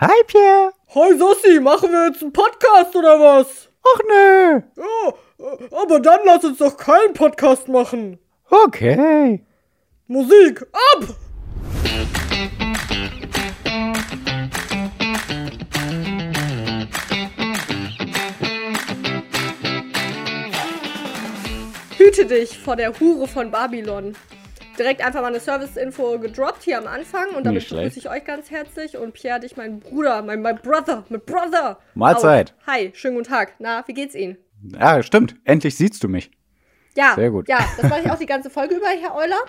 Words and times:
Hi 0.00 0.22
Pierre. 0.28 0.70
Hi 0.94 1.18
Sossi, 1.18 1.58
machen 1.58 1.90
wir 1.90 2.06
jetzt 2.06 2.22
einen 2.22 2.32
Podcast 2.32 2.94
oder 2.94 3.18
was? 3.18 3.68
Ach 3.82 4.00
nö. 4.08 4.60
Ja, 4.76 5.44
äh, 5.44 5.74
aber 5.74 5.98
dann 5.98 6.20
lass 6.24 6.44
uns 6.44 6.58
doch 6.58 6.76
keinen 6.76 7.14
Podcast 7.14 7.66
machen. 7.66 8.16
Okay. 8.48 9.44
Musik 10.06 10.64
ab! 10.92 11.16
Hüte 21.96 22.24
dich 22.24 22.56
vor 22.56 22.76
der 22.76 23.00
Hure 23.00 23.26
von 23.26 23.50
Babylon. 23.50 24.14
Direkt 24.78 25.04
einfach 25.04 25.20
mal 25.22 25.28
eine 25.28 25.40
Service-Info 25.40 26.18
gedroppt 26.20 26.62
hier 26.62 26.78
am 26.78 26.86
Anfang 26.86 27.30
und 27.36 27.44
damit 27.44 27.68
begrüße 27.68 27.98
ich 27.98 28.08
euch 28.08 28.24
ganz 28.24 28.50
herzlich 28.50 28.96
und 28.96 29.12
Pierre 29.12 29.40
dich, 29.40 29.56
mein 29.56 29.80
Bruder, 29.80 30.22
mein, 30.22 30.40
mein 30.40 30.56
Brother, 30.56 31.04
mein 31.08 31.20
Brother. 31.20 31.78
Mahlzeit. 31.94 32.54
Auch. 32.62 32.66
Hi, 32.74 32.90
schönen 32.94 33.16
guten 33.16 33.28
Tag. 33.28 33.54
Na, 33.58 33.82
wie 33.86 33.94
geht's 33.94 34.14
Ihnen? 34.14 34.36
Ja, 34.78 35.02
stimmt. 35.02 35.34
Endlich 35.44 35.76
siehst 35.76 36.02
du 36.04 36.08
mich. 36.08 36.30
Ja, 36.96 37.14
Sehr 37.16 37.30
gut. 37.30 37.48
Ja, 37.48 37.58
das 37.76 37.88
mache 37.90 38.00
ich 38.04 38.10
auch 38.10 38.18
die 38.18 38.26
ganze 38.26 38.50
Folge 38.50 38.76
über, 38.76 38.86
Herr 38.86 39.14
Euler. 39.16 39.40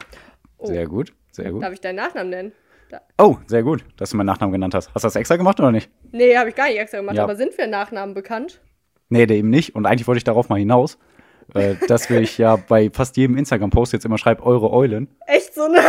Oh, 0.58 0.66
Sehr 0.68 0.88
gut. 0.88 1.14
Sehr 1.32 1.52
gut. 1.52 1.62
Darf 1.64 1.74
ich 1.74 1.82
deinen 1.82 1.96
Nachnamen 1.96 2.30
nennen? 2.30 2.52
Da. 2.90 3.02
Oh, 3.20 3.38
sehr 3.46 3.62
gut, 3.62 3.86
dass 3.98 4.10
du 4.10 4.18
meinen 4.18 4.26
Nachnamen 4.26 4.52
genannt 4.52 4.74
hast. 4.74 4.88
Hast 4.96 5.04
du 5.04 5.08
das 5.08 5.16
extra 5.16 5.36
gemacht 5.36 5.60
oder 5.60 5.72
nicht? 5.72 5.92
Nee, 6.12 6.36
habe 6.36 6.50
ich 6.50 6.56
gar 6.56 6.68
nicht 6.68 6.80
extra 6.80 6.98
gemacht, 6.98 7.18
Ja. 7.18 7.24
aber 7.24 7.36
sind 7.36 7.56
wir 7.56 7.68
Nachnamen 7.68 8.16
bekannt? 8.16 8.62
Nee, 9.10 9.28
der 9.28 9.38
eben 9.38 9.52
nicht. 9.52 9.76
Und 9.76 9.86
eigentlich 9.86 10.08
wollte 10.08 10.18
ich 10.18 10.24
darauf 10.24 10.50
mal 10.50 10.58
hinaus, 10.58 10.98
äh, 11.54 11.76
dass 11.88 12.10
ich 12.10 12.38
ja 12.38 12.56
bei 12.56 12.90
fast 12.92 13.18
jedem 13.18 13.38
Instagram-Post 13.38 13.94
jetzt 13.94 14.06
immer 14.06 14.18
schreibe, 14.18 14.44
eure 14.44 14.72
Eulen. 14.72 15.08
Echt 15.28 15.54
so, 15.54 15.68
ne? 15.68 15.80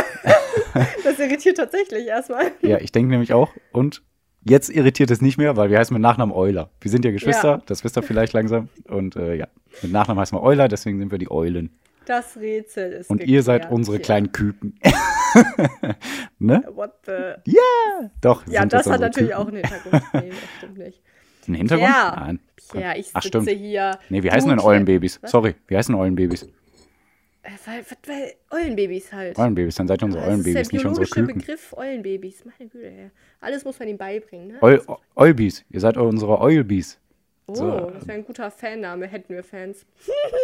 das 1.04 1.18
irritiert 1.18 1.56
tatsächlich 1.56 2.06
erstmal. 2.06 2.52
Ja, 2.62 2.78
ich 2.78 2.92
denke 2.92 3.10
nämlich 3.10 3.32
auch. 3.32 3.52
Und 3.72 4.02
jetzt 4.42 4.70
irritiert 4.70 5.10
es 5.10 5.20
nicht 5.20 5.38
mehr, 5.38 5.56
weil 5.56 5.70
wir 5.70 5.78
heißen 5.78 5.92
mit 5.94 6.02
Nachnamen 6.02 6.34
Euler. 6.34 6.70
Wir 6.80 6.90
sind 6.90 7.04
ja 7.04 7.10
Geschwister, 7.10 7.48
Ja. 7.48 7.62
das 7.66 7.84
wisst 7.84 7.96
ihr 7.96 8.02
vielleicht 8.02 8.32
langsam. 8.32 8.68
Und 8.88 9.16
äh, 9.16 9.34
ja, 9.34 9.48
mit 9.82 9.92
Nachnamen 9.92 10.20
heißen 10.20 10.36
wir 10.36 10.42
Euler, 10.42 10.68
deswegen 10.68 10.98
sind 10.98 11.10
wir 11.10 11.18
die 11.18 11.30
Eulen. 11.30 11.70
Das 12.06 12.36
Rätsel 12.36 12.92
ist 12.92 13.10
Und 13.10 13.22
ihr 13.22 13.42
seid 13.42 13.70
unsere 13.70 13.98
kleinen 14.00 14.32
Küken. 14.32 14.74
ne? 16.38 16.64
What 16.72 16.92
the... 17.06 17.34
Ja! 17.44 18.10
Doch. 18.20 18.46
Ja, 18.48 18.64
das 18.64 18.86
hat 18.86 19.00
natürlich 19.00 19.30
Küken. 19.30 19.42
auch 19.42 19.48
einen 19.48 19.56
Hintergrund. 19.58 20.02
Nee, 20.14 20.30
das 20.30 20.38
stimmt 20.58 20.78
nicht. 20.78 21.02
Einen 21.50 21.56
Hintergrund? 21.56 21.90
Ja. 21.90 22.16
Nein. 22.16 22.40
Ja, 22.74 22.94
ich 22.94 23.10
Ach, 23.12 23.22
sitze 23.22 23.42
stimmt. 23.42 23.58
hier. 23.58 23.98
Nee, 24.08 24.22
wie 24.22 24.30
heißen 24.30 24.48
denn 24.48 24.60
Eulenbabys? 24.60 25.20
Was? 25.22 25.32
Sorry, 25.32 25.56
wie 25.66 25.76
heißen 25.76 25.94
Eulenbabys? 25.94 26.44
Äh, 26.44 27.50
weil, 27.64 27.84
weil, 27.84 27.98
weil 28.06 28.34
Eulenbabys 28.50 29.12
halt. 29.12 29.36
Eulenbabys, 29.36 29.74
dann 29.74 29.88
seid 29.88 30.00
ihr 30.02 30.04
unsere 30.04 30.24
das 30.24 30.38
ist 30.38 30.46
der 30.46 30.52
Eulenbabys, 30.52 30.72
nicht 30.72 30.84
unsere 30.84 31.06
Küken. 31.06 31.38
Begriff 31.38 31.74
Eulenbabys. 31.76 32.44
Meine 32.44 32.70
Güte, 32.70 32.86
ey. 32.86 33.10
Alles 33.40 33.64
muss 33.64 33.78
man 33.80 33.88
ihm 33.88 33.98
beibringen, 33.98 34.48
ne? 34.48 34.62
Eul 34.62 34.80
Eulbis, 35.16 35.64
ihr 35.70 35.80
seid 35.80 35.96
unsere 35.96 36.40
Eulbis. 36.40 37.00
oh, 37.46 37.54
so. 37.54 37.90
das 37.90 38.06
wäre 38.06 38.18
ein 38.18 38.24
guter 38.24 38.50
Fanname, 38.52 39.08
hätten 39.08 39.34
wir 39.34 39.42
Fans. 39.42 39.84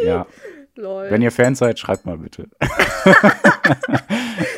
Ja. 0.04 0.26
Lol. 0.74 1.08
Wenn 1.10 1.22
ihr 1.22 1.30
Fans 1.30 1.60
seid, 1.60 1.78
schreibt 1.78 2.04
mal 2.04 2.18
bitte. 2.18 2.48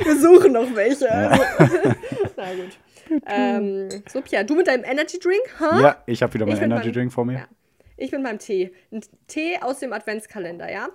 Wir 0.05 0.19
suchen 0.19 0.53
noch 0.53 0.75
welche. 0.75 1.11
Also. 1.11 1.43
Na 2.37 2.55
gut. 2.55 2.79
Ähm, 3.27 3.89
so, 4.09 4.21
Pia, 4.21 4.43
du 4.45 4.55
mit 4.55 4.67
deinem 4.67 4.85
Energy 4.85 5.19
Drink? 5.19 5.43
Huh? 5.61 5.81
Ja, 5.81 6.03
ich 6.07 6.23
habe 6.23 6.35
wieder 6.35 6.47
Ich 6.47 6.55
meinen 6.55 6.73
Energy 6.73 6.93
Drink 6.93 7.13
vor 7.13 7.25
mir. 7.25 7.39
Ja. 7.39 7.49
Ich 7.97 8.13
mit 8.13 8.23
meinem 8.23 8.39
Tee. 8.39 8.73
Ein 8.93 9.01
Tee 9.27 9.59
aus 9.61 9.81
dem 9.81 9.93
Adventskalender, 9.93 10.71
ja? 10.71 10.89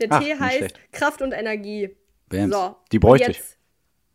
Der 0.00 0.08
Ach, 0.10 0.22
Tee 0.22 0.34
heißt 0.34 0.56
schlecht. 0.56 0.92
Kraft 0.92 1.22
und 1.22 1.32
Energie. 1.32 1.96
Bams. 2.28 2.54
So. 2.54 2.76
Die 2.92 2.98
bräuchte 2.98 3.26
und 3.26 3.30
ich. 3.30 3.36
jetzt, 3.38 3.58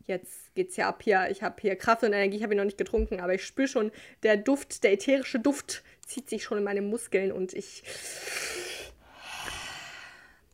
Jetzt 0.06 0.54
geht's 0.54 0.76
ja 0.76 0.88
ab 0.88 1.02
hier. 1.02 1.26
Ich 1.30 1.42
habe 1.42 1.56
hier 1.60 1.74
Kraft 1.74 2.04
und 2.04 2.12
Energie. 2.12 2.36
Ich 2.36 2.42
habe 2.44 2.54
ihn 2.54 2.58
noch 2.58 2.64
nicht 2.64 2.78
getrunken, 2.78 3.20
aber 3.20 3.34
ich 3.34 3.44
spüre 3.44 3.66
schon, 3.66 3.90
der 4.22 4.36
Duft, 4.36 4.84
der 4.84 4.92
ätherische 4.92 5.40
Duft 5.40 5.82
zieht 6.06 6.30
sich 6.30 6.44
schon 6.44 6.58
in 6.58 6.64
meine 6.64 6.80
Muskeln 6.80 7.32
und 7.32 7.52
ich. 7.52 7.82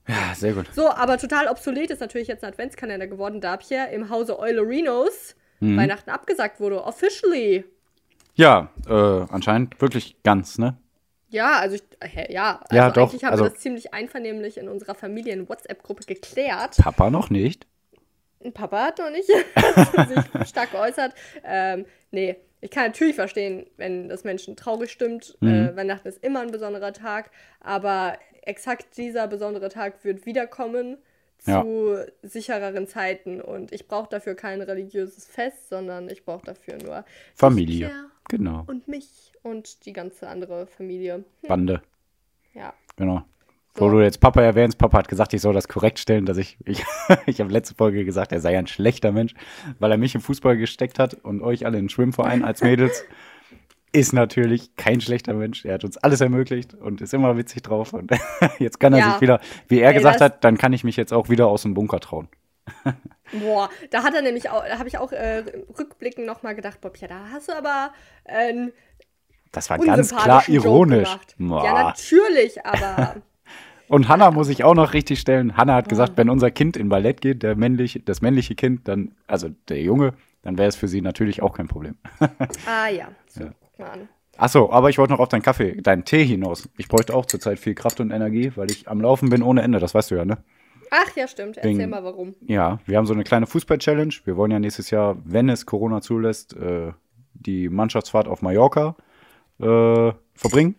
Ja, 0.08 0.34
sehr 0.34 0.54
gut. 0.54 0.66
So, 0.74 0.90
aber 0.90 1.18
total 1.18 1.48
obsolet 1.48 1.90
ist 1.90 2.00
natürlich 2.00 2.28
jetzt 2.28 2.42
ein 2.42 2.50
Adventskalender 2.50 3.06
geworden, 3.06 3.40
da 3.40 3.58
hier 3.60 3.88
im 3.88 4.08
Hause 4.08 4.38
Eulerinos 4.38 5.36
Mhm. 5.62 5.76
Weihnachten 5.76 6.10
abgesagt 6.10 6.60
wurde. 6.60 6.84
Officially. 6.84 7.64
Ja, 8.34 8.70
äh, 8.88 8.92
anscheinend 8.92 9.80
wirklich 9.80 10.16
ganz, 10.22 10.58
ne? 10.58 10.76
Ja, 11.28 11.58
also 11.60 11.76
ich, 11.76 11.82
hä, 12.02 12.26
ja, 12.32 12.60
also 12.62 12.76
Ja, 12.76 12.90
doch, 12.90 13.08
eigentlich 13.10 13.24
haben 13.24 13.32
also- 13.32 13.44
wir 13.44 13.50
das 13.50 13.58
ziemlich 13.60 13.94
einvernehmlich 13.94 14.58
in 14.58 14.68
unserer 14.68 14.94
Familien-WhatsApp-Gruppe 14.94 16.04
geklärt. 16.04 16.76
Papa 16.76 17.10
noch 17.10 17.30
nicht. 17.30 17.66
Papa 18.54 18.86
hat 18.86 18.98
noch 18.98 19.10
nicht 19.10 19.26
sich 20.36 20.48
stark 20.48 20.72
geäußert. 20.72 21.14
Ähm, 21.44 21.86
nee, 22.10 22.36
ich 22.60 22.70
kann 22.70 22.86
natürlich 22.86 23.14
verstehen, 23.14 23.66
wenn 23.76 24.08
das 24.08 24.24
Menschen 24.24 24.56
traurig 24.56 24.90
stimmt. 24.90 25.36
Mhm. 25.40 25.68
Äh, 25.68 25.76
Weihnachten 25.76 26.08
ist 26.08 26.22
immer 26.24 26.40
ein 26.40 26.50
besonderer 26.50 26.92
Tag, 26.92 27.30
aber 27.60 28.18
exakt 28.42 28.96
dieser 28.96 29.28
besondere 29.28 29.68
Tag 29.68 30.04
wird 30.04 30.26
wiederkommen 30.26 30.98
zu 31.44 32.06
sichereren 32.22 32.86
Zeiten 32.86 33.40
und 33.40 33.72
ich 33.72 33.88
brauche 33.88 34.08
dafür 34.08 34.34
kein 34.34 34.60
religiöses 34.60 35.26
Fest, 35.26 35.68
sondern 35.68 36.08
ich 36.08 36.24
brauche 36.24 36.46
dafür 36.46 36.78
nur 36.82 37.04
Familie. 37.34 37.90
Genau. 38.28 38.64
und 38.66 38.86
mich 38.86 39.32
und 39.42 39.84
die 39.84 39.92
ganze 39.92 40.28
andere 40.28 40.66
Familie. 40.66 41.14
Hm, 41.14 41.48
Bande. 41.48 41.82
ja. 42.54 42.72
Genau. 42.96 43.24
So. 43.74 43.86
Wo 43.86 43.90
du 43.90 44.00
jetzt 44.02 44.20
Papa 44.20 44.42
erwähnst, 44.42 44.76
Papa 44.76 44.98
hat 44.98 45.08
gesagt, 45.08 45.32
ich 45.32 45.40
soll 45.40 45.54
das 45.54 45.66
korrekt 45.66 45.98
stellen, 45.98 46.26
dass 46.26 46.36
ich, 46.36 46.58
ich, 46.66 46.84
ich 47.26 47.40
habe 47.40 47.50
letzte 47.50 47.74
Folge 47.74 48.04
gesagt, 48.04 48.32
er 48.32 48.40
sei 48.40 48.56
ein 48.58 48.66
schlechter 48.66 49.12
Mensch, 49.12 49.34
weil 49.78 49.90
er 49.90 49.96
mich 49.96 50.14
im 50.14 50.20
Fußball 50.20 50.56
gesteckt 50.56 50.98
hat 50.98 51.14
und 51.14 51.42
euch 51.42 51.64
alle 51.64 51.78
in 51.78 51.84
den 51.84 51.88
Schwimmverein 51.88 52.44
als 52.44 52.62
Mädels. 52.62 53.04
Ist 53.94 54.12
natürlich 54.14 54.74
kein 54.76 55.00
schlechter 55.02 55.34
Mensch. 55.34 55.64
Er 55.66 55.74
hat 55.74 55.84
uns 55.84 55.98
alles 55.98 56.20
ermöglicht 56.22 56.72
und 56.74 57.00
ist 57.02 57.12
immer 57.12 57.36
witzig 57.36 57.62
drauf. 57.62 57.92
Und 57.92 58.10
jetzt 58.58 58.80
kann 58.80 58.92
er 58.94 59.00
Ja. 59.00 59.10
sich 59.12 59.20
wieder, 59.20 59.40
wie 59.68 59.80
er 59.80 59.90
Ey, 59.90 59.94
gesagt 59.96 60.20
hat, 60.22 60.44
dann 60.44 60.56
kann 60.56 60.72
ich 60.72 60.82
mich 60.82 60.96
jetzt 60.96 61.12
auch 61.12 61.28
wieder 61.28 61.46
aus 61.48 61.62
dem 61.62 61.74
Bunker 61.74 62.00
trauen. 62.00 62.28
Boah, 63.32 63.68
da 63.90 64.02
hat 64.02 64.14
er 64.14 64.22
nämlich 64.22 64.48
auch, 64.50 64.64
da 64.64 64.78
habe 64.78 64.88
ich 64.88 64.96
auch 64.98 65.12
äh, 65.12 65.44
rückblickend 65.78 66.26
nochmal 66.26 66.54
gedacht, 66.54 66.80
Bob, 66.80 66.96
ja, 66.98 67.08
da 67.08 67.28
hast 67.32 67.48
du 67.48 67.52
aber 67.56 67.92
äh, 68.24 68.48
einen 68.50 68.72
Das 69.52 69.68
war 69.68 69.78
ganz 69.78 70.14
klar 70.14 70.48
ironisch. 70.48 71.08
Ja, 71.38 71.84
natürlich, 71.84 72.64
aber 72.64 73.16
Und 73.88 74.08
Hannah 74.08 74.30
muss 74.30 74.48
ich 74.48 74.64
auch 74.64 74.74
noch 74.74 74.94
richtig 74.94 75.20
stellen. 75.20 75.56
Hannah 75.58 75.74
hat 75.74 75.90
gesagt, 75.90 76.16
wenn 76.16 76.30
unser 76.30 76.50
Kind 76.50 76.78
in 76.78 76.88
Ballett 76.88 77.20
geht, 77.20 77.42
der 77.42 77.56
männliche, 77.56 78.00
das 78.00 78.22
männliche 78.22 78.54
Kind, 78.54 78.88
dann, 78.88 79.14
also 79.26 79.50
der 79.68 79.82
Junge, 79.82 80.14
dann 80.40 80.56
wäre 80.56 80.68
es 80.68 80.76
für 80.76 80.88
sie 80.88 81.02
natürlich 81.02 81.42
auch 81.42 81.52
kein 81.54 81.68
Problem. 81.68 81.96
ah 82.66 82.88
ja, 82.88 83.08
so, 83.28 83.44
Ja. 83.44 83.50
Mal 83.82 83.90
an. 83.90 84.08
Achso, 84.38 84.70
aber 84.72 84.88
ich 84.90 84.96
wollte 84.98 85.12
noch 85.12 85.20
auf 85.20 85.28
deinen 85.28 85.42
Kaffee, 85.42 85.80
deinen 85.82 86.04
Tee 86.04 86.24
hinaus. 86.24 86.68
Ich 86.78 86.88
bräuchte 86.88 87.14
auch 87.14 87.26
zurzeit 87.26 87.58
viel 87.58 87.74
Kraft 87.74 88.00
und 88.00 88.10
Energie, 88.10 88.52
weil 88.56 88.70
ich 88.70 88.88
am 88.88 89.00
Laufen 89.00 89.28
bin 89.28 89.42
ohne 89.42 89.62
Ende, 89.62 89.78
das 89.78 89.94
weißt 89.94 90.10
du 90.10 90.14
ja, 90.16 90.24
ne? 90.24 90.38
Ach 90.90 91.16
ja, 91.16 91.26
stimmt, 91.28 91.56
erzähl 91.58 91.78
Wegen- 91.78 91.90
mal 91.90 92.04
warum. 92.04 92.34
Ja, 92.46 92.78
wir 92.86 92.96
haben 92.98 93.06
so 93.06 93.14
eine 93.14 93.24
kleine 93.24 93.46
Fußball-Challenge. 93.46 94.14
Wir 94.24 94.36
wollen 94.36 94.50
ja 94.50 94.58
nächstes 94.58 94.90
Jahr, 94.90 95.16
wenn 95.24 95.48
es 95.48 95.64
Corona 95.66 96.00
zulässt, 96.00 96.54
äh, 96.56 96.92
die 97.34 97.68
Mannschaftsfahrt 97.68 98.28
auf 98.28 98.42
Mallorca 98.42 98.96
äh, 99.60 100.12
verbringen. 100.34 100.74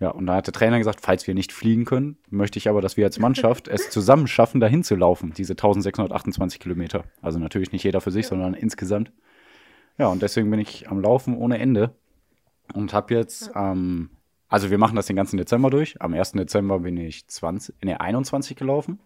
Ja, 0.00 0.10
und 0.10 0.26
da 0.26 0.36
hat 0.36 0.46
der 0.46 0.54
Trainer 0.54 0.78
gesagt, 0.78 1.00
falls 1.02 1.26
wir 1.26 1.34
nicht 1.34 1.52
fliegen 1.52 1.84
können, 1.84 2.18
möchte 2.30 2.58
ich 2.58 2.68
aber, 2.68 2.80
dass 2.80 2.96
wir 2.96 3.04
als 3.06 3.18
Mannschaft 3.18 3.66
es 3.66 3.90
zusammen 3.90 4.28
schaffen, 4.28 4.60
dahin 4.60 4.84
zu 4.84 4.94
laufen, 4.94 5.32
diese 5.36 5.54
1628 5.54 6.60
Kilometer. 6.60 7.02
Also 7.20 7.40
natürlich 7.40 7.72
nicht 7.72 7.82
jeder 7.82 8.00
für 8.00 8.12
sich, 8.12 8.26
sondern 8.28 8.54
insgesamt. 8.54 9.10
Ja, 9.96 10.06
und 10.06 10.22
deswegen 10.22 10.48
bin 10.50 10.60
ich 10.60 10.88
am 10.88 11.00
Laufen 11.00 11.36
ohne 11.36 11.58
Ende 11.58 11.90
und 12.74 12.92
habe 12.92 13.14
jetzt, 13.14 13.50
ähm, 13.54 14.10
also 14.48 14.70
wir 14.70 14.78
machen 14.78 14.96
das 14.96 15.06
den 15.06 15.16
ganzen 15.16 15.36
Dezember 15.36 15.70
durch. 15.70 16.00
Am 16.00 16.14
1. 16.14 16.32
Dezember 16.32 16.80
bin 16.80 16.96
ich 16.96 17.26
20, 17.26 17.74
nee, 17.82 17.94
21 17.94 18.56
gelaufen. 18.56 18.98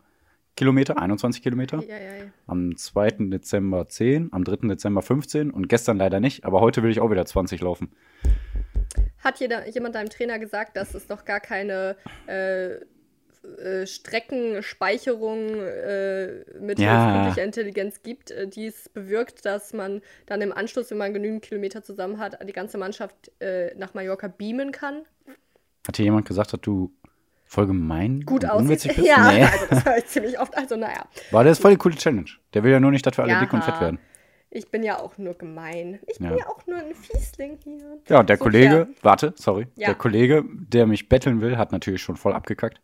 Kilometer, 0.54 0.98
21 0.98 1.42
Kilometer. 1.42 1.82
Ja, 1.82 1.96
ja, 1.96 2.14
ja. 2.14 2.24
Am 2.46 2.76
2. 2.76 3.30
Dezember 3.30 3.88
10, 3.88 4.32
am 4.32 4.44
3. 4.44 4.68
Dezember 4.68 5.00
15 5.02 5.50
und 5.50 5.68
gestern 5.68 5.96
leider 5.96 6.20
nicht, 6.20 6.44
aber 6.44 6.60
heute 6.60 6.82
will 6.82 6.90
ich 6.90 7.00
auch 7.00 7.10
wieder 7.10 7.24
20 7.24 7.60
laufen. 7.62 7.90
Hat 9.18 9.40
jeder, 9.40 9.68
jemand 9.68 9.94
deinem 9.94 10.10
Trainer 10.10 10.38
gesagt, 10.38 10.76
dass 10.76 10.94
es 10.94 11.08
noch 11.08 11.24
gar 11.24 11.40
keine 11.40 11.96
äh, 12.26 12.84
äh, 13.58 13.86
Streckenspeicherung 13.86 15.48
äh, 15.60 16.44
mit 16.60 16.78
Ja. 16.78 17.22
künstlicher 17.24 17.44
Intelligenz 17.46 18.02
gibt, 18.02 18.30
äh, 18.30 18.46
die 18.46 18.66
es 18.66 18.88
bewirkt, 18.88 19.44
dass 19.44 19.72
man 19.72 20.00
dann 20.26 20.40
im 20.40 20.52
Anschluss, 20.52 20.90
wenn 20.90 20.98
man 20.98 21.12
genügend 21.12 21.42
Kilometer 21.42 21.82
zusammen 21.82 22.18
hat, 22.18 22.38
die 22.46 22.52
ganze 22.52 22.78
Mannschaft 22.78 23.30
äh, 23.40 23.74
nach 23.76 23.94
Mallorca 23.94 24.28
beamen 24.28 24.72
kann? 24.72 25.02
Hat 25.86 25.96
hier 25.96 26.04
jemand 26.04 26.26
gesagt, 26.26 26.52
dass 26.52 26.60
du 26.60 26.92
voll 27.44 27.66
gemein 27.66 28.22
Gut 28.24 28.44
und 28.44 28.50
aussieht. 28.50 28.64
unwitzig 28.64 28.96
bist? 28.96 29.06
Ja, 29.08 29.30
Nee. 29.32 29.42
also 29.44 29.66
das 29.68 29.84
höre 29.84 29.98
ich 29.98 30.06
ziemlich 30.06 30.38
oft. 30.40 30.56
Also 30.56 30.76
naja, 30.76 31.04
War 31.30 31.44
das 31.44 31.58
voll 31.58 31.72
die 31.72 31.76
coole 31.78 31.96
Challenge. 31.96 32.30
Der 32.54 32.62
will 32.62 32.72
ja 32.72 32.80
nur 32.80 32.90
nicht, 32.90 33.04
dass 33.06 33.16
wir 33.18 33.24
alle 33.24 33.32
Ja. 33.32 33.40
dick 33.40 33.52
und 33.52 33.62
fett 33.64 33.80
werden. 33.80 33.98
ich 34.54 34.70
bin 34.70 34.82
ja 34.82 34.98
auch 35.00 35.16
nur 35.18 35.34
gemein. 35.34 35.98
Ich 36.06 36.18
bin 36.18 36.28
Ja. 36.30 36.36
ja 36.36 36.46
auch 36.48 36.66
nur 36.66 36.76
ein 36.78 36.94
Fiesling 36.94 37.58
hier. 37.64 37.98
Ja, 38.08 38.20
und 38.20 38.28
der 38.28 38.36
So, 38.36 38.44
Kollege, 38.44 38.68
Pierre. 38.86 38.88
warte, 39.02 39.32
sorry, 39.36 39.66
Ja. 39.76 39.86
der 39.88 39.94
Kollege, 39.96 40.44
der 40.46 40.86
mich 40.86 41.08
betteln 41.08 41.40
will, 41.40 41.56
hat 41.58 41.72
natürlich 41.72 42.02
schon 42.02 42.16
voll 42.16 42.32
abgekackt. 42.34 42.80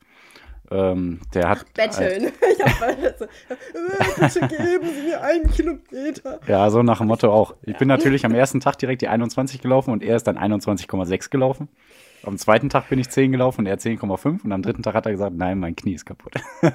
Ähm, 0.70 1.20
der 1.34 1.48
hat. 1.48 1.72
Betteln. 1.74 2.24
ich 2.56 2.64
hab 2.64 3.18
so, 3.18 4.40
bitte 4.40 4.48
geben 4.48 4.88
Sie 4.94 5.08
mir 5.08 5.22
einen 5.22 5.50
Kilometer. 5.50 6.40
Ja, 6.46 6.68
so 6.70 6.82
nach 6.82 6.98
dem 6.98 7.06
Motto 7.06 7.32
auch. 7.32 7.54
Ich 7.62 7.76
bin 7.76 7.88
natürlich 7.88 8.26
am 8.26 8.34
ersten 8.34 8.60
Tag 8.60 8.76
direkt 8.78 9.02
die 9.02 9.08
21 9.08 9.62
gelaufen 9.62 9.92
und 9.92 10.02
er 10.02 10.16
ist 10.16 10.26
dann 10.26 10.36
21,6 10.36 11.30
gelaufen. 11.30 11.68
Am 12.24 12.36
zweiten 12.36 12.68
Tag 12.68 12.88
bin 12.88 12.98
ich 12.98 13.08
10 13.08 13.32
gelaufen 13.32 13.60
und 13.60 13.66
er 13.66 13.78
10,5 13.78 14.44
und 14.44 14.52
am 14.52 14.60
dritten 14.60 14.82
Tag 14.82 14.94
hat 14.94 15.06
er 15.06 15.12
gesagt, 15.12 15.36
nein, 15.36 15.58
mein 15.58 15.76
Knie 15.76 15.94
ist 15.94 16.04
kaputt. 16.04 16.34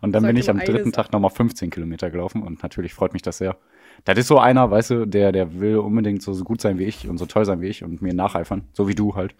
und 0.00 0.12
dann 0.12 0.24
bin 0.24 0.36
ich 0.36 0.48
am 0.48 0.58
dritten 0.58 0.92
Tag 0.92 1.12
nochmal 1.12 1.30
15 1.30 1.70
Kilometer 1.70 2.10
gelaufen 2.10 2.42
und 2.42 2.62
natürlich 2.62 2.94
freut 2.94 3.12
mich 3.12 3.22
das 3.22 3.38
sehr. 3.38 3.56
Das 4.04 4.18
ist 4.18 4.28
so 4.28 4.38
einer, 4.38 4.70
weißt 4.70 4.90
du, 4.90 5.06
der, 5.06 5.32
der 5.32 5.60
will 5.60 5.76
unbedingt 5.76 6.22
so 6.22 6.32
gut 6.42 6.60
sein 6.60 6.78
wie 6.78 6.84
ich 6.84 7.08
und 7.08 7.18
so 7.18 7.26
toll 7.26 7.44
sein 7.44 7.60
wie 7.60 7.68
ich 7.68 7.84
und 7.84 8.00
mir 8.00 8.14
nacheifern, 8.14 8.62
so 8.72 8.88
wie 8.88 8.94
du 8.94 9.14
halt. 9.14 9.34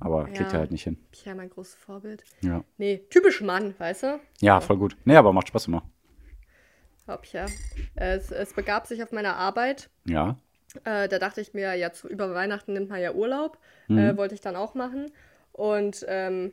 Aber 0.00 0.26
ja. 0.28 0.34
kriegt 0.34 0.52
er 0.52 0.60
halt 0.60 0.70
nicht 0.70 0.84
hin. 0.84 0.98
Ja, 1.24 1.34
mein 1.34 1.50
großes 1.50 1.74
Vorbild. 1.74 2.24
Ja. 2.40 2.64
Nee, 2.78 3.04
typisch 3.10 3.40
Mann, 3.42 3.74
weißt 3.78 4.02
du? 4.04 4.20
Ja, 4.40 4.60
voll 4.60 4.78
gut. 4.78 4.96
Nee, 5.04 5.16
aber 5.16 5.32
macht 5.32 5.48
Spaß 5.48 5.68
immer. 5.68 5.82
Hab 7.06 7.26
ja. 7.26 7.46
Es, 7.94 8.30
es 8.30 8.54
begab 8.54 8.86
sich 8.86 9.02
auf 9.02 9.12
meiner 9.12 9.36
Arbeit. 9.36 9.90
Ja. 10.06 10.38
Äh, 10.84 11.08
da 11.08 11.18
dachte 11.18 11.40
ich 11.40 11.52
mir, 11.52 11.74
ja, 11.74 11.92
zu, 11.92 12.08
über 12.08 12.34
Weihnachten 12.34 12.72
nimmt 12.72 12.88
man 12.88 13.00
ja 13.00 13.12
Urlaub. 13.12 13.58
Mhm. 13.88 13.98
Äh, 13.98 14.16
wollte 14.16 14.34
ich 14.34 14.40
dann 14.40 14.56
auch 14.56 14.74
machen. 14.74 15.10
Und 15.52 16.04
ähm, 16.08 16.52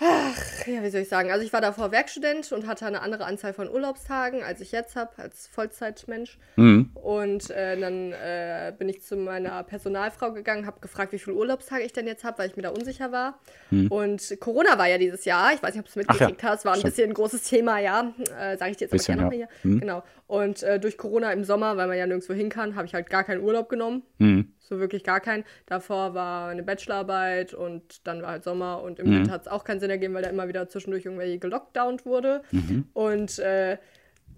Ach, 0.00 0.66
ja, 0.66 0.82
wie 0.82 0.90
soll 0.90 1.00
ich 1.00 1.08
sagen? 1.08 1.32
Also 1.32 1.44
ich 1.44 1.52
war 1.52 1.60
davor 1.60 1.90
Werkstudent 1.90 2.52
und 2.52 2.68
hatte 2.68 2.86
eine 2.86 3.02
andere 3.02 3.24
Anzahl 3.24 3.52
von 3.52 3.68
Urlaubstagen, 3.68 4.44
als 4.44 4.60
ich 4.60 4.70
jetzt 4.70 4.94
habe, 4.94 5.10
als 5.16 5.48
Vollzeitmensch. 5.48 6.38
Mhm. 6.54 6.90
Und 6.94 7.50
äh, 7.50 7.78
dann 7.78 8.12
äh, 8.12 8.72
bin 8.78 8.88
ich 8.88 9.02
zu 9.02 9.16
meiner 9.16 9.64
Personalfrau 9.64 10.32
gegangen, 10.32 10.66
habe 10.66 10.78
gefragt, 10.80 11.12
wie 11.12 11.18
viele 11.18 11.36
Urlaubstage 11.36 11.82
ich 11.82 11.92
denn 11.92 12.06
jetzt 12.06 12.22
habe, 12.22 12.38
weil 12.38 12.48
ich 12.48 12.56
mir 12.56 12.62
da 12.62 12.70
unsicher 12.70 13.10
war. 13.10 13.40
Mhm. 13.70 13.88
Und 13.88 14.36
Corona 14.38 14.78
war 14.78 14.88
ja 14.88 14.98
dieses 14.98 15.24
Jahr, 15.24 15.52
ich 15.52 15.62
weiß 15.62 15.74
nicht, 15.74 15.80
ob 15.80 15.86
du 15.86 15.90
es 15.90 15.96
mitgekriegt 15.96 16.42
ja. 16.42 16.48
hast, 16.50 16.64
war 16.64 16.74
ein 16.74 16.82
bisschen 16.82 17.10
ein 17.10 17.14
großes 17.14 17.42
Thema, 17.42 17.80
ja. 17.80 18.12
Äh, 18.38 18.56
Sage 18.56 18.70
ich 18.70 18.76
dir 18.76 18.84
jetzt 18.84 18.92
bisschen, 18.92 19.18
aber 19.18 19.30
gerne 19.30 19.40
ja. 19.40 19.46
nochmal 19.46 19.60
hier. 19.62 19.70
Mhm. 19.70 19.80
Genau. 19.80 20.02
Und 20.28 20.62
äh, 20.62 20.78
durch 20.78 20.98
Corona 20.98 21.32
im 21.32 21.42
Sommer, 21.42 21.78
weil 21.78 21.88
man 21.88 21.96
ja 21.96 22.06
nirgendwo 22.06 22.34
hin 22.34 22.50
kann, 22.50 22.76
habe 22.76 22.86
ich 22.86 22.92
halt 22.92 23.08
gar 23.08 23.24
keinen 23.24 23.42
Urlaub 23.42 23.70
genommen. 23.70 24.02
Mhm. 24.18 24.52
So 24.60 24.78
wirklich 24.78 25.02
gar 25.02 25.20
keinen. 25.20 25.42
Davor 25.64 26.12
war 26.12 26.50
eine 26.50 26.62
Bachelorarbeit 26.62 27.54
und 27.54 28.06
dann 28.06 28.20
war 28.20 28.32
halt 28.32 28.44
Sommer 28.44 28.82
und 28.82 28.98
im 28.98 29.08
mhm. 29.08 29.16
Winter 29.16 29.32
hat 29.32 29.40
es 29.42 29.48
auch 29.48 29.64
keinen 29.64 29.80
Sinn 29.80 29.88
ergeben, 29.88 30.12
weil 30.12 30.22
da 30.22 30.28
immer 30.28 30.46
wieder 30.46 30.68
zwischendurch 30.68 31.06
irgendwelche 31.06 31.38
gelockdownt 31.38 32.04
wurde. 32.04 32.42
Mhm. 32.52 32.84
Und 32.92 33.38
äh, 33.38 33.78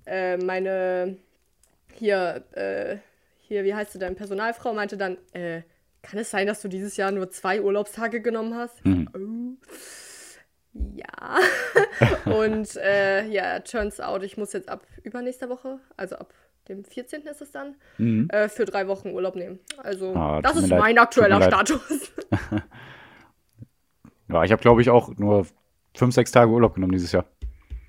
äh, 0.06 0.36
meine 0.36 1.16
hier, 1.92 2.44
äh, 2.52 2.98
hier, 3.40 3.64
wie 3.64 3.74
heißt 3.74 3.92
sie 3.92 3.98
denn, 3.98 4.14
Personalfrau 4.14 4.72
meinte 4.72 4.96
dann, 4.96 5.18
äh, 5.32 5.62
kann 6.02 6.20
es 6.20 6.30
sein, 6.30 6.46
dass 6.46 6.62
du 6.62 6.68
dieses 6.68 6.96
Jahr 6.96 7.10
nur 7.10 7.30
zwei 7.30 7.60
Urlaubstage 7.60 8.20
genommen 8.20 8.54
hast? 8.54 8.84
Mhm. 8.86 9.08
Oh. 9.12 9.66
Ja. 10.72 11.38
und 12.26 12.76
äh, 12.76 13.26
ja, 13.28 13.60
turns 13.60 14.00
out, 14.00 14.22
ich 14.22 14.36
muss 14.36 14.52
jetzt 14.52 14.68
ab 14.68 14.86
übernächster 15.02 15.48
Woche, 15.48 15.80
also 15.96 16.16
ab 16.16 16.32
dem 16.68 16.84
14. 16.84 17.22
ist 17.22 17.40
es 17.40 17.50
dann, 17.50 17.74
mhm. 17.98 18.28
äh, 18.30 18.48
für 18.48 18.64
drei 18.64 18.86
Wochen 18.86 19.10
Urlaub 19.10 19.34
nehmen. 19.34 19.58
Also, 19.78 20.14
ah, 20.14 20.40
das 20.40 20.56
ist 20.56 20.68
mein 20.68 20.94
leid. 20.94 20.98
aktueller 20.98 21.42
Status. 21.42 22.12
ja, 24.28 24.44
ich 24.44 24.52
habe, 24.52 24.62
glaube 24.62 24.80
ich, 24.80 24.90
auch 24.90 25.16
nur 25.16 25.46
fünf, 25.96 26.14
sechs 26.14 26.30
Tage 26.30 26.50
Urlaub 26.50 26.74
genommen 26.74 26.92
dieses 26.92 27.12
Jahr. 27.12 27.24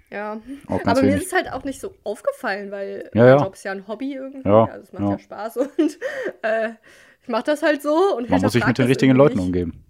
Ja, 0.09 0.41
aber 0.67 0.97
wenig. 0.97 1.03
mir 1.03 1.15
ist 1.17 1.27
es 1.27 1.33
halt 1.33 1.53
auch 1.53 1.63
nicht 1.63 1.79
so 1.79 1.95
aufgefallen, 2.03 2.69
weil 2.69 3.09
ja, 3.13 3.27
ja. 3.27 3.37
Job 3.37 3.53
ist 3.53 3.63
ja 3.63 3.71
ein 3.71 3.87
Hobby 3.87 4.15
irgendwie. 4.15 4.45
Ja, 4.45 4.65
also 4.65 4.83
es 4.83 4.91
macht 4.91 5.03
ja, 5.03 5.11
ja 5.11 5.19
Spaß 5.19 5.57
und 5.57 5.99
äh, 6.41 6.71
ich 7.21 7.29
mache 7.29 7.43
das 7.43 7.63
halt 7.63 7.81
so. 7.81 8.17
Und 8.17 8.29
Man 8.29 8.41
muss 8.41 8.51
sich 8.51 8.65
mit 8.65 8.77
den 8.77 8.87
richtigen 8.87 9.15
Leuten 9.15 9.39
umgeben. 9.39 9.85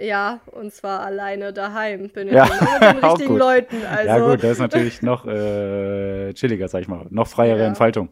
Ja, 0.00 0.40
und 0.46 0.72
zwar 0.72 1.00
alleine 1.00 1.52
daheim 1.52 2.08
bin 2.08 2.28
ich 2.28 2.34
ja, 2.34 2.44
mit 2.44 2.82
den 2.82 3.04
richtigen 3.04 3.36
Leuten. 3.36 3.84
Also. 3.84 4.08
Ja 4.08 4.18
gut, 4.18 4.42
das 4.42 4.52
ist 4.52 4.58
natürlich 4.58 5.02
noch 5.02 5.26
äh, 5.26 6.32
chilliger, 6.32 6.68
sag 6.68 6.82
ich 6.82 6.88
mal. 6.88 7.06
Noch 7.10 7.28
freiere 7.28 7.58
ja. 7.58 7.66
Entfaltung. 7.66 8.08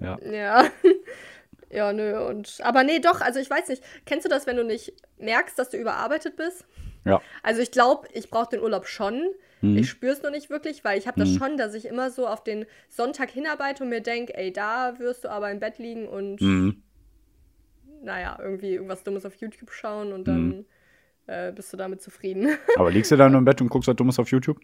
Ja. 0.00 0.18
Ja. 0.22 0.64
ja, 1.70 1.92
nö. 1.92 2.18
Und, 2.26 2.58
aber 2.62 2.82
nee, 2.82 2.98
doch, 2.98 3.20
also 3.20 3.38
ich 3.38 3.48
weiß 3.48 3.68
nicht. 3.68 3.82
Kennst 4.06 4.24
du 4.24 4.28
das, 4.28 4.46
wenn 4.46 4.56
du 4.56 4.64
nicht 4.64 4.92
merkst, 5.18 5.56
dass 5.56 5.70
du 5.70 5.76
überarbeitet 5.76 6.36
bist? 6.36 6.66
Ja. 7.04 7.20
Also 7.42 7.60
ich 7.62 7.70
glaube, 7.70 8.08
ich 8.12 8.28
brauche 8.30 8.50
den 8.50 8.60
Urlaub 8.60 8.86
schon. 8.86 9.22
Mhm. 9.60 9.78
Ich 9.78 9.88
spüre 9.88 10.12
es 10.12 10.22
noch 10.22 10.30
nicht 10.30 10.50
wirklich, 10.50 10.84
weil 10.84 10.98
ich 10.98 11.06
habe 11.06 11.20
das 11.20 11.30
mhm. 11.30 11.38
schon, 11.38 11.56
dass 11.58 11.74
ich 11.74 11.86
immer 11.86 12.10
so 12.10 12.26
auf 12.26 12.42
den 12.42 12.66
Sonntag 12.88 13.30
hinarbeite 13.30 13.84
und 13.84 13.90
mir 13.90 14.00
denke, 14.00 14.36
ey, 14.36 14.52
da 14.52 14.98
wirst 14.98 15.24
du 15.24 15.28
aber 15.28 15.50
im 15.50 15.60
Bett 15.60 15.78
liegen 15.78 16.08
und 16.08 16.40
mhm. 16.40 16.82
naja, 18.02 18.36
irgendwie 18.42 18.72
irgendwas 18.72 19.04
Dummes 19.04 19.24
auf 19.24 19.36
YouTube 19.36 19.70
schauen 19.70 20.12
und 20.12 20.26
dann 20.26 20.48
mhm 20.48 20.64
äh, 21.30 21.52
bist 21.52 21.72
du 21.72 21.76
damit 21.76 22.02
zufrieden. 22.02 22.48
Aber 22.76 22.90
liegst 22.90 23.10
du 23.10 23.16
dann 23.16 23.34
im 23.34 23.44
Bett 23.44 23.60
und 23.60 23.68
guckst 23.68 23.88
halt 23.88 24.00
Dummes 24.00 24.18
auf 24.18 24.30
YouTube? 24.30 24.58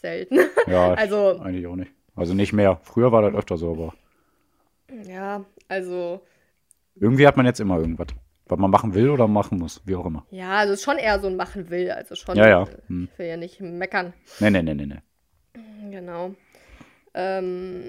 Selten. 0.00 0.38
Ja, 0.66 0.94
also, 0.94 1.38
eigentlich 1.38 1.64
auch 1.68 1.76
nicht. 1.76 1.92
Also 2.16 2.34
nicht 2.34 2.52
mehr. 2.52 2.80
Früher 2.82 3.12
war 3.12 3.22
das 3.22 3.34
öfter 3.34 3.56
so, 3.56 3.70
aber. 3.70 3.94
Ja, 5.08 5.44
also. 5.68 6.22
Irgendwie 6.96 7.24
hat 7.24 7.36
man 7.36 7.46
jetzt 7.46 7.60
immer 7.60 7.78
irgendwas. 7.78 8.08
Was 8.46 8.58
man 8.58 8.72
machen 8.72 8.94
will 8.94 9.10
oder 9.10 9.28
machen 9.28 9.58
muss, 9.58 9.80
wie 9.84 9.94
auch 9.94 10.06
immer. 10.06 10.26
Ja, 10.30 10.56
also 10.56 10.74
schon 10.74 10.98
eher 10.98 11.20
so 11.20 11.28
ein 11.28 11.36
machen 11.36 11.70
will. 11.70 11.92
Also 11.92 12.16
schon. 12.16 12.36
Ja, 12.36 12.48
ja. 12.48 12.64
Hm. 12.88 13.08
Ich 13.12 13.18
will 13.20 13.26
ja 13.26 13.36
nicht 13.36 13.60
meckern. 13.60 14.12
Nee, 14.40 14.50
nee, 14.50 14.62
nee, 14.62 14.74
nee, 14.74 14.86
nee. 14.86 15.90
Genau. 15.92 16.34
Ähm, 17.14 17.84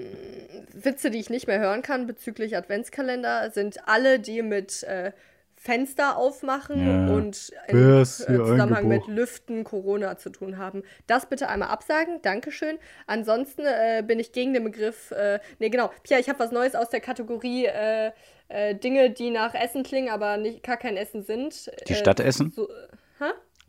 Witze, 0.72 1.10
die 1.10 1.18
ich 1.18 1.30
nicht 1.30 1.48
mehr 1.48 1.58
hören 1.58 1.82
kann 1.82 2.06
bezüglich 2.06 2.56
Adventskalender, 2.56 3.50
sind 3.50 3.88
alle, 3.88 4.20
die 4.20 4.42
mit 4.42 4.84
äh, 4.84 5.10
Fenster 5.58 6.16
aufmachen 6.16 6.86
ja. 6.86 7.14
und 7.14 7.52
im 7.66 8.00
äh, 8.00 8.04
Zusammenhang 8.04 8.86
mit 8.86 9.06
Lüften 9.08 9.64
Corona 9.64 10.16
zu 10.16 10.30
tun 10.30 10.56
haben. 10.56 10.82
Das 11.06 11.26
bitte 11.26 11.48
einmal 11.48 11.68
absagen, 11.68 12.22
Dankeschön. 12.22 12.78
Ansonsten 13.06 13.62
äh, 13.62 14.02
bin 14.06 14.20
ich 14.20 14.32
gegen 14.32 14.54
den 14.54 14.64
Begriff, 14.64 15.10
äh, 15.10 15.40
nee 15.58 15.68
genau, 15.68 15.90
Pia, 16.04 16.18
ich 16.18 16.28
habe 16.28 16.38
was 16.38 16.52
Neues 16.52 16.74
aus 16.74 16.90
der 16.90 17.00
Kategorie 17.00 17.66
äh, 17.66 18.12
äh, 18.48 18.74
Dinge, 18.76 19.10
die 19.10 19.30
nach 19.30 19.54
Essen 19.54 19.82
klingen, 19.82 20.10
aber 20.10 20.36
nicht, 20.36 20.62
gar 20.62 20.76
kein 20.76 20.96
Essen 20.96 21.24
sind. 21.24 21.70
Die 21.88 21.94
Stadt 21.94 22.20
Essen? 22.20 22.50
So, 22.50 22.68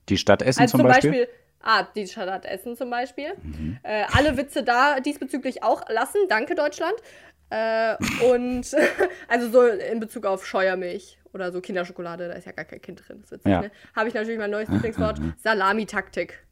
Die 0.07 0.17
Stadt 0.17 0.41
Essen 0.41 0.61
also 0.61 0.71
zum, 0.71 0.81
zum 0.81 0.87
Beispiel? 0.87 1.11
Beispiel 1.11 1.27
Ah, 1.61 1.83
die 1.93 2.07
Stadt 2.07 2.45
Essen 2.45 2.77
zum 2.77 2.89
Beispiel. 2.89 3.33
Mhm. 3.41 3.79
Äh, 3.83 4.03
alle 4.13 4.37
Witze 4.37 4.63
da 4.63 5.01
diesbezüglich 5.01 5.61
auch 5.61 5.89
lassen. 5.89 6.21
Danke, 6.29 6.55
Deutschland. 6.55 6.95
Äh, 7.49 7.95
und 8.23 8.65
also 9.27 9.49
so 9.49 9.65
in 9.67 9.99
Bezug 9.99 10.25
auf 10.25 10.45
Scheuermilch 10.45 11.17
oder 11.33 11.51
so 11.51 11.61
Kinderschokolade, 11.61 12.27
da 12.27 12.33
ist 12.35 12.45
ja 12.45 12.51
gar 12.51 12.65
kein 12.65 12.81
Kind 12.81 13.07
drin. 13.07 13.19
Das 13.21 13.31
witzig, 13.31 13.51
ja. 13.51 13.61
ne? 13.61 13.71
Habe 13.95 14.07
ich 14.07 14.13
natürlich 14.13 14.39
mein 14.39 14.51
neues 14.51 14.69
Lieblingswort, 14.69 15.19
Salamitaktik. 15.37 16.45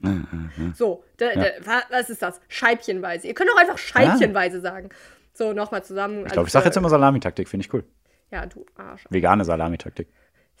so, 0.74 1.04
da, 1.16 1.32
da, 1.34 1.82
was 1.90 2.10
ist 2.10 2.20
das? 2.20 2.40
Scheibchenweise. 2.48 3.26
Ihr 3.26 3.34
könnt 3.34 3.50
auch 3.50 3.60
einfach 3.60 3.78
Scheibchenweise 3.78 4.60
sagen. 4.60 4.90
So, 5.32 5.52
nochmal 5.52 5.82
zusammen. 5.82 6.26
Ich 6.26 6.32
glaube, 6.32 6.46
ich 6.46 6.52
sage 6.52 6.66
jetzt 6.66 6.76
immer 6.76 6.90
Salamitaktik, 6.90 7.48
finde 7.48 7.66
ich 7.66 7.72
cool. 7.72 7.84
Ja, 8.30 8.46
du 8.46 8.66
Arsch. 8.76 9.04
Vegane 9.10 9.44
Salamitaktik. 9.44 10.08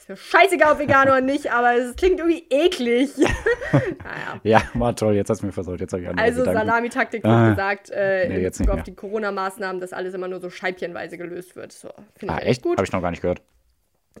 Ist 0.04 0.10
mir 0.10 0.16
scheißegal, 0.18 0.72
ob 0.72 0.78
vegan 0.78 1.08
oder 1.08 1.22
nicht, 1.22 1.50
aber 1.50 1.76
es 1.76 1.96
klingt 1.96 2.18
irgendwie 2.18 2.44
eklig. 2.50 3.16
naja. 3.72 4.38
Ja, 4.42 4.62
war 4.74 4.94
toll, 4.94 5.14
jetzt 5.14 5.30
hast 5.30 5.40
du 5.40 5.46
mir 5.46 5.52
versaut. 5.52 5.80
Jetzt 5.80 5.94
ich 5.94 6.06
also 6.06 6.44
Salamitaktik 6.44 7.24
wird 7.24 7.32
ah, 7.32 7.48
gesagt, 7.48 7.88
äh, 7.88 8.28
nee, 8.28 8.40
jetzt 8.40 8.68
auf 8.68 8.82
die 8.82 8.94
Corona-Maßnahmen, 8.94 9.80
dass 9.80 9.94
alles 9.94 10.12
immer 10.12 10.28
nur 10.28 10.42
so 10.42 10.50
scheibchenweise 10.50 11.16
gelöst 11.16 11.56
wird. 11.56 11.72
So, 11.72 11.88
ah, 12.26 12.36
echt? 12.40 12.60
gut. 12.60 12.76
Habe 12.76 12.84
ich 12.84 12.92
noch 12.92 13.00
gar 13.00 13.12
nicht 13.12 13.22
gehört. 13.22 13.40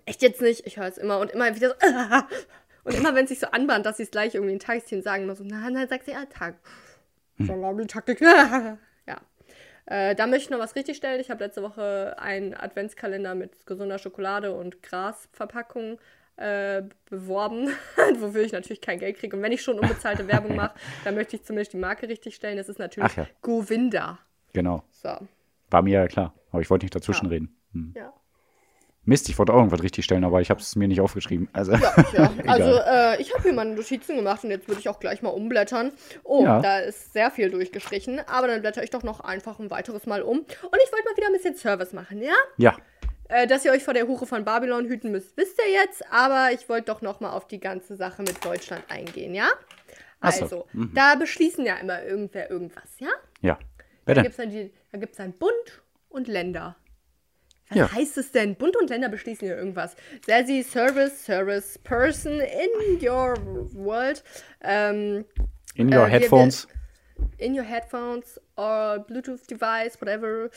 Echt 0.06 0.22
jetzt 0.22 0.40
nicht? 0.40 0.66
Ich 0.66 0.78
höre 0.78 0.86
es 0.86 0.96
immer 0.96 1.18
und 1.18 1.32
immer 1.32 1.54
wieder 1.54 1.68
so. 1.68 1.74
und 2.84 2.94
immer, 2.94 3.14
wenn 3.14 3.24
es 3.24 3.28
sich 3.28 3.40
so 3.40 3.48
anbahnt, 3.48 3.84
dass 3.84 3.98
sie 3.98 4.04
es 4.04 4.10
gleich 4.10 4.34
irgendwie 4.34 4.54
in 4.54 4.60
Tagesthemen 4.60 5.02
sagen, 5.02 5.24
immer 5.24 5.34
so, 5.34 5.44
nein, 5.44 5.74
nein, 5.74 5.86
sag 5.86 6.02
sie 6.04 6.12
ja 6.12 6.24
Tag. 6.24 6.54
Hm. 7.36 7.46
Salamitaktik. 7.46 8.22
Äh, 9.86 10.14
da 10.14 10.26
möchte 10.26 10.44
ich 10.44 10.50
noch 10.50 10.58
was 10.58 10.76
richtigstellen. 10.76 11.20
Ich 11.20 11.30
habe 11.30 11.44
letzte 11.44 11.62
Woche 11.62 12.16
einen 12.18 12.54
Adventskalender 12.54 13.34
mit 13.34 13.66
gesunder 13.66 13.98
Schokolade 13.98 14.54
und 14.54 14.82
Grasverpackung 14.82 15.98
äh, 16.36 16.82
beworben, 17.08 17.68
wofür 18.18 18.42
ich 18.42 18.52
natürlich 18.52 18.80
kein 18.80 18.98
Geld 18.98 19.18
kriege. 19.18 19.36
Und 19.36 19.42
wenn 19.42 19.52
ich 19.52 19.62
schon 19.62 19.78
unbezahlte 19.78 20.26
Werbung 20.28 20.56
mache, 20.56 20.74
dann 21.04 21.14
möchte 21.14 21.36
ich 21.36 21.44
zumindest 21.44 21.74
die 21.74 21.78
Marke 21.78 22.08
richtigstellen. 22.08 22.56
Das 22.56 22.68
ist 22.68 22.78
natürlich 22.78 23.14
ja. 23.16 23.26
Govinda. 23.42 24.18
Genau. 24.52 24.82
So. 24.90 25.10
War 25.70 25.82
mir 25.82 26.00
ja 26.00 26.06
klar, 26.08 26.34
aber 26.50 26.62
ich 26.62 26.70
wollte 26.70 26.86
nicht 26.86 26.94
dazwischen 26.94 27.26
ja. 27.26 27.30
reden. 27.30 27.56
Hm. 27.72 27.94
Ja. 27.96 28.12
Mist, 29.06 29.28
ich 29.28 29.38
wollte 29.38 29.52
auch 29.52 29.58
irgendwas 29.58 29.82
richtig 29.82 30.04
stellen, 30.04 30.24
aber 30.24 30.40
ich 30.40 30.50
habe 30.50 30.60
es 30.60 30.76
mir 30.76 30.88
nicht 30.88 31.00
aufgeschrieben. 31.00 31.48
Also, 31.52 31.72
ja, 31.72 31.80
ja. 32.14 32.32
also 32.46 32.80
äh, 32.86 33.20
ich 33.20 33.32
habe 33.34 33.42
hier 33.42 33.52
meine 33.52 33.74
Notizen 33.74 34.16
gemacht 34.16 34.44
und 34.44 34.50
jetzt 34.50 34.66
würde 34.66 34.80
ich 34.80 34.88
auch 34.88 34.98
gleich 34.98 35.20
mal 35.20 35.30
umblättern. 35.30 35.92
Oh, 36.22 36.44
ja. 36.44 36.60
da 36.60 36.78
ist 36.78 37.12
sehr 37.12 37.30
viel 37.30 37.50
durchgestrichen, 37.50 38.20
aber 38.26 38.48
dann 38.48 38.62
blätter 38.62 38.82
ich 38.82 38.90
doch 38.90 39.02
noch 39.02 39.20
einfach 39.20 39.58
ein 39.58 39.70
weiteres 39.70 40.06
Mal 40.06 40.22
um. 40.22 40.38
Und 40.38 40.46
ich 40.46 40.92
wollte 40.92 41.04
mal 41.04 41.16
wieder 41.16 41.26
ein 41.26 41.32
bisschen 41.34 41.56
Service 41.56 41.92
machen, 41.92 42.22
ja? 42.22 42.34
Ja. 42.56 42.76
Äh, 43.28 43.46
dass 43.46 43.64
ihr 43.64 43.72
euch 43.72 43.84
vor 43.84 43.94
der 43.94 44.06
Hure 44.06 44.26
von 44.26 44.44
Babylon 44.44 44.86
hüten 44.86 45.10
müsst, 45.10 45.36
wisst 45.36 45.58
ihr 45.58 45.72
jetzt, 45.72 46.04
aber 46.10 46.50
ich 46.52 46.68
wollte 46.68 46.86
doch 46.86 47.02
noch 47.02 47.20
mal 47.20 47.32
auf 47.32 47.46
die 47.46 47.60
ganze 47.60 47.96
Sache 47.96 48.22
mit 48.22 48.44
Deutschland 48.44 48.84
eingehen, 48.88 49.34
ja? 49.34 49.48
Also, 50.20 50.46
so. 50.46 50.66
mhm. 50.72 50.92
da 50.94 51.14
beschließen 51.16 51.66
ja 51.66 51.76
immer 51.76 52.02
irgendwer 52.02 52.50
irgendwas, 52.50 52.98
ja? 52.98 53.10
Ja. 53.42 53.58
Da 54.06 54.14
gibt 54.14 54.30
es 54.30 54.36
dann, 54.36 55.10
dann 55.16 55.32
Bund 55.32 55.82
und 56.08 56.28
Länder. 56.28 56.76
Was 57.68 57.78
ja. 57.78 57.92
heißt 57.92 58.18
es 58.18 58.30
denn? 58.32 58.56
Bund 58.56 58.76
und 58.76 58.90
Länder 58.90 59.08
beschließen 59.08 59.46
hier 59.46 59.56
irgendwas. 59.56 59.96
Sassy 60.26 60.62
Service, 60.62 61.24
Service 61.24 61.78
Person 61.78 62.40
in 62.40 63.00
your 63.02 63.36
world. 63.74 64.22
Ähm, 64.60 65.24
in 65.74 65.92
your 65.92 66.06
äh, 66.06 66.10
headphones. 66.10 66.68
Wir, 66.68 67.46
in 67.46 67.58
your 67.58 67.64
headphones 67.64 68.40
or 68.56 68.98
Bluetooth 68.98 69.46
device, 69.48 70.00
whatever. 70.00 70.50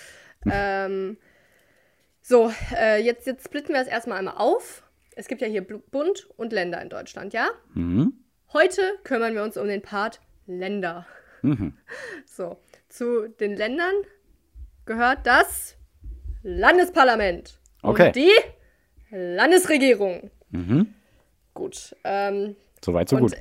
ähm, 0.52 1.18
so, 2.22 2.52
äh, 2.76 3.02
jetzt, 3.02 3.26
jetzt 3.26 3.46
splitten 3.46 3.74
wir 3.74 3.82
es 3.82 3.88
erstmal 3.88 4.18
einmal 4.18 4.36
auf. 4.36 4.84
Es 5.16 5.28
gibt 5.28 5.42
ja 5.42 5.48
hier 5.48 5.66
Bund 5.66 6.28
und 6.36 6.52
Länder 6.52 6.82
in 6.82 6.90
Deutschland, 6.90 7.34
ja? 7.34 7.48
Mhm. 7.74 8.14
Heute 8.52 8.82
kümmern 9.04 9.34
wir 9.34 9.44
uns 9.44 9.56
um 9.58 9.68
den 9.68 9.82
Part 9.82 10.20
Länder. 10.46 11.08
Mhm. 11.42 11.78
So, 12.26 12.60
zu 12.90 13.30
den 13.30 13.56
Ländern 13.56 13.96
gehört 14.86 15.26
das 15.26 15.77
Landesparlament. 16.44 17.60
Okay. 17.82 18.08
Und 18.08 18.16
die 18.16 18.32
Landesregierung. 19.12 20.32
Mhm. 20.50 20.94
Gut. 21.54 21.96
Ähm, 22.04 22.56
Soweit, 22.84 23.10
so 23.10 23.16
und, 23.16 23.22
gut. 23.24 23.34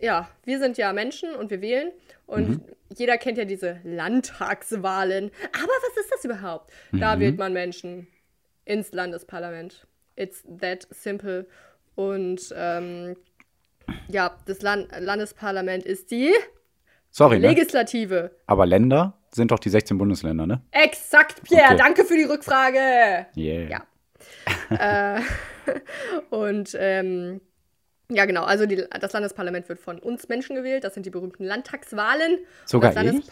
Ja, 0.00 0.28
wir 0.44 0.58
sind 0.58 0.76
ja 0.76 0.92
Menschen 0.92 1.34
und 1.34 1.50
wir 1.50 1.60
wählen. 1.60 1.92
Und 2.26 2.48
mhm. 2.48 2.62
jeder 2.96 3.18
kennt 3.18 3.38
ja 3.38 3.44
diese 3.44 3.80
Landtagswahlen. 3.84 5.30
Aber 5.52 5.72
was 5.72 6.04
ist 6.04 6.12
das 6.12 6.24
überhaupt? 6.24 6.72
Mhm. 6.92 7.00
Da 7.00 7.20
wählt 7.20 7.38
man 7.38 7.52
Menschen 7.52 8.06
ins 8.64 8.92
Landesparlament. 8.92 9.86
It's 10.16 10.44
that 10.60 10.86
simple. 10.90 11.46
Und 11.94 12.52
ähm, 12.56 13.16
ja, 14.08 14.36
das 14.46 14.62
Land 14.62 14.88
Landesparlament 14.98 15.84
ist 15.84 16.10
die 16.10 16.32
Sorry, 17.16 17.38
ne? 17.38 17.46
Legislative. 17.46 18.32
Aber 18.48 18.66
Länder 18.66 19.16
sind 19.32 19.52
doch 19.52 19.60
die 19.60 19.70
16 19.70 19.96
Bundesländer, 19.98 20.48
ne? 20.48 20.62
Exakt, 20.72 21.44
Pierre. 21.44 21.66
Okay. 21.66 21.76
Danke 21.76 22.04
für 22.04 22.16
die 22.16 22.24
Rückfrage. 22.24 23.26
Yeah. 23.36 23.84
Ja. 24.70 25.16
äh, 25.16 25.20
und 26.30 26.76
ähm, 26.76 27.40
ja, 28.10 28.24
genau. 28.24 28.42
Also 28.42 28.66
die, 28.66 28.84
das 29.00 29.12
Landesparlament 29.12 29.68
wird 29.68 29.78
von 29.78 30.00
uns 30.00 30.28
Menschen 30.28 30.56
gewählt. 30.56 30.82
Das 30.82 30.94
sind 30.94 31.06
die 31.06 31.10
berühmten 31.10 31.44
Landtagswahlen. 31.44 32.40
Sogar 32.64 32.90
ich? 32.90 32.96
Landes? 32.96 33.30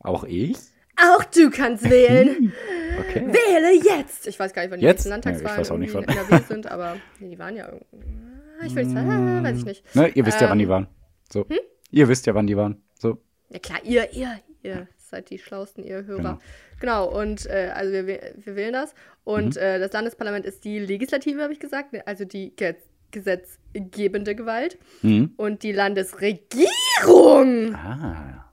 Auch 0.00 0.24
ich? 0.24 0.56
Auch 1.00 1.22
du 1.22 1.50
kannst 1.50 1.88
wählen. 1.88 2.52
okay. 2.98 3.24
Wähle 3.28 3.72
jetzt. 3.84 4.26
Ich 4.26 4.38
weiß 4.40 4.52
gar 4.52 4.62
nicht, 4.62 4.72
wann 4.72 4.80
die 4.80 4.84
jetzt? 4.84 5.06
Landtagswahlen 5.06 5.64
ja, 5.64 5.76
nicht, 5.76 5.94
in 5.94 6.02
NRW 6.02 6.42
sind, 6.48 6.66
aber 6.66 6.96
nee, 7.20 7.28
die 7.28 7.38
waren 7.38 7.54
ja 7.54 7.68
irgendwie. 7.68 8.66
Ich 8.66 8.74
will 8.74 8.84
nicht 8.84 8.94
sagen, 8.94 9.44
weiß 9.44 9.58
ich 9.58 9.64
nicht. 9.64 9.94
Ne, 9.94 10.08
ihr 10.08 10.26
wisst 10.26 10.38
ähm, 10.38 10.44
ja, 10.44 10.50
wann 10.50 10.58
die 10.58 10.64
ähm, 10.64 10.70
waren. 10.70 10.86
So. 11.32 11.48
Hm? 11.48 11.58
Ihr 11.94 12.08
wisst 12.08 12.26
ja, 12.26 12.34
wann 12.34 12.48
die 12.48 12.56
waren. 12.56 12.82
So. 12.98 13.18
Ja 13.50 13.60
klar, 13.60 13.78
ihr, 13.84 14.12
ihr, 14.12 14.40
ihr 14.64 14.88
seid 14.98 15.30
die 15.30 15.38
schlausten, 15.38 15.84
ihr 15.84 16.04
Hörer. 16.04 16.40
Genau, 16.80 17.06
genau 17.06 17.20
und 17.20 17.46
äh, 17.46 17.70
also 17.72 17.92
wir, 17.92 18.34
wir 18.36 18.56
wählen 18.56 18.72
das. 18.72 18.96
Und 19.22 19.54
mhm. 19.54 19.62
äh, 19.62 19.78
das 19.78 19.92
Landesparlament 19.92 20.44
ist 20.44 20.64
die 20.64 20.80
Legislative, 20.80 21.40
habe 21.40 21.52
ich 21.52 21.60
gesagt, 21.60 21.92
ne, 21.92 22.04
also 22.04 22.24
die 22.24 22.54
Ge 22.56 22.74
gesetzgebende 23.12 24.34
Gewalt. 24.34 24.76
Mhm. 25.02 25.34
Und 25.36 25.62
die 25.62 25.70
Landesregierung 25.70 27.76
ah. 27.76 28.44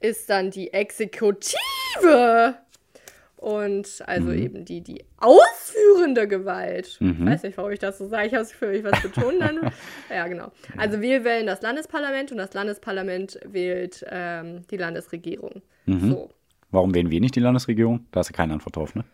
ist 0.00 0.30
dann 0.30 0.50
die 0.50 0.72
Exekutive. 0.72 2.54
Und 3.36 4.02
also 4.06 4.28
mhm. 4.28 4.38
eben 4.38 4.64
die, 4.64 4.80
die 4.80 5.04
ausführende 5.18 6.26
Gewalt. 6.26 6.96
Mhm. 7.00 7.18
Ich 7.20 7.26
weiß 7.26 7.42
nicht, 7.42 7.58
warum 7.58 7.70
ich 7.70 7.78
das 7.78 7.98
so 7.98 8.08
sage. 8.08 8.28
Ich 8.28 8.32
habe 8.32 8.42
es 8.42 8.52
für 8.52 8.68
mich 8.68 8.82
was 8.82 9.02
betonen 9.02 9.40
dann. 9.40 9.72
ja, 10.10 10.26
genau. 10.26 10.50
Also 10.76 11.00
wir 11.02 11.22
wählen 11.22 11.46
das 11.46 11.60
Landesparlament 11.60 12.32
und 12.32 12.38
das 12.38 12.54
Landesparlament 12.54 13.38
wählt 13.44 14.04
ähm, 14.08 14.62
die 14.70 14.78
Landesregierung. 14.78 15.62
Mhm. 15.84 16.10
So. 16.10 16.30
Warum 16.70 16.94
wählen 16.94 17.10
wir 17.10 17.20
nicht 17.20 17.36
die 17.36 17.40
Landesregierung? 17.40 18.06
Da 18.10 18.20
hast 18.20 18.30
du 18.30 18.34
keine 18.34 18.54
Antwort 18.54 18.76
drauf, 18.76 18.94
ne? 18.94 19.04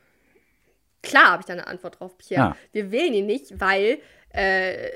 Klar 1.03 1.33
habe 1.33 1.41
ich 1.41 1.47
da 1.47 1.55
eine 1.55 1.67
Antwort 1.67 1.99
drauf, 1.99 2.17
Pierre. 2.17 2.51
Ah. 2.51 2.57
Wir 2.71 2.93
wählen 2.93 3.13
ihn 3.13 3.27
nicht, 3.27 3.61
weil 3.61 3.99
äh, 4.31 4.89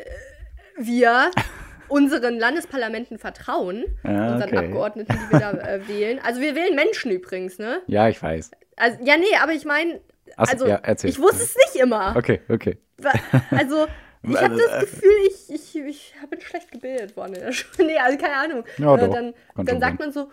wir 0.78 1.30
unseren 1.88 2.38
Landesparlamenten 2.38 3.18
vertrauen, 3.18 3.84
ja, 4.04 4.32
unseren 4.32 4.48
okay. 4.50 4.66
Abgeordneten, 4.66 5.12
die 5.12 5.32
wir 5.32 5.40
da 5.40 5.52
äh, 5.52 5.88
wählen. 5.88 6.20
Also 6.22 6.40
wir 6.40 6.54
wählen 6.54 6.74
Menschen 6.74 7.10
übrigens, 7.10 7.58
ne? 7.58 7.80
Ja, 7.86 8.08
ich 8.08 8.22
weiß. 8.22 8.50
Also, 8.76 8.98
ja, 9.04 9.16
nee, 9.16 9.36
aber 9.40 9.52
ich 9.52 9.64
meine, 9.64 10.00
also 10.36 10.66
ja, 10.66 10.80
ich 11.02 11.18
wusste 11.18 11.44
es 11.44 11.56
nicht 11.56 11.82
immer. 11.82 12.14
Okay, 12.16 12.40
okay. 12.48 12.76
Also, 13.50 13.86
ich 14.22 14.40
habe 14.40 14.56
das 14.56 14.80
Gefühl, 14.80 15.10
ich, 15.28 15.54
ich, 15.54 15.76
ich 15.76 16.14
bin 16.28 16.40
schlecht 16.40 16.70
gebildet 16.70 17.16
worden 17.16 17.34
in 17.34 17.40
der 17.40 17.52
Schule. 17.52 17.88
Nee, 17.88 17.98
also 17.98 18.18
keine 18.18 18.36
Ahnung. 18.36 18.64
Ja, 18.78 18.96
äh, 18.96 19.08
dann 19.08 19.34
dann 19.56 19.80
sagt 19.80 19.98
man 19.98 20.12
so, 20.12 20.28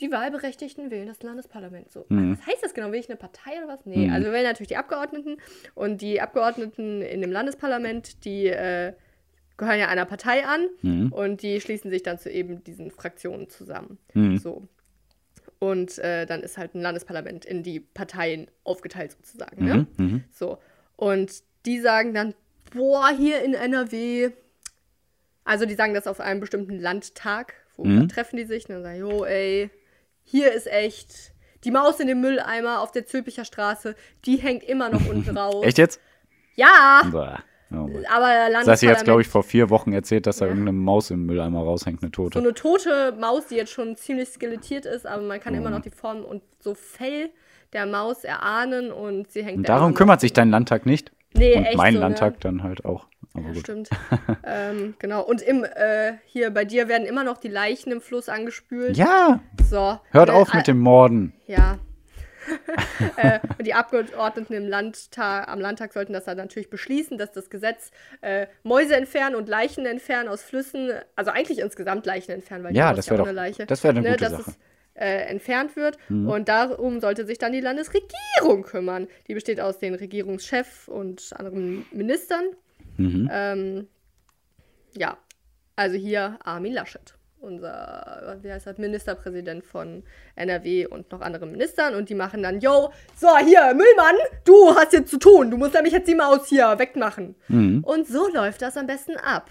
die 0.00 0.12
Wahlberechtigten 0.12 0.90
wählen 0.90 1.08
das 1.08 1.22
Landesparlament. 1.22 1.90
So, 1.90 2.06
mhm. 2.08 2.38
was 2.38 2.46
heißt 2.46 2.62
das 2.62 2.74
genau? 2.74 2.92
Will 2.92 3.00
ich 3.00 3.08
eine 3.08 3.16
Partei 3.16 3.58
oder 3.58 3.68
was? 3.68 3.84
Nee, 3.84 4.06
mhm. 4.06 4.12
also 4.12 4.26
wir 4.26 4.32
wählen 4.32 4.44
natürlich 4.44 4.68
die 4.68 4.76
Abgeordneten 4.76 5.38
und 5.74 6.00
die 6.00 6.20
Abgeordneten 6.20 7.02
in 7.02 7.20
dem 7.20 7.32
Landesparlament, 7.32 8.24
die 8.24 8.46
äh, 8.46 8.92
gehören 9.58 9.78
ja 9.78 9.88
einer 9.88 10.06
Partei 10.06 10.46
an 10.46 10.68
mhm. 10.82 11.12
und 11.12 11.42
die 11.42 11.60
schließen 11.60 11.90
sich 11.90 12.02
dann 12.02 12.18
zu 12.18 12.30
eben 12.30 12.64
diesen 12.64 12.90
Fraktionen 12.90 13.50
zusammen. 13.50 13.98
Mhm. 14.14 14.38
So. 14.38 14.68
Und 15.58 15.98
äh, 15.98 16.24
dann 16.24 16.42
ist 16.42 16.56
halt 16.56 16.74
ein 16.74 16.80
Landesparlament 16.80 17.44
in 17.44 17.62
die 17.64 17.80
Parteien 17.80 18.48
aufgeteilt 18.62 19.12
sozusagen. 19.12 19.64
Ne? 19.64 19.86
Mhm, 19.96 20.04
mhm. 20.04 20.24
So. 20.30 20.58
Und 20.96 21.42
die 21.66 21.80
sagen 21.80 22.14
dann, 22.14 22.34
boah, 22.72 23.10
hier 23.10 23.42
in 23.42 23.54
NRW, 23.54 24.30
also 25.44 25.66
die 25.66 25.74
sagen 25.74 25.94
das 25.94 26.06
auf 26.06 26.20
einem 26.20 26.40
bestimmten 26.40 26.78
Landtag, 26.78 27.54
wo 27.76 27.84
mhm. 27.84 28.08
treffen 28.08 28.36
die 28.36 28.44
sich 28.44 28.68
und 28.68 28.76
dann 28.76 28.82
sagen, 28.84 29.00
jo, 29.00 29.24
ey, 29.24 29.70
hier 30.22 30.52
ist 30.52 30.68
echt 30.68 31.32
die 31.64 31.72
Maus 31.72 31.98
in 31.98 32.06
dem 32.06 32.20
Mülleimer 32.20 32.80
auf 32.80 32.92
der 32.92 33.06
Zülpicher 33.06 33.44
Straße, 33.44 33.96
die 34.24 34.36
hängt 34.36 34.62
immer 34.62 34.88
noch 34.90 35.04
unten 35.08 35.36
raus. 35.36 35.64
Echt 35.64 35.78
jetzt? 35.78 36.00
Ja! 36.54 37.02
Boah. 37.10 37.42
Oh 37.70 37.90
aber 38.10 38.50
das 38.50 38.66
hast 38.66 38.82
du 38.82 38.86
jetzt, 38.86 39.04
glaube 39.04 39.20
ich, 39.20 39.28
vor 39.28 39.42
vier 39.42 39.68
Wochen 39.68 39.92
erzählt, 39.92 40.26
dass 40.26 40.38
da 40.38 40.46
ja. 40.46 40.50
irgendeine 40.50 40.76
Maus 40.76 41.10
im 41.10 41.26
Mülleimer 41.26 41.60
raushängt, 41.60 42.02
eine 42.02 42.10
tote. 42.10 42.38
So 42.38 42.44
eine 42.44 42.54
tote 42.54 43.14
Maus, 43.20 43.48
die 43.48 43.56
jetzt 43.56 43.72
schon 43.72 43.96
ziemlich 43.96 44.30
skelettiert 44.30 44.86
ist, 44.86 45.06
aber 45.06 45.22
man 45.22 45.38
kann 45.40 45.54
oh. 45.54 45.58
immer 45.58 45.70
noch 45.70 45.80
die 45.80 45.90
Form 45.90 46.24
und 46.24 46.42
so 46.60 46.74
Fell 46.74 47.30
der 47.74 47.84
Maus 47.84 48.24
erahnen 48.24 48.90
und 48.90 49.30
sie 49.30 49.44
hängt 49.44 49.58
und 49.58 49.68
Darum 49.68 49.92
kümmert 49.92 50.20
sich 50.20 50.32
dein 50.32 50.50
Landtag 50.50 50.86
nicht. 50.86 51.12
Nee, 51.34 51.56
und 51.56 51.64
echt 51.64 51.76
mein 51.76 51.94
so, 51.94 52.00
Landtag 52.00 52.34
ne? 52.34 52.38
dann 52.40 52.62
halt 52.62 52.84
auch. 52.86 53.06
Ja. 53.36 53.54
Stimmt. 53.54 53.90
ähm, 54.44 54.94
genau. 54.98 55.22
Und 55.22 55.42
im, 55.42 55.64
äh, 55.64 56.14
hier 56.24 56.50
bei 56.50 56.64
dir 56.64 56.88
werden 56.88 57.06
immer 57.06 57.24
noch 57.24 57.36
die 57.36 57.48
Leichen 57.48 57.92
im 57.92 58.00
Fluss 58.00 58.28
angespült. 58.28 58.96
Ja. 58.96 59.40
So. 59.68 59.98
Hört 60.10 60.30
äh, 60.30 60.32
auf 60.32 60.54
mit 60.54 60.66
dem 60.66 60.78
Morden. 60.78 61.34
Ja, 61.46 61.78
äh, 63.16 63.40
und 63.58 63.66
die 63.66 63.74
Abgeordneten 63.74 64.52
im 64.54 64.66
Landtag, 64.66 65.48
am 65.48 65.60
Landtag 65.60 65.92
sollten 65.92 66.12
das 66.12 66.24
dann 66.24 66.36
natürlich 66.36 66.70
beschließen, 66.70 67.18
dass 67.18 67.32
das 67.32 67.50
Gesetz 67.50 67.90
äh, 68.20 68.46
Mäuse 68.62 68.96
entfernen 68.96 69.36
und 69.36 69.48
Leichen 69.48 69.86
entfernen 69.86 70.28
aus 70.28 70.42
Flüssen, 70.42 70.92
also 71.16 71.30
eigentlich 71.30 71.58
insgesamt 71.58 72.06
Leichen 72.06 72.32
entfernen, 72.32 72.64
weil 72.64 72.76
ja, 72.76 72.92
das 72.92 73.06
wäre 73.06 73.16
ja 73.16 73.22
doch, 73.22 73.28
eine 73.28 73.36
Leiche. 73.36 73.66
Das 73.66 73.82
wäre 73.84 73.96
eine 73.96 74.02
ne, 74.02 74.10
gute 74.10 74.30
Sache. 74.30 74.44
Es, 74.46 74.58
äh, 74.94 75.26
entfernt 75.28 75.76
wird. 75.76 75.96
Mhm. 76.08 76.28
Und 76.28 76.48
darum 76.48 77.00
sollte 77.00 77.24
sich 77.24 77.38
dann 77.38 77.52
die 77.52 77.60
Landesregierung 77.60 78.62
kümmern. 78.64 79.06
Die 79.28 79.34
besteht 79.34 79.60
aus 79.60 79.78
den 79.78 79.94
Regierungschef 79.94 80.88
und 80.88 81.30
anderen 81.36 81.86
Ministern. 81.92 82.44
Mhm. 82.96 83.30
Ähm, 83.32 83.86
ja, 84.96 85.16
also 85.76 85.96
hier 85.96 86.38
Armin 86.42 86.72
Laschet 86.72 87.17
unser, 87.40 88.38
wie 88.42 88.50
heißt 88.50 88.66
das, 88.66 88.78
Ministerpräsident 88.78 89.64
von 89.64 90.02
NRW 90.36 90.86
und 90.86 91.10
noch 91.12 91.20
anderen 91.20 91.52
Ministern 91.52 91.94
und 91.94 92.08
die 92.08 92.14
machen 92.14 92.42
dann, 92.42 92.60
yo, 92.60 92.90
so, 93.16 93.28
hier, 93.38 93.74
Müllmann, 93.74 94.16
du 94.44 94.74
hast 94.74 94.92
jetzt 94.92 95.10
zu 95.10 95.18
tun, 95.18 95.50
du 95.50 95.56
musst 95.56 95.74
nämlich 95.74 95.92
jetzt 95.92 96.08
die 96.08 96.14
Maus 96.14 96.48
hier 96.48 96.78
wegmachen. 96.78 97.34
Mhm. 97.48 97.84
Und 97.84 98.06
so 98.06 98.28
läuft 98.28 98.62
das 98.62 98.76
am 98.76 98.86
besten 98.86 99.16
ab. 99.16 99.50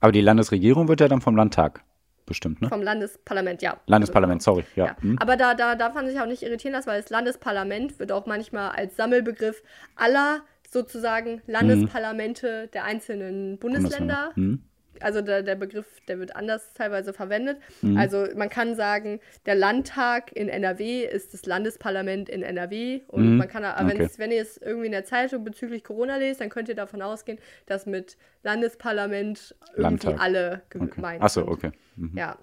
Aber 0.00 0.12
die 0.12 0.20
Landesregierung 0.20 0.88
wird 0.88 1.00
ja 1.00 1.08
dann 1.08 1.20
vom 1.20 1.36
Landtag 1.36 1.82
bestimmt, 2.26 2.60
ne? 2.60 2.68
Vom 2.68 2.82
Landesparlament, 2.82 3.62
ja. 3.62 3.80
Landesparlament, 3.86 4.42
sorry, 4.42 4.64
ja. 4.74 4.86
ja. 4.86 4.96
Mhm. 5.00 5.18
Aber 5.18 5.36
da, 5.36 5.54
da 5.54 5.76
darf 5.76 5.94
man 5.94 6.06
sich 6.06 6.20
auch 6.20 6.26
nicht 6.26 6.42
irritieren 6.42 6.74
lassen, 6.74 6.88
weil 6.88 7.00
das 7.00 7.10
Landesparlament 7.10 7.98
wird 7.98 8.12
auch 8.12 8.26
manchmal 8.26 8.70
als 8.70 8.96
Sammelbegriff 8.96 9.62
aller 9.94 10.40
sozusagen 10.68 11.40
Landesparlamente 11.46 12.64
mhm. 12.66 12.70
der 12.72 12.84
einzelnen 12.84 13.58
Bundesländer, 13.58 14.32
Bundesländer. 14.32 14.32
Mhm 14.34 14.62
also 15.02 15.20
der, 15.20 15.42
der 15.42 15.54
Begriff, 15.54 15.86
der 16.08 16.18
wird 16.18 16.36
anders 16.36 16.72
teilweise 16.74 17.12
verwendet. 17.12 17.58
Mhm. 17.82 17.96
Also 17.96 18.26
man 18.34 18.48
kann 18.48 18.74
sagen, 18.74 19.20
der 19.46 19.54
Landtag 19.54 20.32
in 20.32 20.48
NRW 20.48 21.04
ist 21.04 21.34
das 21.34 21.46
Landesparlament 21.46 22.28
in 22.28 22.42
NRW. 22.42 23.00
Und 23.08 23.32
mhm. 23.32 23.36
man 23.38 23.48
kann, 23.48 23.64
okay. 23.64 24.08
wenn 24.16 24.30
ihr 24.30 24.42
es 24.42 24.56
irgendwie 24.56 24.86
in 24.86 24.92
der 24.92 25.04
Zeitung 25.04 25.44
bezüglich 25.44 25.84
Corona 25.84 26.16
lest, 26.16 26.40
dann 26.40 26.48
könnt 26.48 26.68
ihr 26.68 26.74
davon 26.74 27.02
ausgehen, 27.02 27.38
dass 27.66 27.86
mit 27.86 28.16
Landesparlament 28.42 29.54
irgendwie 29.76 29.82
Landtag. 29.82 30.20
alle 30.20 30.62
gemeint 30.70 30.94
okay. 30.96 31.18
Achso, 31.20 31.42
okay. 31.46 31.72
Mhm. 31.96 32.16
Ja. 32.16 32.38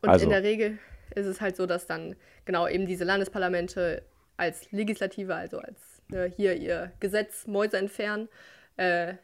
Und 0.00 0.08
also. 0.08 0.24
in 0.24 0.30
der 0.30 0.42
Regel 0.42 0.78
ist 1.14 1.26
es 1.26 1.40
halt 1.40 1.56
so, 1.56 1.66
dass 1.66 1.86
dann 1.86 2.16
genau 2.44 2.66
eben 2.68 2.86
diese 2.86 3.04
Landesparlamente 3.04 4.02
als 4.36 4.70
Legislative, 4.72 5.34
also 5.34 5.58
als 5.58 5.78
ne, 6.08 6.32
hier 6.36 6.54
ihr 6.56 6.92
Gesetz 7.00 7.46
Mäuse 7.46 7.76
entfernen, 7.78 8.28
äh, 8.76 9.14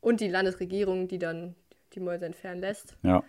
und 0.00 0.20
die 0.20 0.28
Landesregierung, 0.28 1.08
die 1.08 1.18
dann 1.18 1.54
die 1.94 2.00
Mäuse 2.00 2.26
entfernen 2.26 2.60
lässt. 2.60 2.96
Ja. 3.02 3.22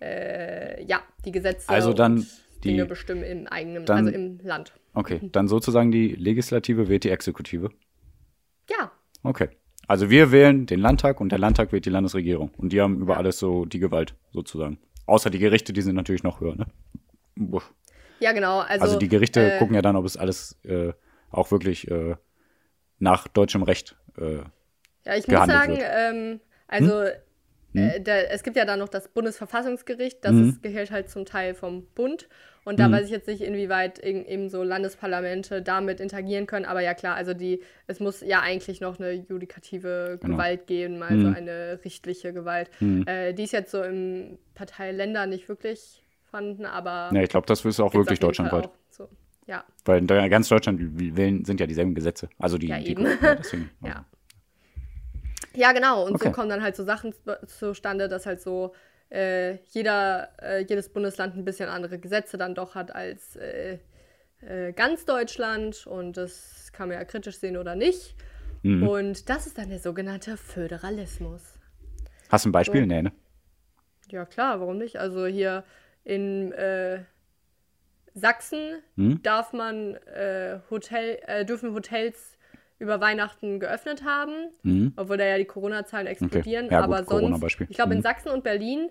Äh, 0.00 0.84
ja, 0.84 1.00
die 1.24 1.32
Gesetze 1.32 1.68
also 1.68 1.92
dann 1.92 2.16
Die- 2.64 2.70
Dinge 2.70 2.86
bestimmen 2.86 3.22
im 3.22 3.46
eigenen, 3.46 3.84
Dann- 3.84 4.06
also 4.06 4.10
im 4.10 4.38
Land. 4.42 4.72
Okay, 4.94 5.20
dann 5.32 5.46
sozusagen 5.48 5.90
die 5.92 6.14
Legislative 6.14 6.88
wählt 6.88 7.04
die 7.04 7.10
Exekutive. 7.10 7.70
Ja, 8.70 8.90
Okay. 9.24 9.48
Also 9.88 10.10
wir 10.10 10.30
wählen 10.32 10.66
den 10.66 10.80
Landtag 10.80 11.18
und 11.20 11.30
der 11.32 11.38
Landtag 11.38 11.72
wählt 11.72 11.86
die 11.86 11.90
Landesregierung. 11.90 12.50
Und 12.58 12.72
die 12.74 12.80
haben 12.82 13.00
über 13.00 13.14
Ja. 13.14 13.18
alles 13.18 13.38
so 13.38 13.64
die 13.64 13.78
Gewalt, 13.78 14.14
sozusagen. 14.32 14.78
Außer 15.06 15.30
die 15.30 15.38
Gerichte, 15.38 15.72
die 15.72 15.80
sind 15.80 15.94
natürlich 15.96 16.22
noch 16.22 16.40
höher, 16.40 16.54
ne? 16.56 16.66
Buh. 17.34 17.62
ja 18.20 18.32
genau. 18.32 18.58
Also, 18.60 18.82
Also, 18.84 18.98
die 18.98 19.08
Gerichte 19.08 19.54
äh, 19.54 19.58
gucken 19.58 19.74
ja 19.74 19.80
dann, 19.82 19.96
ob 19.96 20.04
es 20.04 20.16
alles 20.18 20.58
äh, 20.64 20.92
auch 21.30 21.50
wirklich 21.50 21.90
äh, 21.90 22.16
nach 22.98 23.28
deutschem 23.28 23.62
Recht. 23.62 23.96
Äh, 24.18 24.40
Ja, 25.06 25.14
ich 25.16 25.26
muss 25.26 25.46
sagen, 25.46 25.78
ähm, 25.80 26.40
also 26.68 27.04
Äh, 27.74 28.00
der, 28.00 28.32
es 28.32 28.42
gibt 28.42 28.56
ja 28.56 28.64
dann 28.64 28.78
noch 28.78 28.88
das 28.88 29.08
Bundesverfassungsgericht, 29.08 30.24
das 30.24 30.32
Mhm. 30.32 30.48
ist, 30.48 30.62
gehört 30.62 30.90
halt 30.90 31.10
zum 31.10 31.24
Teil 31.24 31.54
vom 31.54 31.84
Bund. 31.94 32.28
Und 32.64 32.78
da 32.80 32.88
Mhm. 32.88 32.92
weiß 32.92 33.04
ich 33.06 33.10
jetzt 33.12 33.28
nicht, 33.28 33.40
inwieweit 33.40 33.98
eben 33.98 34.24
eben 34.26 34.50
so 34.50 34.62
Landesparlamente 34.62 35.62
damit 35.62 36.00
interagieren 36.00 36.46
können. 36.46 36.66
Aber 36.66 36.80
ja 36.80 36.92
klar, 36.94 37.14
also 37.14 37.32
die, 37.34 37.62
es 37.86 37.98
muss 38.00 38.20
ja 38.20 38.40
eigentlich 38.40 38.80
noch 38.80 38.98
eine 38.98 39.12
judikative 39.12 40.18
Genau. 40.20 40.34
Gewalt 40.36 40.66
geben, 40.66 41.02
also 41.02 41.28
Mhm. 41.28 41.34
eine 41.34 41.80
richtliche 41.84 42.32
Gewalt. 42.32 42.68
Mhm. 42.80 43.06
Äh, 43.06 43.32
die 43.32 43.44
ist 43.44 43.52
jetzt 43.52 43.70
so 43.70 43.82
im 43.82 44.38
Partei 44.54 44.92
Länder 44.92 45.26
nicht 45.26 45.48
wirklich 45.48 46.02
vorhanden, 46.24 46.66
aber 46.66 47.10
ja, 47.14 47.22
ich 47.22 47.30
glaube, 47.30 47.46
das 47.46 47.64
ist 47.64 47.80
auch 47.80 47.94
wirklich 47.94 48.18
deutschlandweit. 48.18 48.66
auch. 48.66 48.72
So. 48.90 49.08
Ja, 49.46 49.64
Weil 49.86 49.98
in 50.00 50.06
ganz 50.30 50.48
Deutschland 50.48 50.78
wählen, 51.16 51.42
sind 51.46 51.58
ja 51.60 51.66
dieselben 51.66 51.94
Gesetze. 51.94 52.28
Also 52.38 52.58
die. 52.58 52.68
Ja, 52.68 52.78
die 52.78 52.90
eben. 52.90 53.06
ja, 53.06 53.34
deswegen, 53.34 53.70
Ja. 53.82 54.04
Ja, 55.54 55.72
genau. 55.72 56.04
Und 56.06 56.14
Okay. 56.14 56.26
so 56.26 56.30
kommen 56.32 56.48
dann 56.48 56.62
halt 56.62 56.76
so 56.76 56.84
Sachen 56.84 57.12
zu- 57.12 57.46
zustande, 57.46 58.08
dass 58.08 58.26
halt 58.26 58.40
so 58.40 58.74
äh, 59.10 59.54
jeder, 59.70 60.30
äh, 60.42 60.60
jedes 60.64 60.88
Bundesland 60.90 61.36
ein 61.36 61.44
bisschen 61.44 61.68
andere 61.68 61.98
Gesetze 61.98 62.36
dann 62.36 62.54
doch 62.54 62.74
hat 62.74 62.94
als 62.94 63.36
äh, 63.36 63.78
äh, 64.42 64.72
ganz 64.72 65.04
Deutschland. 65.06 65.86
Und 65.86 66.16
das 66.16 66.70
kann 66.72 66.88
man 66.88 66.98
ja 66.98 67.04
kritisch 67.04 67.38
sehen 67.38 67.56
oder 67.56 67.74
nicht. 67.74 68.14
Mhm. 68.62 68.86
Und 68.86 69.28
das 69.30 69.46
ist 69.46 69.56
dann 69.58 69.70
der 69.70 69.78
sogenannte 69.78 70.36
Föderalismus. 70.36 71.42
Hast 72.28 72.44
du 72.44 72.50
ein 72.50 72.52
Beispiel? 72.52 72.82
So. 72.82 72.86
Nee, 72.86 73.02
ne? 73.02 73.12
Ja, 74.10 74.24
klar, 74.26 74.60
warum 74.60 74.78
nicht? 74.78 74.96
Also 74.96 75.26
hier 75.26 75.64
in 76.04 76.52
äh, 76.52 77.00
Sachsen 78.14 78.82
Hm? 78.96 79.22
darf 79.22 79.52
man 79.52 79.94
äh, 80.06 80.60
Hotel, 80.70 81.44
dürfen 81.44 81.72
Hotels 81.74 82.36
über 82.78 83.00
Weihnachten 83.00 83.58
geöffnet 83.60 84.04
haben, 84.04 84.32
Mhm. 84.62 84.92
obwohl 84.96 85.16
da 85.16 85.24
ja 85.24 85.36
die 85.38 85.44
Corona-Zahlen 85.44 86.06
explodieren. 86.06 86.66
Ja, 86.70 86.78
gut, 86.80 86.84
aber 86.84 86.96
sonst, 86.98 87.08
Corona-Beispiel. 87.08 87.66
ich 87.70 87.76
glaube, 87.76 87.92
in 87.92 87.98
Mhm. 87.98 88.02
Sachsen 88.02 88.28
und 88.30 88.44
Berlin 88.44 88.88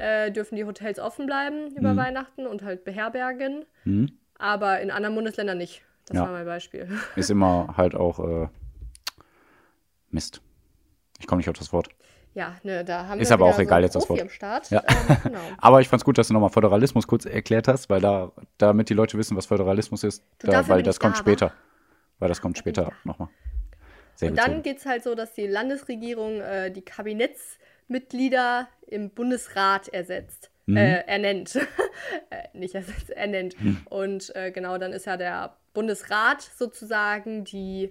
äh, 0.00 0.30
dürfen 0.30 0.54
die 0.54 0.64
Hotels 0.64 1.00
offen 1.00 1.26
bleiben 1.26 1.74
über 1.76 1.92
Mhm. 1.92 1.96
Weihnachten 1.96 2.46
und 2.46 2.62
halt 2.62 2.84
beherbergen, 2.84 3.64
Mhm. 3.84 4.12
aber 4.38 4.80
in 4.80 4.92
anderen 4.92 5.14
Bundesländern 5.16 5.58
nicht. 5.58 5.82
Das 6.06 6.16
Ja. 6.16 6.22
war 6.22 6.30
mein 6.30 6.46
Beispiel. 6.46 6.88
Ist 7.16 7.30
immer 7.30 7.74
halt 7.76 7.94
auch 7.96 8.20
äh, 8.20 8.48
Mist. 10.10 10.40
Ich 11.18 11.26
komme 11.26 11.38
nicht 11.38 11.48
auf 11.48 11.56
das 11.58 11.72
Wort. 11.72 11.88
Ja, 12.34 12.54
ne, 12.62 12.84
da 12.84 13.08
haben 13.08 13.18
Ist 13.20 13.30
wir 13.30 13.34
aber 13.34 13.46
auch 13.46 13.58
egal 13.58 13.76
einen 13.78 13.84
jetzt 13.84 13.96
das 13.96 14.08
Wort. 14.08 14.20
Ja. 14.70 14.82
Ähm, 14.86 15.16
genau. 15.24 15.38
Aber 15.58 15.80
ich 15.80 15.88
fand's 15.88 16.04
gut, 16.04 16.18
dass 16.18 16.28
du 16.28 16.34
nochmal 16.34 16.50
Föderalismus 16.50 17.06
kurz 17.08 17.24
erklärt 17.24 17.66
hast, 17.66 17.90
weil 17.90 18.00
da, 18.00 18.30
damit 18.58 18.90
die 18.90 18.94
Leute 18.94 19.18
wissen, 19.18 19.36
was 19.36 19.46
Föderalismus 19.46 20.04
ist, 20.04 20.22
da, 20.38 20.68
weil 20.68 20.82
das 20.84 21.00
kommt 21.00 21.14
da, 21.16 21.18
später. 21.18 21.52
Weil 22.18 22.28
das 22.28 22.40
kommt 22.40 22.58
später 22.58 22.92
ich 23.00 23.04
nochmal. 23.04 23.28
Sehr 24.16 24.30
Und 24.30 24.36
bezogen. 24.36 24.52
dann 24.54 24.62
geht 24.62 24.78
es 24.78 24.86
halt 24.86 25.04
so, 25.04 25.14
dass 25.14 25.32
die 25.34 25.46
Landesregierung 25.46 26.40
äh, 26.40 26.70
die 26.72 26.82
Kabinettsmitglieder 26.82 28.68
im 28.86 29.10
Bundesrat 29.10 29.88
ersetzt. 29.88 30.50
Mhm. 30.66 30.76
Äh, 30.76 30.98
ernennt. 31.06 31.54
äh, 32.30 32.48
nicht 32.52 32.74
ersetzt, 32.74 33.10
ernennt. 33.10 33.60
Mhm. 33.62 33.78
Und 33.88 34.34
äh, 34.36 34.50
genau, 34.50 34.76
dann 34.78 34.92
ist 34.92 35.06
ja 35.06 35.16
der 35.16 35.56
Bundesrat 35.72 36.42
sozusagen 36.42 37.44
die 37.44 37.90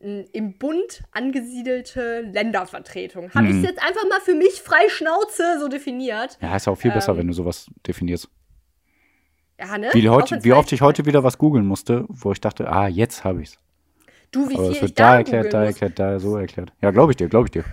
mh, 0.00 0.24
im 0.32 0.58
Bund 0.58 1.02
angesiedelte 1.12 2.20
Ländervertretung. 2.22 3.32
Habe 3.34 3.46
ich 3.46 3.52
Mhm. 3.54 3.64
es 3.64 3.70
jetzt 3.70 3.82
einfach 3.82 4.06
mal 4.08 4.20
für 4.20 4.34
mich 4.34 4.60
frei 4.60 4.88
Schnauze 4.88 5.58
so 5.60 5.68
definiert. 5.68 6.36
Ja, 6.42 6.54
ist 6.56 6.68
auch 6.68 6.74
viel 6.76 6.90
besser, 6.90 7.12
Ähm, 7.12 7.18
wenn 7.18 7.26
du 7.28 7.32
sowas 7.32 7.66
definierst. 7.86 8.28
Ja, 9.60 9.78
ne? 9.78 9.90
Wie, 9.92 10.08
heute, 10.08 10.42
wie 10.42 10.52
oft 10.52 10.72
ich 10.72 10.80
heute 10.80 11.06
wieder 11.06 11.22
was 11.22 11.38
googeln 11.38 11.66
musste, 11.66 12.04
wo 12.08 12.32
ich 12.32 12.40
dachte, 12.40 12.68
ah, 12.68 12.88
jetzt 12.88 13.24
habe 13.24 13.42
ich's. 13.42 13.56
Du, 14.32 14.48
wie 14.48 14.54
Aber 14.54 14.64
viel 14.64 14.70
es 14.72 14.76
ich 14.76 14.82
wird 14.82 14.98
da 14.98 15.10
da 15.12 15.16
erklärt, 15.18 15.52
da 15.54 15.60
muss. 15.60 15.68
erklärt, 15.68 15.98
da 15.98 16.18
so 16.18 16.36
erklärt. 16.36 16.72
Ja, 16.82 16.90
glaube 16.90 17.12
ich 17.12 17.16
dir, 17.16 17.28
glaube 17.28 17.46
ich 17.46 17.52
dir. 17.52 17.64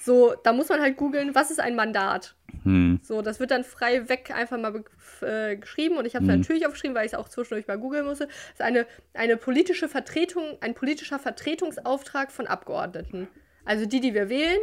So, 0.00 0.34
da 0.42 0.52
muss 0.52 0.68
man 0.68 0.80
halt 0.80 0.96
googeln, 0.96 1.34
was 1.34 1.50
ist 1.50 1.60
ein 1.60 1.76
Mandat? 1.76 2.34
Hm. 2.64 2.98
So, 3.02 3.22
das 3.22 3.40
wird 3.40 3.52
dann 3.52 3.64
frei 3.64 4.08
weg 4.08 4.32
einfach 4.34 4.58
mal 4.58 4.84
äh, 5.22 5.56
geschrieben 5.56 5.96
und 5.96 6.04
ich 6.06 6.14
habe 6.14 6.24
es 6.26 6.30
Mhm. 6.30 6.40
natürlich 6.40 6.66
aufgeschrieben, 6.66 6.94
weil 6.96 7.06
ich 7.06 7.12
es 7.12 7.18
auch 7.18 7.28
zwischendurch 7.28 7.66
mal 7.68 7.78
googeln 7.78 8.04
musste. 8.04 8.26
Das 8.26 8.34
ist 8.54 8.62
eine, 8.62 8.86
eine 9.14 9.36
politische 9.36 9.88
Vertretung, 9.88 10.42
ein 10.60 10.74
politischer 10.74 11.18
Vertretungsauftrag 11.18 12.32
von 12.32 12.46
Abgeordneten. 12.48 13.28
Also 13.64 13.86
die, 13.86 14.00
die 14.00 14.12
wir 14.14 14.28
wählen, 14.28 14.58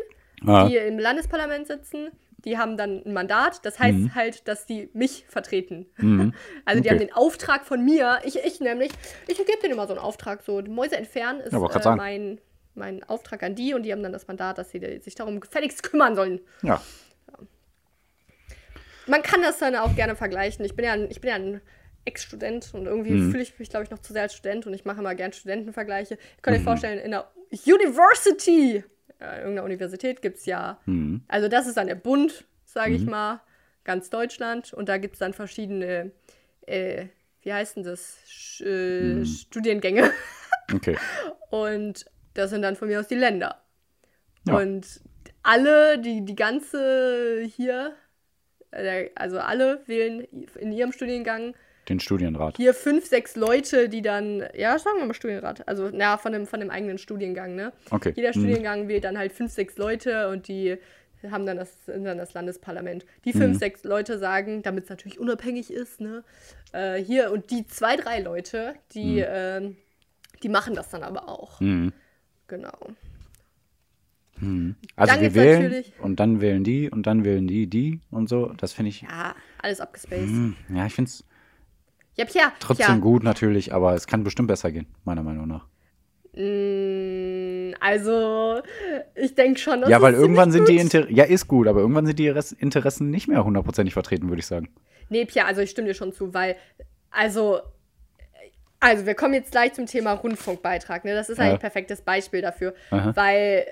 Ah, 0.45 0.67
die 0.67 0.75
im 0.75 0.99
Landesparlament 0.99 1.67
sitzen, 1.67 2.09
die 2.45 2.57
haben 2.57 2.77
dann 2.77 3.03
ein 3.05 3.13
Mandat. 3.13 3.65
Das 3.65 3.79
heißt 3.79 3.97
Mhm. 3.97 4.15
halt, 4.15 4.47
dass 4.47 4.65
die 4.65 4.89
mich 4.93 5.25
vertreten. 5.27 5.85
mhm. 5.97 6.33
Also 6.65 6.81
die 6.81 6.89
Okay. 6.89 6.99
haben 6.99 7.07
den 7.07 7.13
Auftrag 7.13 7.65
von 7.65 7.83
mir. 7.83 8.19
Ich, 8.23 8.37
ich 8.37 8.59
nämlich, 8.59 8.91
ich 9.27 9.37
gebe 9.37 9.59
denen 9.61 9.73
immer 9.73 9.87
so 9.87 9.93
einen 9.93 10.01
Auftrag, 10.01 10.41
so 10.43 10.61
Mäuse 10.61 10.95
entfernen 10.97 11.39
ist 11.41 11.53
Ja, 11.53 11.59
äh, 11.59 11.95
mein, 11.95 12.39
mein 12.73 13.03
Auftrag 13.03 13.43
an 13.43 13.55
die 13.55 13.73
und 13.73 13.83
die 13.83 13.91
haben 13.91 14.03
dann 14.03 14.13
das 14.13 14.27
Mandat, 14.27 14.57
dass 14.57 14.71
sie 14.71 14.99
sich 15.01 15.15
darum 15.15 15.39
gefälligst 15.39 15.83
kümmern 15.83 16.15
sollen. 16.15 16.39
Ja. 16.63 16.81
Man 19.07 19.23
kann 19.23 19.41
das 19.41 19.57
dann 19.57 19.75
auch 19.75 19.95
gerne 19.95 20.15
vergleichen. 20.15 20.63
Ich 20.63 20.75
bin 20.75 20.85
ja 20.85 20.93
ein, 20.93 21.09
ich 21.09 21.21
bin 21.21 21.29
ja 21.29 21.35
ein 21.35 21.61
Ex-Student 22.05 22.73
und 22.73 22.85
irgendwie 22.85 23.11
Mhm. 23.11 23.31
fühle 23.31 23.43
ich 23.43 23.57
mich, 23.59 23.69
glaube 23.69 23.83
ich, 23.83 23.91
noch 23.91 23.99
zu 23.99 24.13
sehr 24.13 24.23
als 24.23 24.33
Student 24.35 24.67
und 24.67 24.73
ich 24.73 24.85
mache 24.85 24.99
immer 24.99 25.15
gern 25.15 25.33
Studentenvergleiche. 25.33 26.15
Ihr 26.15 26.19
könnt 26.41 26.55
euch 26.55 26.61
Mhm. 26.61 26.65
vorstellen, 26.65 26.99
in 26.99 27.11
der 27.11 27.29
University, 27.67 28.83
äh, 29.21 29.37
irgendeiner 29.39 29.63
Universität 29.63 30.21
gibt 30.21 30.37
es 30.37 30.45
ja, 30.45 30.79
Mhm. 30.85 31.21
also 31.27 31.47
das 31.47 31.67
ist 31.67 31.77
dann 31.77 31.87
der 31.87 31.95
Bund, 31.95 32.45
sage 32.65 32.93
ich 32.95 33.03
Mhm. 33.05 33.11
mal, 33.11 33.41
ganz 33.83 34.09
Deutschland 34.09 34.73
und 34.73 34.89
da 34.89 34.97
gibt 34.97 35.13
es 35.15 35.19
dann 35.19 35.33
verschiedene, 35.33 36.11
äh, 36.67 37.05
wie 37.41 37.53
heißt 37.53 37.77
denn 37.77 37.83
das, 37.83 38.17
Sch 38.27 38.61
äh, 38.61 39.15
Mhm. 39.15 39.25
Studiengänge 39.25 40.11
Okay. 40.73 40.97
und 41.49 42.05
das 42.33 42.49
sind 42.49 42.61
dann 42.61 42.75
von 42.75 42.87
mir 42.87 42.99
aus 42.99 43.07
die 43.07 43.15
Länder. 43.15 43.61
Ja. 44.47 44.57
Und 44.57 45.01
alle, 45.43 45.99
die, 45.99 46.23
die 46.23 46.35
ganze 46.35 47.41
hier, 47.43 47.95
äh, 48.71 49.09
also 49.15 49.39
alle 49.39 49.81
wählen 49.87 50.21
in 50.59 50.71
ihrem 50.71 50.91
Studiengang 50.91 51.55
Den 51.91 51.99
Studienrat. 51.99 52.57
hier 52.57 52.73
fünf, 52.73 53.05
sechs 53.05 53.35
Leute, 53.35 53.89
die 53.89 54.01
dann, 54.01 54.43
ja, 54.55 54.77
sagen 54.79 54.97
wir 54.99 55.05
mal 55.05 55.13
Studienrat, 55.13 55.67
also 55.67 55.89
na, 55.93 56.17
von 56.17 56.31
dem, 56.31 56.47
von 56.47 56.59
dem 56.59 56.69
eigenen 56.69 56.97
Studiengang, 56.97 57.55
ne? 57.55 57.73
Okay. 57.89 58.13
Jeder 58.15 58.29
Mhm. 58.29 58.33
Studiengang 58.33 58.87
wählt 58.87 59.03
dann 59.03 59.17
halt 59.17 59.33
fünf, 59.33 59.51
sechs 59.51 59.77
Leute 59.77 60.29
und 60.29 60.47
die 60.47 60.77
haben 61.29 61.45
dann 61.45 61.57
das, 61.57 61.71
dann 61.85 62.17
das 62.17 62.33
Landesparlament. 62.33 63.05
Die 63.25 63.33
fünf, 63.33 63.55
Mhm. 63.55 63.59
sechs 63.59 63.83
Leute 63.83 64.17
sagen, 64.17 64.63
damit 64.63 64.85
es 64.85 64.89
natürlich 64.89 65.19
unabhängig 65.19 65.71
ist, 65.71 66.01
ne? 66.01 66.23
Äh, 66.71 66.95
hier 67.03 67.31
und 67.31 67.51
die 67.51 67.67
zwei, 67.67 67.95
drei 67.95 68.21
Leute, 68.21 68.73
die, 68.93 69.17
Mhm. 69.17 69.25
ähm, 69.27 69.75
die 70.41 70.49
machen 70.49 70.73
das 70.73 70.89
dann 70.89 71.03
aber 71.03 71.27
auch. 71.29 71.59
Mhm. 71.61 71.93
Genau. 72.47 72.73
Mhm. 74.39 74.75
Also 74.95 75.13
Dann 75.13 75.21
wir 75.21 75.35
wählen 75.35 75.61
natürlich- 75.63 75.93
und 75.99 76.19
dann 76.19 76.41
wählen 76.41 76.63
die 76.63 76.89
und 76.89 77.05
dann 77.05 77.23
wählen 77.23 77.47
die 77.47 77.67
die 77.67 77.99
und 78.09 78.27
so. 78.27 78.47
Das 78.57 78.73
finde 78.73 78.89
ich. 78.89 79.01
Ja, 79.03 79.35
alles 79.61 79.79
abgespaced. 79.79 80.27
Mhm. 80.27 80.55
Ja, 80.73 80.87
ich 80.87 80.93
finde 80.95 81.09
es 81.09 81.23
Ja, 82.29 82.41
ja, 82.41 82.51
trotzdem 82.59 82.85
ja. 82.87 82.97
gut 82.97 83.23
natürlich, 83.23 83.73
aber 83.73 83.93
es 83.95 84.07
kann 84.07 84.23
bestimmt 84.23 84.47
besser 84.47 84.71
gehen, 84.71 84.87
meiner 85.03 85.23
Meinung 85.23 85.47
nach. 85.47 85.65
Mm, 86.33 87.73
Also, 87.79 88.61
ich 89.15 89.35
denke 89.35 89.59
schon, 89.59 89.83
ja, 89.89 90.01
weil 90.01 90.13
irgendwann 90.13 90.51
sind 90.51 90.67
die 90.67 90.73
gut- 90.73 90.81
Inter 90.81 91.09
ja 91.11 91.23
ist 91.23 91.47
gut, 91.47 91.67
aber 91.67 91.79
irgendwann 91.81 92.05
sind 92.05 92.19
die 92.19 92.29
Res- 92.29 92.51
Interessen 92.51 93.09
nicht 93.09 93.27
mehr 93.27 93.43
hundertprozentig 93.43 93.93
vertreten, 93.93 94.29
würde 94.29 94.39
ich 94.39 94.45
sagen. 94.45 94.69
Nee, 95.09 95.25
Pia, 95.25 95.45
also 95.45 95.61
ich 95.61 95.71
stimme 95.71 95.87
dir 95.87 95.93
schon 95.93 96.13
zu, 96.13 96.33
weil, 96.33 96.55
also, 97.09 97.59
also 98.79 99.05
wir 99.05 99.15
kommen 99.15 99.33
jetzt 99.33 99.51
gleich 99.51 99.73
zum 99.73 99.85
Thema 99.87 100.13
Rundfunkbeitrag, 100.13 101.03
ne? 101.05 101.13
Das 101.13 101.29
ist 101.29 101.37
Ja. 101.37 101.43
eigentlich 101.45 101.55
ein 101.55 101.59
perfektes 101.59 102.01
Beispiel 102.01 102.41
dafür, 102.41 102.73
Aha. 102.91 103.15
weil 103.15 103.65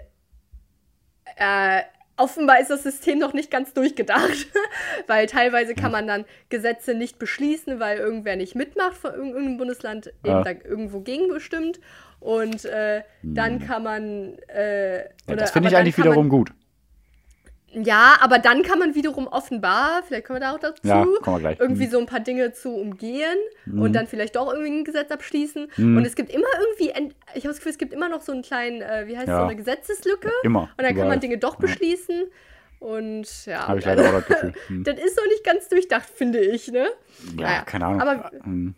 äh, 1.37 1.81
offenbar 2.19 2.59
ist 2.59 2.69
das 2.69 2.83
System 2.83 3.17
noch 3.19 3.33
nicht 3.33 3.49
ganz 3.49 3.73
durchgedacht, 3.73 4.47
weil 5.07 5.25
teilweise 5.27 5.73
kann 5.75 5.91
man 5.91 6.05
dann 6.07 6.25
Gesetze 6.49 6.93
nicht 6.93 7.17
beschließen, 7.19 7.79
weil 7.79 7.97
irgendwer 7.97 8.35
nicht 8.35 8.55
mitmacht 8.55 8.95
von 8.97 9.11
irg- 9.11 9.15
irgendeinem 9.17 9.57
Bundesland 9.57 10.07
eben 10.07 10.27
Ja. 10.27 10.43
da 10.43 10.51
irgendwo 10.51 10.99
gegenbestimmt 11.01 11.79
und 12.19 12.65
äh, 12.65 13.01
dann 13.23 13.59
kann 13.65 13.83
man 13.83 14.37
äh, 14.49 14.97
Ja, 15.27 15.35
das 15.37 15.51
finde 15.51 15.69
ich 15.69 15.77
eigentlich 15.77 15.95
kann 15.95 16.05
man- 16.05 16.11
wiederum 16.13 16.29
gut. 16.29 16.51
Ja, 17.71 18.17
aber 18.21 18.39
dann 18.39 18.63
kann 18.63 18.79
man 18.79 18.95
wiederum 18.95 19.27
offenbar, 19.27 20.01
vielleicht 20.07 20.25
kommen 20.25 20.39
wir 20.39 20.47
da 20.47 20.55
auch 20.55 20.59
dazu, 20.59 20.81
Ja, 20.87 21.03
kommen 21.21 21.35
wir 21.37 21.39
gleich. 21.39 21.59
irgendwie 21.59 21.85
Mhm. 21.85 21.91
so 21.91 21.99
ein 21.99 22.05
paar 22.07 22.19
Dinge 22.19 22.51
zu 22.51 22.69
umgehen 22.75 23.37
und 23.67 23.93
dann 23.93 24.07
vielleicht 24.07 24.35
doch 24.35 24.51
irgendwie 24.51 24.71
ein 24.79 24.83
Gesetz 24.85 25.11
abschließen. 25.11 25.69
Mhm. 25.77 25.97
Und 25.97 26.05
es 26.05 26.15
gibt 26.15 26.31
immer 26.33 26.47
irgendwie, 26.59 26.89
ich 27.35 27.43
habe 27.43 27.49
das 27.49 27.57
Gefühl, 27.57 27.71
es 27.71 27.77
gibt 27.77 27.93
immer 27.93 28.09
noch 28.09 28.21
so 28.21 28.31
einen 28.31 28.41
kleinen, 28.41 28.81
äh, 28.81 29.05
wie 29.07 29.15
heißt 29.17 29.27
Ja. 29.27 29.37
so 29.37 29.43
eine 29.43 29.55
Gesetzeslücke. 29.55 30.31
Immer. 30.43 30.61
Und 30.61 30.69
dann 30.77 30.85
kann 30.87 30.95
überall. 30.95 31.09
man 31.09 31.19
Dinge 31.19 31.37
doch 31.37 31.57
beschließen. 31.57 32.23
Und 32.79 33.45
ja. 33.45 33.67
Habe 33.67 33.79
ich 33.79 33.85
leider 33.85 34.07
auch 34.07 34.13
das 34.13 34.25
Gefühl. 34.25 34.53
Hm. 34.67 34.83
das 34.85 34.97
ist 34.99 35.17
noch 35.17 35.25
nicht 35.27 35.43
ganz 35.43 35.67
durchdacht, 35.67 36.09
finde 36.09 36.39
ich, 36.39 36.69
ne? 36.71 36.87
Ja, 37.37 37.43
naja. 37.43 37.61
keine 37.65 37.85
Ahnung. 37.85 38.01
Aber, 38.01 38.31
hm. 38.43 38.73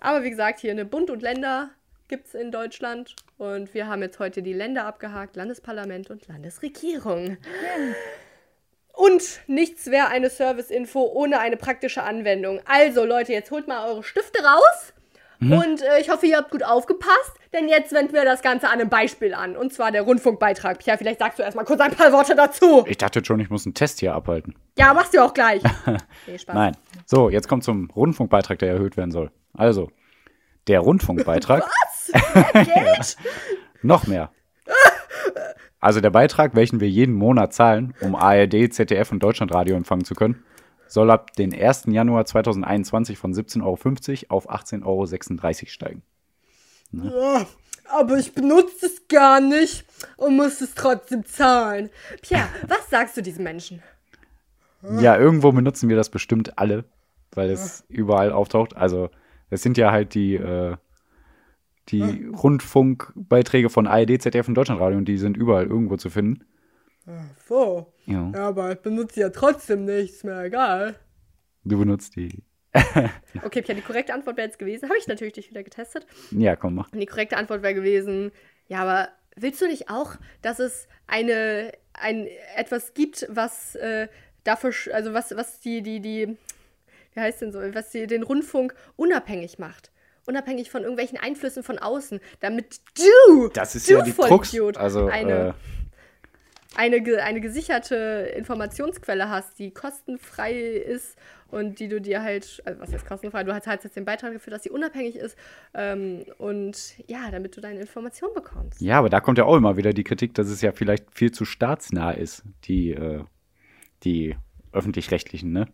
aber 0.00 0.22
wie 0.24 0.30
gesagt, 0.30 0.60
hier 0.60 0.72
eine 0.72 0.84
Bund 0.84 1.08
und 1.10 1.22
Länder 1.22 1.70
gibt 2.08 2.26
es 2.26 2.34
in 2.34 2.50
Deutschland. 2.50 3.14
Und 3.38 3.72
wir 3.72 3.86
haben 3.86 4.02
jetzt 4.02 4.18
heute 4.18 4.42
die 4.42 4.52
Länder 4.52 4.84
abgehakt: 4.86 5.36
Landesparlament 5.36 6.10
und 6.10 6.26
Landesregierung. 6.28 7.26
Ja. 7.28 7.94
Und 8.96 9.40
nichts 9.48 9.90
wäre 9.90 10.08
eine 10.08 10.30
Service-Info 10.30 11.02
ohne 11.02 11.40
eine 11.40 11.56
praktische 11.56 12.02
Anwendung. 12.02 12.60
Also, 12.64 13.04
Leute, 13.04 13.32
jetzt 13.32 13.50
holt 13.50 13.66
mal 13.66 13.88
eure 13.88 14.04
Stifte 14.04 14.42
raus. 14.42 14.92
Mhm. 15.40 15.52
Und 15.52 15.82
äh, 15.82 16.00
ich 16.00 16.10
hoffe, 16.10 16.26
ihr 16.26 16.36
habt 16.36 16.50
gut 16.50 16.62
aufgepasst, 16.62 17.32
denn 17.52 17.68
jetzt 17.68 17.92
wenden 17.92 18.12
wir 18.12 18.24
das 18.24 18.40
Ganze 18.40 18.68
an 18.68 18.74
einem 18.74 18.88
Beispiel 18.88 19.34
an. 19.34 19.56
Und 19.56 19.72
zwar 19.72 19.90
der 19.90 20.02
Rundfunkbeitrag. 20.02 20.78
Pia, 20.78 20.96
vielleicht 20.96 21.18
sagst 21.18 21.38
du 21.38 21.42
erstmal 21.42 21.64
kurz 21.64 21.80
ein 21.80 21.90
paar 21.90 22.12
Worte 22.12 22.34
dazu. 22.34 22.84
Ich 22.86 22.98
dachte 22.98 23.24
schon, 23.24 23.40
ich 23.40 23.50
muss 23.50 23.66
einen 23.66 23.74
Test 23.74 24.00
hier 24.00 24.14
abhalten. 24.14 24.54
Ja, 24.78 24.94
machst 24.94 25.12
du 25.12 25.22
auch 25.22 25.34
gleich. 25.34 25.62
nee, 26.26 26.38
Spaß. 26.38 26.54
Nein. 26.54 26.76
So, 27.04 27.30
jetzt 27.30 27.48
kommt 27.48 27.64
zum 27.64 27.90
Rundfunkbeitrag, 27.90 28.58
der 28.60 28.70
erhöht 28.70 28.96
werden 28.96 29.10
soll. 29.10 29.30
Also, 29.52 29.90
der 30.68 30.80
Rundfunkbeitrag. 30.80 31.64
Was? 31.64 32.12
Geld? 32.52 33.16
Noch 33.82 34.06
mehr. 34.06 34.30
Also 35.84 36.00
der 36.00 36.08
Beitrag, 36.08 36.54
welchen 36.54 36.80
wir 36.80 36.88
jeden 36.88 37.14
Monat 37.14 37.52
zahlen, 37.52 37.92
um 38.00 38.14
ARD, 38.14 38.72
ZDF 38.72 39.12
und 39.12 39.22
Deutschlandradio 39.22 39.76
empfangen 39.76 40.06
zu 40.06 40.14
können, 40.14 40.42
soll 40.86 41.10
ab 41.10 41.34
den 41.34 41.52
1. 41.52 41.88
Januar 41.88 42.24
2021 42.24 43.18
von 43.18 43.34
17,50 43.34 43.60
Euro 44.30 44.34
auf 44.34 44.50
18,36 44.50 44.82
Euro 44.86 45.06
steigen. 45.66 46.02
Ne? 46.90 47.12
Ja, 47.14 47.46
aber 47.92 48.16
ich 48.16 48.32
benutze 48.32 48.86
es 48.86 49.08
gar 49.08 49.42
nicht 49.42 49.84
und 50.16 50.36
muss 50.36 50.62
es 50.62 50.74
trotzdem 50.74 51.26
zahlen. 51.26 51.90
Pierre, 52.22 52.48
was 52.66 52.88
sagst 52.88 53.18
du 53.18 53.22
diesen 53.22 53.44
Menschen? 53.44 53.82
Ja, 55.00 55.18
irgendwo 55.18 55.52
benutzen 55.52 55.90
wir 55.90 55.96
das 55.96 56.08
bestimmt 56.08 56.56
alle, 56.56 56.84
weil 57.32 57.50
es 57.50 57.84
überall 57.88 58.32
auftaucht. 58.32 58.74
Also 58.74 59.10
es 59.50 59.60
sind 59.60 59.76
ja 59.76 59.92
halt 59.92 60.14
die 60.14 60.36
äh, 60.36 60.76
die 61.88 61.98
ja. 61.98 62.36
Rundfunkbeiträge 62.36 63.70
von 63.70 63.86
ARD, 63.86 64.20
ZDF 64.20 64.48
und 64.48 64.54
Deutschlandradio 64.54 64.98
und 64.98 65.06
die 65.06 65.18
sind 65.18 65.36
überall 65.36 65.66
irgendwo 65.66 65.96
zu 65.96 66.10
finden. 66.10 66.44
Ach 67.06 67.36
so. 67.46 67.92
Ja. 68.06 68.30
ja 68.34 68.48
aber 68.48 68.72
ich 68.72 68.78
benutze 68.78 69.20
ja 69.20 69.30
trotzdem 69.30 69.84
nichts 69.84 70.24
mehr, 70.24 70.44
egal. 70.44 70.96
Du 71.64 71.78
benutzt 71.78 72.16
die. 72.16 72.42
okay, 73.44 73.62
Pia, 73.62 73.74
die 73.74 73.82
korrekte 73.82 74.12
Antwort 74.14 74.36
wäre 74.36 74.48
jetzt 74.48 74.58
gewesen, 74.58 74.88
habe 74.88 74.98
ich 74.98 75.06
natürlich 75.06 75.34
dich 75.34 75.50
wieder 75.50 75.62
getestet. 75.62 76.06
Ja, 76.32 76.56
komm, 76.56 76.74
mach. 76.74 76.92
Und 76.92 76.98
die 76.98 77.06
korrekte 77.06 77.36
Antwort 77.36 77.62
wäre 77.62 77.74
gewesen, 77.74 78.32
ja, 78.66 78.82
aber 78.82 79.08
willst 79.36 79.60
du 79.60 79.66
nicht 79.66 79.90
auch, 79.90 80.16
dass 80.42 80.58
es 80.58 80.88
eine, 81.06 81.72
ein, 81.92 82.26
etwas 82.56 82.94
gibt, 82.94 83.26
was 83.30 83.76
äh, 83.76 84.08
dafür, 84.42 84.72
also 84.92 85.12
was, 85.12 85.36
was 85.36 85.60
die, 85.60 85.82
die, 85.82 86.00
die, 86.00 86.36
wie 87.12 87.20
heißt 87.20 87.42
denn 87.42 87.52
so, 87.52 87.60
was 87.74 87.90
die, 87.90 88.06
den 88.06 88.22
Rundfunk 88.22 88.74
unabhängig 88.96 89.58
macht? 89.58 89.92
Unabhängig 90.26 90.70
von 90.70 90.82
irgendwelchen 90.82 91.18
Einflüssen 91.18 91.62
von 91.62 91.78
außen, 91.78 92.20
damit 92.40 92.80
du, 92.96 93.48
das 93.48 93.74
ist 93.74 93.88
du 93.88 93.94
ja 93.94 94.02
die 94.02 94.12
Krux, 94.12 94.56
also, 94.76 95.06
eine, 95.06 95.32
äh, 95.32 95.52
eine, 96.76 97.22
eine 97.22 97.40
gesicherte 97.40 98.32
Informationsquelle 98.36 99.28
hast, 99.28 99.58
die 99.58 99.70
kostenfrei 99.72 100.52
ist 100.52 101.16
und 101.50 101.78
die 101.78 101.88
du 101.88 102.00
dir 102.00 102.22
halt, 102.22 102.62
also 102.64 102.80
was 102.80 102.92
ist 102.92 103.06
kostenfrei, 103.06 103.44
du 103.44 103.54
hast 103.54 103.66
halt 103.66 103.84
jetzt 103.84 103.96
den 103.96 104.04
Beitrag 104.04 104.32
dafür, 104.32 104.50
dass 104.50 104.64
sie 104.64 104.70
unabhängig 104.70 105.16
ist 105.16 105.36
ähm, 105.74 106.24
und 106.38 106.94
ja, 107.06 107.30
damit 107.30 107.56
du 107.56 107.60
deine 107.60 107.80
Informationen 107.80 108.34
bekommst. 108.34 108.80
Ja, 108.80 108.98
aber 108.98 109.08
da 109.08 109.20
kommt 109.20 109.38
ja 109.38 109.44
auch 109.44 109.56
immer 109.56 109.76
wieder 109.76 109.92
die 109.92 110.04
Kritik, 110.04 110.34
dass 110.34 110.48
es 110.48 110.62
ja 110.62 110.72
vielleicht 110.72 111.14
viel 111.14 111.30
zu 111.30 111.44
staatsnah 111.44 112.12
ist, 112.12 112.42
die, 112.64 112.90
äh, 112.90 113.22
die 114.02 114.36
öffentlich-rechtlichen, 114.72 115.52
ne? 115.52 115.68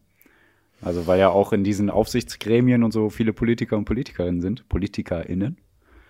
Also 0.82 1.06
weil 1.06 1.18
ja 1.18 1.28
auch 1.28 1.52
in 1.52 1.64
diesen 1.64 1.90
Aufsichtsgremien 1.90 2.82
und 2.82 2.92
so 2.92 3.10
viele 3.10 3.32
Politiker 3.32 3.76
und 3.76 3.84
Politikerinnen 3.84 4.40
sind, 4.40 4.68
PolitikerInnen. 4.68 5.58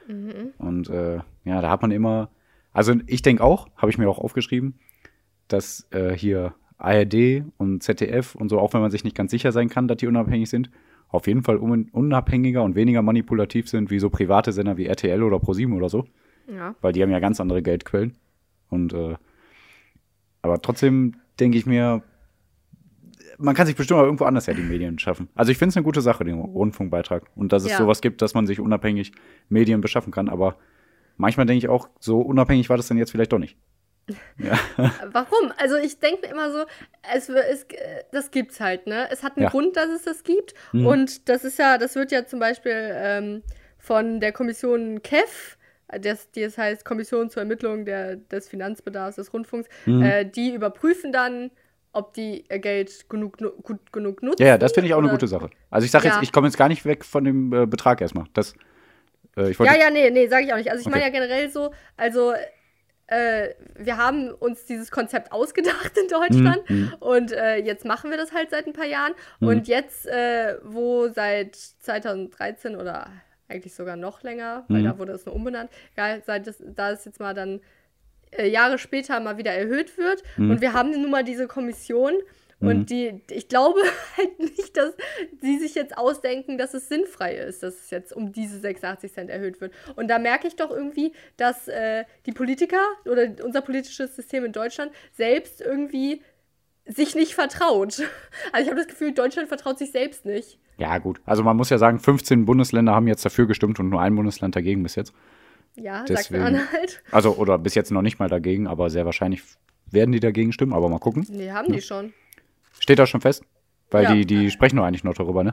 Mhm. 0.06 0.52
Und 0.58 0.88
äh, 0.88 1.20
ja, 1.44 1.60
da 1.60 1.70
hat 1.70 1.82
man 1.82 1.90
immer, 1.90 2.30
also 2.72 2.94
ich 3.06 3.22
denke 3.22 3.42
auch, 3.42 3.68
habe 3.76 3.90
ich 3.90 3.98
mir 3.98 4.08
auch 4.08 4.18
aufgeschrieben, 4.18 4.78
dass 5.48 5.86
äh, 5.90 6.12
hier 6.12 6.54
ARD 6.78 7.44
und 7.58 7.82
ZDF 7.82 8.34
und 8.34 8.48
so, 8.48 8.58
auch 8.58 8.72
wenn 8.72 8.80
man 8.80 8.90
sich 8.90 9.04
nicht 9.04 9.16
ganz 9.16 9.30
sicher 9.30 9.52
sein 9.52 9.68
kann, 9.68 9.88
dass 9.88 9.98
die 9.98 10.06
unabhängig 10.06 10.48
sind, 10.48 10.70
auf 11.08 11.26
jeden 11.26 11.42
Fall 11.42 11.58
un 11.58 11.88
unabhängiger 11.90 12.62
und 12.62 12.76
weniger 12.76 13.02
manipulativ 13.02 13.68
sind 13.68 13.90
wie 13.90 13.98
so 13.98 14.10
private 14.10 14.52
Sender 14.52 14.76
wie 14.76 14.86
RTL 14.86 15.22
oder 15.22 15.40
ProSieben 15.40 15.74
oder 15.74 15.88
so. 15.88 16.06
Ja. 16.46 16.74
Weil 16.80 16.92
die 16.92 17.02
haben 17.02 17.10
ja 17.10 17.18
ganz 17.18 17.40
andere 17.40 17.62
Geldquellen. 17.62 18.16
Und 18.68 18.92
äh, 18.92 19.16
aber 20.42 20.62
trotzdem 20.62 21.16
denke 21.38 21.58
ich 21.58 21.66
mir, 21.66 22.02
man 23.40 23.54
kann 23.54 23.66
sich 23.66 23.76
bestimmt 23.76 24.00
auch 24.00 24.04
irgendwo 24.04 24.24
anders 24.24 24.46
ja 24.46 24.54
die 24.54 24.62
Medien 24.62 24.98
schaffen. 24.98 25.28
Also 25.34 25.50
ich 25.50 25.58
finde 25.58 25.70
es 25.70 25.76
eine 25.76 25.84
gute 25.84 26.00
Sache, 26.00 26.24
den 26.24 26.38
Rundfunkbeitrag. 26.38 27.24
Und 27.34 27.52
dass 27.52 27.64
es 27.64 27.72
ja. 27.72 27.78
sowas 27.78 28.00
gibt, 28.00 28.22
dass 28.22 28.34
man 28.34 28.46
sich 28.46 28.60
unabhängig 28.60 29.12
Medien 29.48 29.80
beschaffen 29.80 30.12
kann. 30.12 30.28
Aber 30.28 30.56
manchmal 31.16 31.46
denke 31.46 31.58
ich 31.58 31.68
auch, 31.68 31.88
so 31.98 32.20
unabhängig 32.20 32.68
war 32.68 32.76
das 32.76 32.88
dann 32.88 32.98
jetzt 32.98 33.10
vielleicht 33.10 33.32
doch 33.32 33.38
nicht. 33.38 33.56
Ja. 34.38 34.58
Warum? 35.12 35.52
Also 35.58 35.76
ich 35.76 36.00
denke 36.00 36.26
immer 36.26 36.50
so, 36.50 36.64
es, 37.14 37.28
es, 37.28 37.66
das 38.10 38.30
gibt's 38.30 38.58
halt, 38.58 38.86
ne? 38.86 39.06
Es 39.12 39.22
hat 39.22 39.36
einen 39.36 39.44
ja. 39.44 39.50
Grund, 39.50 39.76
dass 39.76 39.88
es 39.90 40.02
das 40.02 40.24
gibt. 40.24 40.54
Mhm. 40.72 40.86
Und 40.86 41.28
das 41.28 41.44
ist 41.44 41.58
ja, 41.58 41.78
das 41.78 41.94
wird 41.94 42.10
ja 42.10 42.26
zum 42.26 42.40
Beispiel 42.40 42.72
ähm, 42.74 43.42
von 43.78 44.18
der 44.18 44.32
Kommission 44.32 45.02
KEF, 45.02 45.58
das, 46.00 46.30
die 46.32 46.42
es 46.42 46.58
heißt 46.58 46.84
Kommission 46.84 47.30
zur 47.30 47.42
Ermittlung 47.42 47.84
der, 47.84 48.16
des 48.16 48.48
Finanzbedarfs 48.48 49.16
des 49.16 49.32
Rundfunks, 49.32 49.68
mhm. 49.86 50.02
äh, 50.02 50.24
die 50.24 50.54
überprüfen 50.54 51.12
dann, 51.12 51.50
ob 51.92 52.12
die 52.14 52.44
ihr 52.48 52.58
Geld 52.58 53.08
genug, 53.08 53.38
gut 53.62 53.92
genug 53.92 54.22
nutzen. 54.22 54.42
Ja, 54.42 54.48
ja 54.48 54.58
das 54.58 54.72
finde 54.72 54.88
ich 54.88 54.94
auch 54.94 54.98
oder? 54.98 55.08
eine 55.08 55.16
gute 55.16 55.28
Sache. 55.28 55.50
Also 55.70 55.84
ich 55.84 55.90
sage 55.90 56.06
ja. 56.06 56.14
jetzt, 56.14 56.22
ich 56.22 56.32
komme 56.32 56.46
jetzt 56.46 56.56
gar 56.56 56.68
nicht 56.68 56.84
weg 56.84 57.04
von 57.04 57.24
dem 57.24 57.52
äh, 57.52 57.66
Betrag 57.66 58.00
erstmal. 58.00 58.26
Das, 58.32 58.54
äh, 59.36 59.52
ja, 59.52 59.76
ja, 59.76 59.90
nee, 59.90 60.10
nee, 60.10 60.28
sage 60.28 60.44
ich 60.44 60.52
auch 60.52 60.56
nicht. 60.56 60.70
Also 60.70 60.80
ich 60.80 60.86
okay. 60.86 60.98
meine 60.98 61.04
ja 61.04 61.10
generell 61.10 61.50
so, 61.50 61.72
also 61.96 62.32
äh, 63.10 63.54
wir 63.76 63.96
haben 63.96 64.30
uns 64.30 64.64
dieses 64.66 64.90
Konzept 64.90 65.32
ausgedacht 65.32 65.98
in 65.98 66.08
Deutschland 66.08 66.70
mhm. 66.70 66.76
mhm. 66.76 66.94
und 67.00 67.32
äh, 67.32 67.56
jetzt 67.56 67.84
machen 67.84 68.10
wir 68.10 68.16
das 68.16 68.32
halt 68.32 68.50
seit 68.50 68.66
ein 68.66 68.72
paar 68.72 68.86
Jahren. 68.86 69.12
Mhm. 69.40 69.48
Und 69.48 69.68
jetzt, 69.68 70.06
äh, 70.06 70.58
wo 70.62 71.08
seit 71.08 71.56
2013 71.56 72.76
oder 72.76 73.08
eigentlich 73.48 73.74
sogar 73.74 73.96
noch 73.96 74.22
länger, 74.22 74.64
weil 74.68 74.82
mhm. 74.82 74.84
da 74.84 74.98
wurde 74.98 75.12
es 75.12 75.26
nur 75.26 75.34
umbenannt, 75.34 75.70
egal, 75.94 76.22
seit 76.24 76.46
das, 76.46 76.62
da 76.64 76.90
ist 76.90 77.04
jetzt 77.04 77.18
mal 77.18 77.34
dann 77.34 77.60
Jahre 78.38 78.78
später 78.78 79.18
mal 79.20 79.38
wieder 79.38 79.52
erhöht 79.52 79.98
wird. 79.98 80.22
Mhm. 80.36 80.50
Und 80.52 80.60
wir 80.60 80.72
haben 80.72 80.90
nun 80.90 81.10
mal 81.10 81.24
diese 81.24 81.46
Kommission. 81.46 82.14
Und 82.60 82.80
mhm. 82.80 82.86
die, 82.86 83.20
ich 83.30 83.48
glaube 83.48 83.80
halt 84.16 84.38
nicht, 84.38 84.76
dass 84.76 84.94
sie 85.40 85.58
sich 85.58 85.74
jetzt 85.74 85.96
ausdenken, 85.96 86.58
dass 86.58 86.74
es 86.74 86.88
sinnfrei 86.88 87.34
ist, 87.36 87.62
dass 87.62 87.74
es 87.74 87.90
jetzt 87.90 88.12
um 88.12 88.32
diese 88.32 88.58
86 88.58 89.12
Cent 89.12 89.30
erhöht 89.30 89.60
wird. 89.60 89.72
Und 89.96 90.08
da 90.08 90.18
merke 90.18 90.46
ich 90.46 90.56
doch 90.56 90.70
irgendwie, 90.70 91.12
dass 91.38 91.68
äh, 91.68 92.04
die 92.26 92.32
Politiker 92.32 92.82
oder 93.06 93.28
unser 93.42 93.62
politisches 93.62 94.14
System 94.14 94.44
in 94.44 94.52
Deutschland 94.52 94.92
selbst 95.12 95.62
irgendwie 95.62 96.20
sich 96.84 97.14
nicht 97.14 97.34
vertraut. 97.34 98.02
Also 98.52 98.64
ich 98.64 98.70
habe 98.70 98.80
das 98.80 98.88
Gefühl, 98.88 99.12
Deutschland 99.12 99.48
vertraut 99.48 99.78
sich 99.78 99.92
selbst 99.92 100.24
nicht. 100.24 100.58
Ja, 100.76 100.98
gut. 100.98 101.20
Also 101.24 101.42
man 101.42 101.56
muss 101.56 101.70
ja 101.70 101.78
sagen, 101.78 101.98
15 101.98 102.46
Bundesländer 102.46 102.92
haben 102.92 103.06
jetzt 103.06 103.24
dafür 103.24 103.46
gestimmt 103.46 103.78
und 103.80 103.90
nur 103.90 104.00
ein 104.00 104.14
Bundesland 104.16 104.56
dagegen 104.56 104.82
bis 104.82 104.96
jetzt. 104.96 105.12
Ja, 105.76 106.04
Sachsen-Anhalt. 106.06 107.02
Also, 107.10 107.36
oder 107.36 107.58
bis 107.58 107.74
jetzt 107.74 107.90
noch 107.90 108.02
nicht 108.02 108.18
mal 108.18 108.28
dagegen, 108.28 108.66
aber 108.66 108.90
sehr 108.90 109.04
wahrscheinlich 109.04 109.42
werden 109.90 110.12
die 110.12 110.20
dagegen 110.20 110.52
stimmen, 110.52 110.72
aber 110.72 110.88
mal 110.88 110.98
gucken. 110.98 111.26
Nee, 111.30 111.50
haben 111.50 111.68
ja. 111.68 111.76
die 111.76 111.82
schon. 111.82 112.12
Steht 112.78 112.98
da 112.98 113.06
schon 113.06 113.20
fest? 113.20 113.44
Weil 113.90 114.04
ja. 114.04 114.14
die, 114.14 114.26
die 114.26 114.50
sprechen 114.50 114.76
nur 114.76 114.86
eigentlich 114.86 115.04
noch 115.04 115.14
darüber, 115.14 115.42
ne? 115.42 115.52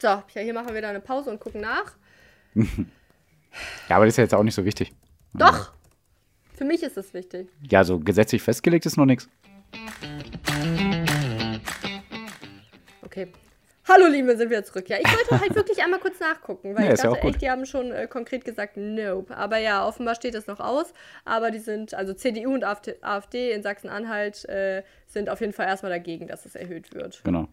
So, 0.00 0.08
ja, 0.08 0.24
hier 0.34 0.54
machen 0.54 0.74
wir 0.74 0.82
da 0.82 0.90
eine 0.90 1.00
Pause 1.00 1.30
und 1.30 1.40
gucken 1.40 1.60
nach. 1.60 1.96
ja, 2.54 3.96
aber 3.96 4.04
das 4.04 4.14
ist 4.14 4.18
ja 4.18 4.24
jetzt 4.24 4.34
auch 4.34 4.42
nicht 4.42 4.54
so 4.54 4.64
wichtig. 4.64 4.92
Doch! 5.34 5.72
Für 6.54 6.64
mich 6.64 6.82
ist 6.82 6.96
das 6.96 7.14
wichtig. 7.14 7.48
Ja, 7.70 7.82
so 7.82 7.98
gesetzlich 7.98 8.42
festgelegt 8.42 8.84
ist 8.86 8.96
noch 8.96 9.06
nichts. 9.06 9.28
Okay. 13.02 13.28
Hallo 13.88 14.06
Liebe, 14.06 14.36
sind 14.36 14.50
wir 14.50 14.62
zurück. 14.62 14.88
Ja, 14.88 14.96
ich 14.98 15.06
wollte 15.06 15.40
halt 15.40 15.54
wirklich 15.56 15.82
einmal 15.82 15.98
kurz 15.98 16.20
nachgucken, 16.20 16.76
weil 16.76 16.86
ja, 16.86 16.92
ich 16.94 17.00
dachte 17.00 17.18
ja 17.20 17.28
echt, 17.28 17.42
die 17.42 17.50
haben 17.50 17.66
schon 17.66 17.90
äh, 17.90 18.06
konkret 18.06 18.44
gesagt, 18.44 18.76
nope. 18.76 19.36
Aber 19.36 19.58
ja, 19.58 19.86
offenbar 19.86 20.14
steht 20.14 20.34
das 20.34 20.46
noch 20.46 20.60
aus. 20.60 20.92
Aber 21.24 21.50
die 21.50 21.58
sind, 21.58 21.92
also 21.94 22.14
CDU 22.14 22.54
und 22.54 22.64
AfD, 22.64 23.52
in 23.52 23.62
Sachsen-Anhalt 23.62 24.44
äh, 24.48 24.82
sind 25.06 25.28
auf 25.28 25.40
jeden 25.40 25.52
Fall 25.52 25.66
erstmal 25.66 25.90
dagegen, 25.90 26.28
dass 26.28 26.46
es 26.46 26.54
erhöht 26.54 26.94
wird. 26.94 27.22
Genau. 27.24 27.48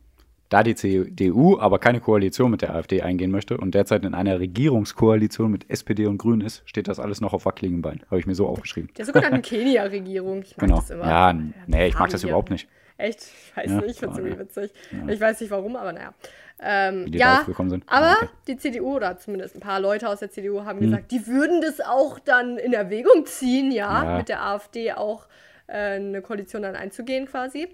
Da 0.49 0.63
die 0.63 0.73
CDU 0.73 1.59
aber 1.59 1.77
keine 1.77 1.99
Koalition 1.99 2.49
mit 2.49 2.63
der 2.63 2.73
AfD 2.73 3.03
eingehen 3.03 3.29
möchte 3.29 3.57
und 3.57 3.75
derzeit 3.75 4.03
in 4.03 4.15
einer 4.15 4.39
Regierungskoalition 4.39 5.51
mit 5.51 5.69
SPD 5.69 6.07
und 6.07 6.17
Grünen 6.17 6.41
ist, 6.41 6.63
steht 6.65 6.87
das 6.87 6.99
alles 6.99 7.21
noch 7.21 7.33
auf 7.33 7.45
wackeligen 7.45 7.83
Beinen. 7.83 8.01
Habe 8.07 8.19
ich 8.19 8.25
mir 8.25 8.33
so 8.33 8.47
aufgeschrieben. 8.47 8.89
Der 8.97 9.05
sogenannten 9.05 9.41
Kenia-Regierung. 9.43 10.41
Ich 10.41 10.57
mag 10.57 10.65
genau. 10.65 10.77
das 10.77 10.89
immer. 10.89 11.05
Ja, 11.05 11.33
nee, 11.33 11.87
ich 11.87 11.97
mag 11.97 12.09
das 12.09 12.23
überhaupt 12.23 12.49
nicht. 12.49 12.67
Echt? 12.99 13.21
Ich 13.21 13.57
weiß 13.57 13.71
ja, 13.71 13.77
nicht, 13.77 13.91
ich 13.91 13.97
finde 13.97 14.13
es 14.13 14.19
irgendwie 14.19 14.39
witzig. 14.39 14.71
Ja. 14.91 15.07
Ich 15.07 15.19
weiß 15.21 15.39
nicht 15.39 15.49
warum, 15.51 15.77
aber 15.77 15.93
naja. 15.93 16.13
Ähm, 16.61 17.09
die 17.09 17.17
ja. 17.17 17.45
Aber 17.87 18.17
okay. 18.17 18.27
die 18.47 18.57
CDU 18.57 18.97
oder 18.97 19.17
zumindest 19.17 19.55
ein 19.55 19.61
paar 19.61 19.79
Leute 19.79 20.09
aus 20.09 20.19
der 20.19 20.29
CDU 20.29 20.65
haben 20.65 20.81
hm. 20.81 20.87
gesagt, 20.87 21.11
die 21.11 21.25
würden 21.25 21.61
das 21.61 21.79
auch 21.79 22.19
dann 22.19 22.57
in 22.57 22.73
Erwägung 22.73 23.25
ziehen, 23.25 23.71
ja, 23.71 24.03
ja. 24.03 24.17
mit 24.17 24.27
der 24.27 24.43
AfD 24.43 24.91
auch 24.91 25.27
äh, 25.67 25.95
eine 25.95 26.21
Koalition 26.21 26.61
dann 26.61 26.75
einzugehen 26.75 27.25
quasi. 27.25 27.69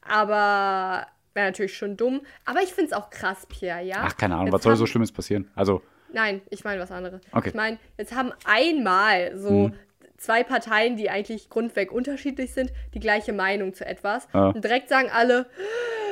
Aber 0.00 1.06
wäre 1.34 1.48
natürlich 1.48 1.76
schon 1.76 1.98
dumm. 1.98 2.22
Aber 2.46 2.62
ich 2.62 2.72
finde 2.72 2.92
es 2.92 2.96
auch 2.96 3.10
krass, 3.10 3.46
Pierre, 3.46 3.82
ja. 3.82 4.04
Ach, 4.06 4.16
keine 4.16 4.34
Ahnung, 4.34 4.46
jetzt 4.46 4.54
was 4.54 4.62
soll 4.62 4.76
so 4.76 4.86
Schlimmes 4.86 5.12
passieren? 5.12 5.50
Also. 5.54 5.82
Nein, 6.14 6.40
ich 6.48 6.64
meine 6.64 6.80
was 6.80 6.90
anderes. 6.90 7.20
Okay. 7.32 7.50
Ich 7.50 7.54
meine, 7.54 7.78
jetzt 7.98 8.14
haben 8.14 8.32
einmal 8.46 9.36
so 9.36 9.66
hm 9.66 9.74
zwei 10.22 10.44
Parteien, 10.44 10.96
die 10.96 11.10
eigentlich 11.10 11.50
grundweg 11.50 11.92
unterschiedlich 11.92 12.54
sind, 12.54 12.72
die 12.94 13.00
gleiche 13.00 13.32
Meinung 13.32 13.74
zu 13.74 13.84
etwas. 13.84 14.28
Ja. 14.32 14.50
Und 14.50 14.62
direkt 14.64 14.88
sagen 14.88 15.08
alle, 15.12 15.46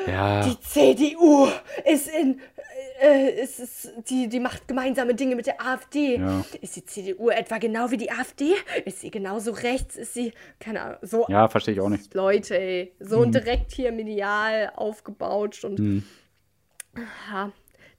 ja. 0.06 0.42
die 0.44 0.58
CDU 0.60 1.48
ist 1.84 2.08
in 2.08 2.40
äh, 3.00 3.42
ist, 3.42 3.60
ist, 3.60 3.92
die, 4.08 4.28
die 4.28 4.40
macht 4.40 4.68
gemeinsame 4.68 5.14
Dinge 5.14 5.34
mit 5.34 5.46
der 5.46 5.60
AfD. 5.60 6.16
Ja. 6.16 6.44
Ist 6.60 6.76
die 6.76 6.84
CDU 6.84 7.30
etwa 7.30 7.58
genau 7.58 7.90
wie 7.90 7.96
die 7.96 8.10
AfD? 8.10 8.54
Ist 8.84 9.00
sie 9.00 9.10
genauso 9.10 9.52
rechts? 9.52 9.96
Ist 9.96 10.14
sie, 10.14 10.32
keine 10.58 10.82
Ahnung, 10.82 10.98
so. 11.02 11.26
Ja, 11.28 11.48
verstehe 11.48 11.74
ich 11.74 11.80
auch 11.80 11.88
nicht. 11.88 12.12
Leute, 12.14 12.58
ey. 12.58 12.92
So 13.00 13.24
mhm. 13.24 13.32
direkt 13.32 13.72
hier 13.72 13.92
medial 13.92 14.72
aufgebaut 14.76 15.64
und. 15.64 15.78
Mhm. 15.78 16.04
Ja, 17.32 17.52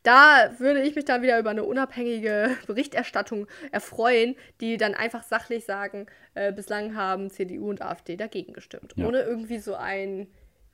da 0.04 0.52
würde 0.58 0.82
ich 0.82 0.96
mich 0.96 1.06
dann 1.06 1.22
wieder 1.22 1.40
über 1.40 1.52
eine 1.52 1.64
unabhängige 1.64 2.58
Berichterstattung 2.68 3.48
erfreuen, 3.72 4.36
die 4.60 4.78
dann 4.78 4.94
einfach 4.94 5.24
sachlich 5.24 5.66
sagen, 5.66 6.08
äh, 6.34 6.52
bislang 6.52 6.96
haben 6.96 7.30
CDU 7.30 7.70
und 7.70 7.82
AfD 7.82 8.16
dagegen 8.16 8.54
gestimmt. 8.54 8.94
Ja. 8.96 9.08
Ohne 9.08 9.22
irgendwie 9.22 9.60
so 9.60 9.76
ein, 9.76 10.28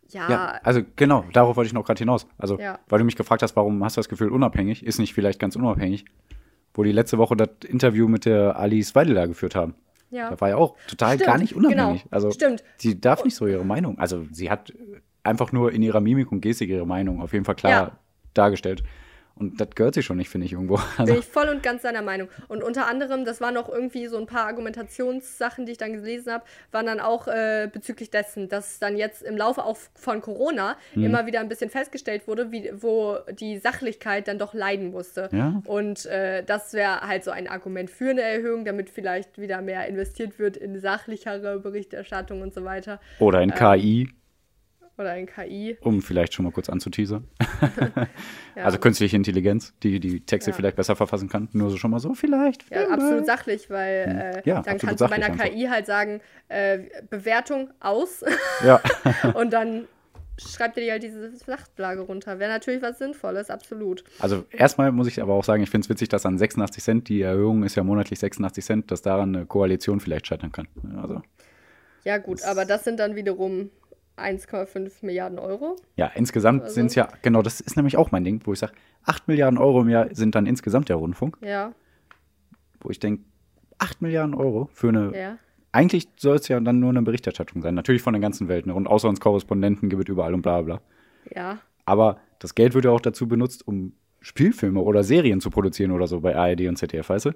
ja. 0.10 0.30
ja. 0.30 0.60
Also 0.64 0.82
genau, 0.96 1.26
darauf 1.34 1.58
wollte 1.58 1.68
ich 1.68 1.74
noch 1.74 1.86
gerade 1.86 2.00
hinaus. 2.00 2.28
Also, 2.38 2.60
ja. 2.60 2.80
weil 2.88 3.00
du 3.00 3.06
mich 3.06 3.16
gefragt 3.16 3.44
hast, 3.44 3.56
warum 3.56 3.84
hast 3.84 3.98
du 3.98 4.00
das 4.00 4.10
Gefühl 4.10 4.32
unabhängig, 4.32 4.86
ist 4.86 5.00
nicht 5.00 5.14
vielleicht 5.14 5.40
ganz 5.40 5.56
unabhängig, 5.56 6.06
wo 6.74 6.84
die 6.84 6.92
letzte 6.92 7.18
Woche 7.18 7.36
das 7.36 7.50
Interview 7.68 8.08
mit 8.08 8.26
der 8.26 8.58
Alice 8.58 8.96
Weidel 8.96 9.28
geführt 9.28 9.56
haben. 9.56 9.76
Ja. 10.10 10.30
Da 10.30 10.40
war 10.40 10.50
ja 10.50 10.56
auch 10.56 10.78
total 10.88 11.16
Stimmt, 11.16 11.28
gar 11.28 11.38
nicht 11.38 11.54
unabhängig. 11.54 12.04
Genau. 12.04 12.16
Also, 12.16 12.32
Stimmt. 12.32 12.64
Sie 12.78 13.02
darf 13.02 13.26
nicht 13.26 13.36
so 13.36 13.46
ihre 13.46 13.66
Meinung. 13.66 14.00
Also, 14.00 14.26
sie 14.32 14.50
hat 14.50 14.72
einfach 15.24 15.52
nur 15.52 15.74
in 15.74 15.84
ihrer 15.84 16.00
Mimik 16.00 16.32
und 16.32 16.40
Gestik 16.40 16.70
ihre 16.70 16.88
Meinung 16.88 17.22
auf 17.22 17.34
jeden 17.34 17.44
Fall 17.44 17.56
klar 17.56 18.00
dargestellt. 18.34 18.84
Und 19.40 19.62
das 19.62 19.70
gehört 19.76 19.94
sich 19.94 20.06
schon 20.06 20.18
nicht, 20.18 20.30
finde 20.30 20.46
ich, 20.46 20.54
irgendwo. 20.54 20.80
Also 20.98 21.14
Bin 21.14 21.22
ich 21.22 21.28
voll 21.28 21.48
und 21.50 21.62
ganz 21.62 21.84
seiner 21.84 22.02
Meinung. 22.02 22.28
Und 22.48 22.64
unter 22.64 22.88
anderem, 22.88 23.24
das 23.24 23.40
waren 23.40 23.54
noch 23.54 23.70
irgendwie 23.70 24.08
so 24.08 24.18
ein 24.18 24.26
paar 24.26 24.48
Argumentationssachen, 24.48 25.66
die 25.66 25.74
ich 25.74 25.78
dann 25.78 25.94
gelesen 25.94 26.34
habe, 26.34 26.44
waren 26.72 26.86
dann 26.86 27.00
auch 27.00 27.28
äh, 27.28 27.70
bezüglich 27.72 28.10
dessen, 28.10 28.50
dass 28.50 28.80
dann 28.80 28.98
jetzt 28.98 29.22
im 29.22 29.38
Laufe 29.38 29.64
auch 29.64 29.78
von 29.96 30.22
Corona 30.22 30.76
mhm. 30.96 31.06
immer 31.06 31.26
wieder 31.26 31.40
ein 31.40 31.50
bisschen 31.50 31.70
festgestellt 31.70 32.28
wurde, 32.28 32.52
wie, 32.52 32.72
wo 32.74 33.18
die 33.32 33.58
Sachlichkeit 33.60 34.28
dann 34.28 34.40
doch 34.40 34.54
leiden 34.54 34.92
musste. 34.92 35.30
Ja. 35.32 35.62
Und 35.66 36.06
äh, 36.08 36.44
das 36.44 36.74
wäre 36.74 37.02
halt 37.02 37.24
so 37.24 37.32
ein 37.32 37.48
Argument 37.48 37.90
für 37.90 38.10
eine 38.10 38.22
Erhöhung, 38.22 38.66
damit 38.66 38.90
vielleicht 38.90 39.40
wieder 39.40 39.62
mehr 39.62 39.88
investiert 39.88 40.40
wird 40.40 40.58
in 40.58 40.80
sachlichere 40.80 41.60
Berichterstattung 41.60 42.42
und 42.42 42.54
so 42.54 42.64
weiter. 42.64 43.00
Oder 43.20 43.42
in 43.42 43.52
ähm, 43.52 43.56
KI. 43.56 44.10
Oder 44.98 45.16
in 45.16 45.28
KI. 45.28 45.78
Um 45.82 46.02
vielleicht 46.02 46.34
schon 46.34 46.46
mal 46.46 46.52
kurz 46.52 46.70
anzuteasern. 46.70 47.28
ja. 48.56 48.64
Also 48.64 48.80
künstliche 48.80 49.16
Intelligenz, 49.16 49.74
die 49.84 50.00
die 50.00 50.22
Texte 50.22 50.52
ja. 50.52 50.56
vielleicht 50.56 50.76
besser 50.76 50.96
verfassen 50.96 51.30
kann. 51.30 51.50
Nur 51.54 51.70
so 51.70 51.78
schon 51.78 51.92
mal 51.92 52.00
so, 52.00 52.16
vielleicht. 52.16 52.70
Ja, 52.72 52.88
absolut 52.90 53.26
sachlich, 53.28 53.70
weil 53.70 54.06
hm. 54.06 54.18
äh, 54.18 54.42
ja, 54.46 54.62
dann 54.64 54.80
kannst 54.80 55.02
du 55.02 55.08
bei 55.08 55.16
einer 55.16 55.30
KI 55.30 55.68
halt 55.70 55.86
sagen, 55.86 56.22
äh, 56.48 56.80
Bewertung 57.10 57.70
aus. 57.80 58.24
Ja. 58.66 58.82
Und 59.36 59.54
dann 59.54 59.88
schreibt 60.38 60.78
ihr 60.78 60.84
dir 60.84 60.92
halt 60.94 61.04
diese 61.04 61.36
Sachtlage 61.36 62.02
runter. 62.02 62.40
Wäre 62.40 62.52
natürlich 62.52 62.82
was 62.82 62.98
Sinnvolles, 63.00 63.50
absolut. 63.50 64.04
Also 64.20 64.46
erstmal 64.52 64.92
muss 64.92 65.08
ich 65.08 65.22
aber 65.22 65.34
auch 65.34 65.44
sagen, 65.44 65.64
ich 65.64 65.70
finde 65.70 65.86
es 65.86 65.90
witzig, 65.90 66.10
dass 66.10 66.26
an 66.26 66.38
86 66.38 66.84
Cent, 66.84 67.10
die 67.10 67.22
Erhöhung 67.22 67.64
ist 67.64 67.76
ja 67.76 67.84
monatlich 67.84 68.20
86 68.20 68.66
Cent, 68.66 68.92
dass 68.92 69.02
daran 69.02 69.36
eine 69.36 69.46
Koalition 69.46 70.00
vielleicht 70.00 70.28
scheitern 70.28 70.52
kann. 70.52 70.68
Also, 71.02 71.22
ja 72.04 72.18
gut, 72.18 72.44
aber 72.44 72.66
das 72.66 72.84
sind 72.84 73.00
dann 73.00 73.16
wiederum 73.16 73.70
1,5 74.18 75.06
Milliarden 75.06 75.40
Euro. 75.40 75.76
Ja, 75.96 76.08
insgesamt 76.16 76.64
also. 76.64 76.74
sind 76.74 76.88
es 76.88 76.96
ja, 76.96 77.08
genau, 77.22 77.42
das 77.42 77.62
ist 77.62 77.76
nämlich 77.76 77.98
auch 77.98 78.12
mein 78.12 78.24
Ding, 78.24 78.42
wo 78.46 78.54
ich 78.54 78.60
sage, 78.60 78.74
8 79.06 79.28
Milliarden 79.28 79.58
Euro 79.58 79.82
im 79.82 79.90
Jahr 79.90 80.14
sind 80.14 80.36
dann 80.36 80.46
insgesamt 80.46 80.90
der 80.90 80.98
Rundfunk. 80.98 81.38
Ja. 81.42 81.74
Wo 82.82 82.90
ich 82.90 83.00
denke, 83.00 83.24
8 83.78 84.02
Milliarden 84.02 84.34
Euro 84.34 84.70
für 84.74 84.90
eine. 84.90 85.18
Ja. 85.18 85.38
Eigentlich 85.72 86.08
soll 86.18 86.38
es 86.38 86.48
ja 86.48 86.60
dann 86.60 86.80
nur 86.80 86.90
eine 86.90 87.02
Berichterstattung 87.04 87.62
sein. 87.62 87.76
Natürlich 87.76 88.02
von 88.02 88.14
der 88.14 88.22
ganzen 88.22 88.48
Welt. 88.48 88.66
Ne? 88.66 88.74
Und 88.74 88.88
Auslandskorrespondenten 88.88 89.90
gibt 89.90 90.04
es 90.04 90.10
überall 90.10 90.34
und 90.34 90.42
bla 90.42 90.62
bla. 90.62 90.82
Ja. 91.36 91.60
Aber 91.86 92.20
das 92.40 92.56
Geld 92.56 92.74
wird 92.74 92.86
ja 92.86 92.92
auch 92.92 93.02
dazu 93.02 93.28
benutzt, 93.28 93.68
um 93.68 93.94
Spielfilme 94.22 94.82
oder 94.82 95.04
Serien 95.04 95.40
zu 95.40 95.50
produzieren 95.50 95.92
oder 95.92 96.08
so 96.08 96.22
bei 96.22 96.36
ARD 96.36 96.68
und 96.68 96.78
ZDF, 96.78 97.10
weißt 97.10 97.26
du? 97.26 97.32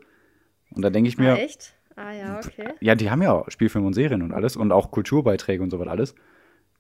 Und 0.72 0.82
da 0.82 0.90
denke 0.90 1.10
ich 1.10 1.18
mir. 1.18 1.34
Ah, 1.34 1.38
echt? 1.38 1.74
Ah 1.96 2.12
ja, 2.14 2.40
okay. 2.40 2.74
Ja, 2.80 2.96
die 2.96 3.12
haben 3.12 3.22
ja 3.22 3.44
Spielfilme 3.50 3.86
und 3.86 3.94
Serien 3.94 4.22
und 4.22 4.34
alles 4.34 4.56
und 4.56 4.72
auch 4.72 4.92
Kulturbeiträge 4.92 5.62
und 5.62 5.70
so 5.70 5.80
was 5.80 5.88
alles. 5.88 6.16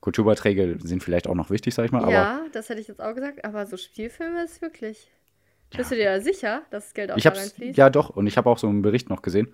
Kulturbeiträge 0.01 0.77
sind 0.83 1.03
vielleicht 1.03 1.27
auch 1.27 1.35
noch 1.35 1.49
wichtig, 1.49 1.75
sag 1.75 1.85
ich 1.85 1.91
mal. 1.91 2.11
Ja, 2.11 2.41
das 2.51 2.69
hätte 2.69 2.81
ich 2.81 2.87
jetzt 2.87 3.01
auch 3.01 3.13
gesagt, 3.13 3.45
aber 3.45 3.65
so 3.67 3.77
Spielfilme 3.77 4.43
ist 4.43 4.61
wirklich. 4.61 5.11
Ja. 5.71 5.77
Bist 5.77 5.91
du 5.91 5.95
dir 5.95 6.05
da 6.05 6.19
sicher, 6.19 6.63
dass 6.71 6.87
das 6.87 6.93
Geld 6.93 7.11
auch 7.11 7.17
ich 7.17 7.23
da 7.23 7.29
reinfließt? 7.29 7.77
Ja, 7.77 7.89
doch. 7.89 8.09
Und 8.09 8.27
ich 8.27 8.35
habe 8.35 8.49
auch 8.49 8.57
so 8.57 8.67
einen 8.67 8.81
Bericht 8.81 9.09
noch 9.09 9.21
gesehen, 9.21 9.47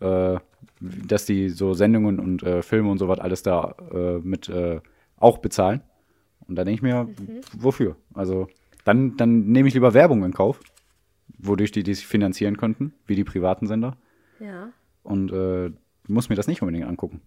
äh, 0.00 0.38
dass 0.80 1.26
die 1.26 1.50
so 1.50 1.74
Sendungen 1.74 2.20
und 2.20 2.42
äh, 2.42 2.62
Filme 2.62 2.90
und 2.90 2.98
so 2.98 3.08
was 3.08 3.18
alles 3.18 3.42
da 3.42 3.74
äh, 3.92 4.18
mit 4.18 4.48
äh, 4.48 4.80
auch 5.16 5.38
bezahlen. 5.38 5.82
Und 6.46 6.56
da 6.56 6.64
denke 6.64 6.76
ich 6.76 6.82
mir, 6.82 7.04
mhm. 7.04 7.40
wofür? 7.56 7.96
Also 8.14 8.48
dann, 8.84 9.16
dann 9.16 9.46
nehme 9.48 9.68
ich 9.68 9.74
lieber 9.74 9.94
Werbung 9.94 10.24
in 10.24 10.32
Kauf, 10.32 10.60
wodurch 11.38 11.72
die, 11.72 11.82
die 11.82 11.94
sich 11.94 12.06
finanzieren 12.06 12.56
könnten, 12.56 12.94
wie 13.06 13.16
die 13.16 13.24
privaten 13.24 13.66
Sender. 13.66 13.96
Ja. 14.38 14.70
Und 15.02 15.32
äh, 15.32 15.70
muss 16.06 16.28
mir 16.28 16.36
das 16.36 16.46
nicht 16.46 16.62
unbedingt 16.62 16.86
angucken. 16.86 17.20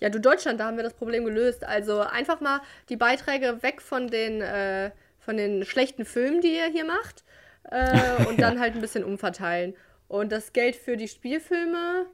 Ja, 0.00 0.10
du 0.10 0.20
Deutschland, 0.20 0.60
da 0.60 0.66
haben 0.66 0.76
wir 0.76 0.84
das 0.84 0.94
Problem 0.94 1.24
gelöst. 1.24 1.64
Also 1.64 2.00
einfach 2.00 2.40
mal 2.40 2.60
die 2.88 2.96
Beiträge 2.96 3.62
weg 3.62 3.82
von 3.82 4.08
den, 4.08 4.40
äh, 4.40 4.90
von 5.18 5.36
den 5.36 5.64
schlechten 5.64 6.04
Filmen, 6.04 6.40
die 6.40 6.54
ihr 6.54 6.66
hier 6.66 6.84
macht, 6.84 7.24
äh, 7.64 8.24
und 8.28 8.40
dann 8.40 8.60
halt 8.60 8.74
ein 8.74 8.80
bisschen 8.80 9.04
umverteilen. 9.04 9.74
Und 10.06 10.32
das 10.32 10.52
Geld 10.52 10.76
für 10.76 10.96
die 10.96 11.08
Spielfilme, 11.08 12.06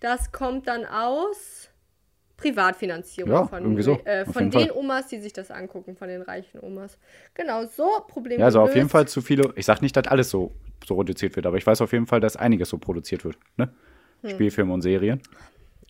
das 0.00 0.32
kommt 0.32 0.68
dann 0.68 0.86
aus 0.86 1.68
Privatfinanzierung 2.36 3.32
ja, 3.32 3.46
von, 3.46 3.82
so. 3.82 3.98
äh, 4.04 4.24
von 4.26 4.50
den 4.50 4.68
Fall. 4.68 4.76
Omas, 4.76 5.08
die 5.08 5.18
sich 5.18 5.32
das 5.32 5.50
angucken, 5.50 5.96
von 5.96 6.08
den 6.08 6.22
reichen 6.22 6.60
Omas. 6.60 6.98
Genau, 7.34 7.64
so 7.64 7.88
Problem. 8.06 8.38
Ja, 8.38 8.46
also 8.46 8.58
gelöst. 8.58 8.70
auf 8.70 8.76
jeden 8.76 8.88
Fall 8.88 9.08
zu 9.08 9.22
viele. 9.22 9.52
Ich 9.56 9.64
sag 9.64 9.80
nicht, 9.80 9.96
dass 9.96 10.06
alles 10.06 10.30
so, 10.30 10.52
so 10.86 10.96
reduziert 10.96 11.34
wird, 11.36 11.46
aber 11.46 11.56
ich 11.56 11.66
weiß 11.66 11.80
auf 11.80 11.92
jeden 11.92 12.06
Fall, 12.06 12.20
dass 12.20 12.36
einiges 12.36 12.68
so 12.68 12.78
produziert 12.78 13.24
wird. 13.24 13.38
Ne? 13.56 13.70
Hm. 14.22 14.30
Spielfilme 14.30 14.72
und 14.72 14.82
Serien 14.82 15.22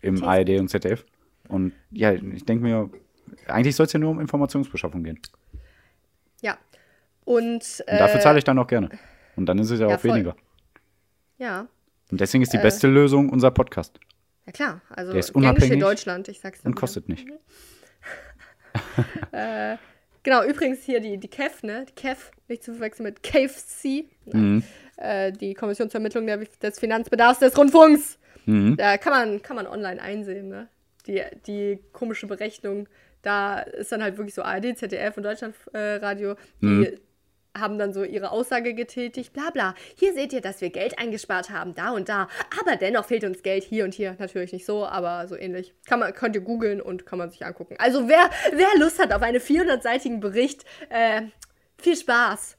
im 0.03 0.23
ARD 0.23 0.61
und 0.61 0.69
ZDF. 0.69 1.05
Und 1.49 1.73
ja, 1.91 2.13
ich 2.13 2.45
denke 2.45 2.63
mir, 2.63 2.91
eigentlich 3.47 3.77
soll 3.77 3.87
es 3.87 3.93
ja 3.93 3.99
nur 3.99 4.11
um 4.11 4.21
Informationsbeschaffung 4.21 5.03
gehen. 5.03 5.19
Ja. 6.41 6.59
Und, 7.25 7.83
äh, 7.87 7.93
und 7.93 8.01
dafür 8.01 8.21
zahle 8.21 8.39
ich 8.39 8.45
dann 8.45 8.59
auch 8.59 8.67
gerne. 8.67 8.91
Und 9.37 9.47
dann 9.47 9.59
ist 9.59 9.71
es 9.71 9.81
ja, 9.81 9.89
ja 9.89 9.97
auch 9.97 10.01
voll. 10.01 10.13
weniger. 10.13 10.37
Ja. 11.39 11.69
Und 12.11 12.21
deswegen 12.21 12.43
ist 12.43 12.53
die 12.53 12.59
äh, 12.59 12.63
beste 12.63 12.89
Lösung 12.89 13.31
unser 13.31 13.51
Podcast. 13.51 13.99
Ja 14.47 14.53
klar, 14.53 14.81
also 14.91 15.13
Der 15.13 15.21
ist 15.21 15.35
unabhängig 15.35 15.73
in 15.73 15.81
Deutschland, 15.81 16.29
ich 16.29 16.41
sag's 16.41 16.63
dir. 16.63 16.67
Und 16.67 16.77
kostet 16.77 17.09
nicht. 17.09 17.27
äh, 19.33 19.77
genau, 20.23 20.45
übrigens 20.45 20.85
hier 20.85 21.01
die, 21.01 21.19
die 21.19 21.29
KEF, 21.29 21.65
ne? 21.65 21.85
Die 21.89 21.95
KEF, 21.95 22.31
nicht 22.47 22.63
zu 22.63 22.73
verwechseln 22.73 23.05
mit 23.05 23.23
KFC. 23.25 24.09
Ne? 24.27 24.35
Mhm. 24.35 24.63
Äh, 24.97 25.33
die 25.33 25.55
Kommission 25.55 25.91
zur 25.91 26.01
Ermittlung 26.01 26.27
des 26.27 26.79
Finanzbedarfs 26.79 27.41
des 27.41 27.59
Rundfunks. 27.59 28.19
Mhm. 28.47 28.77
Da 28.77 28.99
kann 28.99 29.13
man, 29.13 29.43
kann 29.43 29.57
man 29.57 29.67
online 29.67 30.01
einsehen, 30.01 30.49
ne? 30.49 30.69
Die, 31.07 31.23
die 31.47 31.79
komische 31.93 32.27
Berechnung, 32.27 32.89
da 33.23 33.59
ist 33.59 33.93
dann 33.93 34.03
halt 34.03 34.17
wirklich 34.17 34.35
so 34.35 34.43
ARD, 34.43 34.79
ZDF 34.79 35.17
und 35.17 35.25
Deutschlandradio, 35.25 36.33
äh, 36.33 36.37
die 36.61 36.67
mhm. 36.67 37.01
haben 37.57 37.79
dann 37.79 37.93
so 37.93 38.05
ihre 38.05 38.31
Aussage 38.31 38.75
getätigt, 38.75 39.33
bla 39.33 39.51
bla. 39.51 39.75
Hier 39.97 40.15
seht 40.15 40.33
ihr, 40.33 40.41
dass 40.41 40.61
wir 40.61 40.71
Geld 40.71 40.99
eingespart 40.99 41.51
haben, 41.51 41.75
da 41.75 41.91
und 41.91 42.09
da. 42.09 42.29
Aber 42.61 42.77
dennoch 42.77 43.07
fehlt 43.07 43.25
uns 43.25 43.43
Geld 43.43 43.65
hier 43.65 43.85
und 43.85 43.95
hier. 43.95 44.17
Natürlich 44.19 44.53
nicht 44.53 44.67
so, 44.67 44.87
aber 44.87 45.27
so 45.27 45.37
ähnlich. 45.37 45.75
Kann 45.87 46.01
man, 46.01 46.13
könnt 46.13 46.37
ihr 46.37 46.43
googeln 46.43 46.81
und 46.81 47.07
kann 47.07 47.19
man 47.19 47.31
sich 47.31 47.45
angucken. 47.45 47.75
Also 47.79 48.09
wer, 48.09 48.31
wer 48.53 48.69
Lust 48.79 49.01
hat 49.01 49.13
auf 49.13 49.23
einen 49.23 49.41
400-seitigen 49.41 50.21
Bericht, 50.21 50.65
äh, 50.89 51.23
viel 51.79 51.97
Spaß. 51.97 52.57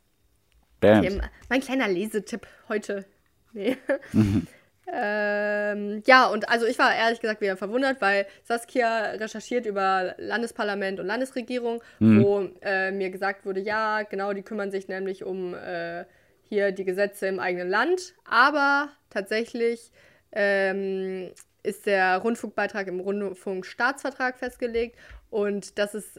Okay, 0.83 1.21
mein 1.49 1.61
kleiner 1.61 1.87
Lesetipp 1.87 2.45
heute. 2.69 3.05
Nee. 3.53 3.77
Mhm. 4.13 4.47
Ähm, 4.91 6.01
ja, 6.05 6.27
und 6.27 6.47
also 6.49 6.65
ich 6.65 6.79
war 6.79 6.95
ehrlich 6.95 7.19
gesagt 7.19 7.41
wieder 7.41 7.57
verwundert, 7.57 7.99
weil 7.99 8.25
Saskia 8.43 9.11
recherchiert 9.11 9.65
über 9.65 10.15
Landesparlament 10.17 10.99
und 10.99 11.07
Landesregierung, 11.07 11.83
mhm. 11.99 12.23
wo 12.23 12.49
äh, 12.61 12.91
mir 12.91 13.09
gesagt 13.09 13.45
wurde, 13.45 13.59
ja, 13.59 14.03
genau, 14.03 14.31
die 14.31 14.43
kümmern 14.43 14.71
sich 14.71 14.87
nämlich 14.87 15.23
um 15.23 15.53
äh, 15.53 16.05
hier 16.43 16.71
die 16.71 16.85
Gesetze 16.85 17.27
im 17.27 17.39
eigenen 17.39 17.69
Land. 17.69 18.13
Aber 18.23 18.89
tatsächlich 19.09 19.91
ähm, 20.31 21.31
ist 21.63 21.85
der 21.85 22.17
Rundfunkbeitrag 22.19 22.87
im 22.87 23.01
Rundfunkstaatsvertrag 23.01 24.37
festgelegt 24.37 24.97
und 25.29 25.77
das 25.77 25.95
ist 25.95 26.17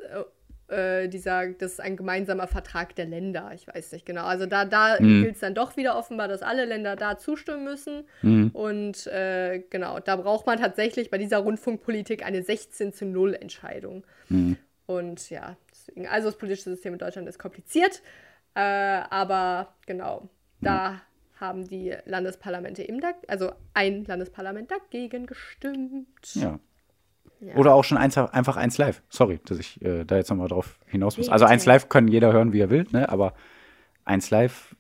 äh, 0.70 0.88
äh, 0.98 1.09
dieser, 1.09 1.48
das 1.48 1.72
ist 1.72 1.81
ein 1.81 1.96
gemeinsamer 1.96 2.46
Vertrag 2.46 2.94
der 2.94 3.07
Länder. 3.07 3.50
Ich 3.54 3.66
weiß 3.66 3.92
nicht 3.92 4.07
genau. 4.07 4.24
Also 4.24 4.46
da, 4.46 4.64
da 4.64 4.96
mhm. 5.00 5.22
gilt 5.22 5.35
es 5.35 5.40
dann 5.40 5.54
doch 5.54 5.76
wieder 5.76 5.96
offenbar, 5.96 6.28
dass 6.28 6.42
alle 6.42 6.64
Länder 6.64 6.96
da 6.96 7.18
zustimmen 7.18 7.64
müssen. 7.64 8.04
Mhm. 8.22 8.50
Und 8.52 9.07
äh, 9.07 9.62
genau, 9.70 10.00
da 10.00 10.16
braucht 10.16 10.46
man 10.46 10.59
tatsächlich 10.59 11.11
bei 11.11 11.18
dieser 11.18 11.38
Rundfunkpolitik 11.38 12.24
eine 12.24 12.42
16 12.42 12.92
zu 12.92 13.07
0 13.07 13.35
Entscheidung. 13.35 14.04
Mhm. 14.28 14.57
Und 14.87 15.31
ja, 15.31 15.57
deswegen, 15.70 16.07
also 16.07 16.28
das 16.28 16.38
politische 16.38 16.70
System 16.70 16.94
in 16.94 16.98
Deutschland 16.98 17.28
ist 17.28 17.38
kompliziert. 17.38 18.02
Äh, 18.54 18.61
aber 18.61 19.74
genau, 19.87 20.28
da 20.61 21.00
haben 21.38 21.68
die 21.68 21.94
Landesparlamente 22.04 22.83
eben, 22.83 23.00
da, 23.00 23.12
also 23.28 23.52
ein 23.74 24.04
Landesparlament 24.04 24.70
dagegen 24.70 25.26
gestimmt. 25.26 26.35
Ja. 26.35 26.59
Ja. 27.40 27.55
Oder 27.55 27.74
auch 27.74 27.85
schon 27.85 27.98
eins, 27.98 28.18
einfach 28.18 28.57
eins 28.57 28.79
live. 28.79 29.03
Sorry, 29.09 29.40
dass 29.44 29.59
ich 29.59 29.81
äh, 29.83 30.05
da 30.05 30.16
jetzt 30.16 30.29
nochmal 30.31 30.48
drauf 30.48 30.79
hinaus 30.87 31.16
muss. 31.16 31.29
Also 31.29 31.44
eins 31.44 31.66
live 31.66 31.88
können 31.88 32.09
jeder 32.09 32.33
hören, 32.33 32.53
wie 32.53 32.61
er 32.61 32.70
will, 32.70 32.87
ne? 32.90 33.09
aber 33.09 33.35
eins 34.05 34.31
live 34.31 34.74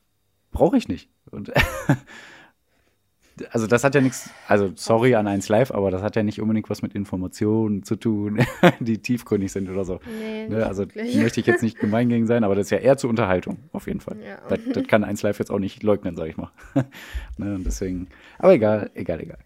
brauche 0.50 0.76
ich 0.76 0.88
nicht. 0.88 1.08
Und 1.30 1.52
also 3.50 3.66
das 3.66 3.84
hat 3.84 3.94
ja 3.94 4.00
nichts, 4.00 4.30
also 4.46 4.72
sorry 4.74 5.14
an 5.14 5.26
eins 5.26 5.48
live, 5.48 5.70
aber 5.70 5.90
das 5.90 6.02
hat 6.02 6.16
ja 6.16 6.22
nicht 6.22 6.40
unbedingt 6.40 6.68
was 6.70 6.82
mit 6.82 6.94
Informationen 6.94 7.82
zu 7.82 7.96
tun, 7.96 8.40
die 8.80 8.98
tiefgründig 8.98 9.52
sind 9.52 9.68
oder 9.68 9.84
so. 9.84 10.00
Nee, 10.20 10.48
ne? 10.48 10.66
Also 10.66 10.82
wirklich. 10.82 11.16
möchte 11.16 11.40
ich 11.40 11.46
jetzt 11.46 11.62
nicht 11.62 11.78
gemein 11.78 12.08
gegen 12.08 12.26
sein, 12.26 12.44
aber 12.44 12.54
das 12.54 12.66
ist 12.66 12.70
ja 12.70 12.78
eher 12.78 12.96
zur 12.96 13.10
Unterhaltung, 13.10 13.58
auf 13.72 13.86
jeden 13.86 14.00
Fall. 14.00 14.16
Ja. 14.20 14.38
Das, 14.48 14.58
das, 14.72 14.86
kann 14.86 15.04
eins 15.04 15.22
live 15.22 15.38
jetzt 15.38 15.50
auch 15.50 15.58
nicht 15.58 15.82
leugnen, 15.82 16.16
sag 16.16 16.26
ich 16.26 16.36
mal. 16.36 16.50
ne? 17.36 17.60
deswegen, 17.64 18.08
aber 18.38 18.54
egal, 18.54 18.90
egal, 18.94 19.20
egal. 19.20 19.38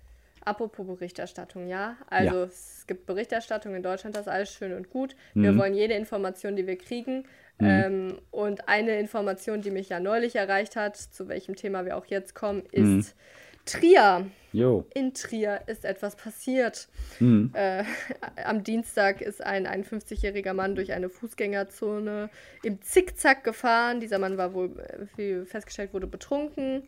Apropos 0.44 0.86
Berichterstattung, 0.86 1.68
ja. 1.68 1.96
Also 2.08 2.36
ja. 2.38 2.44
es 2.44 2.84
gibt 2.86 3.06
Berichterstattung 3.06 3.74
in 3.74 3.82
Deutschland, 3.82 4.16
das 4.16 4.26
ist 4.26 4.32
alles 4.32 4.52
schön 4.52 4.72
und 4.72 4.90
gut. 4.90 5.14
Wir 5.34 5.52
mhm. 5.52 5.58
wollen 5.58 5.74
jede 5.74 5.94
Information, 5.94 6.56
die 6.56 6.66
wir 6.66 6.76
kriegen. 6.76 7.24
Mhm. 7.58 7.66
Ähm, 7.66 8.18
und 8.30 8.68
eine 8.68 8.98
Information, 8.98 9.62
die 9.62 9.70
mich 9.70 9.88
ja 9.88 10.00
neulich 10.00 10.36
erreicht 10.36 10.74
hat, 10.74 10.96
zu 10.96 11.28
welchem 11.28 11.54
Thema 11.54 11.84
wir 11.84 11.96
auch 11.96 12.06
jetzt 12.06 12.34
kommen, 12.34 12.64
ist 12.72 12.84
mhm. 12.84 13.04
Trier. 13.64 14.26
Jo. 14.52 14.84
In 14.92 15.14
Trier 15.14 15.60
ist 15.66 15.84
etwas 15.84 16.16
passiert. 16.16 16.88
Mhm. 17.20 17.52
Äh, 17.54 17.84
am 18.44 18.64
Dienstag 18.64 19.20
ist 19.20 19.42
ein 19.42 19.66
51-jähriger 19.66 20.52
Mann 20.52 20.74
durch 20.74 20.92
eine 20.92 21.08
Fußgängerzone 21.08 22.28
im 22.64 22.82
Zickzack 22.82 23.44
gefahren. 23.44 24.00
Dieser 24.00 24.18
Mann 24.18 24.36
war 24.36 24.52
wohl, 24.52 24.74
wie 25.16 25.44
festgestellt 25.46 25.94
wurde, 25.94 26.08
betrunken 26.08 26.82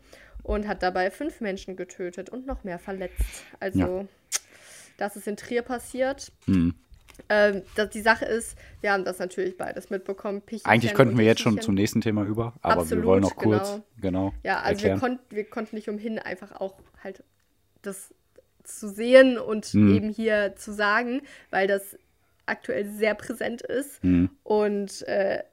und 0.44 0.68
hat 0.68 0.84
dabei 0.84 1.10
fünf 1.10 1.40
Menschen 1.40 1.74
getötet 1.74 2.30
und 2.30 2.46
noch 2.46 2.62
mehr 2.62 2.78
verletzt. 2.78 3.24
Also, 3.58 3.78
ja. 3.80 4.04
das 4.96 5.16
ist 5.16 5.26
in 5.26 5.36
Trier 5.36 5.62
passiert. 5.62 6.30
Mhm. 6.46 6.74
Ähm, 7.28 7.62
das, 7.76 7.90
die 7.90 8.00
Sache 8.00 8.24
ist, 8.24 8.56
wir 8.80 8.92
haben 8.92 9.04
das 9.04 9.18
natürlich 9.18 9.56
beides 9.56 9.90
mitbekommen. 9.90 10.42
Pichelchen 10.42 10.70
Eigentlich 10.70 10.94
könnten 10.94 11.16
wir 11.16 11.24
jetzt 11.24 11.40
schon 11.40 11.60
zum 11.60 11.74
nächsten 11.74 12.00
Thema 12.00 12.24
über, 12.24 12.54
aber 12.60 12.82
Absolut, 12.82 13.04
wir 13.04 13.08
wollen 13.08 13.22
noch 13.22 13.36
kurz, 13.36 13.80
genau. 14.00 14.30
genau 14.30 14.34
ja, 14.42 14.60
also 14.60 14.84
wir, 14.84 14.98
konnt, 14.98 15.20
wir, 15.30 15.44
konnten 15.44 15.76
nicht 15.76 15.88
umhin, 15.88 16.18
einfach 16.18 16.52
auch 16.60 16.74
halt 17.02 17.22
das 17.82 18.12
zu 18.64 18.88
sehen 18.88 19.38
und 19.38 19.72
mhm. 19.74 19.94
eben 19.94 20.08
hier 20.08 20.54
zu 20.56 20.72
sagen, 20.72 21.22
weil 21.50 21.68
das 21.68 21.96
aktuell 22.46 22.86
sehr 22.90 23.14
präsent 23.14 23.62
ist. 23.62 24.02
Mhm. 24.02 24.30
Und 24.42 25.06
äh, 25.06 25.44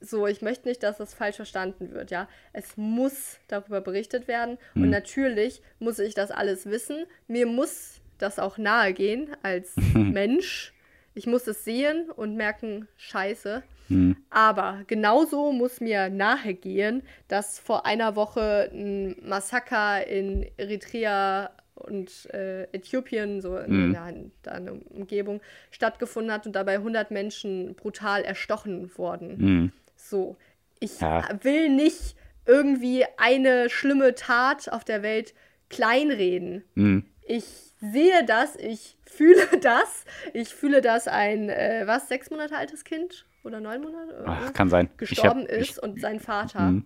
so, 0.00 0.26
ich 0.26 0.42
möchte 0.42 0.68
nicht, 0.68 0.82
dass 0.82 0.98
das 0.98 1.14
falsch 1.14 1.36
verstanden 1.36 1.92
wird, 1.92 2.10
ja. 2.10 2.28
Es 2.52 2.76
muss 2.76 3.38
darüber 3.48 3.80
berichtet 3.80 4.28
werden 4.28 4.58
mhm. 4.74 4.84
und 4.84 4.90
natürlich 4.90 5.62
muss 5.78 5.98
ich 5.98 6.14
das 6.14 6.30
alles 6.30 6.66
wissen. 6.66 7.04
Mir 7.28 7.46
muss 7.46 8.00
das 8.18 8.38
auch 8.38 8.58
nahe 8.58 8.92
gehen 8.92 9.28
als 9.42 9.74
Mensch. 9.94 10.72
Ich 11.14 11.26
muss 11.26 11.46
es 11.46 11.64
sehen 11.64 12.10
und 12.10 12.36
merken, 12.36 12.88
scheiße. 12.96 13.62
Mhm. 13.88 14.16
Aber 14.30 14.84
genauso 14.86 15.52
muss 15.52 15.80
mir 15.80 16.08
nahe 16.08 16.54
gehen, 16.54 17.02
dass 17.28 17.58
vor 17.58 17.84
einer 17.84 18.14
Woche 18.16 18.70
ein 18.72 19.16
Massaker 19.22 20.06
in 20.06 20.46
Eritrea 20.56 21.50
und 21.74 22.26
äh, 22.32 22.64
Äthiopien, 22.72 23.40
so 23.40 23.56
in, 23.56 23.88
mhm. 23.88 23.94
da 23.94 24.08
in 24.08 24.32
der 24.44 24.74
Umgebung, 24.90 25.40
stattgefunden 25.70 26.32
hat 26.32 26.46
und 26.46 26.52
dabei 26.52 26.74
100 26.74 27.10
Menschen 27.10 27.74
brutal 27.74 28.22
erstochen 28.22 28.90
wurden. 28.96 29.36
Mhm. 29.38 29.72
So, 30.08 30.36
ich 30.80 31.00
ja. 31.00 31.28
will 31.42 31.68
nicht 31.68 32.16
irgendwie 32.46 33.04
eine 33.16 33.70
schlimme 33.70 34.14
Tat 34.14 34.70
auf 34.70 34.84
der 34.84 35.02
Welt 35.02 35.34
kleinreden. 35.68 36.64
Mhm. 36.74 37.04
Ich 37.22 37.44
sehe 37.80 38.24
das, 38.24 38.56
ich 38.56 38.96
fühle 39.04 39.46
das. 39.62 40.04
Ich 40.34 40.54
fühle, 40.54 40.80
dass 40.80 41.08
ein, 41.08 41.48
äh, 41.48 41.82
was, 41.86 42.08
sechs 42.08 42.30
Monate 42.30 42.56
altes 42.56 42.84
Kind 42.84 43.26
oder 43.44 43.60
neun 43.60 43.82
Monate 43.82 44.24
Ach, 44.26 44.52
kann 44.52 44.68
sein. 44.68 44.90
gestorben 44.96 45.42
hab, 45.42 45.48
ist 45.48 45.70
ich, 45.78 45.82
und 45.82 46.00
sein 46.00 46.20
Vater. 46.20 46.60
Mhm. 46.60 46.84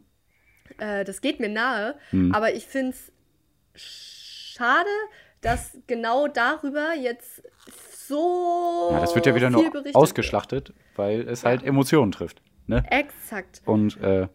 Äh, 0.79 1.05
das 1.05 1.21
geht 1.21 1.41
mir 1.41 1.49
nahe, 1.49 1.97
mhm. 2.13 2.35
aber 2.35 2.55
ich 2.55 2.67
finde 2.67 2.95
es 2.95 3.13
schade, 4.55 4.91
dass 5.41 5.77
genau 5.87 6.29
darüber 6.29 6.95
jetzt 6.95 7.43
so. 8.07 8.91
Ja, 8.93 9.01
das 9.01 9.15
wird 9.15 9.27
ja 9.27 9.35
wieder 9.35 9.51
nur 9.51 9.71
ausgeschlachtet, 9.95 10.73
weil 10.97 11.29
es 11.29 11.43
ja. 11.43 11.51
halt 11.51 11.63
Emotionen 11.63 12.13
trifft. 12.13 12.43
Ne? 12.67 12.85
Exakt. 12.91 13.63
Und 13.65 14.01
äh, 14.01 14.29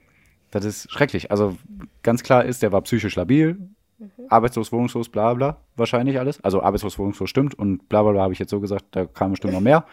das 0.52 0.66
ist 0.66 0.92
schrecklich. 0.92 1.32
Also 1.32 1.58
ganz 2.04 2.24
klar 2.24 2.46
ist, 2.46 2.62
der 2.62 2.72
war 2.72 2.82
psychisch 2.82 3.16
labil, 3.16 3.58
mhm. 3.98 4.10
arbeitslos, 4.30 4.72
wohnungslos, 4.72 5.10
bla 5.10 5.34
bla, 5.34 5.58
wahrscheinlich 5.76 6.20
alles. 6.20 6.44
Also 6.44 6.62
arbeitslos, 6.62 6.98
wohnungslos 6.98 7.30
stimmt 7.30 7.58
und 7.58 7.90
bla 7.90 8.04
bla 8.04 8.12
bla 8.12 8.22
habe 8.24 8.34
ich 8.34 8.40
jetzt 8.40 8.52
so 8.52 8.60
gesagt, 8.60 8.86
da 8.92 9.06
kam 9.06 9.32
bestimmt 9.32 9.54
noch 9.54 9.62
mehr. 9.62 9.86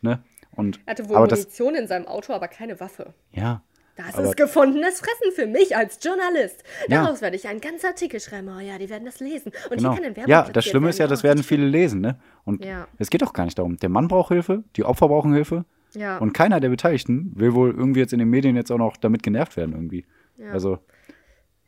Ne? 0.00 0.22
Und, 0.52 0.80
er 0.86 0.92
hatte 0.92 1.08
wohl 1.08 1.18
Munition 1.18 1.74
das, 1.74 1.82
in 1.82 1.88
seinem 1.88 2.06
Auto, 2.06 2.32
aber 2.32 2.48
keine 2.48 2.80
Waffe. 2.80 3.14
Ja. 3.32 3.62
Das 3.96 4.14
aber, 4.14 4.28
ist 4.28 4.36
gefundenes 4.36 5.00
Fressen 5.00 5.32
für 5.34 5.46
mich 5.46 5.76
als 5.76 5.98
Journalist. 6.00 6.62
Daraus 6.88 7.18
ja. 7.18 7.22
werde 7.22 7.36
ich 7.36 7.48
einen 7.48 7.60
ganzen 7.60 7.86
Artikel 7.86 8.20
schreiben. 8.20 8.48
Oh 8.56 8.60
ja, 8.60 8.78
die 8.78 8.88
werden 8.88 9.04
das 9.04 9.18
lesen. 9.18 9.50
Und 9.70 9.78
genau. 9.78 9.92
hier 9.92 10.02
kann 10.02 10.22
ein 10.22 10.28
Ja, 10.28 10.44
das 10.44 10.66
Schlimme 10.66 10.90
ist 10.90 11.00
ja, 11.00 11.08
das 11.08 11.24
werden 11.24 11.42
viele 11.42 11.66
lesen, 11.66 12.00
ne? 12.00 12.16
Und 12.44 12.64
ja. 12.64 12.86
es 12.98 13.10
geht 13.10 13.22
doch 13.22 13.32
gar 13.32 13.44
nicht 13.44 13.58
darum. 13.58 13.76
Der 13.76 13.88
Mann 13.88 14.06
braucht 14.06 14.28
Hilfe, 14.28 14.62
die 14.76 14.84
Opfer 14.84 15.08
brauchen 15.08 15.32
Hilfe. 15.32 15.64
Ja. 15.94 16.18
Und 16.18 16.32
keiner 16.32 16.60
der 16.60 16.68
Beteiligten 16.68 17.32
will 17.34 17.54
wohl 17.54 17.70
irgendwie 17.70 18.00
jetzt 18.00 18.12
in 18.12 18.18
den 18.18 18.28
Medien 18.28 18.56
jetzt 18.56 18.70
auch 18.70 18.78
noch 18.78 18.96
damit 18.96 19.22
genervt 19.22 19.56
werden 19.56 19.74
irgendwie. 19.74 20.04
Ja. 20.36 20.52
Also. 20.52 20.78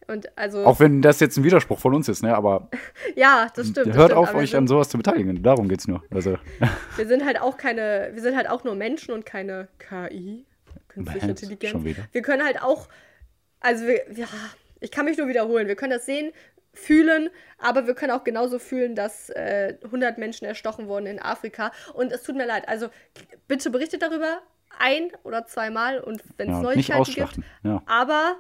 Und 0.07 0.37
also 0.37 0.65
auch 0.65 0.81
wenn 0.81 1.03
das 1.03 1.21
jetzt 1.21 1.37
ein 1.37 1.45
Widerspruch 1.45 1.79
von 1.79 1.95
uns 1.95 2.09
ist, 2.09 2.23
ne? 2.23 2.35
Aber 2.35 2.69
ja, 3.17 3.49
das 3.55 3.69
stimmt. 3.69 3.87
Hört 3.89 3.97
das 3.97 4.05
stimmt, 4.07 4.19
auf, 4.19 4.35
euch 4.35 4.57
an 4.57 4.67
sowas 4.67 4.89
zu 4.89 4.97
beteiligen. 4.97 5.43
Darum 5.43 5.69
geht's 5.69 5.87
nur. 5.87 6.03
Also. 6.11 6.37
Wir 6.97 7.07
sind 7.07 7.25
halt 7.25 7.41
auch 7.41 7.57
keine, 7.57 8.11
wir 8.13 8.23
sind 8.23 8.37
halt 8.37 8.49
auch 8.49 8.65
nur 8.65 8.75
Menschen 8.75 9.15
und 9.15 9.25
keine 9.25 9.69
KI, 9.79 10.45
künstliche 10.89 11.27
Intelligenz. 11.27 11.73
Schon 11.73 11.85
wieder. 11.85 12.03
Wir 12.13 12.23
können 12.23 12.45
halt 12.45 12.63
auch, 12.63 12.89
also 13.61 13.87
wir, 13.87 14.01
ja, 14.15 14.27
ich 14.81 14.91
kann 14.91 15.05
mich 15.05 15.19
nur 15.19 15.29
wiederholen. 15.29 15.69
Wir 15.69 15.77
können 15.77 15.93
das 15.93 16.07
sehen, 16.07 16.33
fühlen, 16.73 17.31
aber 17.59 17.87
wir 17.87 17.95
können 17.95 18.13
auch 18.13 18.25
genauso 18.25 18.59
fühlen, 18.59 18.95
dass 18.95 19.31
äh, 19.31 19.77
100 19.85 20.19
Menschen 20.19 20.45
erstochen 20.47 20.89
wurden 20.89 21.07
in 21.07 21.21
Afrika. 21.21 21.73
Und 21.95 22.13
es 22.13 22.23
tut 22.23 22.37
mir 22.37 22.47
leid. 22.47 22.69
Also 22.69 22.89
bitte 23.49 23.71
berichtet 23.71 24.03
darüber 24.03 24.41
ein 24.79 25.11
oder 25.25 25.47
zweimal 25.47 26.01
und 26.01 26.23
wenn 26.37 26.49
es 26.49 26.57
ja, 26.57 26.63
Neuigkeiten 26.63 27.13
gibt. 27.13 27.41
Ja. 27.65 27.83
Aber 27.87 28.37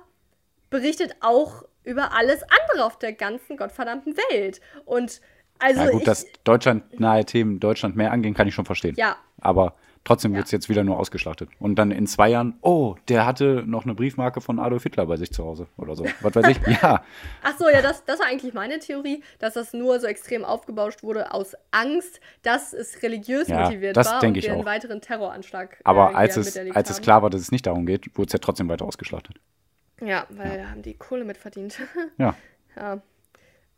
berichtet 0.70 1.16
auch 1.20 1.64
über 1.82 2.12
alles 2.14 2.42
andere 2.42 2.86
auf 2.86 2.98
der 2.98 3.12
ganzen 3.12 3.56
gottverdammten 3.56 4.16
Welt. 4.16 4.60
Und 4.84 5.20
also. 5.58 5.82
Ja, 5.82 5.90
gut, 5.90 6.00
ich, 6.00 6.06
dass 6.06 6.26
Deutschland 6.44 6.98
nahe 6.98 7.24
Themen 7.24 7.60
Deutschland 7.60 7.96
mehr 7.96 8.12
angehen, 8.12 8.34
kann 8.34 8.48
ich 8.48 8.54
schon 8.54 8.64
verstehen. 8.64 8.94
Ja. 8.96 9.16
Aber 9.40 9.74
Trotzdem 10.04 10.34
wird 10.34 10.46
es 10.46 10.50
jetzt 10.50 10.68
wieder 10.70 10.82
nur 10.82 10.98
ausgeschlachtet. 10.98 11.50
Und 11.58 11.76
dann 11.76 11.90
in 11.90 12.06
zwei 12.06 12.30
Jahren, 12.30 12.58
oh, 12.62 12.96
der 13.08 13.26
hatte 13.26 13.62
noch 13.66 13.84
eine 13.84 13.94
Briefmarke 13.94 14.40
von 14.40 14.58
Adolf 14.58 14.84
Hitler 14.84 15.04
bei 15.06 15.16
sich 15.16 15.30
zu 15.30 15.44
Hause 15.44 15.66
oder 15.76 15.94
so. 15.94 16.06
Was 16.22 16.34
weiß 16.34 16.48
ich. 16.48 16.60
Ja. 16.82 17.04
Ach 17.42 17.58
so, 17.58 17.68
ja, 17.68 17.82
das, 17.82 18.04
das 18.04 18.20
war 18.20 18.26
eigentlich 18.26 18.54
meine 18.54 18.78
Theorie, 18.78 19.22
dass 19.38 19.54
das 19.54 19.74
nur 19.74 20.00
so 20.00 20.06
extrem 20.06 20.44
aufgebauscht 20.44 21.02
wurde 21.02 21.34
aus 21.34 21.54
Angst, 21.72 22.20
dass 22.42 22.72
es 22.72 23.02
religiös 23.02 23.48
ja, 23.48 23.64
motiviert 23.64 23.96
das 23.96 24.06
war 24.06 24.22
und 24.22 24.34
wir 24.34 24.52
einen 24.52 24.64
weiteren 24.64 25.00
Terroranschlag. 25.00 25.72
Äh, 25.72 25.82
Aber 25.84 26.12
äh, 26.12 26.14
als, 26.14 26.36
es, 26.36 26.56
als 26.56 26.90
es 26.90 27.02
klar 27.02 27.22
war, 27.22 27.28
dass 27.28 27.40
es 27.40 27.52
nicht 27.52 27.66
darum 27.66 27.86
geht, 27.86 28.16
wurde 28.16 28.28
es 28.28 28.32
ja 28.32 28.38
trotzdem 28.38 28.68
weiter 28.68 28.86
ausgeschlachtet. 28.86 29.36
Ja, 30.00 30.26
weil 30.30 30.60
ja. 30.60 30.70
haben 30.70 30.82
die 30.82 30.94
Kohle 30.94 31.24
mitverdient. 31.24 31.78
ja. 32.18 32.34
ja. 32.76 33.02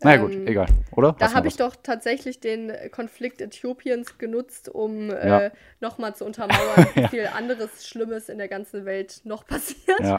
Na 0.04 0.16
gut, 0.16 0.32
ähm, 0.32 0.46
egal, 0.46 0.66
oder? 0.92 1.14
Da 1.18 1.32
habe 1.32 1.48
ich 1.48 1.56
doch 1.56 1.76
tatsächlich 1.82 2.40
den 2.40 2.72
Konflikt 2.90 3.40
Äthiopiens 3.40 4.18
genutzt, 4.18 4.68
um 4.68 5.10
äh, 5.10 5.28
ja. 5.28 5.40
äh, 5.40 5.50
nochmal 5.80 6.14
zu 6.14 6.24
untermauern, 6.24 6.86
wie 6.94 7.08
viel 7.08 7.26
anderes 7.26 7.86
Schlimmes 7.86 8.28
in 8.28 8.38
der 8.38 8.48
ganzen 8.48 8.84
Welt 8.84 9.20
noch 9.24 9.46
passiert. 9.46 10.00
Ja. 10.00 10.18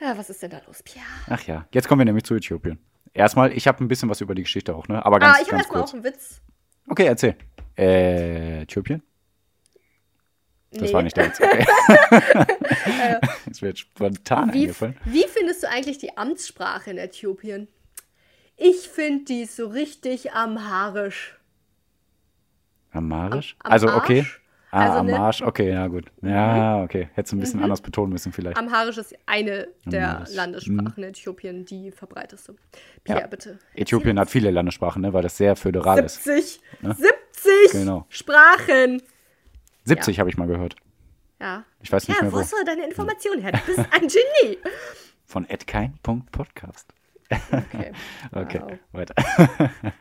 ja, 0.00 0.18
was 0.18 0.30
ist 0.30 0.42
denn 0.42 0.50
da 0.50 0.60
los, 0.66 0.82
Pierre? 0.82 1.06
Ach 1.28 1.42
ja, 1.42 1.66
jetzt 1.72 1.88
kommen 1.88 2.00
wir 2.00 2.04
nämlich 2.06 2.24
zu 2.24 2.34
Äthiopien. 2.34 2.78
Erstmal, 3.14 3.52
ich 3.52 3.66
habe 3.66 3.82
ein 3.82 3.88
bisschen 3.88 4.08
was 4.08 4.20
über 4.20 4.34
die 4.34 4.42
Geschichte 4.42 4.74
auch, 4.74 4.88
ne? 4.88 5.04
Aber 5.04 5.18
ganz, 5.18 5.38
ah, 5.38 5.42
ich 5.42 5.48
habe 5.48 5.58
erstmal 5.58 5.82
auch 5.82 5.92
einen 5.92 6.04
Witz. 6.04 6.40
Okay, 6.88 7.06
erzähl. 7.06 7.36
Äh, 7.76 8.62
Äthiopien? 8.62 9.02
Das 10.70 10.82
nee. 10.82 10.92
war 10.92 11.02
nicht 11.02 11.16
der 11.16 11.26
Witz. 11.26 11.40
Okay. 11.40 11.66
das 13.46 13.62
wird 13.62 13.78
spontan 13.78 14.52
wie, 14.52 14.62
eingefallen. 14.62 14.96
Wie 15.04 15.24
findest 15.26 15.62
du 15.62 15.68
eigentlich 15.68 15.98
die 15.98 16.16
Amtssprache 16.16 16.90
in 16.90 16.98
Äthiopien? 16.98 17.68
Ich 18.58 18.88
finde 18.88 19.24
die 19.24 19.44
so 19.44 19.68
richtig 19.68 20.32
amharisch. 20.32 21.38
Amharisch? 22.92 23.56
Am, 23.60 23.66
am 23.66 23.72
also, 23.72 23.88
okay. 23.94 24.26
Ah, 24.70 24.80
Also, 24.86 24.98
am 24.98 25.06
ne? 25.06 25.18
Arsch. 25.18 25.40
Okay, 25.40 25.70
ja, 25.72 25.86
gut. 25.86 26.10
Ja, 26.20 26.82
okay. 26.82 27.08
Hättest 27.14 27.32
du 27.32 27.36
ein 27.36 27.40
bisschen 27.40 27.62
anders 27.62 27.80
betonen 27.80 28.12
müssen, 28.12 28.32
vielleicht. 28.32 28.58
Amharisch 28.58 28.98
ist 28.98 29.14
eine 29.24 29.68
der 29.86 30.10
Amharisch. 30.10 30.34
Landessprachen 30.34 31.02
in 31.04 31.10
Äthiopien, 31.10 31.64
die 31.64 31.90
verbreiteste. 31.90 32.54
Pierre, 33.04 33.20
Ja. 33.20 33.26
bitte. 33.28 33.58
Äthiopien 33.74 34.18
hat 34.18 34.28
viele 34.28 34.50
Landessprachen, 34.50 35.00
ne, 35.02 35.12
weil 35.14 35.22
das 35.22 35.36
sehr 35.38 35.56
föderal 35.56 36.00
ist. 36.00 36.22
70! 36.24 36.60
70 36.82 37.72
Genau. 37.72 38.04
Sprachen! 38.10 39.00
70 39.84 40.18
habe 40.20 40.28
ich 40.28 40.36
mal 40.36 40.48
gehört. 40.48 40.76
Ja. 41.40 41.64
Ich 41.80 41.90
weiß 41.90 42.06
nicht 42.08 42.16
Ja, 42.16 42.24
mehr 42.24 42.32
wo 42.32 42.36
wo. 42.36 42.40
hast 42.40 42.52
du 42.52 42.56
deine 42.66 42.84
Informationen 42.86 43.40
her? 43.40 43.52
Du 43.52 43.58
bist 43.74 43.78
ein 43.78 44.08
Genie! 44.08 44.58
Von 45.24 45.48
edkein.podcast. 45.48 46.92
Okay. 47.30 47.92
Okay, 48.32 48.60
Wow. 48.62 48.78
weiter. 48.92 49.14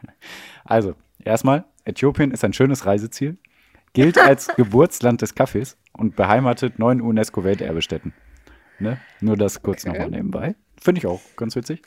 also, 0.65 0.95
erstmal, 1.23 1.65
Äthiopien 1.86 2.32
ist 2.32 2.43
ein 2.43 2.53
schönes 2.53 2.86
Reiseziel, 2.86 3.38
gilt 3.93 4.17
als 4.19 4.47
Geburtsland 4.55 5.21
des 5.21 5.36
Kaffees 5.36 5.78
und 5.93 6.15
beheimatet 6.15 6.80
neun 6.80 7.01
UNESCO-Welterbestätten. 7.01 8.13
Ne? 8.80 8.99
Nur 9.21 9.38
das 9.38 9.61
kurz 9.61 9.86
Okay. 9.86 9.93
nochmal 9.93 10.11
nebenbei. 10.11 10.55
Finde 10.80 10.99
ich 10.99 11.07
auch 11.07 11.21
ganz 11.36 11.55
witzig. 11.55 11.82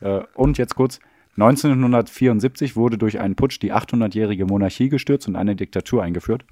Äh, 0.00 0.20
und 0.34 0.58
jetzt 0.58 0.74
kurz, 0.76 1.00
1974 1.36 2.76
wurde 2.76 2.98
durch 2.98 3.18
einen 3.20 3.34
Putsch 3.36 3.60
die 3.60 3.72
800-jährige 3.72 4.44
Monarchie 4.46 4.88
gestürzt 4.88 5.28
und 5.28 5.36
eine 5.36 5.56
Diktatur 5.56 6.02
eingeführt. 6.02 6.44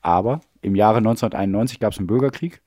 Aber 0.00 0.40
im 0.62 0.74
Jahre 0.74 0.98
1991 0.98 1.80
gab 1.80 1.92
es 1.92 1.98
einen 1.98 2.06
Bürgerkrieg 2.06 2.60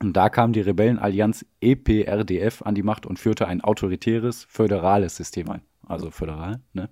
und 0.00 0.14
da 0.14 0.28
kam 0.28 0.52
die 0.52 0.60
Rebellenallianz 0.60 1.46
EPRDF 1.60 2.62
an 2.62 2.74
die 2.74 2.82
Macht 2.82 3.06
und 3.06 3.18
führte 3.18 3.46
ein 3.46 3.62
autoritäres, 3.62 4.44
föderales 4.48 5.16
System 5.16 5.50
ein. 5.50 5.62
Also 5.86 6.10
föderal, 6.10 6.60
ne? 6.72 6.88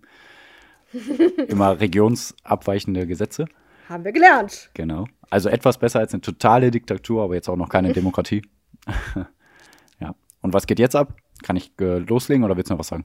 Immer 1.49 1.81
regionsabweichende 1.81 3.07
Gesetze. 3.07 3.47
Haben 3.89 4.05
wir 4.05 4.13
gelernt. 4.13 4.71
Genau. 4.75 5.07
Also 5.31 5.49
etwas 5.49 5.79
besser 5.79 6.01
als 6.01 6.13
eine 6.13 6.21
totale 6.21 6.71
Diktatur, 6.71 7.23
aber 7.25 7.35
jetzt 7.35 7.49
auch 7.49 7.57
noch 7.57 7.69
keine 7.69 7.93
Demokratie. 7.95 8.43
ja. 10.01 10.15
Und 10.43 10.53
was 10.53 10.67
geht 10.67 10.79
jetzt 10.79 10.97
ab? 10.97 11.17
Kann 11.43 11.57
ich 11.57 11.73
äh, 11.81 11.99
loslegen 11.99 12.45
oder 12.45 12.57
willst 12.57 12.71
du 12.71 12.75
noch 12.75 12.81
was 12.81 12.89
sagen? 12.89 13.05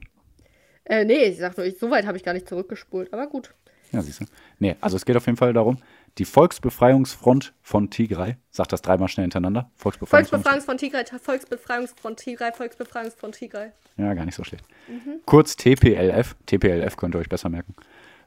Äh, 0.84 1.04
nee, 1.04 1.24
ich 1.24 1.38
sag 1.38 1.56
nur, 1.56 1.66
ich, 1.66 1.78
so 1.78 1.90
weit 1.90 2.06
habe 2.06 2.16
ich 2.16 2.24
gar 2.24 2.32
nicht 2.32 2.48
zurückgespult, 2.48 3.12
aber 3.12 3.26
gut. 3.26 3.54
Ja, 3.92 4.02
siehst 4.02 4.20
du. 4.20 4.24
Nee, 4.58 4.76
also 4.80 4.96
es 4.96 5.04
geht 5.04 5.16
auf 5.16 5.26
jeden 5.26 5.38
Fall 5.38 5.52
darum, 5.52 5.78
die 6.18 6.24
Volksbefreiungsfront 6.24 7.54
von 7.62 7.90
Tigray, 7.90 8.36
sag 8.50 8.68
das 8.68 8.82
dreimal 8.82 9.08
schnell 9.08 9.24
hintereinander. 9.24 9.70
Volksbefreiungsfront. 9.76 10.42
Volksbefreiungsfront 10.42 10.80
Tigray, 10.80 11.04
Volksbefreiungsfront 11.20 12.18
Tigray, 12.18 12.52
Volksbefreiungsfront 12.52 13.34
Tigray. 13.34 13.70
Ja, 13.96 14.14
gar 14.14 14.24
nicht 14.24 14.34
so 14.34 14.44
schlecht. 14.44 14.64
Mhm. 14.88 15.20
Kurz 15.24 15.56
TPLF. 15.56 16.36
TPLF 16.46 16.96
könnt 16.96 17.14
ihr 17.14 17.18
euch 17.18 17.28
besser 17.28 17.48
merken. 17.48 17.74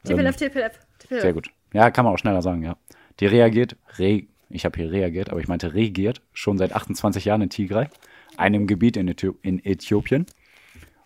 TPLF, 0.04 0.36
TPLF, 0.36 0.78
TPLF. 0.98 1.10
Ähm, 1.10 1.20
Sehr 1.20 1.32
gut. 1.32 1.50
Ja, 1.72 1.90
kann 1.90 2.04
man 2.04 2.14
auch 2.14 2.18
schneller 2.18 2.42
sagen, 2.42 2.62
ja. 2.62 2.76
Die 3.20 3.26
reagiert, 3.26 3.76
re, 3.98 4.24
ich 4.48 4.64
habe 4.64 4.80
hier 4.80 4.90
reagiert, 4.90 5.30
aber 5.30 5.40
ich 5.40 5.48
meinte 5.48 5.74
regiert, 5.74 6.22
schon 6.32 6.58
seit 6.58 6.72
28 6.72 7.24
Jahren 7.24 7.42
in 7.42 7.50
Tigray, 7.50 7.88
einem 8.36 8.66
Gebiet 8.66 8.96
in, 8.96 9.08
Äthio 9.08 9.36
in 9.42 9.64
Äthiopien. 9.64 10.26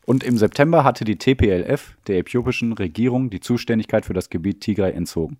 Und 0.06 0.22
im 0.22 0.38
September 0.38 0.84
hatte 0.84 1.04
die 1.04 1.16
TPLF 1.16 1.96
der 2.06 2.18
äthiopischen 2.18 2.72
Regierung 2.72 3.28
die 3.28 3.40
Zuständigkeit 3.40 4.06
für 4.06 4.14
das 4.14 4.30
Gebiet 4.30 4.60
Tigray 4.60 4.92
entzogen. 4.92 5.38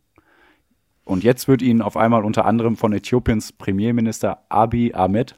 Und 1.04 1.22
jetzt 1.22 1.46
wird 1.46 1.62
ihnen 1.62 1.82
auf 1.82 1.96
einmal 1.96 2.24
unter 2.24 2.44
anderem 2.44 2.76
von 2.76 2.92
Äthiopiens 2.92 3.52
Premierminister 3.52 4.42
Abiy 4.48 4.92
Ahmed, 4.92 5.36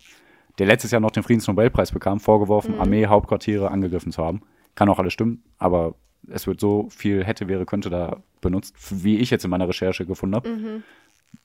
der 0.58 0.66
letztes 0.66 0.90
Jahr 0.92 1.02
noch 1.02 1.10
den 1.10 1.22
Friedensnobelpreis 1.22 1.92
bekam, 1.92 2.20
vorgeworfen, 2.20 2.80
Armee-Hauptquartiere 2.80 3.70
angegriffen 3.70 4.12
zu 4.12 4.24
haben. 4.24 4.40
Kann 4.74 4.88
auch 4.88 4.98
alles 4.98 5.12
stimmen, 5.12 5.44
aber 5.58 5.94
es 6.26 6.46
wird 6.46 6.58
so 6.58 6.88
viel 6.88 7.22
hätte, 7.22 7.48
wäre, 7.48 7.66
könnte 7.66 7.90
da 7.90 8.22
benutzt, 8.40 8.74
wie 9.04 9.18
ich 9.18 9.28
jetzt 9.30 9.44
in 9.44 9.50
meiner 9.50 9.68
Recherche 9.68 10.06
gefunden 10.06 10.36
habe, 10.36 10.82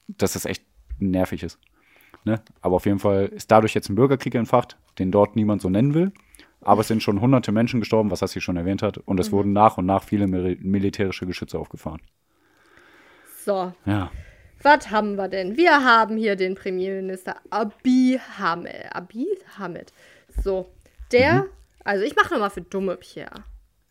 dass 0.07 0.33
das 0.33 0.45
echt 0.45 0.63
nervig 0.99 1.43
ist. 1.43 1.59
Ne? 2.23 2.41
Aber 2.61 2.77
auf 2.77 2.85
jeden 2.85 2.99
Fall 2.99 3.25
ist 3.25 3.51
dadurch 3.51 3.73
jetzt 3.73 3.89
ein 3.89 3.95
Bürgerkrieg 3.95 4.35
entfacht, 4.35 4.77
den 4.99 5.11
dort 5.11 5.35
niemand 5.35 5.61
so 5.61 5.69
nennen 5.69 5.93
will. 5.93 6.13
Aber 6.65 6.81
es 6.81 6.87
sind 6.87 7.03
schon 7.03 7.19
hunderte 7.21 7.51
Menschen 7.51 7.79
gestorben, 7.79 8.11
was 8.11 8.21
Hassi 8.21 8.41
schon 8.41 8.57
erwähnt 8.57 8.81
hat. 8.81 8.97
Und 8.97 9.19
es 9.19 9.31
wurden 9.31 9.53
nach 9.53 9.77
und 9.77 9.85
nach 9.85 10.03
viele 10.03 10.27
mil 10.27 10.57
militärische 10.61 11.25
Geschütze 11.25 11.57
aufgefahren. 11.59 12.01
So, 13.45 13.73
Ja. 13.85 14.11
was 14.61 14.89
haben 14.89 15.15
wir 15.15 15.27
denn? 15.27 15.57
Wir 15.57 15.83
haben 15.83 16.17
hier 16.17 16.35
den 16.35 16.55
Premierminister 16.55 17.35
Abiy 17.49 18.19
Ahmed. 18.39 18.85
Abiy 18.95 19.27
Ahmed. 19.59 19.91
So, 20.43 20.71
der, 21.11 21.33
Mhm. 21.43 21.49
also 21.83 22.03
ich 22.05 22.15
mache 22.15 22.33
nochmal 22.33 22.49
für 22.49 22.61
Dumme, 22.61 22.95
Pierre. 22.97 23.43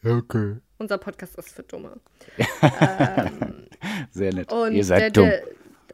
Okay. 0.05 0.57
Unser 0.79 0.99
Podcast 0.99 1.39
ist 1.39 1.51
für 1.55 1.63
Dumme. 1.63 2.01
Sehr 4.11 4.35
nett. 4.35 4.51
Und 4.53 4.73
Ihr 4.73 4.85
seid 4.85 5.01
der, 5.01 5.11
dumm. 5.11 5.25
Der, 5.29 5.43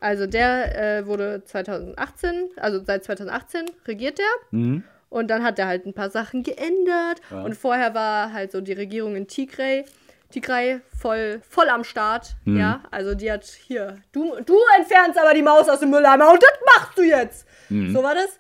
also 0.01 0.27
der 0.27 0.99
äh, 0.99 1.07
wurde 1.07 1.43
2018, 1.45 2.49
also 2.57 2.83
seit 2.85 3.05
2018 3.05 3.67
regiert 3.87 4.19
der. 4.19 4.27
Mhm. 4.59 4.85
Und 5.11 5.29
dann 5.29 5.43
hat 5.43 5.59
er 5.59 5.67
halt 5.67 5.87
ein 5.87 5.95
paar 5.95 6.11
Sachen 6.11 6.43
geändert. 6.43 7.21
Ja. 7.31 7.43
Und 7.43 7.55
vorher 7.57 7.95
war 7.95 8.33
halt 8.33 8.53
so 8.53 8.61
die 8.61 8.73
Regierung 8.75 9.17
in 9.17 9.27
Tigray, 9.27 9.85
Tigray 10.31 10.81
voll, 10.99 11.41
voll 11.49 11.69
am 11.71 11.85
Start. 11.85 12.37
Mhm. 12.45 12.59
Ja, 12.59 12.83
also 12.91 13.15
die 13.15 13.33
hat 13.33 13.45
hier, 13.45 13.97
du, 14.13 14.35
du 14.45 14.57
entfernst 14.77 15.19
aber 15.19 15.33
die 15.33 15.43
Maus 15.43 15.69
aus 15.69 15.81
dem 15.81 15.91
Mülleimer 15.91 16.31
und 16.31 16.43
das 16.43 16.53
machst 16.77 16.99
du 16.99 17.03
jetzt. 17.03 17.47
Mhm. 17.71 17.93
So 17.93 18.03
war 18.03 18.15
das. 18.15 18.39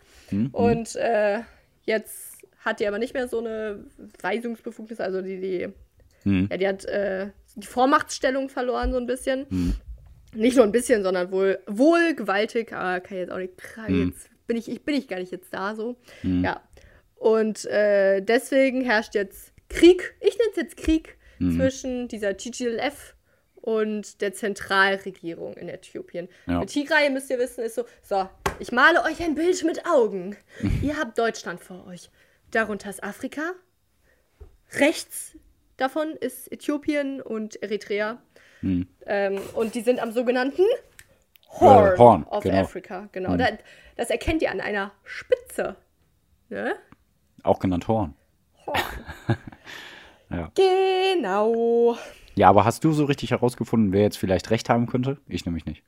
Und 0.52 0.94
äh, 0.96 1.40
jetzt 1.84 2.36
hat 2.62 2.80
die 2.80 2.86
aber 2.86 2.98
nicht 2.98 3.14
mehr 3.14 3.28
so 3.28 3.38
eine 3.38 3.84
Weisungsbefugnis, 4.20 5.00
also 5.00 5.22
die, 5.22 5.40
die, 5.40 5.68
Mhm. 6.24 6.48
ja, 6.50 6.56
die 6.56 6.68
hat 6.68 6.84
äh, 6.84 7.28
die 7.54 7.66
Vormachtstellung 7.66 8.48
verloren 8.48 8.92
so 8.92 8.98
ein 8.98 9.06
bisschen. 9.06 9.46
Mhm. 9.48 9.74
Nicht 10.34 10.56
nur 10.56 10.66
ein 10.66 10.72
bisschen, 10.72 11.02
sondern 11.02 11.30
wohl, 11.32 11.58
wohl 11.66 12.14
gewaltig, 12.14 12.72
aber 12.72 13.00
kann 13.00 13.16
ich 13.16 13.20
jetzt 13.22 13.32
auch 13.32 13.38
nicht. 13.38 13.52
Mhm. 13.88 14.08
Jetzt 14.08 14.27
bin 14.48 14.56
ich, 14.56 14.68
ich 14.68 14.82
bin 14.82 14.96
ich 14.96 15.06
gar 15.06 15.20
nicht 15.20 15.30
jetzt 15.30 15.54
da 15.54 15.76
so. 15.76 15.94
Ja. 16.24 16.60
Und 17.14 17.64
äh, 17.66 18.20
deswegen 18.20 18.82
herrscht 18.82 19.14
jetzt 19.14 19.52
Krieg, 19.68 20.14
ich 20.20 20.36
nenne 20.38 20.50
es 20.50 20.56
jetzt 20.56 20.76
Krieg, 20.76 21.16
Mhm. 21.40 21.54
zwischen 21.56 22.08
dieser 22.08 22.36
TGLF 22.36 23.14
und 23.54 24.20
der 24.22 24.32
Zentralregierung 24.32 25.54
in 25.54 25.68
Äthiopien. 25.68 26.28
Ja. 26.46 26.64
Tigray, 26.64 27.10
müsst 27.10 27.30
ihr 27.30 27.38
wissen, 27.38 27.62
ist 27.62 27.76
so, 27.76 27.84
so, 28.02 28.28
ich 28.58 28.72
male 28.72 29.04
euch 29.04 29.22
ein 29.22 29.36
Bild 29.36 29.62
mit 29.64 29.86
Augen. 29.86 30.36
Mhm. 30.60 30.80
Ihr 30.82 30.96
habt 30.98 31.16
Deutschland 31.16 31.60
vor 31.60 31.86
euch. 31.86 32.10
Darunter 32.50 32.90
ist 32.90 33.04
Afrika. 33.04 33.52
Rechts 34.80 35.36
davon 35.76 36.10
ist 36.16 36.50
Äthiopien 36.52 37.20
und 37.22 37.62
Eritrea. 37.62 38.20
Ähm, 38.62 39.40
und 39.54 39.76
die 39.76 39.82
sind 39.82 40.00
am 40.00 40.10
sogenannten 40.10 40.64
Horn, 41.60 41.84
Mhm. 41.90 41.94
Äh, 41.94 41.98
Horn, 41.98 42.24
of 42.24 42.42
genau. 42.42 42.56
Mhm. 42.56 42.60
Africa. 42.64 43.08
Genau. 43.12 43.36
Da, 43.36 43.46
das 43.98 44.08
erkennt 44.10 44.40
ihr 44.40 44.50
an 44.50 44.60
einer 44.60 44.92
Spitze. 45.04 45.76
Ne? 46.48 46.74
Auch 47.42 47.58
genannt 47.58 47.86
Horn. 47.88 48.14
Horn. 48.64 48.78
Ja. 50.30 50.52
Genau. 50.54 51.96
Ja, 52.34 52.50
aber 52.50 52.66
hast 52.66 52.84
du 52.84 52.92
so 52.92 53.06
richtig 53.06 53.30
herausgefunden, 53.30 53.92
wer 53.92 54.02
jetzt 54.02 54.18
vielleicht 54.18 54.50
recht 54.50 54.68
haben 54.68 54.86
könnte? 54.86 55.16
Ich 55.26 55.46
nämlich 55.46 55.64
nicht. 55.64 55.82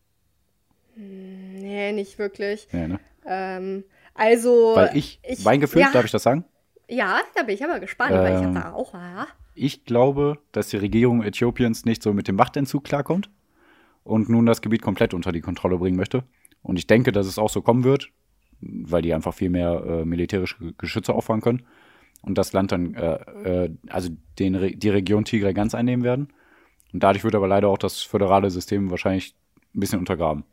Nee, 0.97 1.93
nicht 1.93 2.19
wirklich. 2.19 2.67
Ja, 2.73 2.89
ne? 2.89 3.01
Ähm, 3.27 3.85
also. 4.15 4.73
Weil 4.75 4.97
ich, 4.97 5.21
mein 5.45 5.61
Gefühl, 5.61 5.83
ja, 5.83 5.91
darf 5.93 6.07
ich 6.07 6.11
das 6.11 6.23
sagen? 6.23 6.47
Ja, 6.89 7.21
da 7.35 7.43
bin 7.43 7.55
ich 7.55 7.63
aber 7.63 7.81
gespannt, 7.81 8.13
weil 8.13 8.35
ich 8.35 8.41
Ähm, 8.43 8.57
habe 8.57 8.61
da 8.69 8.73
auch. 8.73 8.95
Ja. 8.95 9.27
Ich 9.55 9.85
glaube, 9.85 10.39
dass 10.53 10.69
die 10.69 10.79
Regierung 10.79 11.23
Äthiopiens 11.23 11.85
nicht 11.85 12.03
so 12.03 12.15
mit 12.15 12.27
dem 12.27 12.37
Machtentzug 12.37 12.85
klarkommt 12.85 13.29
und 14.05 14.31
nun 14.31 14.47
das 14.47 14.63
Gebiet 14.63 14.81
komplett 14.81 15.13
unter 15.13 15.33
die 15.33 15.43
Kontrolle 15.43 15.77
bringen 15.77 15.99
möchte. 15.99 16.25
Und 16.63 16.79
ich 16.79 16.87
denke, 16.87 17.13
dass 17.13 17.27
es 17.27 17.39
auch 17.39 17.51
so 17.51 17.63
kommen 17.63 17.85
wird, 17.85 18.11
weil 18.61 19.03
die 19.03 19.15
einfach 19.15 19.35
viel 19.35 19.51
mehr 19.51 19.83
äh, 19.87 20.05
militärische 20.05 20.75
Geschütze 20.79 21.15
auffahren 21.15 21.41
können 21.41 21.63
und 22.23 22.39
das 22.39 22.53
Land 22.53 22.73
dann, 22.73 22.95
äh, 22.95 23.15
äh, 23.67 23.71
also 23.89 24.11
den, 24.39 24.55
Re- 24.57 24.73
die 24.77 24.91
Region 24.91 25.25
Tigray 25.25 25.55
ganz 25.55 25.75
einnehmen 25.75 26.05
werden. 26.05 26.29
Und 26.93 27.03
dadurch 27.03 27.25
wird 27.25 27.35
aber 27.35 27.49
leider 27.49 27.69
auch 27.69 27.79
das 27.79 28.03
föderale 28.03 28.51
System 28.51 28.91
wahrscheinlich 28.91 29.35
ein 29.75 29.81
bisschen 29.81 30.01
untergraben. 30.01 30.45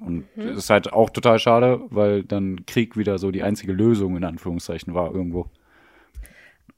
Und 0.00 0.28
das 0.42 0.56
ist 0.58 0.70
halt 0.70 0.92
auch 0.92 1.10
total 1.10 1.38
schade, 1.38 1.80
weil 1.90 2.24
dann 2.24 2.66
Krieg 2.66 2.96
wieder 2.96 3.18
so 3.18 3.30
die 3.30 3.42
einzige 3.42 3.72
Lösung 3.72 4.16
in 4.16 4.24
Anführungszeichen 4.24 4.94
war 4.94 5.14
irgendwo. 5.14 5.48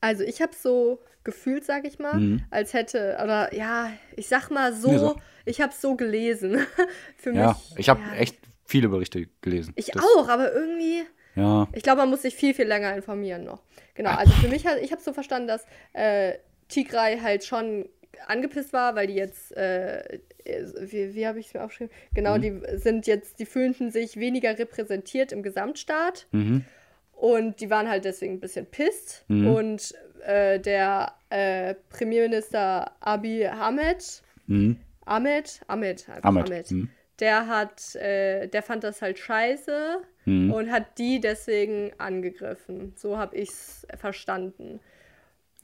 Also 0.01 0.25
ich 0.25 0.43
habe 0.43 0.53
so 0.55 1.01
gefühlt, 1.25 1.65
sag 1.65 1.87
ich 1.87 1.99
mal, 1.99 2.23
als 2.51 2.73
hätte, 2.75 3.19
oder 3.23 3.55
ja, 3.55 3.93
ich 4.17 4.29
sag 4.29 4.51
mal 4.51 4.73
so, 4.75 4.91
Nee, 4.91 4.99
so. 4.99 5.17
ich 5.45 5.61
habe 5.61 5.73
so 5.73 5.97
gelesen. 5.97 6.59
Für 7.17 7.33
Ja, 7.33 7.57
mich. 7.57 7.75
ich 7.77 7.89
habe 7.89 8.01
ja, 8.01 8.17
echt 8.17 8.39
viele 8.65 8.89
Berichte 8.89 9.29
gelesen. 9.41 9.73
Ich 9.77 9.87
Das- 9.87 10.03
auch, 10.17 10.29
aber 10.29 10.53
irgendwie. 10.53 11.03
Ja, 11.35 11.67
Ich 11.73 11.83
glaube, 11.83 12.03
man 12.03 12.11
muss 12.11 12.23
sich 12.23 12.35
viel, 12.37 12.53
viel 12.55 12.67
länger 12.67 12.95
informieren 12.95 13.45
noch. 13.45 13.63
Genau, 13.95 14.11
also 14.11 14.33
für 14.35 14.49
mich, 14.49 14.65
ich 14.83 14.93
habe 14.93 15.01
so 15.03 15.13
verstanden, 15.15 15.49
dass 15.49 15.65
äh, 15.95 16.35
Tigray 16.69 17.19
halt 17.21 17.45
schon 17.45 17.89
angepisst 18.27 18.75
war, 18.75 18.95
weil 18.95 19.07
die 19.07 19.15
jetzt, 19.15 19.57
äh, 19.57 20.19
wie, 20.45 21.15
wie 21.15 21.27
habe 21.27 21.41
ich 21.41 21.47
es 21.49 21.55
mir 21.55 21.65
aufgeschrieben? 21.65 21.93
Genau, 22.15 22.37
die 22.37 22.61
sind 22.77 23.07
jetzt, 23.07 23.39
die 23.39 23.47
fühlten 23.47 23.91
sich 23.91 24.19
weniger 24.19 24.59
repräsentiert 24.59 25.33
im 25.33 25.43
Gesamtstaat 25.43 26.27
Mhm. 26.33 26.67
und 27.13 27.61
die 27.63 27.71
waren 27.71 27.89
halt 27.89 28.05
deswegen 28.05 28.35
ein 28.35 28.41
bisschen 28.41 28.67
pisst. 28.67 29.25
Mhm. 29.29 29.47
Und 29.55 29.95
äh, 30.27 30.61
der 30.61 31.15
äh, 31.31 31.75
Premierminister 31.89 32.93
Abiy 33.01 33.47
Ahmed, 33.47 34.23
Mhm. 34.47 34.77
Ahmed, 35.07 35.61
Ahmed, 35.67 36.07
Ahmed, 36.23 36.25
Ahmed, 36.51 36.71
mhm. 36.71 36.91
Der 37.23 37.47
hat, 37.47 37.95
äh, 37.95 38.49
der 38.49 38.63
fand 38.63 38.83
das 38.83 39.01
halt 39.01 39.17
scheiße 39.17 39.99
mhm. 40.25 40.53
und 40.53 40.73
hat 40.73 40.99
die 40.99 41.21
deswegen 41.21 41.93
angegriffen. 41.99 42.95
So 42.97 43.17
habe 43.17 43.37
ich 43.37 43.49
es 43.49 43.87
verstanden. 43.97 44.81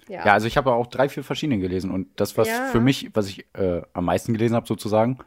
Ja. 0.09 0.25
ja, 0.25 0.33
also 0.35 0.47
ich 0.47 0.57
habe 0.57 0.73
auch 0.73 0.87
drei, 0.87 1.09
vier 1.09 1.25
verschiedene 1.25 1.59
gelesen 1.59 1.91
und 1.91 2.09
das, 2.15 2.39
was 2.39 2.49
ja. 2.49 2.67
für 2.67 2.81
mich, 2.81 3.11
was 3.13 3.29
ich 3.29 3.45
äh, 3.55 3.83
am 3.93 4.05
meisten 4.05 4.33
gelesen 4.33 4.55
habe 4.55 4.69
sozusagen, 4.69 5.19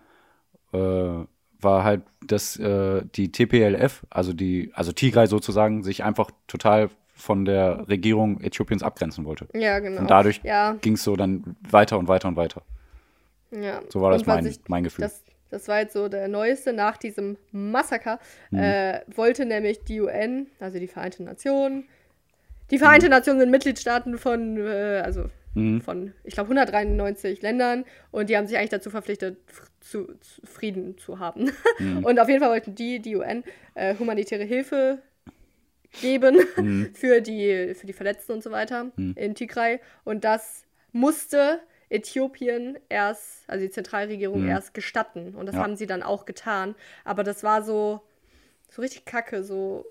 äh, 0.74 0.78
war 0.78 1.84
halt, 1.84 2.04
dass 2.26 2.58
äh, 2.58 3.04
die 3.14 3.32
TPLF, 3.32 4.04
also 4.10 4.32
die, 4.32 4.72
also 4.74 4.94
Tigray 4.94 5.28
sozusagen, 5.28 5.84
sich 5.84 6.04
einfach 6.06 6.32
total 6.48 6.90
von 7.14 7.44
der 7.44 7.90
Regierung 7.90 8.40
Äthiopiens 8.40 8.84
abgrenzen 8.84 9.26
wollte. 9.26 9.50
Ja, 9.54 9.80
genau. 9.80 10.00
Und 10.00 10.10
dadurch 10.10 10.40
ja. 10.44 10.78
ging 10.82 10.94
es 10.94 11.04
so 11.04 11.18
dann 11.18 11.58
weiter 11.70 12.00
und 12.00 12.08
weiter 12.08 12.30
und 12.30 12.38
weiter. 12.38 12.64
Ja. 13.52 13.82
So 13.90 14.00
war 14.00 14.12
das 14.12 14.26
mein, 14.26 14.46
ich, 14.46 14.62
mein 14.70 14.86
Gefühl. 14.86 15.04
Das, 15.04 15.22
das 15.52 15.68
war 15.68 15.82
jetzt 15.82 15.94
so 15.94 16.08
der 16.08 16.28
neueste 16.28 16.74
nach 16.74 16.98
diesem 16.98 17.38
Massaker. 17.52 18.20
Mhm. 18.50 18.60
Äh, 18.60 19.02
wollte 19.14 19.46
nämlich 19.46 19.84
die 19.84 20.02
UN, 20.02 20.48
also 20.60 20.80
die 20.80 20.88
Vereinten 20.88 21.26
Nationen, 21.26 21.88
die 22.72 22.80
Vereinten 22.80 23.08
mhm. 23.08 23.12
Nationen 23.12 23.40
sind 23.42 23.52
Mitgliedstaaten 23.52 24.18
von, 24.18 24.58
äh, 24.58 25.02
also 25.04 25.26
mhm. 25.54 25.82
von, 25.82 26.14
ich 26.24 26.34
glaube, 26.34 26.48
193 26.48 27.42
Ländern 27.42 27.86
und 28.12 28.30
die 28.30 28.38
haben 28.38 28.48
sich 28.48 28.58
eigentlich 28.58 28.70
dazu 28.70 28.90
verpflichtet, 28.90 29.38
zu, 29.82 30.06
zu 30.22 30.42
Frieden 30.46 30.98
zu 30.98 31.20
haben. 31.20 31.52
Mhm. 31.80 32.06
Und 32.06 32.20
auf 32.20 32.30
jeden 32.30 32.40
Fall 32.40 32.52
wollten 32.52 32.76
die, 32.76 33.00
die 33.00 33.16
UN, 33.16 33.44
äh, 33.74 33.96
humanitäre 33.98 34.44
Hilfe 34.44 35.00
geben 36.00 36.38
mhm. 36.56 36.90
für, 36.94 37.20
die, 37.20 37.74
für 37.76 37.88
die 37.88 37.94
Verletzten 37.94 38.32
und 38.34 38.44
so 38.44 38.52
weiter 38.52 38.92
mhm. 38.96 39.16
in 39.18 39.36
Tigray. 39.36 39.80
Und 40.04 40.24
das 40.24 40.66
musste 40.94 41.60
Äthiopien 41.92 42.80
erst, 42.90 43.50
also 43.50 43.66
die 43.66 43.72
Zentralregierung 43.72 44.44
mhm. 44.44 44.50
erst 44.50 44.74
gestatten. 44.74 45.36
Und 45.36 45.46
das 45.46 45.56
ja. 45.56 45.62
haben 45.62 45.76
sie 45.76 45.88
dann 45.88 46.04
auch 46.04 46.26
getan. 46.26 46.76
Aber 47.04 47.24
das 47.24 47.44
war 47.44 47.64
so, 47.64 48.02
so 48.70 48.82
richtig 48.82 49.06
kacke, 49.06 49.44
so, 49.44 49.86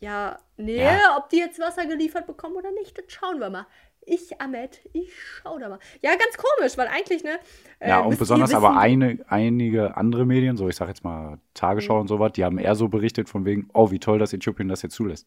ja, 0.00 0.38
nee, 0.56 0.82
ja. 0.82 1.16
ob 1.18 1.28
die 1.28 1.38
jetzt 1.38 1.60
Wasser 1.60 1.86
geliefert 1.86 2.26
bekommen 2.26 2.56
oder 2.56 2.70
nicht, 2.72 2.96
das 2.96 3.04
schauen 3.08 3.40
wir 3.40 3.50
mal. 3.50 3.66
Ich, 4.00 4.40
Ahmed, 4.40 4.80
ich 4.94 5.12
schau 5.20 5.58
da 5.58 5.68
mal. 5.68 5.78
Ja, 6.00 6.12
ganz 6.12 6.38
komisch, 6.38 6.78
weil 6.78 6.88
eigentlich, 6.88 7.22
ne? 7.24 7.38
Äh, 7.78 7.90
ja, 7.90 8.00
und 8.00 8.18
besonders 8.18 8.54
aber 8.54 8.78
eine, 8.78 9.18
einige 9.28 9.98
andere 9.98 10.24
Medien, 10.24 10.56
so 10.56 10.66
ich 10.66 10.76
sag 10.76 10.88
jetzt 10.88 11.04
mal 11.04 11.38
Tagesschau 11.52 11.96
mhm. 11.96 12.00
und 12.02 12.08
sowas, 12.08 12.32
die 12.32 12.44
haben 12.44 12.56
eher 12.56 12.74
so 12.74 12.88
berichtet 12.88 13.28
von 13.28 13.44
wegen, 13.44 13.68
oh, 13.74 13.90
wie 13.90 13.98
toll, 13.98 14.18
dass 14.18 14.32
Äthiopien 14.32 14.68
das 14.68 14.80
jetzt 14.80 14.94
zulässt. 14.94 15.26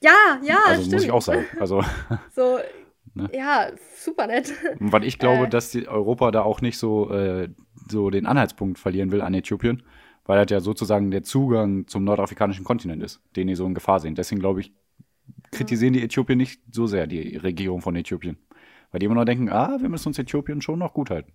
Ja, 0.00 0.40
ja, 0.42 0.58
also 0.66 0.80
stimmt. 0.80 0.94
muss 0.94 1.04
ich 1.04 1.10
auch 1.12 1.22
sagen. 1.22 1.46
Also 1.60 1.84
so, 2.34 2.58
Ne? 3.14 3.28
Ja, 3.34 3.70
super 3.96 4.26
nett. 4.26 4.52
Weil 4.78 5.04
ich 5.04 5.18
glaube, 5.18 5.44
äh. 5.44 5.48
dass 5.48 5.74
Europa 5.74 6.30
da 6.30 6.42
auch 6.42 6.60
nicht 6.60 6.78
so, 6.78 7.10
äh, 7.10 7.48
so 7.88 8.10
den 8.10 8.26
Anhaltspunkt 8.26 8.78
verlieren 8.78 9.10
will 9.10 9.20
an 9.20 9.34
Äthiopien, 9.34 9.82
weil 10.24 10.38
das 10.42 10.50
ja 10.50 10.60
sozusagen 10.60 11.10
der 11.10 11.22
Zugang 11.22 11.86
zum 11.86 12.04
nordafrikanischen 12.04 12.64
Kontinent 12.64 13.02
ist, 13.02 13.20
den 13.36 13.48
die 13.48 13.54
so 13.54 13.66
in 13.66 13.74
Gefahr 13.74 14.00
sehen. 14.00 14.14
Deswegen 14.14 14.40
glaube 14.40 14.60
ich, 14.60 14.72
kritisieren 15.50 15.92
die 15.92 16.02
Äthiopien 16.02 16.38
nicht 16.38 16.60
so 16.70 16.86
sehr, 16.86 17.06
die 17.06 17.36
Regierung 17.36 17.82
von 17.82 17.96
Äthiopien. 17.96 18.38
Weil 18.90 19.00
die 19.00 19.06
immer 19.06 19.14
noch 19.14 19.24
denken, 19.24 19.48
ah, 19.48 19.78
wir 19.80 19.88
müssen 19.88 20.08
uns 20.08 20.18
Äthiopien 20.18 20.62
schon 20.62 20.78
noch 20.78 20.94
gut 20.94 21.10
halten. 21.10 21.32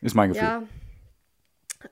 Ist 0.00 0.14
mein 0.14 0.30
Gefühl. 0.30 0.46
Ja, 0.46 0.62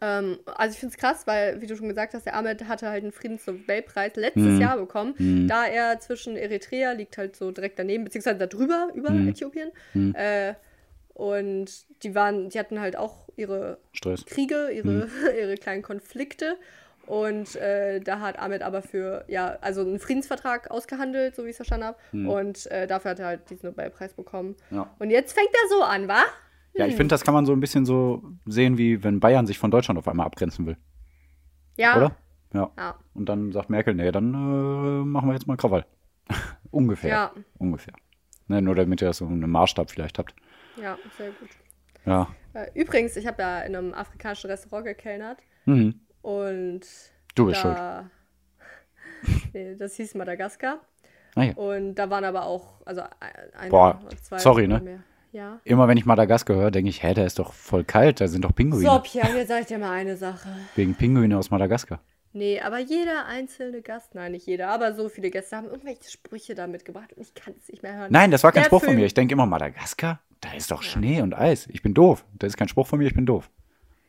ähm, 0.01 0.39
also 0.47 0.73
ich 0.73 0.81
finde 0.81 0.95
es 0.95 0.99
krass, 0.99 1.27
weil, 1.27 1.61
wie 1.61 1.67
du 1.67 1.77
schon 1.77 1.89
gesagt 1.89 2.15
hast, 2.15 2.27
der 2.27 2.37
Ahmed 2.37 2.67
hatte 2.69 2.89
halt 2.89 3.03
einen 3.03 3.13
Friedensnobelpreis 3.13 4.17
letztes 4.17 4.43
mhm. 4.43 4.61
Jahr 4.61 4.77
bekommen, 4.77 5.15
mhm. 5.19 5.49
da 5.49 5.67
er 5.67 6.01
zwischen 6.01 6.37
Eritrea 6.37 6.93
liegt 6.93 7.19
halt 7.19 7.37
so 7.37 7.51
direkt 7.51 7.79
daneben, 7.79 8.05
beziehungsweise 8.05 8.39
da 8.39 8.47
drüber, 8.47 8.91
über 8.95 9.11
mhm. 9.11 9.29
Äthiopien. 9.29 9.71
Mhm. 9.95 10.15
Äh, 10.15 10.55
und 11.15 11.71
die 12.03 12.15
waren, 12.15 12.49
die 12.49 12.59
hatten 12.59 12.81
halt 12.81 12.97
auch 12.97 13.29
ihre 13.37 13.79
Stress. 13.93 14.27
Kriege, 14.27 14.71
ihre, 14.71 14.89
mhm. 14.89 15.11
ihre 15.39 15.55
kleinen 15.57 15.83
Konflikte. 15.83 16.57
Und 17.07 17.57
äh, 17.57 18.01
da 18.01 18.21
hat 18.21 18.39
Ahmed 18.39 18.63
aber 18.63 18.81
für, 18.81 19.25
ja, 19.29 19.59
also 19.61 19.83
einen 19.83 19.99
Friedensvertrag 19.99 20.71
ausgehandelt, 20.71 21.37
so 21.37 21.45
wie 21.45 21.49
ich 21.49 21.53
es 21.53 21.57
verstanden 21.57 21.87
habe. 21.87 21.99
Mhm. 22.13 22.29
Und 22.29 22.67
äh, 22.71 22.87
dafür 22.87 23.13
hat 23.13 23.19
er 23.19 23.27
halt 23.27 23.51
diesen 23.51 23.67
Nobelpreis 23.69 24.15
bekommen. 24.15 24.57
Ja. 24.71 24.91
Und 24.99 25.11
jetzt 25.11 25.35
fängt 25.35 25.51
er 25.53 25.69
so 25.69 25.83
an, 25.83 26.09
wa? 26.09 26.23
Ja, 26.75 26.87
ich 26.87 26.97
finde, 26.97 27.13
das 27.13 27.23
kann 27.23 27.35
man 27.35 27.47
so 27.47 27.53
ein 27.53 27.61
bisschen 27.61 27.87
so 27.87 28.25
sehen, 28.47 28.79
wie 28.79 29.05
wenn 29.05 29.21
Bayern 29.21 29.47
sich 29.47 29.59
von 29.59 29.71
Deutschland 29.71 29.99
auf 29.99 30.09
einmal 30.09 30.27
abgrenzen 30.27 30.67
will. 30.67 30.77
Ja. 31.77 31.97
Oder? 31.97 32.17
Ja. 32.53 32.71
ja. 32.77 32.95
Und 33.15 33.29
dann 33.29 33.53
sagt 33.53 33.71
Merkel, 33.71 33.95
nee, 33.95 34.11
dann 34.11 34.35
äh, 34.35 35.05
machen 35.05 35.29
wir 35.29 35.35
jetzt 35.35 35.47
mal 35.47 35.57
Krawall. 35.57 35.87
Ungefähr. 36.71 37.11
Ja. 37.11 37.33
Ungefähr. 37.59 37.95
Ne, 38.49 38.61
nur 38.61 38.75
damit 38.75 39.01
ihr 39.03 39.13
so 39.13 39.27
einen 39.27 39.49
Maßstab 39.51 39.91
vielleicht 39.91 40.19
habt. 40.19 40.35
Ja, 40.81 40.99
sehr 41.17 41.31
gut. 41.31 41.49
Ja. 42.05 42.29
Äh, 42.53 42.67
übrigens, 42.75 43.17
ich 43.17 43.27
habe 43.27 43.43
ja 43.43 43.61
in 43.61 43.75
einem 43.75 43.95
afrikanischen 43.95 44.51
Restaurant 44.51 44.87
gekellnert. 44.87 45.39
Mhm. 45.65 46.01
Und. 46.23 46.83
Du 47.35 47.47
bist 47.47 47.65
da, 47.65 48.11
schuld. 49.23 49.53
nee, 49.55 49.77
das 49.77 49.95
hieß 49.97 50.15
Madagaskar. 50.15 50.81
Ah, 51.35 51.43
ja. 51.43 51.55
Und 51.55 51.97
da 51.97 52.11
waren 52.11 52.25
aber 52.25 52.45
auch, 52.45 52.83
also 52.85 53.03
eine, 53.59 53.71
Boah, 53.71 54.01
zwei 54.23 54.39
sorry, 54.39 54.69
ne? 54.69 54.81
Mehr. 54.81 55.03
Ja. 55.35 55.61
Immer 55.65 55.89
wenn 55.89 55.97
ich 55.97 56.07
Madagaskar 56.07 56.57
höre, 56.57 56.71
denke 56.71 56.89
ich, 56.91 57.03
hä, 57.03 57.13
da 57.13 57.25
ist 57.25 57.41
doch 57.41 57.53
voll 57.53 57.83
kalt, 57.83 58.21
da 58.21 58.29
sind 58.29 58.45
doch 58.45 58.55
Pinguine. 58.55 58.89
So, 58.89 59.01
Pierre, 59.01 59.37
jetzt 59.37 59.49
sag 59.49 59.63
ich 59.63 59.67
dir 59.67 59.79
mal 59.79 59.91
eine 59.91 60.17
Sache. 60.17 60.49
Wegen 60.77 60.95
Pinguine 60.95 61.37
aus 61.37 61.51
Madagaskar. 61.51 61.99
Nee, 62.33 62.61
aber 62.61 62.79
jeder 62.79 63.27
einzelne 63.27 63.83
Gast, 63.83 64.15
nein, 64.15 64.31
nicht 64.31 64.47
jeder, 64.47 64.69
aber 64.69 64.95
so 64.95 65.09
viele 65.09 65.31
Gäste 65.31 65.57
haben 65.57 65.67
irgendwelche 65.67 66.09
Sprüche 66.09 66.55
da 66.55 66.69
mitgebracht 66.69 67.13
und 67.17 67.23
ich 67.23 67.35
kann 67.35 67.53
es 67.59 67.69
nicht 67.69 67.83
mehr 67.83 67.97
hören. 67.97 68.13
Nein, 68.13 68.31
das 68.31 68.45
war 68.45 68.53
kein 68.53 68.63
Der 68.63 68.67
Spruch 68.67 68.83
Film. 68.83 68.93
von 68.93 69.01
mir. 69.01 69.07
Ich 69.07 69.15
denke 69.15 69.33
immer, 69.33 69.47
Madagaskar? 69.47 70.21
Da 70.41 70.53
ist 70.53 70.71
doch 70.71 70.85
ja. 70.85 70.89
Schnee 70.89 71.21
und 71.21 71.35
Eis. 71.35 71.67
Ich 71.67 71.83
bin 71.83 71.95
doof. 71.95 72.25
Das 72.39 72.49
ist 72.49 72.57
kein 72.57 72.69
Spruch 72.69 72.87
von 72.87 73.01
mir, 73.01 73.07
ich 73.07 73.15
bin 73.15 73.27
doof. 73.27 73.51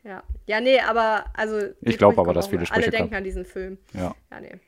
Ja, 0.04 0.22
ja 0.46 0.60
nee, 0.60 0.78
aber 0.78 1.24
also. 1.34 1.58
Ich 1.80 1.98
glaube 1.98 2.20
aber, 2.20 2.34
dass 2.34 2.46
viele 2.46 2.66
Sprüche 2.66 2.82
Alle 2.82 2.90
denken 2.92 3.16
an 3.16 3.24
diesen 3.24 3.44
Film. 3.44 3.78
Ja. 3.94 4.14
Ja, 4.30 4.40
nee. 4.40 4.60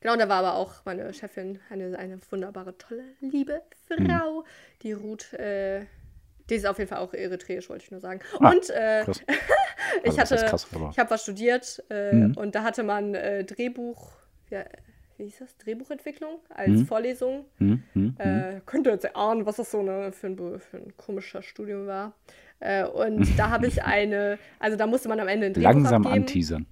Genau, 0.00 0.16
da 0.16 0.28
war 0.28 0.38
aber 0.38 0.54
auch 0.54 0.84
meine 0.84 1.12
Chefin 1.12 1.58
eine, 1.70 1.98
eine 1.98 2.18
wunderbare, 2.30 2.76
tolle, 2.78 3.02
liebe 3.20 3.62
Frau, 3.88 4.40
mhm. 4.40 4.44
die 4.82 4.92
Ruth. 4.92 5.32
Äh, 5.34 5.86
die 6.48 6.54
ist 6.54 6.66
auf 6.66 6.78
jeden 6.78 6.88
Fall 6.88 7.00
auch 7.00 7.12
eritreisch, 7.12 7.68
wollte 7.68 7.84
ich 7.84 7.90
nur 7.90 8.00
sagen. 8.00 8.20
Ah, 8.40 8.50
und 8.50 8.70
äh, 8.70 9.02
ich 10.04 10.18
also, 10.18 10.36
hatte, 10.36 10.46
krass, 10.46 10.66
ich 10.92 10.98
habe 10.98 11.10
was 11.10 11.22
studiert 11.22 11.82
äh, 11.90 12.12
mhm. 12.12 12.36
und 12.36 12.54
da 12.54 12.62
hatte 12.62 12.84
man 12.84 13.14
äh, 13.14 13.44
Drehbuch, 13.44 14.12
ja, 14.50 14.64
wie 15.18 15.24
hieß 15.24 15.40
das? 15.40 15.56
Drehbuchentwicklung 15.58 16.38
als 16.48 16.70
mhm. 16.70 16.86
Vorlesung. 16.86 17.44
Mhm. 17.58 18.14
könnt 18.64 18.86
ihr 18.86 18.92
jetzt 18.92 19.04
erahnen, 19.04 19.44
was 19.44 19.56
das 19.56 19.70
so 19.70 19.80
eine, 19.80 20.12
für, 20.12 20.28
ein, 20.28 20.36
für 20.36 20.76
ein 20.76 20.96
komischer 20.96 21.42
Studium 21.42 21.86
war. 21.86 22.14
Äh, 22.60 22.84
und 22.84 23.26
da 23.38 23.50
habe 23.50 23.66
ich 23.66 23.82
eine, 23.82 24.38
also 24.58 24.76
da 24.76 24.86
musste 24.86 25.08
man 25.08 25.20
am 25.20 25.28
Ende 25.28 25.46
ein 25.46 25.54
Drehbuch 25.54 25.72
Langsam 25.72 26.06
abgeben. 26.06 26.24
anteasern. 26.24 26.66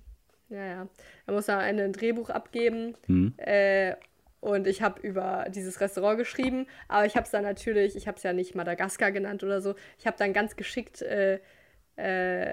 Ja, 0.49 0.65
ja. 0.65 0.89
Musste 1.27 1.53
man 1.53 1.61
am 1.63 1.69
Ende 1.69 1.85
ein 1.85 1.93
Drehbuch 1.93 2.31
abgeben. 2.31 2.97
Mhm. 3.07 3.35
Äh, 3.37 3.95
und 4.41 4.67
ich 4.67 4.83
habe 4.83 5.01
über 5.01 5.47
dieses 5.49 5.81
Restaurant 5.81 6.19
geschrieben, 6.19 6.67
aber 6.89 7.07
ich 7.07 7.17
habe 7.17 7.25
es 7.25 7.31
dann 7.31 7.43
natürlich, 7.43 7.97
ich 7.97 8.07
habe 8.07 8.17
es 8.17 8.23
ja 8.23 8.33
nicht 8.33 8.55
Madagaskar 8.55 9.11
genannt 9.11 9.43
oder 9.43 9.61
so, 9.61 9.75
ich 9.99 10.07
habe 10.07 10.17
dann 10.19 10.33
ganz 10.33 10.55
geschickt 10.55 11.03
äh, 11.03 11.41
äh, 11.97 12.53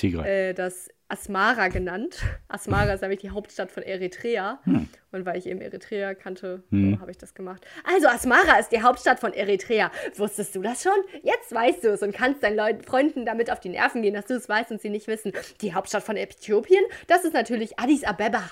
äh, 0.00 0.54
das 0.54 0.88
Asmara 1.12 1.68
genannt. 1.68 2.22
Asmara 2.48 2.94
ist 2.94 3.02
nämlich 3.02 3.20
die 3.20 3.28
Hauptstadt 3.28 3.70
von 3.70 3.82
Eritrea. 3.82 4.60
Hm. 4.64 4.88
Und 5.12 5.26
weil 5.26 5.36
ich 5.36 5.46
eben 5.46 5.60
Eritrea 5.60 6.14
kannte, 6.14 6.62
hm. 6.70 6.94
so 6.94 7.00
habe 7.00 7.10
ich 7.10 7.18
das 7.18 7.34
gemacht. 7.34 7.66
Also, 7.84 8.08
Asmara 8.08 8.58
ist 8.58 8.72
die 8.72 8.80
Hauptstadt 8.80 9.20
von 9.20 9.34
Eritrea. 9.34 9.90
Wusstest 10.16 10.54
du 10.54 10.62
das 10.62 10.82
schon? 10.82 10.96
Jetzt 11.22 11.52
weißt 11.52 11.84
du 11.84 11.92
es 11.92 12.02
und 12.02 12.14
kannst 12.14 12.42
deinen 12.42 12.56
Leuten, 12.56 12.82
Freunden 12.82 13.26
damit 13.26 13.50
auf 13.50 13.60
die 13.60 13.68
Nerven 13.68 14.00
gehen, 14.00 14.14
dass 14.14 14.24
du 14.24 14.34
es 14.34 14.48
weißt 14.48 14.70
und 14.70 14.80
sie 14.80 14.88
nicht 14.88 15.06
wissen. 15.06 15.32
Die 15.60 15.74
Hauptstadt 15.74 16.02
von 16.02 16.16
Äthiopien, 16.16 16.82
das 17.08 17.24
ist 17.24 17.34
natürlich 17.34 17.78
Addis 17.78 18.04
Abeba. 18.04 18.44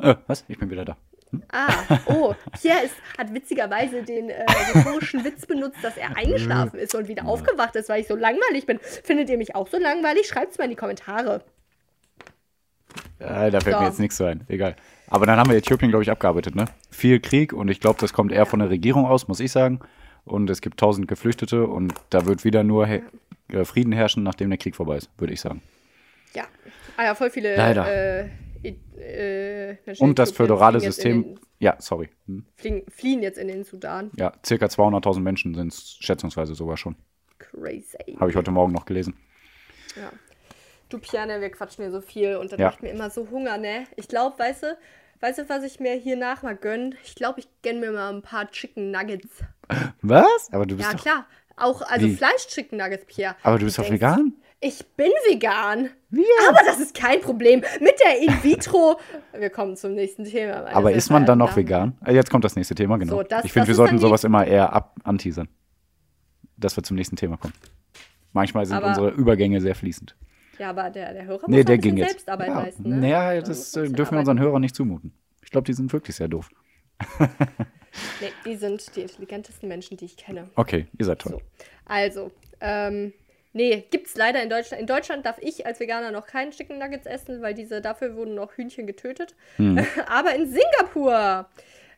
Äh, 0.00 0.16
was? 0.26 0.44
Ich 0.48 0.58
bin 0.58 0.70
wieder 0.70 0.84
da. 0.84 0.96
Ah, 1.50 1.98
oh, 2.06 2.34
Pierre 2.60 2.84
ist, 2.84 2.94
hat 3.16 3.32
witzigerweise 3.32 4.02
den 4.02 4.28
äh, 4.28 4.44
rhetorischen 4.74 5.24
Witz 5.24 5.46
benutzt, 5.46 5.78
dass 5.82 5.96
er 5.96 6.16
eingeschlafen 6.16 6.78
ist 6.78 6.94
und 6.94 7.08
wieder 7.08 7.26
aufgewacht 7.26 7.74
ist, 7.76 7.88
weil 7.88 8.02
ich 8.02 8.06
so 8.06 8.16
langweilig 8.16 8.66
bin. 8.66 8.78
Findet 8.80 9.30
ihr 9.30 9.38
mich 9.38 9.54
auch 9.54 9.68
so 9.68 9.78
langweilig? 9.78 10.26
Schreibt 10.26 10.52
es 10.52 10.58
mal 10.58 10.64
in 10.64 10.70
die 10.70 10.76
Kommentare. 10.76 11.42
Ja, 13.18 13.50
da 13.50 13.60
fällt 13.60 13.76
so. 13.76 13.80
mir 13.80 13.88
jetzt 13.88 14.00
nichts 14.00 14.20
ein. 14.20 14.44
Egal. 14.48 14.76
Aber 15.08 15.26
dann 15.26 15.38
haben 15.38 15.50
wir 15.50 15.56
Äthiopien, 15.56 15.90
glaube 15.90 16.02
ich, 16.02 16.10
abgearbeitet, 16.10 16.54
ne? 16.54 16.66
Viel 16.90 17.20
Krieg 17.20 17.52
und 17.52 17.68
ich 17.68 17.80
glaube, 17.80 17.98
das 18.00 18.12
kommt 18.12 18.32
eher 18.32 18.46
von 18.46 18.58
der 18.58 18.70
Regierung 18.70 19.06
aus, 19.06 19.28
muss 19.28 19.40
ich 19.40 19.52
sagen. 19.52 19.80
Und 20.24 20.50
es 20.50 20.60
gibt 20.60 20.78
tausend 20.78 21.08
Geflüchtete 21.08 21.66
und 21.66 21.94
da 22.10 22.26
wird 22.26 22.44
wieder 22.44 22.62
nur 22.62 22.86
he 22.86 23.02
äh, 23.48 23.64
Frieden 23.64 23.92
herrschen, 23.92 24.22
nachdem 24.22 24.50
der 24.50 24.58
Krieg 24.58 24.76
vorbei 24.76 24.96
ist, 24.96 25.10
würde 25.18 25.32
ich 25.32 25.40
sagen. 25.40 25.62
Ja. 26.34 26.44
Ah 26.96 27.04
ja, 27.04 27.14
voll 27.14 27.30
viele 27.30 27.56
Leider. 27.56 28.20
Äh, 28.20 28.28
äh, 28.64 29.76
und 29.98 30.18
das 30.18 30.32
föderale 30.32 30.80
System. 30.80 31.24
Den, 31.24 31.40
ja, 31.58 31.76
sorry. 31.78 32.08
Hm. 32.26 32.44
Fliegen, 32.56 32.90
fliehen 32.90 33.22
jetzt 33.22 33.38
in 33.38 33.48
den 33.48 33.64
Sudan. 33.64 34.10
Ja, 34.16 34.32
circa 34.44 34.66
200.000 34.66 35.20
Menschen 35.20 35.54
sind 35.54 35.72
es 35.72 35.96
schätzungsweise 36.00 36.54
sogar 36.54 36.76
schon. 36.76 36.96
Crazy. 37.38 38.16
Habe 38.18 38.30
ich 38.30 38.36
heute 38.36 38.50
Morgen 38.50 38.72
noch 38.72 38.84
gelesen. 38.84 39.16
Ja. 39.96 40.10
Du 40.88 40.98
Piane, 40.98 41.40
wir 41.40 41.50
quatschen 41.50 41.84
hier 41.84 41.92
so 41.92 42.00
viel 42.00 42.36
und 42.36 42.52
das 42.52 42.60
ja. 42.60 42.66
macht 42.66 42.82
mir 42.82 42.90
immer 42.90 43.10
so 43.10 43.30
Hunger, 43.30 43.56
ne? 43.58 43.86
Ich 43.96 44.08
glaube, 44.08 44.38
weißt 44.38 44.62
du, 44.64 44.78
weißt 45.20 45.38
du, 45.38 45.48
was 45.48 45.64
ich 45.64 45.80
mir 45.80 45.94
hier 45.94 46.16
nach 46.16 46.42
mal 46.42 46.56
gönne? 46.56 46.96
Ich 47.04 47.14
glaube, 47.14 47.40
ich 47.40 47.48
gönne 47.62 47.80
mir 47.80 47.92
mal 47.92 48.12
ein 48.12 48.22
paar 48.22 48.50
Chicken 48.50 48.90
Nuggets. 48.90 49.42
Was? 50.02 50.50
Aber 50.52 50.66
du 50.66 50.76
bist 50.76 50.88
Ja, 50.88 50.94
doch... 50.94 51.02
klar. 51.02 51.26
Auch, 51.56 51.82
also 51.82 52.08
Fleisch-Chicken 52.08 52.78
Nuggets, 52.78 53.04
Pierre. 53.06 53.36
Aber 53.42 53.58
du 53.58 53.66
bist 53.66 53.78
doch 53.78 53.88
vegan? 53.90 54.34
Ich 54.64 54.86
bin 54.96 55.10
vegan. 55.28 55.90
Wir? 56.08 56.24
Aber 56.48 56.60
das 56.64 56.78
ist 56.78 56.94
kein 56.94 57.20
Problem. 57.20 57.64
Mit 57.80 57.94
der 57.98 58.22
In-vitro. 58.22 58.96
wir 59.36 59.50
kommen 59.50 59.76
zum 59.76 59.94
nächsten 59.94 60.24
Thema. 60.24 60.68
Aber 60.72 60.92
ist 60.92 61.10
man 61.10 61.26
dann 61.26 61.38
noch 61.38 61.56
vegan? 61.56 61.98
Äh, 62.06 62.14
jetzt 62.14 62.30
kommt 62.30 62.44
das 62.44 62.54
nächste 62.54 62.76
Thema, 62.76 62.96
genau. 62.96 63.16
So, 63.16 63.22
das, 63.24 63.44
ich 63.44 63.52
finde, 63.52 63.66
wir 63.66 63.74
sollten 63.74 63.98
sowas 63.98 64.22
immer 64.22 64.46
eher 64.46 64.72
ab 64.72 64.94
anteasern. 65.02 65.48
Dass 66.56 66.76
wir 66.76 66.84
zum 66.84 66.96
nächsten 66.96 67.16
Thema 67.16 67.38
kommen. 67.38 67.54
Manchmal 68.32 68.64
sind 68.64 68.76
aber, 68.76 68.86
unsere 68.86 69.10
Übergänge 69.10 69.60
sehr 69.60 69.74
fließend. 69.74 70.14
Ja, 70.60 70.70
aber 70.70 70.90
der, 70.90 71.12
der 71.12 71.24
Hörer 71.24 71.42
nee, 71.48 71.56
muss 71.56 71.64
der 71.64 71.78
ging 71.78 71.96
jetzt. 71.96 72.10
Selbstarbeit 72.10 72.48
ja, 72.48 72.62
leisten. 72.62 72.88
Ne? 72.88 72.96
Naja, 72.98 73.40
das 73.40 73.74
äh, 73.74 73.88
dürfen 73.88 74.12
wir 74.12 74.20
unseren 74.20 74.38
Hörern 74.38 74.60
nicht 74.60 74.76
zumuten. 74.76 75.12
Ich 75.42 75.50
glaube, 75.50 75.64
die 75.64 75.72
sind 75.72 75.92
wirklich 75.92 76.14
sehr 76.14 76.28
doof. 76.28 76.48
nee, 77.18 78.30
die 78.46 78.54
sind 78.54 78.94
die 78.94 79.00
intelligentesten 79.00 79.66
Menschen, 79.66 79.96
die 79.96 80.04
ich 80.04 80.16
kenne. 80.16 80.50
Okay, 80.54 80.86
ihr 80.96 81.04
seid 81.04 81.18
toll. 81.18 81.32
So. 81.32 81.40
Also, 81.84 82.30
ähm, 82.60 83.12
Nee, 83.52 83.86
gibt's 83.90 84.16
leider 84.16 84.42
in 84.42 84.48
Deutschland. 84.48 84.80
In 84.80 84.86
Deutschland 84.86 85.26
darf 85.26 85.38
ich 85.40 85.66
als 85.66 85.78
Veganer 85.80 86.10
noch 86.10 86.26
keinen 86.26 86.52
Chicken 86.52 86.78
Nuggets 86.78 87.06
essen, 87.06 87.42
weil 87.42 87.54
diese 87.54 87.80
dafür 87.80 88.16
wurden 88.16 88.34
noch 88.34 88.52
Hühnchen 88.52 88.86
getötet. 88.86 89.34
Hm. 89.56 89.84
Aber 90.06 90.34
in 90.34 90.46
Singapur 90.46 91.48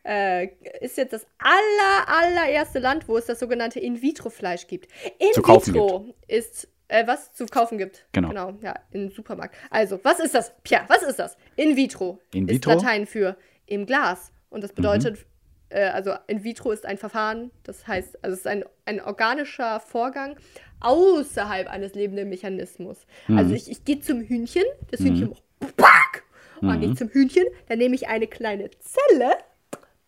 äh, 0.05 0.49
ist 0.81 0.97
jetzt 0.97 1.13
das 1.13 1.27
aller, 1.39 2.09
allererste 2.09 2.79
Land, 2.79 3.09
wo 3.09 3.17
es 3.17 3.27
das 3.27 3.39
sogenannte 3.39 3.81
In-vitro-Fleisch 3.81 4.67
gibt. 4.67 4.89
In-vitro 5.19 6.15
ist 6.27 6.69
äh, 6.89 7.07
was 7.07 7.33
zu 7.33 7.47
kaufen 7.47 7.79
gibt. 7.79 8.07
Genau. 8.13 8.29
Genau, 8.29 8.55
ja, 8.63 8.75
im 8.93 9.11
Supermarkt. 9.11 9.57
Also, 9.71 9.99
was 10.03 10.21
ist 10.21 10.35
das? 10.35 10.53
Pia, 10.63 10.85
was 10.89 11.03
ist 11.03 11.19
das? 11.19 11.37
In 11.57 11.77
vitro. 11.77 12.21
In 12.33 12.49
vitro. 12.49 12.73
Ist 12.73 12.83
Latein 12.83 13.07
für 13.07 13.37
im 13.67 13.87
Glas. 13.87 14.33
Und 14.51 14.63
das 14.63 14.73
bedeutet, 14.73 15.17
mhm. 15.17 15.25
äh, 15.71 15.85
also 15.87 16.15
in 16.27 16.45
vitro 16.45 16.71
ist 16.71 16.87
ein 16.87 16.99
Verfahren, 16.99 17.51
das 17.65 17.87
heißt, 17.87 18.23
also 18.23 18.35
es 18.35 18.41
ist 18.41 18.47
ein, 18.47 18.65
ein 18.85 19.01
organischer 19.01 19.81
Vorgang, 19.81 20.37
außerhalb 20.81 21.69
eines 21.69 21.95
lebenden 21.95 22.29
Mechanismus. 22.29 23.07
Mhm. 23.29 23.39
Also 23.39 23.55
ich, 23.55 23.71
ich 23.71 23.85
gehe 23.85 24.01
zum 24.01 24.21
Hühnchen, 24.21 24.65
das 24.91 25.01
mhm. 25.01 25.07
Hühnchen 25.07 25.29
macht 25.31 25.77
Back! 25.77 26.25
Und 26.61 26.69
dann 26.69 26.81
gehe 26.81 26.91
ich 26.91 26.97
zum 26.97 27.09
Hühnchen, 27.09 27.45
dann 27.69 27.79
nehme 27.79 27.95
ich 27.95 28.09
eine 28.09 28.27
kleine 28.27 28.71
Zelle, 28.81 29.33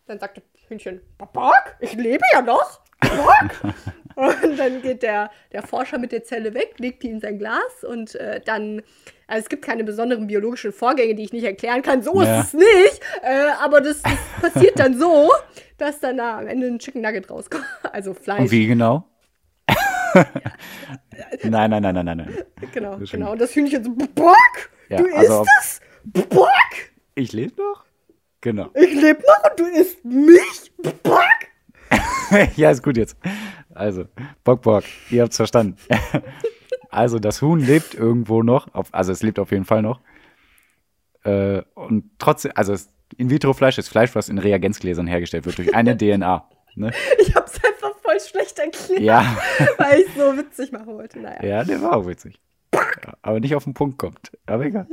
dann 0.07 0.19
sagt 0.19 0.37
das 0.37 0.43
Hühnchen, 0.67 1.01
Back, 1.17 1.77
ich 1.79 1.93
lebe 1.93 2.23
ja 2.33 2.41
noch. 2.41 2.81
und 4.15 4.57
dann 4.57 4.81
geht 4.81 5.03
der, 5.03 5.29
der 5.51 5.61
Forscher 5.61 5.99
mit 5.99 6.11
der 6.11 6.23
Zelle 6.23 6.53
weg, 6.55 6.75
legt 6.77 7.03
die 7.03 7.09
in 7.09 7.19
sein 7.19 7.37
Glas 7.37 7.83
und 7.87 8.15
äh, 8.15 8.41
dann, 8.43 8.81
also 9.27 9.43
es 9.43 9.49
gibt 9.49 9.63
keine 9.63 9.83
besonderen 9.83 10.25
biologischen 10.25 10.71
Vorgänge, 10.71 11.13
die 11.13 11.23
ich 11.23 11.33
nicht 11.33 11.43
erklären 11.43 11.83
kann, 11.83 12.01
so 12.01 12.21
ja. 12.21 12.39
ist 12.39 12.47
es 12.47 12.53
nicht, 12.53 13.01
äh, 13.21 13.51
aber 13.61 13.81
das, 13.81 14.01
das 14.01 14.51
passiert 14.51 14.79
dann 14.79 14.97
so, 14.97 15.31
dass 15.77 15.99
dann 15.99 16.17
da 16.17 16.39
am 16.39 16.47
Ende 16.47 16.67
ein 16.67 16.79
Chicken 16.79 17.01
Nugget 17.01 17.29
rauskommt, 17.29 17.65
also 17.91 18.15
Fleisch. 18.15 18.39
Und 18.39 18.51
wie 18.51 18.65
genau? 18.65 19.07
nein, 21.43 21.69
nein, 21.69 21.81
nein, 21.81 21.95
nein, 21.95 22.05
nein, 22.05 22.17
nein. 22.17 22.33
Genau, 22.73 22.97
genau. 22.97 23.31
Und 23.31 23.41
das 23.41 23.55
Hühnchen 23.55 23.83
so, 23.83 23.91
Bock, 23.91 24.35
ja, 24.89 24.97
du 24.97 25.15
also 25.15 25.41
isst 25.41 25.81
es? 26.13 26.27
Bock? 26.29 26.49
Ich 27.15 27.33
lebe 27.33 27.53
noch? 27.61 27.85
Genau. 28.41 28.69
Ich 28.75 28.93
lebe 28.93 29.21
noch 29.21 29.51
und 29.51 29.59
du 29.59 29.65
isst 29.65 30.03
mich? 30.05 30.71
Bock? 31.03 31.21
ja, 32.55 32.71
ist 32.71 32.83
gut 32.83 32.97
jetzt. 32.97 33.17
Also, 33.73 34.05
Bock, 34.43 34.61
Bock, 34.61 34.83
ihr 35.09 35.23
habt's 35.23 35.37
verstanden. 35.37 35.77
also, 36.89 37.19
das 37.19 37.41
Huhn 37.41 37.59
lebt 37.59 37.93
irgendwo 37.93 38.43
noch, 38.43 38.73
auf, 38.73 38.93
also 38.93 39.11
es 39.11 39.23
lebt 39.23 39.39
auf 39.39 39.51
jeden 39.51 39.65
Fall 39.65 39.81
noch. 39.81 40.01
Äh, 41.23 41.61
und 41.75 42.11
trotzdem, 42.19 42.51
also 42.55 42.75
In-vitro-Fleisch 43.17 43.77
ist 43.77 43.89
Fleisch, 43.89 44.15
was 44.15 44.29
in 44.29 44.37
Reagenzgläsern 44.37 45.07
hergestellt 45.07 45.45
wird 45.45 45.57
durch 45.57 45.75
eine 45.75 45.97
DNA. 45.97 46.47
Ne? 46.77 46.91
Ich 47.19 47.35
hab's 47.35 47.59
einfach 47.63 47.97
voll 48.01 48.19
schlecht 48.19 48.59
erklärt, 48.59 49.01
ja. 49.01 49.37
weil 49.77 50.01
ich 50.01 50.13
so 50.15 50.37
witzig 50.37 50.71
machen 50.71 50.95
wollte. 50.95 51.19
Naja. 51.19 51.43
Ja, 51.43 51.63
der 51.63 51.81
war 51.81 51.97
auch 51.97 52.07
witzig. 52.07 52.39
Aber 53.21 53.39
nicht 53.39 53.55
auf 53.55 53.63
den 53.63 53.73
Punkt 53.73 53.97
kommt. 53.97 54.31
Aber 54.45 54.65
egal. 54.65 54.87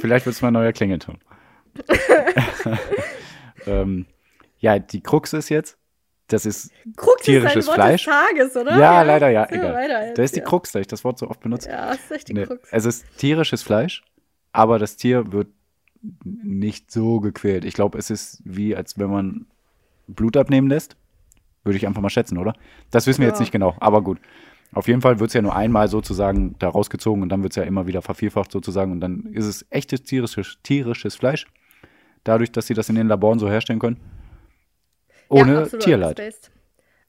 Vielleicht 0.00 0.26
wird 0.26 0.34
es 0.34 0.42
mal 0.42 0.50
neuer 0.50 0.72
Klingelton. 0.72 1.18
ähm, 3.66 4.06
ja, 4.58 4.78
die 4.78 5.00
Krux 5.00 5.32
ist 5.32 5.48
jetzt, 5.48 5.78
das 6.26 6.46
ist 6.46 6.72
Krux 6.96 7.22
tierisches 7.22 7.66
ist 7.66 7.72
Fleisch. 7.72 8.04
Des 8.04 8.14
Tages, 8.14 8.56
oder? 8.56 8.72
Ja, 8.72 8.78
ja 8.78 9.02
leider, 9.02 9.30
ja, 9.30 9.46
egal. 9.50 10.14
da 10.14 10.22
ist 10.22 10.34
die 10.34 10.40
Krux, 10.40 10.72
da 10.72 10.80
ich 10.80 10.88
das 10.88 11.04
Wort 11.04 11.18
so 11.18 11.28
oft 11.28 11.40
benutze. 11.40 11.70
Ja, 11.70 11.88
das 11.88 12.00
ist 12.00 12.10
echt 12.10 12.28
die 12.28 12.34
nee, 12.34 12.46
Krux. 12.46 12.68
Es 12.72 12.84
ist 12.84 13.04
tierisches 13.18 13.62
Fleisch, 13.62 14.02
aber 14.52 14.78
das 14.78 14.96
Tier 14.96 15.32
wird 15.32 15.48
nicht 16.24 16.90
so 16.90 17.20
gequält. 17.20 17.64
Ich 17.64 17.74
glaube, 17.74 17.98
es 17.98 18.10
ist 18.10 18.42
wie, 18.44 18.74
als 18.74 18.98
wenn 18.98 19.10
man 19.10 19.46
Blut 20.14 20.36
abnehmen 20.36 20.68
lässt. 20.68 20.96
Würde 21.64 21.76
ich 21.76 21.86
einfach 21.86 22.00
mal 22.00 22.10
schätzen, 22.10 22.38
oder? 22.38 22.54
Das 22.90 23.06
wissen 23.06 23.20
wir 23.20 23.26
ja. 23.26 23.32
jetzt 23.32 23.40
nicht 23.40 23.52
genau, 23.52 23.76
aber 23.80 24.02
gut. 24.02 24.18
Auf 24.72 24.86
jeden 24.86 25.00
Fall 25.00 25.18
wird 25.18 25.28
es 25.28 25.34
ja 25.34 25.42
nur 25.42 25.54
einmal 25.54 25.88
sozusagen 25.88 26.54
da 26.58 26.68
rausgezogen 26.68 27.22
und 27.22 27.28
dann 27.28 27.42
wird 27.42 27.52
es 27.52 27.56
ja 27.56 27.64
immer 27.64 27.86
wieder 27.86 28.02
vervielfacht 28.02 28.52
sozusagen 28.52 28.92
und 28.92 29.00
dann 29.00 29.30
ist 29.32 29.46
es 29.46 29.66
echtes 29.70 30.04
tierisches, 30.04 30.58
tierisches 30.62 31.16
Fleisch. 31.16 31.46
Dadurch, 32.22 32.52
dass 32.52 32.66
sie 32.66 32.74
das 32.74 32.88
in 32.88 32.94
den 32.94 33.08
Laboren 33.08 33.38
so 33.38 33.48
herstellen 33.48 33.78
können. 33.78 33.98
Ohne 35.28 35.54
ja, 35.54 35.62
absolut 35.62 35.84
Tierleid. 35.84 36.20
Abspaced. 36.20 36.50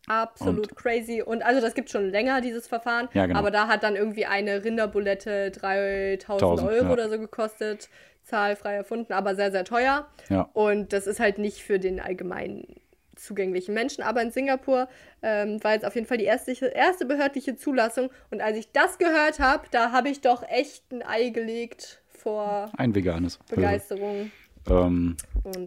Absolut 0.08 0.70
und, 0.70 0.76
crazy. 0.76 1.22
Und 1.22 1.44
also 1.44 1.62
das 1.62 1.76
gibt 1.76 1.90
schon 1.90 2.10
länger, 2.10 2.42
dieses 2.42 2.68
Verfahren. 2.68 3.08
Ja, 3.14 3.28
genau. 3.28 3.40
Aber 3.40 3.52
da 3.52 3.68
hat 3.68 3.84
dann 3.84 3.96
irgendwie 3.96 4.26
eine 4.26 4.64
Rinderbulette 4.64 5.52
3000 5.52 6.62
Euro 6.62 6.86
ja. 6.86 6.92
oder 6.92 7.10
so 7.10 7.20
gekostet. 7.20 7.90
Zahlfrei 8.24 8.76
erfunden, 8.76 9.14
aber 9.14 9.36
sehr, 9.36 9.52
sehr 9.52 9.66
teuer. 9.66 10.08
Ja. 10.30 10.50
Und 10.54 10.94
das 10.94 11.08
ist 11.08 11.20
halt 11.20 11.38
nicht 11.38 11.62
für 11.62 11.80
den 11.80 12.00
allgemeinen 12.00 12.81
zugänglichen 13.22 13.74
Menschen. 13.74 14.04
Aber 14.04 14.22
in 14.22 14.32
Singapur 14.32 14.88
ähm, 15.22 15.64
war 15.64 15.74
jetzt 15.74 15.86
auf 15.86 15.96
jeden 15.96 16.08
Fall 16.08 16.18
die 16.18 16.26
erste, 16.26 16.52
erste 16.52 17.06
behördliche 17.06 17.56
Zulassung. 17.56 18.10
Und 18.30 18.42
als 18.42 18.58
ich 18.58 18.72
das 18.72 18.98
gehört 18.98 19.40
habe, 19.40 19.64
da 19.72 19.92
habe 19.92 20.10
ich 20.10 20.22
doch 20.22 20.44
echt 20.48 20.92
ein 20.92 21.04
Ei 21.04 21.30
gelegt 21.30 22.02
vor 22.10 22.72
ein 22.78 22.94
veganes. 22.94 23.40
Begeisterung. 23.50 24.32
Ähm, 24.70 25.18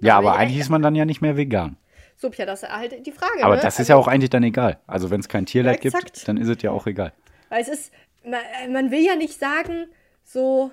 ja, 0.00 0.18
aber 0.18 0.36
eigentlich 0.36 0.60
ist 0.60 0.68
man 0.68 0.82
dann 0.82 0.94
ja 0.94 1.04
nicht 1.04 1.20
mehr 1.20 1.36
vegan. 1.36 1.76
So, 2.16 2.30
Pia, 2.30 2.46
das 2.46 2.62
ist 2.62 2.68
halt 2.68 3.04
die 3.04 3.12
Frage. 3.12 3.42
Aber 3.44 3.56
ne? 3.56 3.62
das 3.62 3.74
ist 3.74 3.80
also, 3.80 3.92
ja 3.92 3.96
auch 3.96 4.08
eigentlich 4.08 4.30
dann 4.30 4.44
egal. 4.44 4.78
Also 4.86 5.10
wenn 5.10 5.20
es 5.20 5.28
kein 5.28 5.46
Tierleid 5.46 5.84
ja, 5.84 5.90
gibt, 5.90 6.28
dann 6.28 6.36
ist 6.36 6.48
es 6.48 6.62
ja 6.62 6.70
auch 6.70 6.86
egal. 6.86 7.12
Weil 7.48 7.62
es 7.62 7.68
ist, 7.68 7.92
man, 8.24 8.40
man, 8.72 8.90
will 8.90 9.04
ja 9.04 9.16
nicht 9.16 9.38
sagen, 9.38 9.86
so, 10.22 10.70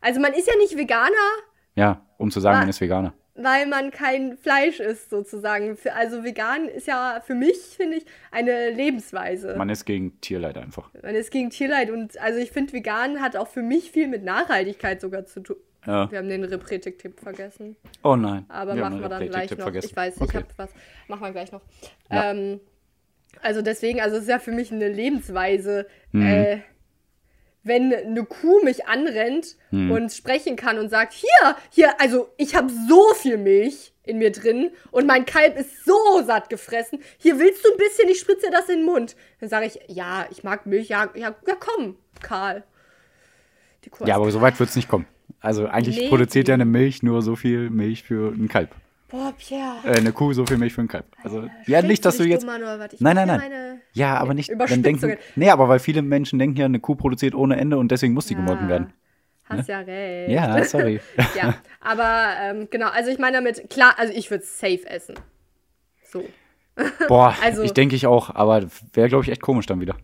also 0.00 0.20
man 0.20 0.32
ist 0.32 0.46
ja 0.46 0.54
nicht 0.56 0.76
Veganer. 0.76 1.10
Ja, 1.74 2.00
um 2.16 2.30
zu 2.30 2.40
sagen, 2.40 2.60
man 2.60 2.68
ist 2.68 2.80
Veganer. 2.80 3.12
Weil 3.36 3.66
man 3.66 3.90
kein 3.90 4.36
Fleisch 4.36 4.78
isst, 4.78 5.10
sozusagen. 5.10 5.76
Also 5.92 6.22
vegan 6.22 6.68
ist 6.68 6.86
ja 6.86 7.20
für 7.24 7.34
mich, 7.34 7.56
finde 7.76 7.96
ich, 7.96 8.06
eine 8.30 8.70
Lebensweise. 8.70 9.56
Man 9.56 9.70
ist 9.70 9.84
gegen 9.84 10.20
Tierleid 10.20 10.56
einfach. 10.56 10.90
Man 11.02 11.16
ist 11.16 11.32
gegen 11.32 11.50
Tierleid 11.50 11.90
und 11.90 12.16
also 12.20 12.38
ich 12.38 12.52
finde, 12.52 12.72
vegan 12.72 13.20
hat 13.20 13.34
auch 13.36 13.48
für 13.48 13.62
mich 13.62 13.90
viel 13.90 14.06
mit 14.06 14.22
Nachhaltigkeit 14.22 15.00
sogar 15.00 15.26
zu 15.26 15.40
tun. 15.40 15.56
Ja. 15.86 16.10
Wir 16.10 16.18
haben 16.18 16.28
den 16.28 16.44
Repretik-Tipp 16.44 17.20
vergessen. 17.20 17.76
Oh 18.02 18.16
nein. 18.16 18.46
Aber 18.48 18.74
wir 18.74 18.82
machen 18.82 19.00
wir 19.00 19.08
dann 19.08 19.28
gleich 19.28 19.50
noch. 19.50 19.58
Vergessen. 19.58 19.88
Ich 19.90 19.96
weiß, 19.96 20.20
okay. 20.20 20.26
ich 20.30 20.36
habe 20.36 20.46
was. 20.56 20.70
Machen 21.08 21.22
wir 21.22 21.32
gleich 21.32 21.52
noch. 21.52 21.62
Ja. 22.10 22.30
Ähm, 22.30 22.60
also 23.42 23.62
deswegen, 23.62 24.00
also 24.00 24.16
es 24.16 24.22
ist 24.22 24.28
ja 24.28 24.38
für 24.38 24.52
mich 24.52 24.72
eine 24.72 24.88
Lebensweise. 24.88 25.86
Mhm. 26.12 26.26
Äh, 26.26 26.58
wenn 27.64 27.92
eine 27.92 28.24
Kuh 28.24 28.62
mich 28.62 28.86
anrennt 28.86 29.56
mhm. 29.70 29.90
und 29.90 30.12
sprechen 30.12 30.56
kann 30.56 30.78
und 30.78 30.90
sagt, 30.90 31.14
hier, 31.14 31.56
hier, 31.70 32.00
also 32.00 32.28
ich 32.36 32.54
habe 32.54 32.70
so 32.88 33.14
viel 33.14 33.38
Milch 33.38 33.92
in 34.04 34.18
mir 34.18 34.30
drin 34.30 34.70
und 34.90 35.06
mein 35.06 35.24
Kalb 35.24 35.58
ist 35.58 35.84
so 35.84 36.22
satt 36.24 36.50
gefressen. 36.50 37.00
Hier 37.18 37.38
willst 37.38 37.64
du 37.64 37.72
ein 37.72 37.78
bisschen, 37.78 38.08
ich 38.08 38.20
spritze 38.20 38.50
das 38.50 38.68
in 38.68 38.80
den 38.80 38.84
Mund. 38.84 39.16
Dann 39.40 39.48
sage 39.48 39.66
ich, 39.66 39.80
ja, 39.88 40.26
ich 40.30 40.44
mag 40.44 40.66
Milch, 40.66 40.88
ja, 40.88 41.10
ja, 41.14 41.34
ja 41.46 41.54
komm, 41.58 41.96
Karl. 42.20 42.62
ja, 44.04 44.16
aber 44.16 44.30
so 44.30 44.40
weit 44.40 44.58
wird 44.60 44.68
es 44.68 44.76
nicht 44.76 44.88
kommen. 44.88 45.06
Also 45.40 45.66
eigentlich 45.66 45.98
nee. 45.98 46.08
produziert 46.08 46.48
ja 46.48 46.54
eine 46.54 46.64
Milch 46.64 47.02
nur 47.02 47.22
so 47.22 47.34
viel 47.34 47.70
Milch 47.70 48.02
für 48.02 48.32
ein 48.32 48.48
Kalb. 48.48 48.70
Boah, 49.08 49.32
Pierre. 49.36 49.76
Äh, 49.84 49.98
eine 49.98 50.12
Kuh 50.12 50.32
so 50.32 50.46
viel 50.46 50.56
Milch 50.56 50.72
für 50.72 50.80
ein 50.80 50.88
Kalb. 50.88 51.06
Also, 51.22 51.42
äh, 51.42 51.48
ja, 51.66 51.82
nicht, 51.82 52.04
dass 52.04 52.16
du 52.16 52.24
jetzt. 52.24 52.46
Nein, 52.46 52.60
nein, 52.98 53.26
nein. 53.26 53.80
Ja, 53.92 54.16
aber 54.16 54.34
nicht. 54.34 54.50
Dann 54.50 54.82
denken, 54.82 55.16
nee, 55.36 55.50
aber 55.50 55.68
weil 55.68 55.78
viele 55.78 56.02
Menschen 56.02 56.38
denken 56.38 56.56
ja, 56.56 56.64
eine 56.64 56.80
Kuh 56.80 56.94
produziert 56.94 57.34
ohne 57.34 57.56
Ende 57.56 57.78
und 57.78 57.90
deswegen 57.90 58.14
muss 58.14 58.26
die 58.26 58.34
ja. 58.34 58.40
gemolken 58.40 58.68
werden. 58.68 58.92
Hast 59.44 59.68
ne? 59.68 59.74
ja 59.74 59.80
recht. 59.80 60.30
Ja, 60.30 60.64
sorry. 60.64 61.00
ja, 61.36 61.54
aber 61.80 62.34
ähm, 62.40 62.68
genau, 62.70 62.88
also 62.88 63.10
ich 63.10 63.18
meine 63.18 63.36
damit, 63.36 63.68
klar, 63.68 63.94
also 63.98 64.12
ich 64.14 64.30
würde 64.30 64.44
safe 64.44 64.86
essen. 64.86 65.16
So. 66.10 66.24
Boah, 67.08 67.36
also, 67.42 67.62
ich 67.62 67.72
denke 67.72 67.94
ich 67.94 68.06
auch, 68.06 68.34
aber 68.34 68.64
wäre, 68.94 69.08
glaube 69.08 69.24
ich, 69.24 69.30
echt 69.30 69.42
komisch 69.42 69.66
dann 69.66 69.80
wieder. 69.80 69.96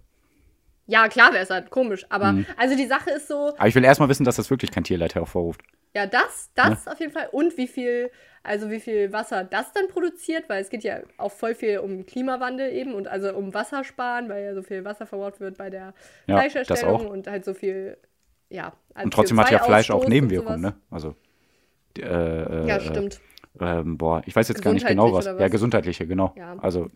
Ja, 0.87 1.09
klar 1.09 1.33
wäre 1.33 1.43
es 1.43 1.51
halt 1.51 1.71
komisch, 1.71 2.05
aber 2.11 2.33
mhm. 2.33 2.47
also 2.57 2.77
die 2.77 2.87
Sache 2.87 3.11
ist 3.11 3.29
so. 3.29 3.55
Aber 3.57 3.69
ich 3.69 3.75
will 3.75 3.85
erstmal 3.85 4.09
wissen, 4.09 4.25
dass 4.25 4.37
das 4.37 4.51
wirklich 4.51 4.71
kein 4.71 4.85
Tierleid 4.85 5.15
hervorruft. 5.15 5.63
Ja, 5.95 6.07
das, 6.07 6.51
das 6.55 6.85
ja. 6.85 6.93
auf 6.93 7.01
jeden 7.01 7.13
Fall. 7.13 7.29
Und 7.33 7.57
wie 7.57 7.67
viel, 7.67 8.11
also 8.43 8.71
wie 8.71 8.81
viel 8.81 9.13
Wasser 9.13 9.45
das 9.45 9.73
dann 9.73 9.89
produziert, 9.89 10.49
weil 10.49 10.63
es 10.63 10.71
geht 10.71 10.85
ja 10.85 11.01
auch 11.17 11.33
voll 11.33 11.55
viel 11.55 11.79
um 11.79 12.07
Klimawandel 12.07 12.73
eben 12.73 12.95
und 12.95 13.09
also 13.09 13.35
um 13.35 13.53
Wassersparen, 13.53 14.29
weil 14.29 14.45
ja 14.45 14.55
so 14.55 14.63
viel 14.63 14.85
Wasser 14.85 15.07
verbraucht 15.07 15.41
wird 15.41 15.59
bei 15.59 15.69
der 15.69 15.95
ja, 16.27 16.39
Fleischerstellung 16.39 17.09
und 17.09 17.27
halt 17.27 17.45
so 17.45 17.55
viel, 17.55 17.97
ja. 18.49 18.73
Also 18.95 19.05
und 19.05 19.15
trotzdem 19.15 19.41
hat 19.41 19.51
ja 19.51 19.59
Fleisch 19.59 19.91
auch 19.91 20.07
Nebenwirkungen, 20.07 20.61
ne? 20.61 20.75
Also. 20.91 21.15
Äh, 21.99 22.03
äh, 22.03 22.69
ja, 22.69 22.81
stimmt. 22.81 23.21
Äh, 23.59 23.83
boah, 23.83 24.23
ich 24.27 24.37
weiß 24.37 24.49
jetzt 24.49 24.63
gar 24.63 24.73
nicht 24.73 24.87
genau 24.87 25.13
was. 25.13 25.27
was. 25.27 25.41
Ja, 25.41 25.49
gesundheitliche, 25.49 26.07
genau. 26.07 26.33
Ja. 26.37 26.57
Also 26.61 26.89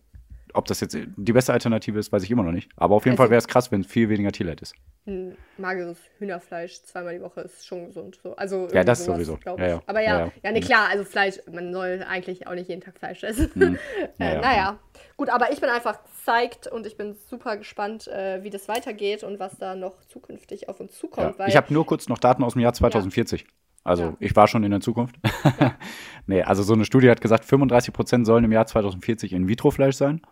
ob 0.55 0.67
das 0.67 0.81
jetzt 0.81 0.97
die 1.17 1.33
beste 1.33 1.53
Alternative 1.53 1.99
ist, 1.99 2.11
weiß 2.13 2.23
ich 2.23 2.31
immer 2.31 2.43
noch 2.43 2.53
nicht. 2.53 2.71
Aber 2.77 2.95
auf 2.95 3.05
jeden 3.05 3.13
Also- 3.15 3.23
Fall 3.25 3.31
wäre 3.31 3.39
es 3.39 3.49
krass, 3.49 3.71
wenn 3.73 3.85
viel 3.85 4.09
weniger 4.09 4.33
Tierleid 4.33 4.61
ist. 4.63 4.75
Ein 5.07 5.37
mageres 5.59 5.99
Hühnerfleisch 6.19 6.83
zweimal 6.85 7.15
die 7.17 7.21
Woche 7.21 7.43
ist 7.43 7.67
schon 7.67 7.87
gesund. 7.87 8.19
So. 8.23 8.35
Also 8.37 8.69
Ja, 8.73 8.85
das 8.85 9.05
sowas, 9.05 9.27
sowieso. 9.27 9.39
Ja, 9.59 9.67
ja. 9.69 9.83
Aber 9.87 10.01
ja, 10.01 10.21
Ja, 10.27 10.33
ja, 10.43 10.53
nee, 10.53 10.61
Mhm. 10.61 10.65
klar, 10.65 10.89
also 10.89 11.05
Fleisch, 11.05 11.37
man 11.53 11.73
soll 11.73 12.05
eigentlich 12.09 12.47
auch 12.47 12.55
nicht 12.55 12.69
jeden 12.69 12.81
Tag 12.81 12.97
Fleisch 12.99 13.23
essen. 13.23 13.51
Ja, 14.19 14.27
äh, 14.27 14.35
ja. 14.37 14.41
Naja, 14.41 14.79
gut, 15.17 15.29
aber 15.29 15.53
ich 15.53 15.61
bin 15.61 15.69
einfach 15.69 15.99
psyched 16.05 16.67
und 16.69 16.87
ich 16.87 16.97
bin 16.97 17.15
super 17.29 17.57
gespannt, 17.57 18.07
äh, 18.09 18.43
wie 18.43 18.51
das 18.51 18.69
weitergeht 18.69 19.25
und 19.25 19.39
was 19.39 19.59
da 19.59 19.75
noch 19.75 20.01
zukünftig 20.07 20.69
auf 20.69 20.81
uns 20.81 20.97
zukommt. 20.99 21.37
Ich 21.47 21.57
habe 21.57 21.73
nur 21.75 21.85
kurz 21.85 22.09
noch 22.09 22.19
Daten 22.19 22.43
aus 22.45 22.53
dem 22.55 22.61
Jahr 22.63 22.73
2040. 22.73 23.45
Also 23.87 24.03
Ja. 24.05 24.17
ich 24.21 24.35
war 24.35 24.49
schon 24.49 24.65
in 24.65 24.71
der 24.71 24.81
Zukunft. 24.81 25.17
nee, 26.27 26.43
also 26.43 26.63
so 26.63 26.73
eine 26.73 26.85
Studie 26.87 27.11
hat 27.11 27.21
gesagt, 27.21 27.45
35% 27.45 28.25
sollen 28.25 28.45
im 28.45 28.53
Jahr 28.53 28.67
2040 28.67 29.33
In-vitro-Fleisch 29.33 29.97
sein, 29.97 30.23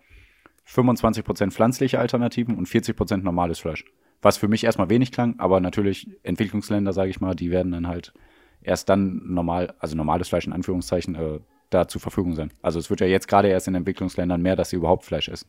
25% 0.72 1.50
pflanzliche 1.52 1.98
Alternativen 1.98 2.56
und 2.56 2.68
40% 2.68 3.18
normales 3.18 3.58
Fleisch. 3.58 3.84
Was 4.22 4.36
für 4.36 4.48
mich 4.48 4.64
erstmal 4.64 4.88
wenig 4.88 5.12
klang, 5.12 5.38
aber 5.38 5.60
natürlich 5.60 6.08
Entwicklungsländer, 6.22 6.92
sage 6.92 7.10
ich 7.10 7.20
mal, 7.20 7.34
die 7.34 7.50
werden 7.50 7.72
dann 7.72 7.88
halt 7.88 8.12
erst 8.62 8.88
dann 8.88 9.20
normal, 9.26 9.74
also 9.80 9.96
normales 9.96 10.28
Fleisch 10.28 10.46
in 10.46 10.52
Anführungszeichen, 10.52 11.14
äh, 11.16 11.40
da 11.70 11.88
zur 11.88 12.00
Verfügung 12.00 12.34
sein. 12.34 12.52
Also 12.62 12.78
es 12.78 12.90
wird 12.90 13.00
ja 13.00 13.06
jetzt 13.06 13.28
gerade 13.28 13.48
erst 13.48 13.66
in 13.66 13.74
Entwicklungsländern 13.74 14.40
mehr, 14.40 14.56
dass 14.56 14.70
sie 14.70 14.76
überhaupt 14.76 15.04
Fleisch 15.04 15.28
essen. 15.28 15.48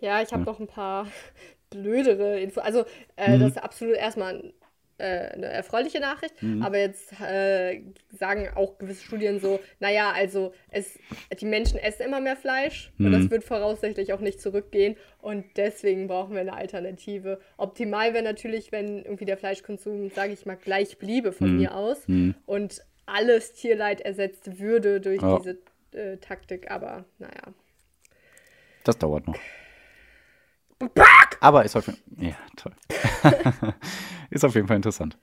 Ja, 0.00 0.22
ich 0.22 0.32
habe 0.32 0.44
noch 0.44 0.60
ein 0.60 0.66
paar 0.66 1.06
blödere 1.70 2.40
Infos. 2.40 2.62
Also, 2.62 2.84
äh, 3.16 3.36
Mhm. 3.36 3.40
das 3.40 3.50
ist 3.52 3.62
absolut 3.62 3.96
erstmal 3.96 4.52
äh, 4.98 5.04
eine 5.30 5.46
erfreuliche 5.46 6.00
Nachricht. 6.00 6.42
Mhm. 6.42 6.62
Aber 6.62 6.78
jetzt 6.78 7.12
äh, 7.20 7.82
sagen 8.18 8.48
auch 8.54 8.78
gewisse 8.78 9.02
Studien 9.04 9.40
so, 9.40 9.60
naja, 9.80 10.12
also 10.12 10.52
es, 10.70 10.98
die 11.40 11.44
Menschen 11.44 11.78
essen 11.78 12.02
immer 12.06 12.20
mehr 12.20 12.36
Fleisch 12.36 12.92
und 12.98 13.06
Mhm. 13.10 13.12
das 13.12 13.30
wird 13.30 13.44
voraussichtlich 13.44 14.12
auch 14.12 14.20
nicht 14.20 14.40
zurückgehen. 14.40 14.96
Und 15.20 15.44
deswegen 15.56 16.06
brauchen 16.08 16.34
wir 16.34 16.40
eine 16.40 16.54
Alternative. 16.54 17.40
Optimal 17.56 18.14
wäre 18.14 18.24
natürlich, 18.24 18.72
wenn 18.72 19.02
irgendwie 19.02 19.24
der 19.26 19.36
Fleischkonsum, 19.36 20.10
sage 20.10 20.32
ich 20.32 20.46
mal, 20.46 20.56
gleich 20.56 20.98
bliebe 20.98 21.32
von 21.32 21.52
Mhm. 21.52 21.56
mir 21.58 21.74
aus 21.74 22.06
und 22.46 22.80
alles 23.06 23.52
Tierleid 23.52 24.00
ersetzt 24.00 24.58
würde 24.58 25.00
durch 25.00 25.20
Ja. 25.22 25.38
diese 25.38 25.58
äh, 25.92 26.16
Taktik. 26.18 26.70
Aber 26.70 27.04
naja. 27.18 27.52
Das 28.84 28.98
dauert 28.98 29.26
noch. 29.26 29.36
Aber 31.40 31.64
ist 31.64 31.76
auf 31.76 31.86
jeden 31.86 31.98
Fall. 31.98 32.28
Ja, 32.28 32.36
toll. 32.56 32.72
ist 34.30 34.44
auf 34.44 34.54
jeden 34.54 34.66
Fall 34.66 34.76
interessant. 34.76 35.16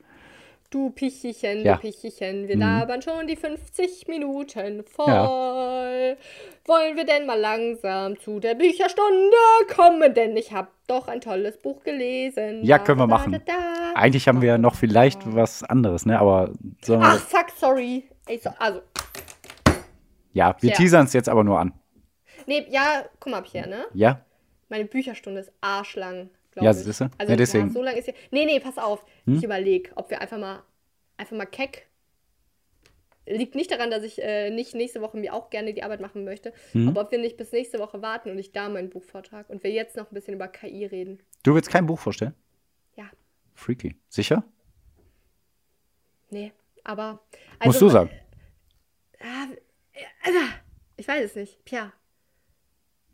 Du 0.69 0.89
Pichichen, 0.89 1.63
Ja. 1.63 1.75
Mhm. 1.75 1.81
du 1.81 1.81
Pichichen, 1.81 2.47
wir 2.47 2.57
labern 2.57 3.01
schon 3.03 3.27
die 3.27 3.35
50 3.35 4.07
Minuten 4.07 4.83
voll. 4.83 6.17
Wollen 6.65 6.95
wir 6.97 7.05
denn 7.05 7.27
mal 7.27 7.39
langsam 7.39 8.19
zu 8.19 8.39
der 8.39 8.55
Bücherstunde 8.55 9.37
kommen? 9.75 10.15
Denn 10.15 10.35
ich 10.35 10.51
habe 10.51 10.69
doch 10.87 11.07
ein 11.07 11.21
tolles 11.21 11.57
Buch 11.61 11.83
gelesen. 11.83 12.63
Ja, 12.63 12.79
können 12.79 12.97
wir 12.99 13.05
machen. 13.05 13.39
da. 13.45 13.93
Eigentlich 13.93 14.27
haben 14.27 14.41
wir 14.41 14.49
ja 14.49 14.57
noch 14.57 14.73
vielleicht 14.75 15.19
was 15.35 15.63
anderes, 15.63 16.07
ne? 16.07 16.17
Aber 16.17 16.51
Ach, 16.89 17.19
fuck, 17.19 17.51
sorry. 17.55 18.09
Also, 18.59 18.79
ja, 20.31 20.55
wir 20.59 20.69
ja. 20.71 20.75
teasern 20.75 21.05
es 21.05 21.13
jetzt 21.13 21.29
aber 21.29 21.43
nur 21.43 21.59
an. 21.59 21.73
nee, 22.47 22.65
ja, 22.71 23.03
guck 23.19 23.31
mal, 23.31 23.41
Pierre, 23.41 23.69
ne? 23.69 23.85
Ja? 23.93 24.21
Meine 24.73 24.85
Bücherstunde 24.85 25.39
ist 25.41 25.51
arschlang, 25.61 26.31
glaube 26.51 26.65
Ja, 26.65 26.71
ich. 26.71 26.77
siehste? 26.77 27.11
Also, 27.19 27.31
Ja, 27.31 27.37
deswegen. 27.37 27.65
Hm? 27.65 27.69
Ja, 27.69 27.73
so 27.75 27.83
lang 27.83 27.95
ist 27.95 28.07
ja. 28.07 28.13
Nee, 28.31 28.45
nee, 28.45 28.59
pass 28.59 28.79
auf. 28.79 29.05
Ich 29.27 29.43
überlege, 29.43 29.91
ob 29.93 30.09
wir 30.09 30.19
einfach 30.19 30.39
mal, 30.39 30.63
einfach 31.15 31.37
mal 31.37 31.45
keck. 31.45 31.85
Liegt 33.27 33.53
nicht 33.53 33.69
daran, 33.69 33.91
dass 33.91 34.01
ich 34.01 34.19
äh, 34.19 34.49
nicht 34.49 34.73
nächste 34.73 34.99
Woche 35.01 35.15
mir 35.17 35.35
auch 35.35 35.51
gerne 35.51 35.75
die 35.75 35.83
Arbeit 35.83 36.01
machen 36.01 36.23
möchte, 36.23 36.53
Hm? 36.71 36.87
aber 36.87 37.01
ob 37.01 37.11
wir 37.11 37.19
nicht 37.19 37.37
bis 37.37 37.51
nächste 37.51 37.77
Woche 37.77 38.01
warten 38.01 38.31
und 38.31 38.39
ich 38.39 38.51
da 38.51 38.67
mein 38.67 38.89
Buch 38.89 39.03
vortrage 39.03 39.53
und 39.53 39.61
wir 39.63 39.69
jetzt 39.69 39.95
noch 39.95 40.09
ein 40.09 40.13
bisschen 40.15 40.33
über 40.33 40.47
KI 40.47 40.85
reden. 40.87 41.21
Du 41.43 41.53
willst 41.53 41.69
kein 41.69 41.85
Buch 41.85 41.99
vorstellen? 41.99 42.33
Ja, 42.95 43.11
Freaky. 43.53 43.95
Sicher? 44.09 44.43
nee, 46.31 46.51
aber. 46.83 47.21
Musst 47.63 47.75
also, 47.77 47.85
du 47.85 47.89
sagen. 47.91 48.09
Ah, 49.19 49.45
äh, 49.93 50.31
ich 50.97 51.07
weiß 51.07 51.25
es 51.25 51.35
nicht. 51.35 51.63
Pierre, 51.63 51.93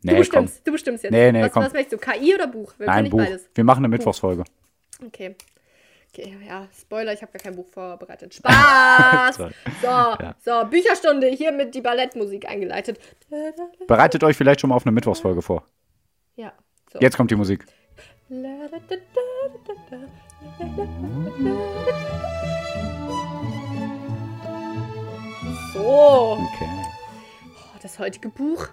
Nee, 0.02 0.12
du 0.12 0.16
komm. 0.16 0.18
bestimmst, 0.20 0.68
du 0.68 0.72
bestimmst 0.72 1.04
jetzt. 1.04 1.12
Nee, 1.12 1.32
nee, 1.32 1.43
was, 1.43 1.52
komm. 1.52 1.64
was 1.64 1.74
möchtest 1.74 1.93
du? 2.02 2.12
KI 2.12 2.34
oder 2.36 2.47
Buch? 2.47 2.74
Wir 2.78 2.88
Nein, 2.88 3.10
Buch. 3.10 3.20
beides. 3.20 3.50
Wir 3.54 3.64
machen 3.64 3.80
eine 3.80 3.89
Mittwochsfolge. 3.89 4.43
Okay. 5.06 5.36
Okay, 6.12 6.36
ja, 6.47 6.68
Spoiler, 6.76 7.14
ich 7.14 7.22
habe 7.22 7.32
gar 7.32 7.39
kein 7.41 7.56
Buch 7.56 7.68
vorbereitet. 7.70 8.34
Spaß! 8.34 9.38
So, 9.82 10.16
so, 10.43 10.66
Bücherstunde, 10.68 11.28
hier 11.28 11.52
mit 11.52 11.76
die 11.76 11.82
Ballettmusik 11.82 12.50
eingeleitet. 12.50 13.00
Bereitet 13.88 14.24
euch 14.24 14.36
vielleicht 14.36 14.60
schon 14.62 14.72
mal 14.72 14.76
auf 14.76 14.86
eine 14.86 14.91
Mittwochsfolge 14.91 15.41
vor. 15.43 15.68
Ja. 16.36 16.52
So. 16.91 17.00
Jetzt 17.00 17.16
kommt 17.16 17.30
die 17.30 17.36
Musik. 17.36 17.66
So, 25.74 26.38
Okay. 26.39 26.70
das 27.82 28.00
heutige 28.00 28.30
Buch 28.30 28.68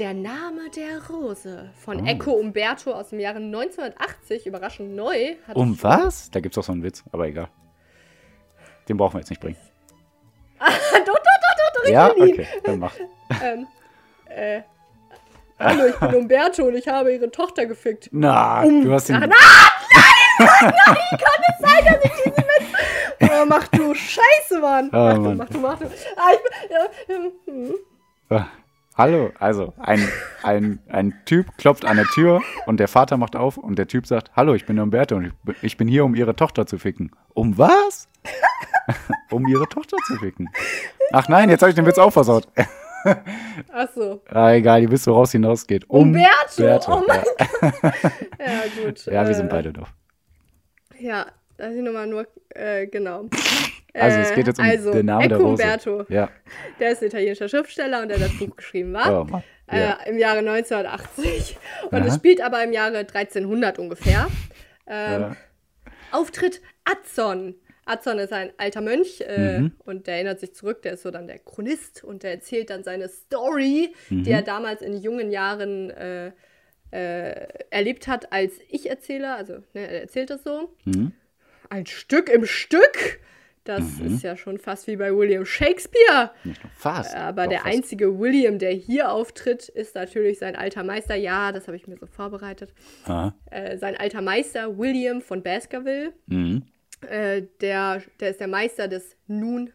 Der 0.00 0.14
Name 0.14 0.70
der 0.74 1.06
Rose 1.10 1.68
von 1.76 2.00
Oh. 2.00 2.06
Eco 2.06 2.30
Umberto 2.32 2.90
aus 2.90 3.10
dem 3.10 3.20
Jahre 3.20 3.36
1980, 3.36 4.46
überraschend 4.46 4.96
neu. 4.96 5.34
Um 5.52 5.76
was? 5.82 6.30
Da 6.30 6.40
gibt's 6.40 6.54
doch 6.54 6.64
so 6.64 6.72
einen 6.72 6.82
Witz, 6.82 7.04
aber 7.12 7.26
egal. 7.26 7.48
Den 8.88 8.96
brauchen 8.96 9.12
wir 9.14 9.18
jetzt 9.20 9.28
nicht 9.28 9.42
bringen. 9.42 9.58
doch, 10.58 10.66
doch, 11.04 11.14
doch, 11.14 11.22
doch, 11.74 11.82
doch, 11.82 11.90
Ja, 11.90 12.10
okay, 12.10 12.46
dann 12.64 12.78
mach. 12.78 12.94
Ähm, 13.44 13.66
äh, 14.26 14.62
hallo, 15.58 15.86
ich 15.86 15.96
bin 15.96 16.14
Umberto 16.22 16.64
und 16.64 16.74
ich 16.76 16.88
habe 16.88 17.12
ihre 17.14 17.30
Tochter 17.30 17.66
gefickt. 17.66 18.08
Na, 18.10 18.64
du 18.64 18.90
hast 18.92 19.08
den. 19.10 19.16
Ach, 19.16 19.20
nein, 19.20 19.36
Oh, 23.20 23.44
mach 23.46 23.68
du 23.68 23.94
Scheiße, 23.94 24.58
Mann. 24.60 24.88
Oh, 24.92 24.96
mach, 24.96 25.14
du, 25.14 25.20
Mann. 25.20 25.36
mach 25.36 25.48
du, 25.48 25.58
mach 25.58 25.78
du. 25.78 25.84
Ah, 26.16 26.30
ich 26.32 26.42
bin, 26.42 26.70
ja, 26.70 27.14
ähm, 27.14 27.32
hm. 27.44 27.74
Hallo, 29.00 29.32
also 29.38 29.72
ein, 29.78 30.06
ein, 30.42 30.78
ein 30.90 31.14
Typ 31.24 31.56
klopft 31.56 31.86
an 31.86 31.96
der 31.96 32.04
Tür 32.04 32.42
und 32.66 32.78
der 32.80 32.86
Vater 32.86 33.16
macht 33.16 33.34
auf 33.34 33.56
und 33.56 33.78
der 33.78 33.86
Typ 33.86 34.06
sagt, 34.06 34.30
hallo, 34.36 34.52
ich 34.52 34.66
bin 34.66 34.78
Umberto 34.78 35.16
und 35.16 35.32
ich, 35.62 35.78
bin- 35.78 35.88
hier, 35.88 36.04
um 36.04 36.14
ihre 36.14 36.36
Tochter 36.36 36.66
zu 36.66 36.76
ficken. 36.76 37.10
Um 37.32 37.56
was? 37.56 38.08
um 39.30 39.46
ihre 39.48 39.66
Tochter 39.66 39.96
zu 40.06 40.16
ficken. 40.16 40.50
Ach 41.12 41.28
nein, 41.28 41.48
jetzt 41.48 41.62
habe 41.62 41.70
ich 41.70 41.76
den 41.76 41.86
Witz 41.86 41.96
auch 41.96 42.10
versaut. 42.10 42.46
Ach 43.72 43.88
so. 43.94 44.20
ah, 44.28 44.52
egal, 44.52 44.82
ihr 44.82 44.90
wisst, 44.90 45.06
woraus 45.06 45.32
hinausgeht. 45.32 45.88
Umberto, 45.88 46.98
oh 46.98 47.02
mein 47.08 47.22
ja. 47.62 47.70
Ja, 48.38 48.84
gut. 48.84 49.06
ja, 49.06 49.26
wir 49.26 49.34
sind 49.34 49.46
äh, 49.46 49.50
beide 49.50 49.72
doof. 49.72 49.90
Ja, 50.98 51.24
da 51.60 51.70
sind 51.72 51.84
nochmal 51.84 52.06
nur, 52.06 52.26
äh, 52.50 52.86
genau. 52.86 53.28
Also, 53.92 54.18
es 54.20 54.32
geht 54.36 54.46
jetzt 54.46 54.60
um 54.60 54.64
also, 54.64 54.92
den 54.92 55.06
Namen 55.06 55.28
der 55.28 55.36
Ecco 55.38 55.48
Rose. 55.50 55.62
Umberto, 55.64 56.04
Ja. 56.08 56.30
der 56.78 56.92
ist 56.92 57.02
ein 57.02 57.08
italienischer 57.08 57.48
Schriftsteller 57.48 58.02
und 58.02 58.08
der 58.08 58.18
das 58.20 58.38
Buch 58.38 58.54
geschrieben 58.54 58.92
war. 58.92 59.22
Oh 59.22 59.24
Mann. 59.24 59.42
Ja. 59.68 59.98
Äh, 60.04 60.10
Im 60.10 60.18
Jahre 60.18 60.38
1980. 60.38 61.58
Und 61.90 61.94
Aha. 61.98 62.06
es 62.06 62.14
spielt 62.14 62.40
aber 62.40 62.62
im 62.62 62.72
Jahre 62.72 62.98
1300 62.98 63.80
ungefähr. 63.80 64.28
Ähm, 64.86 65.20
Ja. 65.22 65.36
Auftritt 66.12 66.60
Atzon. 66.84 67.56
Atzon 67.84 68.20
ist 68.20 68.32
ein 68.32 68.52
alter 68.58 68.80
Mönch 68.80 69.22
äh, 69.22 69.58
Mhm. 69.58 69.72
und 69.84 70.06
der 70.06 70.14
erinnert 70.14 70.38
sich 70.38 70.54
zurück, 70.54 70.82
der 70.82 70.92
ist 70.92 71.02
so 71.02 71.10
dann 71.10 71.26
der 71.26 71.40
Chronist 71.40 72.04
und 72.04 72.22
der 72.22 72.30
erzählt 72.30 72.70
dann 72.70 72.84
seine 72.84 73.08
Story, 73.08 73.92
Mhm. 74.08 74.22
die 74.22 74.30
er 74.30 74.42
damals 74.42 74.82
in 74.82 74.96
jungen 74.96 75.32
Jahren 75.32 75.90
äh, 75.90 76.30
äh, 76.92 77.48
erlebt 77.70 78.06
hat 78.06 78.32
als 78.32 78.52
Ich-Erzähler. 78.68 79.34
Also 79.36 79.54
ne, 79.74 79.80
er 79.88 80.02
erzählt 80.02 80.30
das 80.30 80.44
so. 80.44 80.72
Mhm. 80.84 81.10
Ein 81.70 81.86
Stück 81.86 82.28
im 82.28 82.44
Stück. 82.46 83.20
Das 83.64 83.84
ist 84.00 84.22
ja 84.22 84.36
schon 84.36 84.58
fast 84.58 84.86
wie 84.86 84.96
bei 84.96 85.14
William 85.14 85.44
Shakespeare. 85.44 86.30
Nicht 86.44 86.62
nur 86.64 86.72
fast. 86.74 87.14
Aber 87.14 87.44
Doch 87.44 87.50
der 87.50 87.60
fast. 87.60 87.74
einzige 87.74 88.18
William, 88.18 88.58
der 88.58 88.72
hier 88.72 89.12
auftritt, 89.12 89.68
ist 89.68 89.94
natürlich 89.94 90.38
sein 90.38 90.56
alter 90.56 90.82
Meister. 90.82 91.14
Ja, 91.14 91.52
das 91.52 91.66
habe 91.68 91.76
ich 91.76 91.86
mir 91.86 91.96
so 91.96 92.06
vorbereitet. 92.06 92.72
Äh, 93.50 93.76
sein 93.78 93.96
alter 93.96 94.22
Meister 94.22 94.76
William 94.78 95.20
von 95.20 95.42
Baskerville. 95.42 96.12
Mhm. 96.26 96.62
Äh, 97.08 97.42
der, 97.60 98.02
der 98.18 98.30
ist 98.30 98.40
der 98.40 98.48
Meister 98.48 98.88
des 98.88 99.16
nun, 99.26 99.70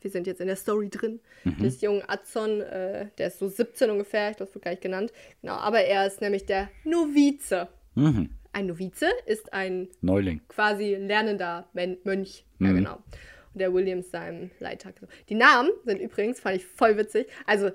wir 0.00 0.10
sind 0.10 0.26
jetzt 0.26 0.40
in 0.40 0.46
der 0.48 0.56
Story 0.56 0.88
drin, 0.88 1.20
Mhm. 1.44 1.62
des 1.62 1.80
jungen 1.82 2.02
Atzon. 2.08 2.60
Äh, 2.62 3.08
der 3.18 3.28
ist 3.28 3.38
so 3.38 3.48
17 3.48 3.90
ungefähr, 3.90 4.30
ich 4.30 4.36
glaube, 4.38 4.54
wird 4.54 4.64
gar 4.64 4.70
nicht 4.72 4.82
genannt. 4.82 5.12
Genau, 5.42 5.54
aber 5.54 5.80
er 5.80 6.06
ist 6.06 6.20
nämlich 6.22 6.46
der 6.46 6.70
Novize. 6.84 7.68
Mhm. 7.94 8.30
Ein 8.58 8.66
Novize 8.66 9.06
ist 9.26 9.52
ein 9.52 9.88
Neuling. 10.00 10.40
quasi 10.48 10.96
lernender 10.96 11.68
Mönch. 11.74 12.44
Ja, 12.58 12.66
Mhm. 12.70 12.74
genau. 12.74 12.94
Und 13.54 13.60
der 13.60 13.72
William 13.72 14.00
ist 14.00 14.10
seinem 14.10 14.50
Leiter. 14.58 14.92
Die 15.28 15.36
Namen 15.36 15.70
sind 15.84 16.00
übrigens, 16.00 16.40
fand 16.40 16.56
ich 16.56 16.66
voll 16.66 16.96
witzig. 16.96 17.28
Also, 17.46 17.70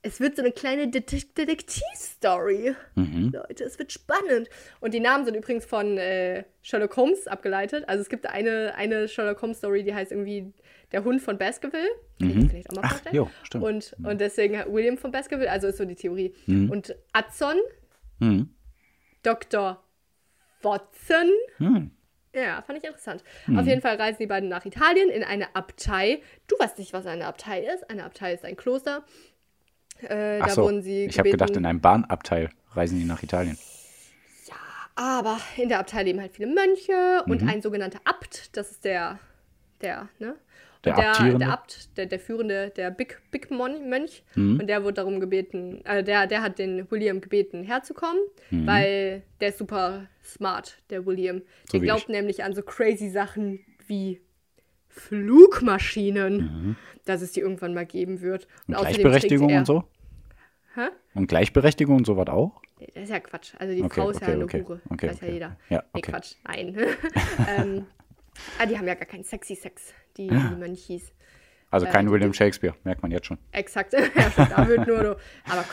es 0.00 0.20
wird 0.20 0.36
so 0.36 0.42
eine 0.42 0.52
kleine 0.52 0.88
Det 0.88 1.36
Detektivstory. 1.36 2.74
Mhm. 2.94 3.30
Leute, 3.34 3.64
es 3.64 3.78
wird 3.78 3.92
spannend. 3.92 4.48
Und 4.80 4.94
die 4.94 5.00
Namen 5.00 5.26
sind 5.26 5.34
übrigens 5.36 5.66
von 5.66 5.98
äh, 5.98 6.44
Sherlock 6.62 6.96
Holmes 6.96 7.26
abgeleitet. 7.28 7.84
Also 7.86 8.00
es 8.00 8.08
gibt 8.08 8.26
eine, 8.26 8.74
eine 8.74 9.08
Sherlock 9.08 9.42
Holmes 9.42 9.58
Story, 9.58 9.84
die 9.84 9.94
heißt 9.94 10.10
irgendwie 10.12 10.52
Der 10.92 11.04
Hund 11.04 11.20
von 11.20 11.36
Baskerville. 11.36 11.88
Mir 12.18 12.48
vielleicht 12.48 12.70
auch 12.70 12.76
mal 12.76 12.82
Ach, 12.84 13.00
jo, 13.12 13.30
stimmt. 13.42 13.64
Und, 13.64 13.96
und 14.02 14.20
deswegen 14.20 14.54
William 14.72 14.96
von 14.96 15.12
Baskerville, 15.12 15.50
also 15.50 15.66
ist 15.68 15.76
so 15.76 15.84
die 15.84 15.94
Theorie. 15.94 16.34
Mhm. 16.46 16.70
Und 16.70 16.96
Adson, 17.12 17.56
Hm. 18.18 18.48
Dr. 19.22 19.82
Watson. 20.62 21.30
Hm. 21.58 21.90
Ja, 22.34 22.62
fand 22.62 22.78
ich 22.78 22.84
interessant. 22.84 23.22
Auf 23.54 23.66
jeden 23.66 23.82
Fall 23.82 23.96
reisen 23.96 24.16
die 24.18 24.26
beiden 24.26 24.48
nach 24.48 24.64
Italien 24.64 25.10
in 25.10 25.22
eine 25.22 25.54
Abtei. 25.54 26.22
Du 26.48 26.56
weißt 26.58 26.78
nicht, 26.78 26.94
was 26.94 27.04
eine 27.04 27.26
Abtei 27.26 27.60
ist. 27.60 27.90
Eine 27.90 28.04
Abtei 28.04 28.32
ist 28.32 28.44
ein 28.46 28.56
Kloster. 28.56 29.04
Äh, 30.00 30.38
Ach 30.40 30.46
da 30.46 30.52
so, 30.54 30.62
wurden 30.62 30.82
sie 30.82 31.04
ich 31.04 31.18
habe 31.18 31.30
gedacht, 31.30 31.54
in 31.56 31.66
einem 31.66 31.80
Bahnabteil 31.82 32.48
reisen 32.74 32.98
die 32.98 33.04
nach 33.04 33.22
Italien. 33.22 33.58
Aber 34.94 35.38
in 35.56 35.68
der 35.68 35.78
Abtei 35.78 36.02
leben 36.02 36.20
halt 36.20 36.32
viele 36.32 36.48
Mönche 36.52 37.22
Mhm. 37.24 37.32
und 37.32 37.48
ein 37.48 37.62
sogenannter 37.62 38.00
Abt, 38.04 38.56
das 38.56 38.70
ist 38.72 38.84
der, 38.84 39.18
der, 39.80 40.08
ne? 40.18 40.36
Der 40.84 40.94
Und 40.94 40.98
der, 41.00 41.10
Abtierende? 41.10 41.38
der 41.38 41.52
Abt, 41.52 41.96
der, 41.96 42.06
der 42.06 42.18
führende, 42.18 42.70
der 42.76 42.90
Big, 42.90 43.20
Big 43.30 43.50
Mon 43.52 43.88
Mönch. 43.88 44.24
Mhm. 44.34 44.58
Und 44.60 44.66
der 44.66 44.82
wurde 44.82 44.94
darum 44.94 45.20
gebeten, 45.20 45.84
äh, 45.84 46.02
der, 46.02 46.26
der 46.26 46.42
hat 46.42 46.58
den 46.58 46.90
William 46.90 47.20
gebeten, 47.20 47.62
herzukommen, 47.62 48.20
Mhm. 48.50 48.66
weil 48.66 49.22
der 49.40 49.50
ist 49.50 49.58
super 49.58 50.08
smart, 50.24 50.78
der 50.90 51.06
William. 51.06 51.42
So 51.70 51.78
Der 51.78 51.80
glaubt 51.80 52.02
ich. 52.02 52.08
nämlich 52.08 52.42
an 52.42 52.52
so 52.54 52.62
crazy 52.62 53.08
Sachen 53.10 53.60
wie 53.86 54.20
Flugmaschinen, 54.88 56.76
dass 57.04 57.22
es 57.22 57.32
die 57.32 57.40
irgendwann 57.40 57.74
mal 57.74 57.86
geben 57.86 58.20
wird. 58.20 58.46
Und 58.66 58.74
Mhm. 58.74 58.80
Gleichberechtigung 58.80 59.50
er- 59.50 59.58
und 59.60 59.66
so? 59.66 59.84
Hä? 60.74 60.88
Und 61.14 61.26
Gleichberechtigung 61.28 61.96
und 61.96 62.06
sowas 62.06 62.28
auch? 62.28 62.60
Das 62.94 63.04
ist 63.04 63.10
ja 63.10 63.20
Quatsch. 63.20 63.54
Also 63.58 63.74
die 63.74 63.82
Okay, 63.82 64.00
Frau 64.00 64.10
ist 64.10 64.16
okay, 64.16 64.26
ja 64.26 64.32
eine 64.34 64.44
okay. 64.44 64.64
Hure. 64.66 64.80
Okay, 64.90 65.08
Weiß 65.08 65.20
ja 65.20 65.26
okay. 65.26 65.32
jeder. 65.34 65.56
Ja, 65.70 65.84
Nee. 65.94 66.00
Quatsch. 66.00 66.34
Nein. 66.44 66.76
ähm, 67.56 67.86
ah, 68.58 68.66
die 68.66 68.76
haben 68.78 68.86
ja 68.86 68.94
gar 68.94 69.06
keinen 69.06 69.24
sexy 69.24 69.54
Sex, 69.54 69.92
die, 70.16 70.28
die 70.28 70.34
Mönchis. 70.58 71.12
Also 71.70 71.86
Äh, 71.86 71.90
kein 71.90 72.06
die- 72.06 72.12
William 72.12 72.32
Shakespeare, 72.34 72.74
merkt 72.84 73.02
man 73.02 73.10
jetzt 73.10 73.26
schon. 73.26 73.38
Exakt. 73.52 73.92
Ja, 74.14 74.44
da 74.46 74.68
wird 74.68 74.86
nur 74.86 74.98
so. 74.98 75.16
Aber 75.50 75.64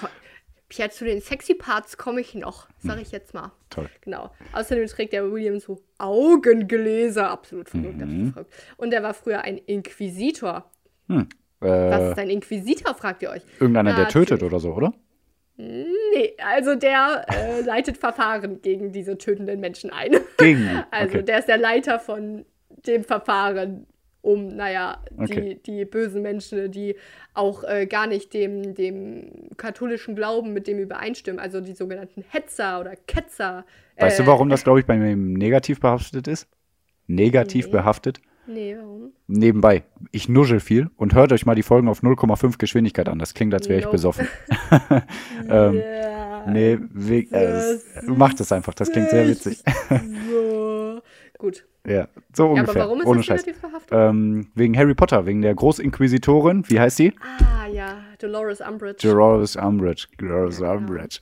Pierre, 0.69 0.91
zu 0.91 1.03
den 1.03 1.19
sexy 1.19 1.55
Parts 1.55 1.97
komme 1.97 2.21
ich 2.21 2.35
noch, 2.35 2.67
sag 2.77 3.01
ich 3.01 3.11
jetzt 3.11 3.33
mal. 3.33 3.51
Toll. 3.71 3.89
Genau. 4.01 4.31
Außerdem 4.53 4.85
trägt 4.87 5.13
der 5.13 5.31
William 5.31 5.59
so 5.59 5.81
Augengläser. 5.97 7.29
Absolut 7.31 7.69
verrückt, 7.69 7.97
Mhm. 7.97 8.33
verrückt. 8.33 8.53
Und 8.77 8.93
er 8.93 9.01
war 9.03 9.13
früher 9.13 9.41
ein 9.41 9.57
Inquisitor. 9.57 10.69
Hm. 11.07 11.27
Was 11.59 12.01
Äh, 12.01 12.11
ist 12.11 12.19
ein 12.19 12.29
Inquisitor, 12.29 12.93
fragt 12.95 13.21
ihr 13.23 13.31
euch? 13.31 13.41
irgendeiner, 13.59 13.93
der 13.95 14.05
Natürlich. 14.05 14.29
tötet 14.29 14.43
oder 14.43 14.59
so, 14.59 14.73
oder? 14.73 14.93
Nee, 15.61 16.35
also 16.37 16.75
der 16.75 17.25
äh, 17.27 17.61
leitet 17.61 17.97
Verfahren 17.97 18.61
gegen 18.61 18.93
diese 18.93 19.17
tötenden 19.17 19.59
Menschen 19.59 19.91
ein. 19.91 20.15
Gegen. 20.37 20.83
Also 20.89 21.15
okay. 21.17 21.25
der 21.25 21.39
ist 21.39 21.49
der 21.49 21.57
Leiter 21.57 21.99
von 21.99 22.45
dem 22.87 23.03
Verfahren, 23.03 23.85
um, 24.21 24.55
naja, 24.55 25.03
die, 25.11 25.21
Okay. 25.21 25.59
die 25.65 25.83
bösen 25.83 26.21
Menschen, 26.21 26.71
die 26.71 26.95
auch 27.33 27.65
äh, 27.65 27.87
gar 27.87 28.07
nicht 28.07 28.33
dem, 28.33 28.73
dem 28.73 29.49
katholischen 29.57 30.15
Glauben 30.15 30.53
mit 30.53 30.65
dem 30.65 30.79
übereinstimmen, 30.79 31.41
also 31.41 31.59
die 31.59 31.73
sogenannten 31.73 32.23
Hetzer 32.29 32.79
oder 32.79 32.95
Ketzer. 32.95 33.65
Weißt 33.97 34.17
äh, 34.17 34.23
du, 34.23 34.27
warum 34.27 34.47
das, 34.47 34.63
glaube 34.63 34.79
ich, 34.79 34.85
bei 34.85 34.95
mir 34.95 35.13
negativ 35.17 35.81
behaftet 35.81 36.29
ist? 36.29 36.47
Negativ 37.07 37.65
Nee. 37.65 37.71
behaftet? 37.73 38.21
Nee, 38.51 38.75
warum? 38.77 39.11
Nebenbei, 39.27 39.83
ich 40.11 40.27
nuschel 40.27 40.59
viel 40.59 40.89
und 40.97 41.13
hört 41.13 41.31
euch 41.31 41.45
mal 41.45 41.53
die 41.55 41.61
Folgen 41.63 41.87
auf 41.87 42.01
0,5 42.01 42.57
Geschwindigkeit 42.57 43.07
an. 43.07 43.19
Das 43.19 43.35
klingt, 43.35 43.53
als 43.53 43.69
wäre 43.69 43.77
ich 43.79 43.85
Nope. 43.85 43.95
besoffen. 43.95 44.27
ähm, 45.49 45.81
nee, 46.47 46.77
we- 46.91 47.27
äh, 47.31 47.77
macht 48.07 48.39
es 48.39 48.51
einfach. 48.51 48.73
Das 48.73 48.91
klingt 48.91 49.09
sehr 49.11 49.27
witzig. 49.27 49.63
so. 50.31 51.01
Gut. 51.37 51.65
ja, 51.87 52.07
so 52.33 52.43
Ja, 52.45 52.49
ungefähr. 52.61 52.81
aber 52.81 52.89
warum 52.89 53.01
ist 53.01 53.05
ohne 53.07 53.17
das 53.19 53.25
Scheiß. 53.27 53.45
negativ 53.45 53.61
behaftet? 53.61 53.91
Ähm, 53.91 54.47
wegen 54.55 54.77
Harry 54.77 54.95
Potter, 54.95 55.25
wegen 55.25 55.41
der 55.41 55.53
Großinquisitorin. 55.55 56.63
Wie 56.67 56.79
heißt 56.79 56.97
sie? 56.97 57.13
Ah, 57.39 57.67
ja, 57.67 57.97
Dolores 58.19 58.61
Umbridge, 58.61 59.07
Dolores 59.07 59.55
Umbridge. 59.55 60.07
Dolores 60.17 60.59
Ja, 60.59 60.73
genau. 60.75 60.79
Umbridge. 60.87 61.19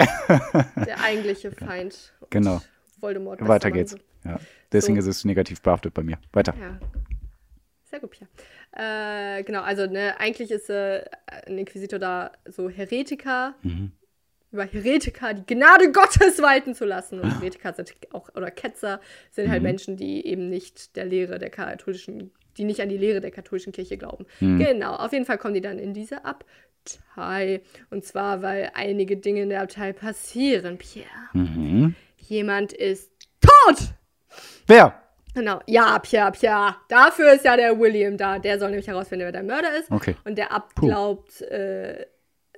der 0.75 0.99
eigentliche 1.03 1.51
Feind. 1.51 2.13
Genau. 2.29 2.61
Voldemort. 2.99 3.45
Weiter 3.47 3.69
geht's. 3.69 3.95
Ja. 4.25 4.39
Deswegen 4.71 4.99
So. 5.01 5.09
ist 5.09 5.17
es 5.17 5.25
negativ 5.25 5.61
behaftet 5.61 5.93
bei 5.93 6.03
mir. 6.03 6.17
Weiter. 6.33 6.53
Ja. 6.59 6.79
Sehr 7.97 8.07
gut, 8.07 8.11
Pia. 8.11 8.27
Äh, 9.39 9.43
genau, 9.43 9.61
also 9.63 9.87
ne, 9.87 10.19
eigentlich 10.19 10.51
ist 10.51 10.69
äh, 10.69 11.03
ein 11.47 11.57
Inquisitor 11.57 11.97
da 11.97 12.31
so 12.45 12.69
Heretiker, 12.69 13.55
Mhm. 13.63 13.91
über 14.51 14.65
Heretiker 14.65 15.33
die 15.33 15.55
Gnade 15.55 15.91
Gottes 15.91 16.39
walten 16.41 16.75
zu 16.75 16.85
lassen. 16.85 17.19
Und 17.19 17.39
Heretiker 17.39 17.73
sind 17.73 17.95
auch, 18.13 18.29
oder 18.35 18.51
Ketzer 18.51 19.01
sind 19.31 19.49
halt 19.49 19.61
Mhm. 19.63 19.67
Menschen, 19.67 19.97
die 19.97 20.27
eben 20.27 20.47
nicht 20.47 20.95
der 20.95 21.05
Lehre 21.05 21.39
der 21.39 21.49
katholischen, 21.49 22.29
die 22.57 22.65
nicht 22.65 22.81
an 22.81 22.89
die 22.89 22.97
Lehre 22.99 23.19
der 23.19 23.31
katholischen 23.31 23.73
Kirche 23.73 23.97
glauben. 23.97 24.27
Mhm. 24.41 24.59
Genau, 24.59 24.93
auf 24.95 25.11
jeden 25.11 25.25
Fall 25.25 25.39
kommen 25.39 25.55
die 25.55 25.61
dann 25.61 25.79
in 25.79 25.95
diese 25.95 26.23
Abtei. 26.23 27.61
Und 27.89 28.05
zwar, 28.05 28.43
weil 28.43 28.69
einige 28.75 29.17
Dinge 29.17 29.41
in 29.41 29.49
der 29.49 29.63
Abtei 29.63 29.91
passieren, 29.91 30.77
Pierre. 30.77 31.07
Mhm. 31.33 31.95
Jemand 32.17 32.73
ist 32.73 33.11
tot! 33.41 33.79
Wer? 34.67 35.01
Genau, 35.37 35.59
ja, 35.67 35.99
Pia, 35.99 36.31
Pia. 36.31 36.77
Dafür 36.87 37.33
ist 37.33 37.45
ja 37.45 37.55
der 37.55 37.79
William 37.79 38.17
da. 38.17 38.39
Der 38.39 38.57
soll 38.57 38.71
nämlich 38.71 38.87
herausfinden, 38.87 39.25
wer 39.25 39.31
der 39.31 39.43
Mörder 39.43 39.77
ist. 39.77 39.91
Okay. 39.91 40.15
Und 40.25 40.35
der 40.35 40.51
Abt 40.51 40.73
Puh. 40.73 40.87
glaubt, 40.87 41.41
äh, 41.43 42.07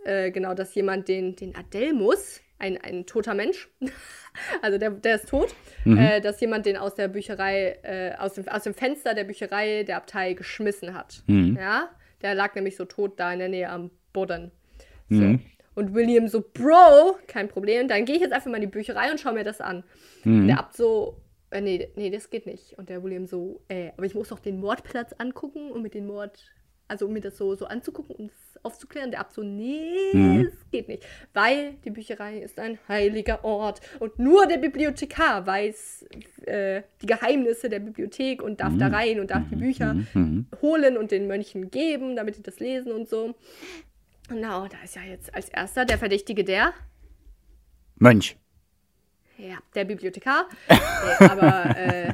äh, 0.05 0.31
genau, 0.31 0.53
dass 0.53 0.73
jemand 0.75 1.09
den, 1.09 1.35
den 1.35 1.57
Adelmus, 1.57 2.39
ein, 2.57 2.77
ein 2.81 3.05
toter 3.05 3.33
Mensch, 3.33 3.67
also 4.61 4.77
der, 4.77 4.91
der 4.91 5.15
ist 5.15 5.27
tot, 5.27 5.53
Mhm. 5.83 5.97
äh, 5.97 6.21
dass 6.21 6.39
jemand 6.39 6.65
den 6.65 6.77
aus 6.77 6.95
der 6.95 7.09
Bücherei, 7.09 7.79
äh, 7.83 8.13
aus, 8.17 8.33
dem, 8.35 8.47
aus 8.47 8.63
dem 8.63 8.73
Fenster 8.73 9.13
der 9.13 9.25
Bücherei 9.25 9.83
der 9.83 9.97
Abtei 9.97 10.31
geschmissen 10.33 10.93
hat. 10.93 11.21
Mhm. 11.27 11.57
Ja, 11.59 11.89
der 12.21 12.33
lag 12.33 12.55
nämlich 12.55 12.77
so 12.77 12.85
tot 12.85 13.19
da 13.19 13.33
in 13.33 13.39
der 13.39 13.49
Nähe 13.49 13.69
am 13.69 13.91
Boden. 14.13 14.51
So. 15.09 15.21
Mhm. 15.21 15.41
Und 15.75 15.93
William 15.93 16.27
so, 16.29 16.41
Bro, 16.53 17.17
kein 17.27 17.47
Problem, 17.49 17.89
dann 17.89 18.05
gehe 18.05 18.15
ich 18.15 18.21
jetzt 18.21 18.33
einfach 18.33 18.49
mal 18.49 18.55
in 18.57 18.61
die 18.61 18.67
Bücherei 18.67 19.11
und 19.11 19.19
schaue 19.19 19.33
mir 19.33 19.43
das 19.43 19.59
an. 19.61 19.83
Mhm. 20.23 20.47
Der 20.47 20.59
Abt 20.59 20.75
so, 20.75 21.17
äh, 21.51 21.61
nee, 21.61 21.89
nee, 21.95 22.09
das 22.09 22.29
geht 22.29 22.45
nicht. 22.45 22.77
Und 22.77 22.89
der 22.89 23.03
William 23.03 23.25
so, 23.25 23.61
äh, 23.67 23.91
aber 23.97 24.05
ich 24.05 24.15
muss 24.15 24.29
doch 24.29 24.39
den 24.39 24.59
Mordplatz 24.59 25.13
angucken 25.17 25.71
und 25.71 25.81
mit 25.81 25.93
den 25.93 26.05
Mord, 26.07 26.51
also 26.87 27.05
um 27.07 27.13
mir 27.13 27.21
das 27.21 27.37
so, 27.37 27.55
so 27.55 27.65
anzugucken, 27.65 28.15
um 28.15 28.27
das 28.27 28.63
aufzuklären. 28.63 29.11
Der 29.11 29.19
Abt 29.21 29.33
so, 29.33 29.41
nee, 29.43 30.11
Mhm. 30.13 30.45
das 30.45 30.71
geht 30.71 30.87
nicht. 30.87 31.05
Weil 31.33 31.73
die 31.85 31.91
Bücherei 31.91 32.39
ist 32.39 32.59
ein 32.59 32.77
heiliger 32.87 33.43
Ort 33.43 33.79
und 33.99 34.17
nur 34.19 34.47
der 34.47 34.57
Bibliothekar 34.57 35.45
weiß 35.45 36.05
äh, 36.45 36.81
die 37.01 37.05
Geheimnisse 37.05 37.69
der 37.69 37.79
Bibliothek 37.79 38.41
und 38.41 38.59
darf 38.59 38.75
da 38.77 38.87
rein 38.87 39.19
und 39.19 39.29
darf 39.31 39.43
die 39.49 39.55
Bücher 39.55 39.93
Mhm. 40.13 40.47
holen 40.61 40.97
und 40.97 41.11
den 41.11 41.27
Mönchen 41.27 41.69
geben, 41.71 42.15
damit 42.15 42.37
die 42.37 42.43
das 42.43 42.59
lesen 42.59 42.91
und 42.91 43.07
so. 43.07 43.35
Genau, 44.27 44.67
da 44.67 44.77
ist 44.83 44.95
ja 44.95 45.01
jetzt 45.03 45.33
als 45.33 45.49
erster 45.49 45.85
der 45.85 45.97
Verdächtige 45.97 46.43
der 46.43 46.73
Mönch. 47.95 48.37
Ja, 49.39 49.57
der 49.73 49.85
Bibliothekar. 49.85 50.47
nee, 50.69 51.25
aber 51.25 51.75
äh, 51.77 52.13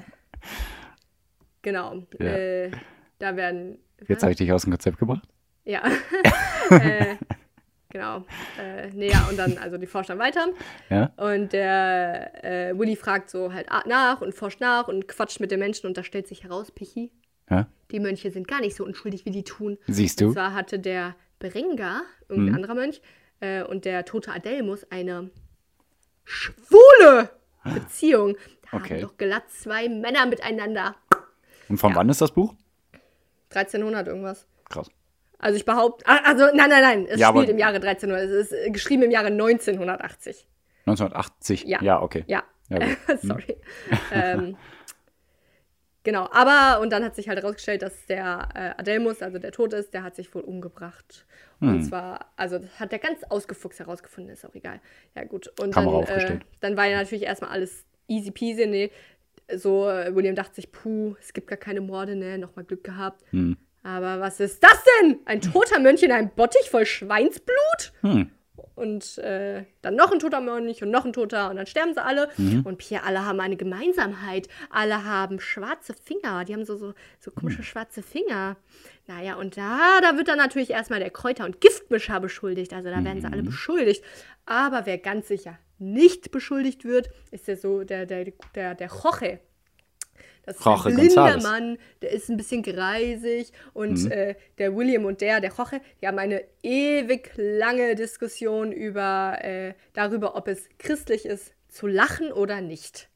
genau. 1.61 2.03
Ja. 2.19 2.25
Äh, 2.25 2.71
da 3.19 3.35
werden. 3.35 3.79
Jetzt 4.07 4.21
habe 4.23 4.31
ich 4.31 4.37
dich 4.37 4.51
aus 4.51 4.63
dem 4.63 4.71
Konzept 4.71 4.97
gebracht. 4.99 5.27
Ja. 5.63 5.81
äh, 6.69 7.15
genau. 7.89 8.25
Äh, 8.59 8.89
nee, 8.93 9.09
ja, 9.09 9.27
und 9.29 9.37
dann, 9.37 9.57
also 9.57 9.77
die 9.77 9.87
forschen 9.87 10.17
dann 10.17 10.19
weiter. 10.19 10.47
Ja. 10.89 11.11
Und 11.17 11.53
der 11.53 12.43
äh, 12.43 12.77
Willy 12.77 12.95
fragt 12.95 13.29
so 13.29 13.53
halt 13.53 13.67
nach 13.87 14.21
und 14.21 14.33
forscht 14.35 14.59
nach 14.61 14.87
und 14.87 15.07
quatscht 15.07 15.39
mit 15.39 15.51
den 15.51 15.59
Menschen 15.59 15.87
und 15.87 15.97
da 15.97 16.03
stellt 16.03 16.27
sich 16.27 16.43
heraus, 16.43 16.71
Pichi, 16.71 17.11
ja. 17.49 17.67
die 17.91 17.99
Mönche 17.99 18.31
sind 18.31 18.47
gar 18.47 18.61
nicht 18.61 18.75
so 18.75 18.83
unschuldig, 18.85 19.25
wie 19.25 19.31
die 19.31 19.43
tun. 19.43 19.77
Siehst 19.87 20.21
Und 20.21 20.29
du? 20.29 20.33
zwar 20.33 20.53
hatte 20.53 20.77
der 20.79 21.15
Berengar, 21.39 22.01
irgendein 22.29 22.49
Mhm. 22.49 22.55
anderer 22.55 22.75
Mönch, 22.75 23.01
äh, 23.39 23.63
und 23.63 23.85
der 23.85 24.05
tote 24.05 24.31
Adelmus 24.31 24.89
eine 24.91 25.29
schwule 26.25 27.29
Beziehung. 27.63 28.35
Da 28.71 28.77
Okay. 28.77 28.95
haben 28.95 29.01
doch 29.01 29.17
glatt 29.17 29.49
zwei 29.51 29.87
Männer 29.87 30.25
miteinander. 30.25 30.95
Und 31.69 31.77
von 31.77 31.91
Ja. 31.91 31.95
wann 31.97 32.09
ist 32.09 32.19
das 32.21 32.31
Buch? 32.31 32.53
1300 33.51 34.07
irgendwas. 34.07 34.47
Krass. 34.69 34.89
Also 35.39 35.57
ich 35.57 35.65
behaupte, 35.65 36.05
ah, 36.07 36.19
also 36.25 36.45
nein, 36.53 36.69
nein, 36.69 36.81
nein, 36.81 37.05
es 37.07 37.19
Ja, 37.19 37.29
spielt 37.29 37.49
im 37.49 37.57
Jahre 37.57 37.75
1300, 37.79 38.23
es 38.29 38.31
ist 38.31 38.51
äh, 38.53 38.71
geschrieben 38.71 39.03
im 39.03 39.11
Jahre 39.11 39.27
1980. 39.27 40.47
1980. 40.85 41.63
Ja. 41.65 41.81
Ja, 41.81 42.01
okay. 42.01 42.23
Ja, 42.27 42.43
Ja, 42.69 42.79
gut. 42.79 42.97
sorry. 43.21 43.57
ähm, 44.11 44.57
genau, 46.05 46.29
aber 46.31 46.79
und 46.81 46.91
dann 46.91 47.03
hat 47.03 47.15
sich 47.15 47.27
halt 47.27 47.41
herausgestellt, 47.41 47.81
dass 47.81 48.05
der 48.05 48.47
äh, 48.55 48.79
Adelmus, 48.79 49.21
also 49.21 49.37
der 49.37 49.51
tot 49.51 49.73
ist, 49.73 49.93
der 49.93 50.03
hat 50.03 50.15
sich 50.15 50.33
wohl 50.33 50.43
umgebracht. 50.43 51.25
Und 51.59 51.73
Hm. 51.73 51.83
zwar, 51.83 52.31
also 52.37 52.59
das 52.59 52.79
hat 52.79 52.93
der 52.93 52.99
ganz 52.99 53.23
ausgefuchst 53.23 53.79
herausgefunden, 53.79 54.31
ist 54.31 54.45
auch 54.45 54.55
egal. 54.55 54.79
Ja, 55.15 55.25
gut. 55.25 55.51
Und 55.59 55.73
Kamera 55.73 56.03
dann, 56.03 56.19
äh, 56.19 56.39
dann 56.61 56.77
war 56.77 56.85
ja 56.85 56.99
natürlich 56.99 57.23
erstmal 57.25 57.51
alles 57.51 57.85
easy 58.07 58.31
peasy. 58.31 58.65
Nee, 58.67 58.91
so, 59.53 59.89
äh, 59.89 60.15
William 60.15 60.35
dachte 60.35 60.55
sich, 60.55 60.71
puh, 60.71 61.15
es 61.19 61.33
gibt 61.33 61.47
gar 61.47 61.57
keine 61.57 61.81
Morde, 61.81 62.15
ne, 62.15 62.37
nochmal 62.37 62.65
Glück 62.65 62.83
gehabt. 62.83 63.23
Hm. 63.31 63.57
Aber 63.83 64.19
was 64.19 64.39
ist 64.39 64.63
das 64.63 64.83
denn? 65.01 65.19
Ein 65.25 65.41
toter 65.41 65.79
Mönch 65.79 66.01
in 66.01 66.11
einem 66.11 66.29
Bottich 66.29 66.69
voll 66.71 66.85
Schweinsblut? 66.85 67.93
Hm. 68.01 68.31
Und 68.75 69.17
äh, 69.19 69.65
dann 69.81 69.95
noch 69.95 70.11
ein 70.11 70.19
toter 70.19 70.41
Mönch 70.41 70.81
und 70.83 70.91
noch 70.91 71.05
ein 71.05 71.13
toter 71.13 71.49
und 71.49 71.55
dann 71.55 71.67
sterben 71.67 71.93
sie 71.93 72.03
alle. 72.03 72.29
Mhm. 72.37 72.61
Und 72.65 72.77
Pierre, 72.77 73.03
alle 73.03 73.25
haben 73.25 73.39
eine 73.39 73.55
Gemeinsamkeit. 73.55 74.47
Alle 74.69 75.03
haben 75.03 75.39
schwarze 75.39 75.93
Finger. 75.93 76.45
Die 76.45 76.53
haben 76.53 76.65
so, 76.65 76.75
so, 76.75 76.93
so 77.19 77.31
komische 77.31 77.63
schwarze 77.63 78.03
Finger. 78.03 78.57
Naja, 79.07 79.35
und 79.35 79.57
da, 79.57 79.99
da 80.01 80.17
wird 80.17 80.27
dann 80.27 80.37
natürlich 80.37 80.71
erstmal 80.71 80.99
der 80.99 81.11
Kräuter- 81.11 81.45
und 81.45 81.61
Giftmischer 81.61 82.19
beschuldigt. 82.19 82.73
Also 82.73 82.89
da 82.89 83.03
werden 83.03 83.21
sie 83.21 83.27
alle 83.27 83.43
beschuldigt. 83.43 84.03
Aber 84.45 84.85
wer 84.85 84.97
ganz 84.97 85.27
sicher 85.27 85.57
nicht 85.77 86.31
beschuldigt 86.31 86.85
wird, 86.85 87.09
ist 87.31 87.47
der 87.47 87.57
so, 87.57 87.83
der, 87.83 88.05
der, 88.05 88.25
der, 88.55 88.75
der 88.75 88.87
Jorge. 88.87 89.39
Das 90.45 90.57
ist 90.57 90.65
Jorge 90.65 90.89
ein 90.89 90.95
blinder 90.95 91.25
González. 91.25 91.43
Mann, 91.43 91.77
der 92.01 92.11
ist 92.11 92.29
ein 92.29 92.37
bisschen 92.37 92.61
greisig 92.63 93.51
und 93.73 94.11
äh, 94.11 94.35
der 94.57 94.75
William 94.75 95.05
und 95.05 95.21
der, 95.21 95.41
der 95.41 95.51
Jorge, 95.57 95.81
die 96.01 96.07
haben 96.07 96.19
eine 96.19 96.43
ewig 96.61 97.31
lange 97.35 97.95
Diskussion 97.95 98.71
über, 98.71 99.37
äh, 99.41 99.73
darüber, 99.93 100.35
ob 100.35 100.47
es 100.47 100.69
christlich 100.77 101.25
ist, 101.25 101.53
zu 101.67 101.87
lachen 101.87 102.31
oder 102.31 102.61
nicht. 102.61 103.09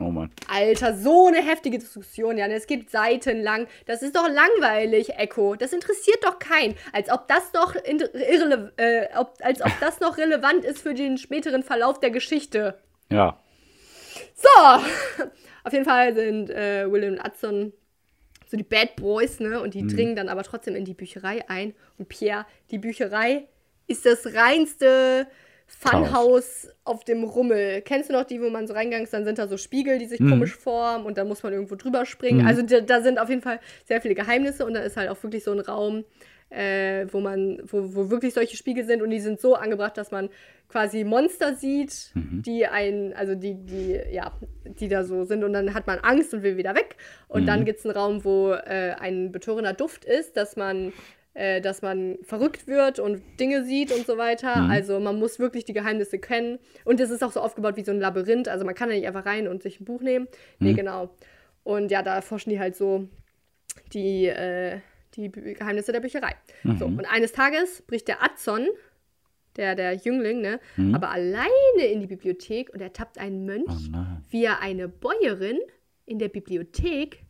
Oh 0.00 0.04
Mann. 0.04 0.30
Alter, 0.48 0.96
so 0.96 1.26
eine 1.26 1.42
heftige 1.42 1.78
Diskussion, 1.78 2.38
Jan. 2.38 2.52
Es 2.52 2.68
geht 2.68 2.90
seitenlang. 2.90 3.66
Das 3.86 4.02
ist 4.02 4.14
doch 4.14 4.28
langweilig, 4.28 5.14
Echo. 5.18 5.56
Das 5.56 5.72
interessiert 5.72 6.18
doch 6.22 6.38
keinen. 6.38 6.76
Als 6.92 7.10
ob 7.10 7.26
das 7.26 7.50
doch 7.50 7.74
in- 7.74 7.98
irrele 7.98 8.72
äh, 8.76 9.08
ob, 9.16 9.34
als 9.40 9.60
ob 9.60 9.72
das 9.80 9.98
noch 9.98 10.16
relevant 10.16 10.64
ist 10.64 10.78
für 10.80 10.94
den 10.94 11.18
späteren 11.18 11.64
Verlauf 11.64 11.98
der 11.98 12.10
Geschichte. 12.10 12.78
Ja. 13.10 13.40
So, 14.34 15.24
auf 15.64 15.72
jeden 15.72 15.84
Fall 15.84 16.14
sind 16.14 16.50
äh, 16.50 16.90
Will 16.90 17.10
und 17.10 17.20
Adson 17.20 17.72
so 18.50 18.56
die 18.56 18.64
Bad 18.64 18.96
Boys, 18.96 19.38
ne? 19.38 19.60
Und 19.60 19.74
die 19.74 19.86
dringen 19.86 20.16
dann 20.16 20.28
aber 20.28 20.42
trotzdem 20.42 20.74
in 20.74 20.84
die 20.84 20.94
Bücherei 20.94 21.48
ein. 21.48 21.72
Und 21.98 22.08
Pierre, 22.08 22.46
die 22.72 22.78
Bücherei 22.78 23.46
ist 23.86 24.04
das 24.06 24.34
reinste 24.34 25.28
Funhaus 25.68 26.68
auf 26.82 27.04
dem 27.04 27.22
Rummel. 27.22 27.80
Kennst 27.82 28.08
du 28.10 28.12
noch 28.12 28.24
die, 28.24 28.42
wo 28.42 28.50
man 28.50 28.66
so 28.66 28.74
reingegangen 28.74 29.04
ist, 29.04 29.12
dann 29.12 29.24
sind 29.24 29.38
da 29.38 29.46
so 29.46 29.56
Spiegel, 29.56 29.98
die 29.98 30.06
sich 30.06 30.18
komisch 30.18 30.56
formen 30.56 31.06
und 31.06 31.16
dann 31.16 31.28
muss 31.28 31.44
man 31.44 31.52
irgendwo 31.52 31.76
drüber 31.76 32.04
springen. 32.06 32.44
Also 32.44 32.62
da, 32.62 32.80
da 32.80 33.00
sind 33.02 33.20
auf 33.20 33.28
jeden 33.28 33.40
Fall 33.40 33.60
sehr 33.84 34.00
viele 34.00 34.16
Geheimnisse 34.16 34.66
und 34.66 34.74
da 34.74 34.80
ist 34.80 34.96
halt 34.96 35.08
auch 35.10 35.22
wirklich 35.22 35.44
so 35.44 35.52
ein 35.52 35.60
Raum, 35.60 36.04
äh, 36.50 37.06
wo 37.10 37.20
man, 37.20 37.62
wo, 37.64 37.94
wo 37.94 38.10
wirklich 38.10 38.34
solche 38.34 38.56
Spiegel 38.56 38.84
sind 38.84 39.02
und 39.02 39.10
die 39.10 39.20
sind 39.20 39.40
so 39.40 39.54
angebracht, 39.54 39.96
dass 39.96 40.10
man 40.10 40.28
quasi 40.68 41.04
Monster 41.04 41.54
sieht, 41.54 42.12
die 42.14 42.66
ein, 42.66 43.12
also 43.14 43.34
die, 43.34 43.54
die, 43.54 44.00
ja, 44.12 44.32
die 44.64 44.88
da 44.88 45.04
so 45.04 45.24
sind 45.24 45.42
und 45.42 45.52
dann 45.52 45.74
hat 45.74 45.86
man 45.86 45.98
Angst 45.98 46.32
und 46.32 46.42
will 46.42 46.56
wieder 46.56 46.74
weg. 46.74 46.96
Und 47.28 47.46
dann 47.46 47.64
gibt 47.64 47.80
es 47.80 47.86
einen 47.86 47.96
Raum, 47.96 48.24
wo 48.24 48.52
äh, 48.52 48.94
ein 48.98 49.32
betörender 49.32 49.72
Duft 49.72 50.04
ist, 50.04 50.36
dass 50.36 50.56
man 50.56 50.92
äh, 51.34 51.60
dass 51.60 51.80
man 51.80 52.18
verrückt 52.22 52.66
wird 52.66 52.98
und 52.98 53.22
Dinge 53.38 53.64
sieht 53.64 53.92
und 53.92 54.04
so 54.04 54.18
weiter. 54.18 54.56
Also 54.68 54.98
man 54.98 55.18
muss 55.18 55.38
wirklich 55.38 55.64
die 55.64 55.72
Geheimnisse 55.72 56.18
kennen. 56.18 56.58
Und 56.84 56.98
es 56.98 57.10
ist 57.10 57.22
auch 57.22 57.30
so 57.30 57.40
aufgebaut 57.40 57.76
wie 57.76 57.84
so 57.84 57.92
ein 57.92 58.00
Labyrinth. 58.00 58.48
Also 58.48 58.64
man 58.64 58.74
kann 58.74 58.88
da 58.88 58.96
nicht 58.96 59.06
einfach 59.06 59.26
rein 59.26 59.46
und 59.46 59.62
sich 59.62 59.80
ein 59.80 59.84
Buch 59.84 60.02
nehmen. 60.02 60.26
Nee, 60.58 60.72
genau. 60.72 61.10
Und 61.62 61.92
ja, 61.92 62.02
da 62.02 62.20
forschen 62.20 62.50
die 62.50 62.58
halt 62.58 62.74
so 62.74 63.08
die, 63.92 64.26
äh, 64.26 64.80
die 65.16 65.30
Geheimnisse 65.30 65.92
der 65.92 66.00
Bücherei. 66.00 66.34
So, 66.78 66.86
und 66.86 67.04
eines 67.06 67.32
Tages 67.32 67.82
bricht 67.82 68.08
der 68.08 68.22
Adson, 68.22 68.66
der, 69.56 69.74
der 69.74 69.94
Jüngling, 69.94 70.40
ne, 70.40 70.60
aber 70.92 71.10
alleine 71.10 71.86
in 71.90 72.00
die 72.00 72.06
Bibliothek 72.06 72.70
und 72.72 72.80
er 72.80 72.92
tappt 72.92 73.18
einen 73.18 73.44
Mönch, 73.44 73.90
Oh 73.92 73.98
wie 74.28 74.44
er 74.44 74.60
eine 74.60 74.88
Bäuerin 74.88 75.58
in 76.06 76.18
der 76.18 76.28
Bibliothek 76.28 77.22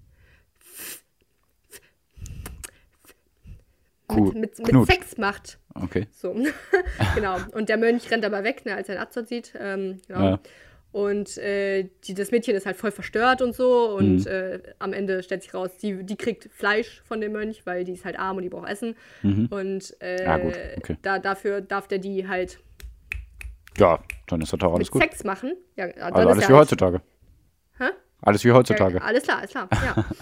Cool. 4.12 4.32
mit, 4.34 4.58
mit 4.58 4.68
Knut. 4.68 4.86
Sex 4.88 5.16
macht. 5.18 5.58
Okay. 5.74 6.08
So, 6.10 6.34
genau. 7.14 7.38
Und 7.52 7.68
der 7.68 7.76
Mönch 7.76 8.10
rennt 8.10 8.24
aber 8.24 8.42
weg, 8.44 8.64
ne, 8.66 8.74
als 8.74 8.88
er 8.88 8.96
einen 8.96 9.04
Adson 9.04 9.24
sieht. 9.26 9.52
Ähm, 9.58 10.00
genau. 10.08 10.30
Ja. 10.30 10.40
Und 10.92 11.38
äh, 11.38 11.88
die, 12.04 12.14
das 12.14 12.32
Mädchen 12.32 12.56
ist 12.56 12.66
halt 12.66 12.76
voll 12.76 12.90
verstört 12.90 13.42
und 13.42 13.54
so. 13.54 13.90
Und 13.96 14.20
Mhm. 14.20 14.26
äh, 14.26 14.58
am 14.80 14.92
Ende 14.92 15.22
stellt 15.22 15.42
sich 15.42 15.54
raus, 15.54 15.70
die, 15.80 16.02
die 16.04 16.16
kriegt 16.16 16.48
Fleisch 16.52 17.00
von 17.06 17.20
dem 17.20 17.30
Mönch, 17.32 17.64
weil 17.64 17.84
die 17.84 17.92
ist 17.92 18.04
halt 18.04 18.18
arm 18.18 18.38
und 18.38 18.42
die 18.42 18.48
braucht 18.48 18.68
Essen. 18.68 18.96
Und 19.22 19.96
äh, 20.00 20.38
Mhm. 20.38 20.42
Gut, 20.42 20.54
okay. 20.78 20.96
da, 21.02 21.18
dafür 21.20 21.60
darf 21.60 21.86
der 21.86 21.98
die 21.98 22.26
halt 22.26 22.58
Ja, 23.78 24.02
dann 24.26 24.40
ist 24.40 24.52
doch 24.52 24.60
alles 24.74 24.88
mit 24.88 24.90
gut. 24.90 25.02
Sex 25.02 25.22
machen. 25.24 25.54
Ja, 25.76 25.84
Also 25.84 26.00
ist 26.00 26.12
alles 26.26 26.38
wie 26.38 26.52
halt- 26.52 26.60
heutzutage. 26.62 27.00
Hä? 27.78 27.84
Alles 28.22 28.44
wie 28.44 28.52
heutzutage. 28.52 28.96
Ja, 28.98 29.02
alles 29.02 29.22
klar, 29.22 29.38
alles 29.38 29.50
klar, 29.50 29.68
ja. 29.72 30.04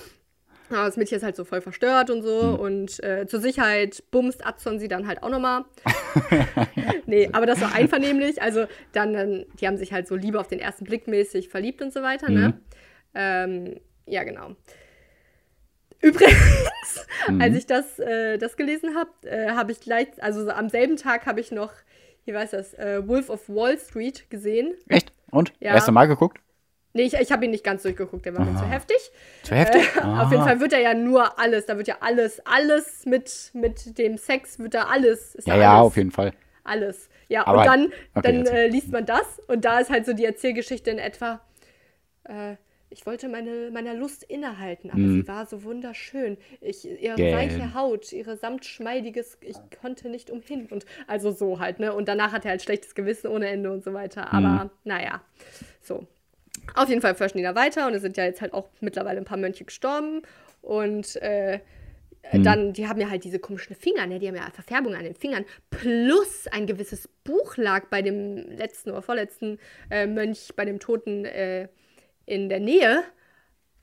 Ja, 0.71 0.85
das 0.85 0.97
Mädchen 0.97 1.17
ist 1.17 1.23
halt 1.23 1.37
so 1.37 1.45
voll 1.45 1.61
verstört 1.61 2.11
und 2.11 2.23
so. 2.23 2.55
Hm. 2.55 2.61
Und 2.61 3.03
äh, 3.03 3.27
zur 3.27 3.41
Sicherheit 3.41 4.03
bumst 4.11 4.47
Adson 4.47 4.79
sie 4.79 4.89
dann 4.89 5.07
halt 5.07 5.23
auch 5.23 5.31
nochmal. 5.31 5.65
nee, 7.07 7.29
aber 7.33 7.47
das 7.47 7.61
war 7.61 7.75
einvernehmlich. 7.75 8.43
Also 8.43 8.67
dann, 8.93 9.13
dann, 9.15 9.47
die 9.61 9.67
haben 9.67 9.77
sich 9.79 9.93
halt 9.93 10.07
so 10.07 10.15
Liebe 10.15 10.39
auf 10.39 10.49
den 10.49 10.59
ersten 10.61 10.85
Blick 10.85 11.09
mäßig 11.09 11.49
verliebt 11.49 11.81
und 11.83 11.93
so 11.93 12.03
weiter, 12.03 12.31
ne? 12.31 12.49
Mhm. 12.49 12.55
Ähm, 13.15 13.81
ja, 14.07 14.25
genau. 14.25 14.57
Übrigens, 16.01 16.69
Mhm. 17.29 17.41
als 17.41 17.57
ich 17.57 17.67
das, 17.67 17.99
äh, 17.99 18.39
das 18.39 18.57
gelesen 18.57 18.95
habe, 18.95 19.11
äh, 19.29 19.51
habe 19.51 19.73
ich 19.73 19.81
gleich, 19.81 20.09
also 20.21 20.45
so 20.45 20.51
am 20.51 20.69
selben 20.69 20.97
Tag 20.97 21.27
habe 21.27 21.41
ich 21.41 21.51
noch, 21.51 21.73
wie 22.25 22.35
weiß 22.35 22.51
das, 22.53 22.75
äh, 22.75 23.07
Wolf 23.07 23.31
of 23.31 23.49
Wall 23.49 23.79
Street 23.79 24.31
gesehen. 24.31 24.75
Echt? 24.89 25.13
Und? 25.31 25.53
Ja. 25.61 25.75
Erste 25.75 25.93
Mal 25.93 26.07
geguckt? 26.07 26.39
Nee, 26.95 27.03
ich, 27.03 27.15
ich 27.15 27.31
habe 27.33 27.45
ihn 27.45 27.51
nicht 27.51 27.65
ganz 27.65 27.83
durchgeguckt, 27.83 28.25
der 28.25 28.37
war 28.37 28.45
mir 28.45 28.59
zu 28.59 28.65
heftig. 28.67 28.97
Zu 29.43 29.55
heftig? 29.55 29.83
Äh, 29.97 30.01
auf 30.05 30.31
jeden. 30.31 30.43
Fall 30.43 30.61
wird 30.61 30.73
er 30.73 30.81
ja 30.81 30.95
nur 30.95 31.39
alles, 31.39 31.67
da 31.67 31.77
wird 31.77 31.87
ja 31.87 31.99
alles, 32.01 32.41
alles 32.47 33.05
mit, 33.05 33.51
mit 33.53 33.99
dem 33.99 34.17
Sex, 34.17 34.59
wird 34.59 34.75
da 34.75 34.85
alles. 34.85 35.37
Ja, 35.45 35.57
ja, 35.57 35.75
alles, 35.75 35.87
auf 35.87 35.97
jeden 35.97 36.11
Fall. 36.11 36.33
Alles. 36.65 37.09
Ja, 37.29 37.47
Aber- 37.47 37.61
und 37.61 37.67
dann, 37.67 37.85
okay, 38.15 38.43
dann 38.45 38.47
äh, 38.47 38.69
liest 38.69 38.91
man 38.91 39.05
das 39.05 39.39
und 39.49 39.65
da 39.65 39.81
ist 39.81 39.91
halt 39.91 40.07
so 40.07 40.13
die 40.15 40.25
Erzählgeschichte 40.25 40.91
in 40.91 40.99
etwa, 40.99 41.41
äh, 42.25 42.57
ich 42.91 43.05
wollte 43.05 43.29
meine, 43.29 43.71
meiner 43.71 43.93
Lust 43.93 44.25
innehalten, 44.25 44.91
aber 44.91 45.01
sie 45.01 45.29
war 45.29 45.45
so 45.45 45.63
wunderschön. 45.63 46.39
Ich, 46.63 46.89
ihre 46.89 47.17
Gell. 47.17 47.35
weiche 47.35 47.75
Haut, 47.75 48.13
ihre 48.13 48.39
samtschmeidiges, 48.39 49.37
ich 49.43 49.57
konnte 49.83 50.09
nicht 50.09 50.31
umhin. 50.31 50.67
Und 50.71 50.87
also 51.07 51.31
so 51.31 51.61
halt, 51.61 51.81
ne? 51.81 51.93
Und 51.93 52.09
danach 52.09 52.33
hat 52.33 52.47
er 52.47 52.53
halt 52.53 52.63
schlechtes 52.63 52.95
Gewissen 52.95 53.27
ohne 53.27 53.49
Ende 53.49 53.71
und 53.71 53.85
so 53.85 53.93
weiter. 53.93 54.33
Aber 54.33 54.71
naja, 54.85 55.21
so. 55.83 56.07
Auf 56.75 56.89
jeden 56.89 57.01
Fall 57.01 57.15
forschen 57.15 57.39
die 57.39 57.45
da 57.45 57.55
weiter 57.55 57.87
und 57.87 57.95
es 57.95 58.03
sind 58.03 58.17
ja 58.17 58.25
jetzt 58.25 58.41
halt 58.41 58.53
auch 58.53 58.69
mittlerweile 58.81 59.19
ein 59.19 59.25
paar 59.25 59.39
Mönche 59.39 59.65
gestorben. 59.65 60.23
Und 60.63 61.17
äh, 61.17 61.61
dann, 62.33 62.73
die 62.75 62.89
haben 62.89 63.01
ja 63.01 63.09
halt 63.09 63.25
diese 63.25 63.39
komischen 63.39 63.75
Finger, 63.75 64.07
ne? 64.07 64.19
die 64.19 64.29
haben 64.29 64.35
ja 64.37 64.51
Verfärbung 64.53 64.95
an 64.95 65.05
den 65.05 65.15
Fingern. 65.15 65.45
Plus 65.71 66.47
ein 66.51 66.67
gewisses 66.67 67.09
Buch 67.25 67.57
lag 67.57 67.87
bei 67.87 68.03
dem 68.03 68.51
letzten 68.51 68.91
oder 68.91 69.03
vorletzten 69.03 69.59
äh, 69.91 70.07
Mönch, 70.07 70.51
bei 70.55 70.65
dem 70.65 70.79
Toten 70.79 71.25
äh, 71.25 71.69
in 72.27 72.49
der 72.49 72.61
Nähe. 72.61 73.03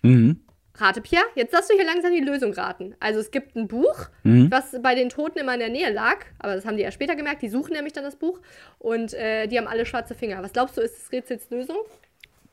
Mhm. 0.04 0.42
Rate, 0.78 1.02
Pierre, 1.02 1.24
jetzt 1.36 1.54
darfst 1.54 1.72
du 1.72 1.76
hier 1.76 1.86
langsam 1.86 2.12
die 2.12 2.20
Lösung 2.20 2.54
raten. 2.54 2.96
Also 3.00 3.20
es 3.22 3.32
gibt 3.32 3.56
ein 3.56 3.68
Buch, 3.68 4.10
Mhm. 4.24 4.52
was 4.52 4.76
bei 4.84 4.94
den 4.94 5.10
Toten 5.10 5.40
immer 5.40 5.54
in 5.54 5.62
der 5.62 5.70
Nähe 5.70 5.92
lag, 5.92 6.18
aber 6.38 6.54
das 6.56 6.66
haben 6.66 6.76
die 6.76 6.84
ja 6.84 6.92
später 6.92 7.16
gemerkt, 7.16 7.42
die 7.42 7.50
suchen 7.50 7.74
nämlich 7.74 7.94
dann 7.94 8.04
das 8.04 8.18
Buch 8.18 8.42
und 8.78 9.14
äh, 9.14 9.48
die 9.48 9.58
haben 9.58 9.68
alle 9.68 9.86
schwarze 9.86 10.14
Finger. 10.14 10.44
Was 10.44 10.52
glaubst 10.54 10.78
du, 10.78 10.82
ist 10.82 10.98
das 10.98 11.12
Rätsels 11.14 11.50
Lösung? 11.50 11.78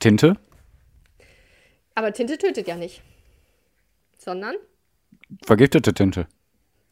Tinte? 0.03 0.34
Aber 1.94 2.12
Tinte 2.12 2.36
tötet 2.36 2.66
ja 2.66 2.74
nicht. 2.74 3.03
Sondern, 4.18 4.57
Vergiftete 5.44 5.94
Tinte. 5.94 6.26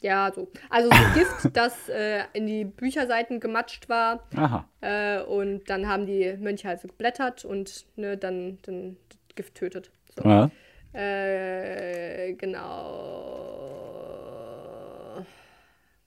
ja, 0.01 0.31
so. 0.33 0.49
Also 0.69 0.91
so 0.91 1.19
Gift, 1.19 1.51
das 1.57 1.89
äh, 1.89 2.23
in 2.35 2.47
die 2.47 2.65
Bücherseiten 2.65 3.41
gematscht 3.41 3.89
war. 3.89 4.29
Aha. 4.37 4.65
Äh, 4.81 5.23
und 5.23 5.69
dann 5.69 5.89
haben 5.89 6.07
die 6.07 6.37
Mönche 6.39 6.69
halt 6.69 6.81
so 6.81 6.87
geblättert 6.87 7.45
und 7.45 7.85
ne, 7.97 8.17
dann, 8.17 8.59
dann 8.63 8.97
das 9.09 9.19
Gift 9.35 9.57
tötet. 9.57 9.91
So. 10.17 10.23
Ja. 10.23 10.49
Äh, 10.93 12.35
genau. 12.35 12.71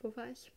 Wo 0.02 0.16
war 0.16 0.30
ich? 0.32 0.54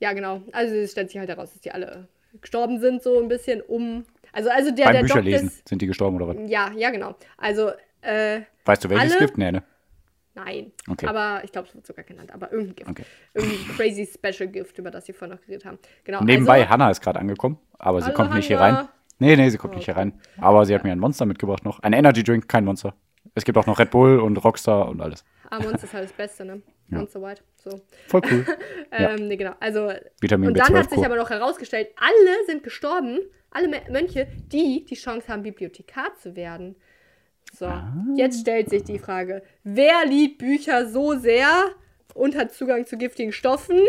Ja, 0.00 0.14
genau. 0.14 0.40
Also 0.52 0.74
es 0.74 0.92
stellt 0.92 1.10
sich 1.10 1.18
halt 1.18 1.28
heraus, 1.28 1.52
dass 1.52 1.60
die 1.60 1.72
alle 1.72 2.08
gestorben 2.40 2.80
sind, 2.80 3.02
so 3.02 3.20
ein 3.20 3.28
bisschen 3.28 3.60
um. 3.60 4.06
Also, 4.34 4.50
also 4.50 4.70
der, 4.70 4.84
Beim 4.84 4.92
der 4.94 5.00
Bücherlesen 5.02 5.48
des, 5.48 5.62
sind 5.66 5.80
die 5.82 5.86
gestorben 5.86 6.16
oder 6.16 6.28
was? 6.28 6.36
Ja, 6.50 6.70
ja, 6.76 6.90
genau. 6.90 7.14
Also, 7.36 7.70
äh, 8.02 8.40
Weißt 8.64 8.84
du, 8.84 8.90
welches 8.90 9.12
alle- 9.12 9.20
Gift? 9.20 9.38
Nee, 9.38 9.52
ne? 9.52 9.62
nein. 10.34 10.72
Okay. 10.88 11.06
Aber 11.06 11.42
ich 11.44 11.52
glaube, 11.52 11.68
es 11.68 11.74
wird 11.74 11.86
sogar 11.86 12.04
genannt. 12.04 12.32
Aber 12.32 12.52
irgendein 12.52 12.74
Gift. 12.76 12.90
Okay. 12.90 13.04
Irgendein 13.34 13.76
crazy 13.76 14.06
Special 14.06 14.48
Gift, 14.50 14.78
über 14.78 14.90
das 14.90 15.06
sie 15.06 15.12
vorhin 15.12 15.36
noch 15.36 15.42
geredet 15.44 15.64
haben. 15.64 15.78
Genau. 16.04 16.22
Nebenbei, 16.22 16.60
also, 16.60 16.68
Hannah 16.70 16.90
ist 16.90 17.00
gerade 17.00 17.18
angekommen, 17.20 17.58
aber 17.78 18.02
sie 18.02 18.12
kommt 18.12 18.34
nicht 18.34 18.46
hier 18.46 18.60
rein. 18.60 18.88
Nee, 19.20 19.36
nee, 19.36 19.48
sie 19.48 19.58
kommt 19.58 19.76
nicht 19.76 19.84
hier 19.84 19.96
rein. 19.96 20.20
Aber 20.38 20.66
sie 20.66 20.74
hat 20.74 20.82
mir 20.82 20.90
ein 20.92 20.98
Monster 20.98 21.24
mitgebracht 21.24 21.64
noch. 21.64 21.78
Ein 21.80 21.92
Energy 21.92 22.24
Drink, 22.24 22.48
kein 22.48 22.64
Monster. 22.64 22.94
Es 23.36 23.44
gibt 23.44 23.56
auch 23.56 23.66
noch 23.66 23.78
Red 23.78 23.90
Bull 23.90 24.18
und 24.18 24.36
Rockstar 24.44 24.88
und 24.88 25.00
alles. 25.00 25.24
Ah, 25.50 25.60
Monster 25.60 25.84
ist 25.84 25.94
halt 25.94 26.04
das 26.04 26.12
Beste, 26.12 26.44
ne? 26.44 26.62
Ja. 26.90 26.98
Monster 26.98 27.22
White. 27.22 27.42
So. 27.56 27.80
Voll 28.08 28.22
cool. 28.30 28.44
Ja. 28.92 29.14
Ähm, 29.14 29.26
nee, 29.28 29.36
genau. 29.36 29.54
Also, 29.58 29.90
Vitamin 30.20 30.48
und 30.50 30.58
dann 30.58 30.68
B12 30.68 30.78
hat 30.78 30.90
sich 30.90 30.96
Kur. 30.98 31.06
aber 31.06 31.16
noch 31.16 31.30
herausgestellt, 31.30 31.88
alle 31.96 32.46
sind 32.46 32.62
gestorben, 32.62 33.18
alle 33.54 33.68
Mö- 33.68 33.90
Mönche, 33.90 34.26
die 34.52 34.84
die 34.84 34.94
Chance 34.94 35.28
haben, 35.28 35.42
Bibliothekar 35.42 36.14
zu 36.20 36.36
werden. 36.36 36.76
So, 37.52 37.66
ah. 37.66 37.92
jetzt 38.16 38.40
stellt 38.40 38.68
sich 38.68 38.84
die 38.84 38.98
Frage, 38.98 39.42
wer 39.62 40.04
liebt 40.06 40.38
Bücher 40.38 40.86
so 40.88 41.14
sehr 41.14 41.48
und 42.14 42.36
hat 42.36 42.52
Zugang 42.52 42.84
zu 42.86 42.98
giftigen 42.98 43.32
Stoffen? 43.32 43.80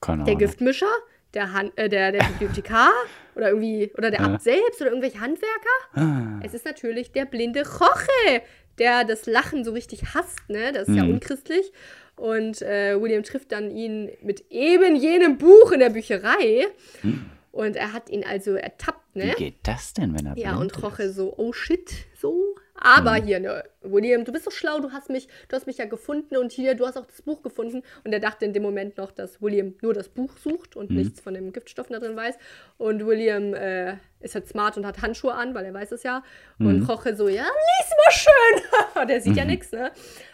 Keine 0.00 0.24
der 0.24 0.36
Giftmischer? 0.36 0.90
Der, 1.34 1.52
Han 1.52 1.72
äh, 1.76 1.88
der, 1.88 2.12
der 2.12 2.24
Bibliothekar? 2.24 2.90
oder 3.38 3.50
irgendwie, 3.50 3.90
oder 3.96 4.10
der 4.10 4.20
Abt 4.20 4.42
selbst 4.42 4.80
oder 4.80 4.90
irgendwelche 4.90 5.20
Handwerker? 5.20 5.78
Ah. 5.94 6.40
Es 6.44 6.54
ist 6.54 6.64
natürlich 6.64 7.12
der 7.12 7.24
blinde 7.24 7.64
Roche, 7.66 8.42
der 8.78 9.04
das 9.04 9.26
Lachen 9.26 9.64
so 9.64 9.72
richtig 9.72 10.14
hasst, 10.14 10.48
ne? 10.48 10.72
Das 10.72 10.82
ist 10.82 10.88
mhm. 10.88 10.96
ja 10.96 11.04
unchristlich. 11.04 11.72
Und 12.16 12.62
äh, 12.62 13.00
William 13.00 13.22
trifft 13.22 13.52
dann 13.52 13.70
ihn 13.70 14.10
mit 14.22 14.50
eben 14.50 14.96
jenem 14.96 15.38
Buch 15.38 15.70
in 15.70 15.80
der 15.80 15.90
Bücherei. 15.90 16.66
Mhm. 17.02 17.30
Und 17.58 17.74
er 17.74 17.92
hat 17.92 18.08
ihn 18.08 18.24
also 18.24 18.54
ertappt, 18.54 19.16
ne? 19.16 19.34
Wie 19.36 19.46
geht 19.46 19.58
das 19.64 19.92
denn, 19.92 20.16
wenn 20.16 20.26
er 20.26 20.38
Ja, 20.38 20.58
und 20.58 20.80
Roche 20.80 21.12
so, 21.12 21.34
oh 21.36 21.52
shit, 21.52 21.92
so. 22.16 22.54
Aber 22.76 23.18
mhm. 23.18 23.24
hier, 23.24 23.40
ne, 23.40 23.64
William, 23.82 24.24
du 24.24 24.30
bist 24.30 24.44
so 24.44 24.52
schlau, 24.52 24.78
du 24.78 24.92
hast 24.92 25.10
mich, 25.10 25.26
du 25.48 25.56
hast 25.56 25.66
mich 25.66 25.78
ja 25.78 25.86
gefunden 25.86 26.36
und 26.36 26.52
hier, 26.52 26.76
du 26.76 26.86
hast 26.86 26.96
auch 26.96 27.06
das 27.06 27.20
Buch 27.22 27.42
gefunden. 27.42 27.82
Und 28.04 28.12
er 28.12 28.20
dachte 28.20 28.44
in 28.44 28.52
dem 28.52 28.62
Moment 28.62 28.96
noch, 28.96 29.10
dass 29.10 29.42
William 29.42 29.74
nur 29.82 29.92
das 29.92 30.08
Buch 30.08 30.36
sucht 30.38 30.76
und 30.76 30.90
mhm. 30.90 30.98
nichts 30.98 31.20
von 31.20 31.34
den 31.34 31.52
Giftstoffen 31.52 31.94
da 31.94 31.98
drin 31.98 32.14
weiß. 32.14 32.36
Und 32.76 33.04
William 33.04 33.52
äh, 33.54 33.96
ist 34.20 34.36
halt 34.36 34.46
smart 34.46 34.76
und 34.76 34.86
hat 34.86 35.02
Handschuhe 35.02 35.34
an, 35.34 35.52
weil 35.52 35.64
er 35.64 35.74
weiß 35.74 35.90
es 35.90 36.04
ja. 36.04 36.22
Und 36.60 36.82
mhm. 36.82 36.86
Roche 36.86 37.16
so, 37.16 37.26
ja, 37.26 37.42
lies 37.42 37.90
mal 38.04 38.12
schön. 38.12 39.08
der 39.08 39.20
sieht 39.20 39.34
ja 39.34 39.42
mhm. 39.42 39.50
nichts, 39.50 39.72
ne? 39.72 39.90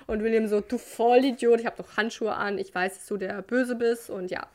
Und 0.06 0.22
William 0.22 0.46
so, 0.46 0.60
du 0.60 0.76
Vollidiot, 0.76 1.58
ich 1.58 1.64
habe 1.64 1.82
doch 1.82 1.96
Handschuhe 1.96 2.34
an, 2.34 2.58
ich 2.58 2.74
weiß, 2.74 2.96
dass 2.96 3.06
du 3.06 3.16
der 3.16 3.40
Böse 3.40 3.76
bist 3.76 4.10
und 4.10 4.30
ja. 4.30 4.46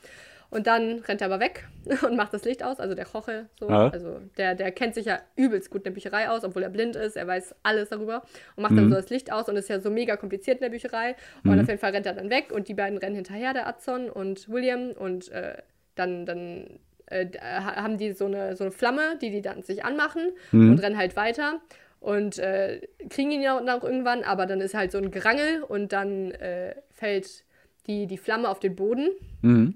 Und 0.52 0.66
dann 0.66 1.00
rennt 1.00 1.22
er 1.22 1.28
aber 1.28 1.39
weg 1.39 1.68
und 2.04 2.16
macht 2.16 2.34
das 2.34 2.43
Licht 2.43 2.64
aus, 2.64 2.80
also 2.80 2.95
der 2.95 3.06
Koche, 3.06 3.47
so. 3.60 3.70
Ja. 3.70 3.89
Also 3.89 4.20
der, 4.38 4.56
der 4.56 4.72
kennt 4.72 4.95
sich 4.95 5.06
ja 5.06 5.20
übelst 5.36 5.70
gut 5.70 5.82
in 5.82 5.84
der 5.86 5.91
Bücherei 5.91 6.30
aus, 6.30 6.43
obwohl 6.43 6.64
er 6.64 6.70
blind 6.70 6.95
ist, 6.95 7.16
er 7.16 7.28
weiß 7.28 7.56
alles 7.62 7.89
darüber 7.89 8.24
und 8.56 8.64
macht 8.64 8.72
mhm. 8.72 8.78
dann 8.78 8.89
so 8.89 8.95
das 8.95 9.10
Licht 9.10 9.32
aus 9.32 9.47
und 9.47 9.56
ist 9.58 9.70
ja 9.70 9.80
so 9.80 9.91
mega 9.91 10.18
kompliziert 10.18 10.58
in 10.58 10.64
der 10.64 10.70
Bücherei. 10.70 11.16
Und 11.43 11.52
mhm. 11.52 11.62
auf 11.62 11.68
jeden 11.68 11.80
Fall 11.80 11.91
rennt 11.91 12.06
er 12.06 12.14
dann 12.14 12.30
weg 12.30 12.52
und 12.52 12.68
die 12.68 12.74
beiden 12.74 12.97
rennen 12.97 13.16
hinterher, 13.16 13.54
der 13.54 13.68
Adson 13.68 14.10
und 14.10 14.50
William. 14.50 14.91
Und 14.91 15.30
äh, 15.30 15.58
dann, 15.93 16.26
dann 16.26 16.80
äh, 17.06 17.28
haben 17.39 17.97
die 17.97 18.14
so 18.14 18.26
eine, 18.26 18.56
so 18.56 18.64
eine 18.64 18.72
Flamme, 18.72 19.18
die 19.22 19.30
die 19.30 19.41
dann 19.41 19.62
sich 19.62 19.86
anmachen 19.86 20.32
mhm. 20.52 20.72
und 20.72 20.80
rennen 20.80 20.97
halt 20.97 21.16
weiter 21.16 21.62
und 22.00 22.39
äh, 22.39 22.82
kriegen 23.10 23.32
ihn 23.32 23.41
ja 23.41 23.58
auch 23.58 23.84
irgendwann, 23.84 24.24
aber 24.24 24.45
dann 24.45 24.62
ist 24.62 24.74
halt 24.74 24.91
so 24.91 24.97
ein 24.97 25.12
Gerangel 25.12 25.62
und 25.62 25.91
dann 25.91 26.32
äh, 26.32 26.76
fällt 26.89 27.43
die, 27.88 28.08
die 28.08 28.18
Flamme 28.18 28.50
auf 28.50 28.60
den 28.60 28.76
Boden. 28.76 29.10
Mhm 29.41 29.76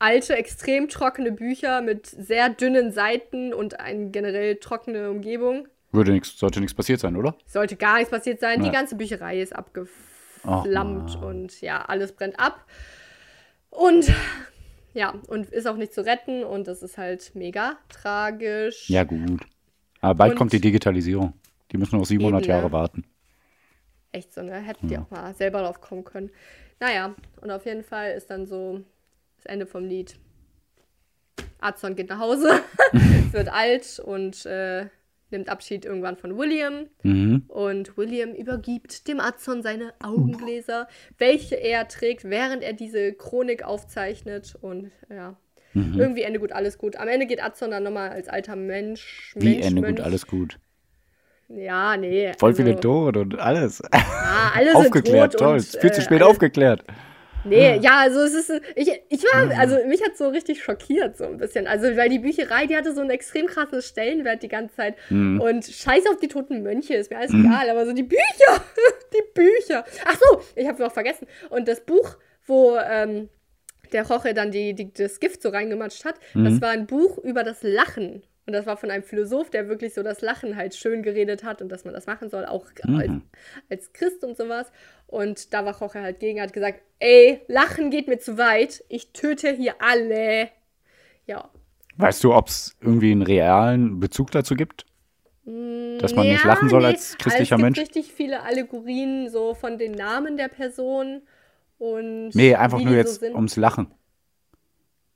alte, 0.00 0.34
extrem 0.34 0.88
trockene 0.88 1.30
Bücher 1.30 1.82
mit 1.82 2.06
sehr 2.06 2.48
dünnen 2.48 2.90
Seiten 2.90 3.54
und 3.54 3.78
eine 3.78 4.10
generell 4.10 4.56
trockene 4.56 5.10
Umgebung. 5.10 5.68
Würde 5.92 6.12
nix, 6.12 6.38
sollte 6.38 6.60
nichts 6.60 6.74
passiert 6.74 7.00
sein, 7.00 7.16
oder? 7.16 7.36
Sollte 7.46 7.76
gar 7.76 7.96
nichts 7.96 8.10
passiert 8.10 8.40
sein. 8.40 8.60
Ja. 8.60 8.68
Die 8.68 8.74
ganze 8.74 8.96
Bücherei 8.96 9.40
ist 9.40 9.54
abgeflammt 9.54 11.18
oh, 11.20 11.26
und 11.26 11.60
ja, 11.60 11.82
alles 11.82 12.12
brennt 12.12 12.38
ab. 12.40 12.64
Und 13.70 14.12
ja, 14.94 15.14
und 15.28 15.50
ist 15.50 15.66
auch 15.68 15.76
nicht 15.76 15.92
zu 15.92 16.04
retten 16.04 16.44
und 16.44 16.66
das 16.66 16.82
ist 16.82 16.98
halt 16.98 17.32
mega 17.34 17.76
tragisch. 17.88 18.88
Ja, 18.88 19.04
gut. 19.04 19.40
Aber 20.00 20.14
bald 20.14 20.32
und 20.32 20.38
kommt 20.38 20.52
die 20.52 20.60
Digitalisierung. 20.60 21.34
Die 21.70 21.76
müssen 21.76 21.98
noch 21.98 22.06
700 22.06 22.42
eben, 22.42 22.50
Jahre 22.50 22.66
ne? 22.66 22.72
warten. 22.72 23.04
Echt 24.12 24.32
so, 24.32 24.42
ne? 24.42 24.54
Hätten 24.54 24.88
ja. 24.88 24.98
die 24.98 25.04
auch 25.04 25.10
mal 25.10 25.34
selber 25.34 25.62
drauf 25.62 25.80
kommen 25.80 26.04
können. 26.04 26.30
Naja, 26.80 27.14
und 27.42 27.50
auf 27.50 27.66
jeden 27.66 27.84
Fall 27.84 28.12
ist 28.12 28.30
dann 28.30 28.46
so 28.46 28.82
das 29.40 29.46
Ende 29.50 29.66
vom 29.66 29.84
Lied. 29.84 30.16
Azon 31.60 31.96
geht 31.96 32.10
nach 32.10 32.18
Hause, 32.18 32.60
wird 33.32 33.52
alt 33.52 34.00
und 34.04 34.44
äh, 34.46 34.86
nimmt 35.30 35.48
Abschied 35.48 35.84
irgendwann 35.84 36.16
von 36.16 36.36
William. 36.36 36.86
Mhm. 37.02 37.44
Und 37.48 37.96
William 37.96 38.34
übergibt 38.34 39.08
dem 39.08 39.20
Azon 39.20 39.62
seine 39.62 39.92
Augengläser, 40.02 40.88
welche 41.18 41.56
er 41.56 41.88
trägt, 41.88 42.24
während 42.24 42.62
er 42.62 42.72
diese 42.72 43.12
Chronik 43.12 43.62
aufzeichnet. 43.62 44.56
Und 44.60 44.90
ja, 45.08 45.36
mhm. 45.74 45.98
irgendwie 45.98 46.22
Ende 46.22 46.40
gut, 46.40 46.52
alles 46.52 46.78
gut. 46.78 46.96
Am 46.96 47.08
Ende 47.08 47.26
geht 47.26 47.42
Azon 47.42 47.70
dann 47.70 47.82
nochmal 47.82 48.10
als 48.10 48.28
alter 48.28 48.56
Mensch. 48.56 49.34
Wie 49.36 49.54
Mensch, 49.54 49.66
Ende 49.66 49.80
Mönch. 49.82 49.96
gut, 49.96 50.04
alles 50.04 50.26
gut. 50.26 50.58
Ja, 51.48 51.96
nee. 51.96 52.32
Voll 52.38 52.50
also, 52.50 52.62
viele 52.62 52.78
Tode 52.78 53.20
und 53.20 53.38
alles. 53.38 53.82
Ja, 53.92 54.52
alles 54.54 54.74
aufgeklärt, 54.74 55.34
toll. 55.34 55.54
Und, 55.54 55.64
viel 55.64 55.92
zu 55.92 56.00
spät 56.00 56.20
äh, 56.20 56.24
aufgeklärt. 56.24 56.84
Nee, 57.44 57.78
ja, 57.78 58.00
also 58.00 58.20
es 58.20 58.34
ist, 58.34 58.62
ich, 58.76 58.90
ich 59.08 59.22
war, 59.24 59.46
mhm. 59.46 59.52
also 59.52 59.76
mich 59.86 60.02
hat 60.02 60.16
so 60.16 60.28
richtig 60.28 60.62
schockiert 60.62 61.16
so 61.16 61.24
ein 61.24 61.38
bisschen. 61.38 61.66
Also, 61.66 61.96
weil 61.96 62.08
die 62.08 62.18
Bücherei, 62.18 62.66
die 62.66 62.76
hatte 62.76 62.94
so 62.94 63.00
einen 63.00 63.10
extrem 63.10 63.46
krassen 63.46 63.82
Stellenwert 63.82 64.42
die 64.42 64.48
ganze 64.48 64.74
Zeit. 64.76 64.96
Mhm. 65.08 65.40
Und 65.40 65.64
scheiß 65.64 66.04
auf 66.10 66.18
die 66.18 66.28
toten 66.28 66.62
Mönche, 66.62 66.94
ist 66.94 67.10
mir 67.10 67.18
alles 67.18 67.32
mhm. 67.32 67.46
egal, 67.46 67.70
aber 67.70 67.86
so 67.86 67.92
die 67.92 68.02
Bücher, 68.02 68.64
die 69.12 69.32
Bücher. 69.34 69.84
Ach 70.04 70.16
so, 70.18 70.42
ich 70.56 70.66
habe 70.66 70.82
noch 70.82 70.92
vergessen. 70.92 71.26
Und 71.48 71.68
das 71.68 71.80
Buch, 71.80 72.16
wo 72.46 72.76
ähm, 72.76 73.28
der 73.92 74.06
Roche 74.06 74.34
dann 74.34 74.50
die, 74.50 74.74
die, 74.74 74.92
das 74.92 75.20
Gift 75.20 75.42
so 75.42 75.48
reingematscht 75.48 76.04
hat, 76.04 76.16
das 76.34 76.54
mhm. 76.54 76.60
war 76.60 76.70
ein 76.70 76.86
Buch 76.86 77.18
über 77.18 77.42
das 77.42 77.62
Lachen. 77.62 78.22
Und 78.46 78.54
das 78.54 78.66
war 78.66 78.76
von 78.76 78.90
einem 78.90 79.02
Philosoph, 79.02 79.50
der 79.50 79.68
wirklich 79.68 79.94
so 79.94 80.02
das 80.02 80.22
Lachen 80.22 80.56
halt 80.56 80.74
schön 80.74 81.02
geredet 81.02 81.44
hat 81.44 81.62
und 81.62 81.68
dass 81.68 81.84
man 81.84 81.94
das 81.94 82.06
machen 82.06 82.30
soll, 82.30 82.46
auch 82.46 82.66
mhm. 82.84 82.96
als, 82.96 83.12
als, 83.68 83.92
Christ 83.92 84.24
und 84.24 84.36
sowas. 84.36 84.72
Und 85.06 85.52
da 85.52 85.64
war 85.64 85.78
Jorge 85.78 86.00
halt 86.00 86.20
gegen, 86.20 86.40
hat 86.40 86.52
gesagt, 86.52 86.80
ey, 86.98 87.42
Lachen 87.46 87.90
geht 87.90 88.08
mir 88.08 88.18
zu 88.18 88.38
weit, 88.38 88.82
ich 88.88 89.12
töte 89.12 89.52
hier 89.52 89.74
alle. 89.80 90.48
Ja. 91.26 91.48
Weißt 91.96 92.24
du, 92.24 92.34
ob 92.34 92.48
es 92.48 92.76
irgendwie 92.80 93.12
einen 93.12 93.22
realen 93.22 94.00
Bezug 94.00 94.30
dazu 94.30 94.54
gibt? 94.54 94.86
Dass 95.44 96.14
man 96.14 96.26
ja, 96.26 96.32
nicht 96.32 96.44
lachen 96.44 96.68
soll 96.68 96.80
nee. 96.80 96.88
als 96.88 97.18
christlicher 97.18 97.56
also 97.56 97.64
Mensch? 97.64 97.78
Es 97.78 97.84
gibt 97.84 97.96
richtig 97.96 98.14
viele 98.14 98.42
Allegorien 98.42 99.28
so 99.28 99.54
von 99.54 99.78
den 99.78 99.92
Namen 99.92 100.36
der 100.36 100.48
Person 100.48 101.22
und. 101.78 102.30
Nee, 102.34 102.54
einfach 102.54 102.80
nur 102.80 102.94
jetzt 102.94 103.20
so 103.20 103.26
ums 103.26 103.56
Lachen. 103.56 103.92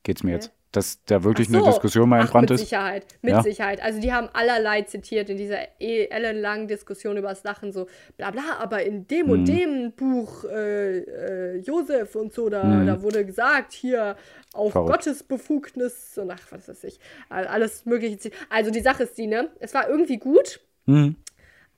Geht's 0.03 0.23
mir 0.23 0.37
okay. 0.37 0.37
jetzt 0.37 0.53
dass 0.77 1.05
da 1.05 1.23
wirklich 1.23 1.49
so. 1.49 1.57
eine 1.57 1.67
Diskussion 1.67 2.09
mal 2.09 2.21
entbrannt 2.21 2.51
ist? 2.51 2.61
Mit 2.61 2.69
Sicherheit, 2.69 3.07
mit 3.23 3.33
ja? 3.33 3.43
Sicherheit. 3.43 3.83
Also 3.83 4.01
die 4.01 4.13
haben 4.13 4.29
allerlei 4.33 4.83
zitiert 4.83 5.31
in 5.31 5.37
dieser 5.37 5.59
eh 5.81 6.07
ellenlangen 6.07 6.67
Diskussion 6.67 7.17
über 7.17 7.29
das 7.29 7.45
Lachen, 7.45 7.73
so 7.73 7.87
bla 8.17 8.31
bla, 8.31 8.43
aber 8.59 8.83
in 8.83 9.07
dem 9.07 9.27
mhm. 9.27 9.33
und 9.33 9.45
dem 9.47 9.93
Buch 9.93 10.45
äh, 10.45 10.99
äh, 10.99 11.57
Josef 11.59 12.15
und 12.17 12.33
so, 12.33 12.49
da, 12.49 12.65
mhm. 12.65 12.87
da 12.87 13.03
wurde 13.03 13.25
gesagt, 13.25 13.73
hier 13.73 14.17
auf 14.53 14.73
Verrückt. 14.73 14.91
Gottes 14.91 15.23
Befugnis 15.23 16.19
und 16.19 16.31
ach, 16.31 16.41
was 16.51 16.69
weiß 16.69 16.85
ich, 16.85 16.99
alles 17.29 17.87
mögliche. 17.87 18.31
Also 18.49 18.71
die 18.71 18.81
Sache 18.81 19.05
ist 19.05 19.17
die, 19.17 19.27
ne, 19.27 19.51
es 19.61 19.75
war 19.75 19.89
irgendwie 19.89 20.19
gut, 20.19 20.61
mhm. 20.87 21.17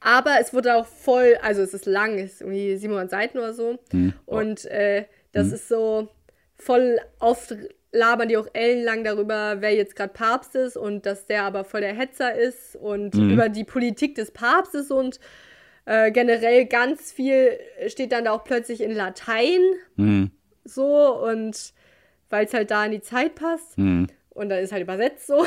aber 0.01 0.37
es 0.41 0.55
wurde 0.55 0.75
auch 0.77 0.87
voll, 0.87 1.37
also 1.43 1.63
es 1.63 1.75
ist 1.75 1.87
lang, 1.87 2.19
es 2.19 2.35
ist 2.35 2.41
irgendwie 2.41 2.77
700 2.77 3.11
Seiten 3.11 3.39
oder 3.39 3.53
so 3.53 3.79
mhm. 3.93 4.15
und 4.25 4.65
äh, 4.67 5.05
das 5.33 5.49
mhm. 5.49 5.55
ist 5.55 5.69
so 5.69 6.09
voll 6.57 6.99
auf 7.19 7.53
labern 7.97 8.29
die 8.29 8.37
auch 8.37 8.49
ellenlang 8.53 9.05
darüber, 9.05 9.57
wer 9.61 9.75
jetzt 9.75 9.97
gerade 9.97 10.13
Papst 10.13 10.55
ist 10.55 10.77
und 10.77 11.07
dass 11.07 11.27
der 11.27 11.45
aber 11.45 11.65
voll 11.65 11.81
der 11.81 11.95
Hetzer 11.95 12.35
ist 12.35 12.77
und 12.77 13.15
mhm. 13.15 13.31
über 13.31 13.49
die 13.49 13.65
Politik 13.65 14.15
des 14.15 14.31
Papstes 14.31 14.91
und 14.91 15.21
äh, 15.87 16.11
generell 16.11 16.67
ganz 16.67 17.13
viel 17.13 17.59
steht 17.87 18.13
dann 18.13 18.25
da 18.25 18.33
auch 18.33 18.45
plötzlich 18.45 18.81
in 18.81 18.93
Latein. 18.93 19.61
Mhm. 19.97 20.31
So 20.65 21.17
und 21.23 21.73
weil 22.29 22.47
es 22.47 22.55
halt 22.55 22.71
da 22.71 22.85
in 22.85 22.93
die 22.93 23.03
Zeit 23.03 23.35
passt. 23.35 23.79
Mhm. 23.79 24.09
Und 24.31 24.51
dann 24.51 24.59
ist 24.59 24.73
halt 24.73 24.83
übersetzt 24.83 25.27
so. 25.27 25.47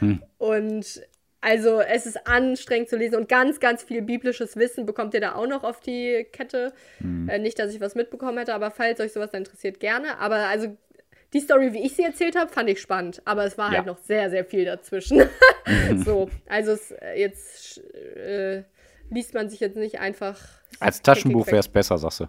Mhm. 0.00 0.22
Und 0.38 1.02
also 1.42 1.80
es 1.80 2.06
ist 2.06 2.26
anstrengend 2.26 2.90
zu 2.90 2.96
lesen 2.96 3.16
und 3.16 3.28
ganz, 3.28 3.60
ganz 3.60 3.82
viel 3.82 4.02
biblisches 4.02 4.56
Wissen 4.56 4.84
bekommt 4.84 5.14
ihr 5.14 5.20
da 5.20 5.34
auch 5.34 5.46
noch 5.46 5.64
auf 5.64 5.80
die 5.80 6.26
Kette. 6.32 6.74
Mhm. 6.98 7.30
Äh, 7.30 7.38
nicht, 7.38 7.58
dass 7.58 7.74
ich 7.74 7.80
was 7.80 7.94
mitbekommen 7.94 8.36
hätte, 8.36 8.54
aber 8.54 8.70
falls 8.70 9.00
euch 9.00 9.12
sowas 9.12 9.32
interessiert, 9.32 9.80
gerne. 9.80 10.18
Aber 10.18 10.36
also 10.36 10.76
die 11.32 11.40
Story, 11.40 11.72
wie 11.72 11.84
ich 11.84 11.94
sie 11.94 12.02
erzählt 12.02 12.36
habe, 12.36 12.50
fand 12.50 12.68
ich 12.68 12.80
spannend, 12.80 13.22
aber 13.24 13.44
es 13.44 13.56
war 13.56 13.66
halt 13.66 13.72
ja. 13.72 13.78
halt 13.78 13.86
noch 13.86 13.98
sehr, 13.98 14.30
sehr 14.30 14.44
viel 14.44 14.64
dazwischen. 14.64 15.22
so, 16.04 16.28
also 16.48 16.72
es, 16.72 16.90
äh, 16.90 17.18
jetzt 17.18 17.78
äh, 17.78 18.64
liest 19.10 19.34
man 19.34 19.48
sich 19.48 19.60
jetzt 19.60 19.76
nicht 19.76 20.00
einfach. 20.00 20.38
Als 20.80 21.02
Taschenbuch 21.02 21.46
wäre 21.46 21.58
es 21.58 21.68
besser, 21.68 21.98
sagst 21.98 22.20
du. 22.20 22.26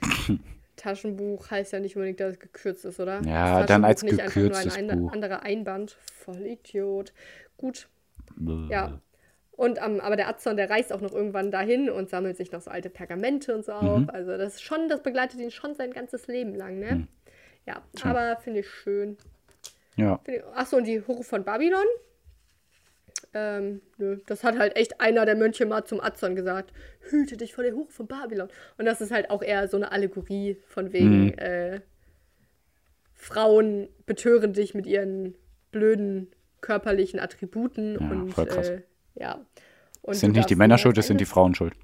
Taschenbuch 0.76 1.50
heißt 1.50 1.72
ja 1.72 1.80
nicht 1.80 1.96
unbedingt, 1.96 2.20
dass 2.20 2.34
es 2.34 2.38
gekürzt 2.38 2.84
ist, 2.84 3.00
oder? 3.00 3.20
Ja, 3.22 3.66
dann 3.66 3.84
als 3.84 4.02
nicht 4.02 4.18
gekürztes 4.18 4.76
einfach 4.76 4.80
nur 4.80 4.92
ein, 4.92 5.06
ein 5.06 5.12
anderer 5.12 5.42
Einband. 5.42 5.96
Voll 6.14 6.46
Idiot. 6.46 7.12
Gut. 7.56 7.88
Bäh. 8.36 8.68
Ja. 8.70 9.00
Und 9.50 9.84
um, 9.84 9.98
aber 9.98 10.14
der 10.14 10.28
Azon, 10.28 10.56
der 10.56 10.70
reist 10.70 10.92
auch 10.92 11.00
noch 11.00 11.12
irgendwann 11.12 11.50
dahin 11.50 11.90
und 11.90 12.08
sammelt 12.08 12.36
sich 12.36 12.52
noch 12.52 12.60
so 12.60 12.70
alte 12.70 12.90
Pergamente 12.90 13.52
und 13.56 13.64
so 13.64 13.72
mhm. 13.72 13.88
auf. 13.88 14.02
Also 14.14 14.38
das 14.38 14.62
schon, 14.62 14.88
das 14.88 15.02
begleitet 15.02 15.40
ihn 15.40 15.50
schon 15.50 15.74
sein 15.74 15.90
ganzes 15.90 16.28
Leben 16.28 16.54
lang, 16.54 16.78
ne? 16.78 16.94
Mhm. 16.94 17.08
Ja, 17.68 17.82
Tja. 17.94 18.10
aber 18.10 18.40
finde 18.40 18.60
ich 18.60 18.70
schön. 18.70 19.18
Ja. 19.96 20.20
achso, 20.54 20.78
und 20.78 20.86
die 20.86 21.02
Hure 21.06 21.22
von 21.22 21.44
Babylon. 21.44 21.84
Ähm, 23.34 23.82
nö, 23.98 24.18
das 24.26 24.42
hat 24.42 24.58
halt 24.58 24.74
echt 24.76 25.02
einer 25.02 25.26
der 25.26 25.36
Mönche 25.36 25.66
mal 25.66 25.84
zum 25.84 26.00
Azon 26.00 26.34
gesagt. 26.34 26.72
Hüte 27.10 27.36
dich 27.36 27.54
vor 27.54 27.62
der 27.62 27.74
Hure 27.74 27.90
von 27.90 28.06
Babylon. 28.06 28.48
Und 28.78 28.86
das 28.86 29.02
ist 29.02 29.10
halt 29.10 29.28
auch 29.28 29.42
eher 29.42 29.68
so 29.68 29.76
eine 29.76 29.92
Allegorie 29.92 30.56
von 30.66 30.94
wegen, 30.94 31.26
mhm. 31.26 31.34
äh, 31.36 31.80
Frauen 33.12 33.88
betören 34.06 34.54
dich 34.54 34.74
mit 34.74 34.86
ihren 34.86 35.34
blöden 35.70 36.28
körperlichen 36.62 37.20
Attributen. 37.20 37.98
Ja, 38.00 38.10
und 38.10 38.38
äh, 38.48 38.82
ja. 39.16 39.46
Und 40.00 40.14
Es 40.14 40.20
sind 40.20 40.36
nicht 40.36 40.48
die 40.48 40.56
Männer 40.56 40.78
schuld, 40.78 40.96
es 40.96 41.08
sind 41.08 41.20
die 41.20 41.26
Frauen 41.26 41.54
schuld. 41.54 41.74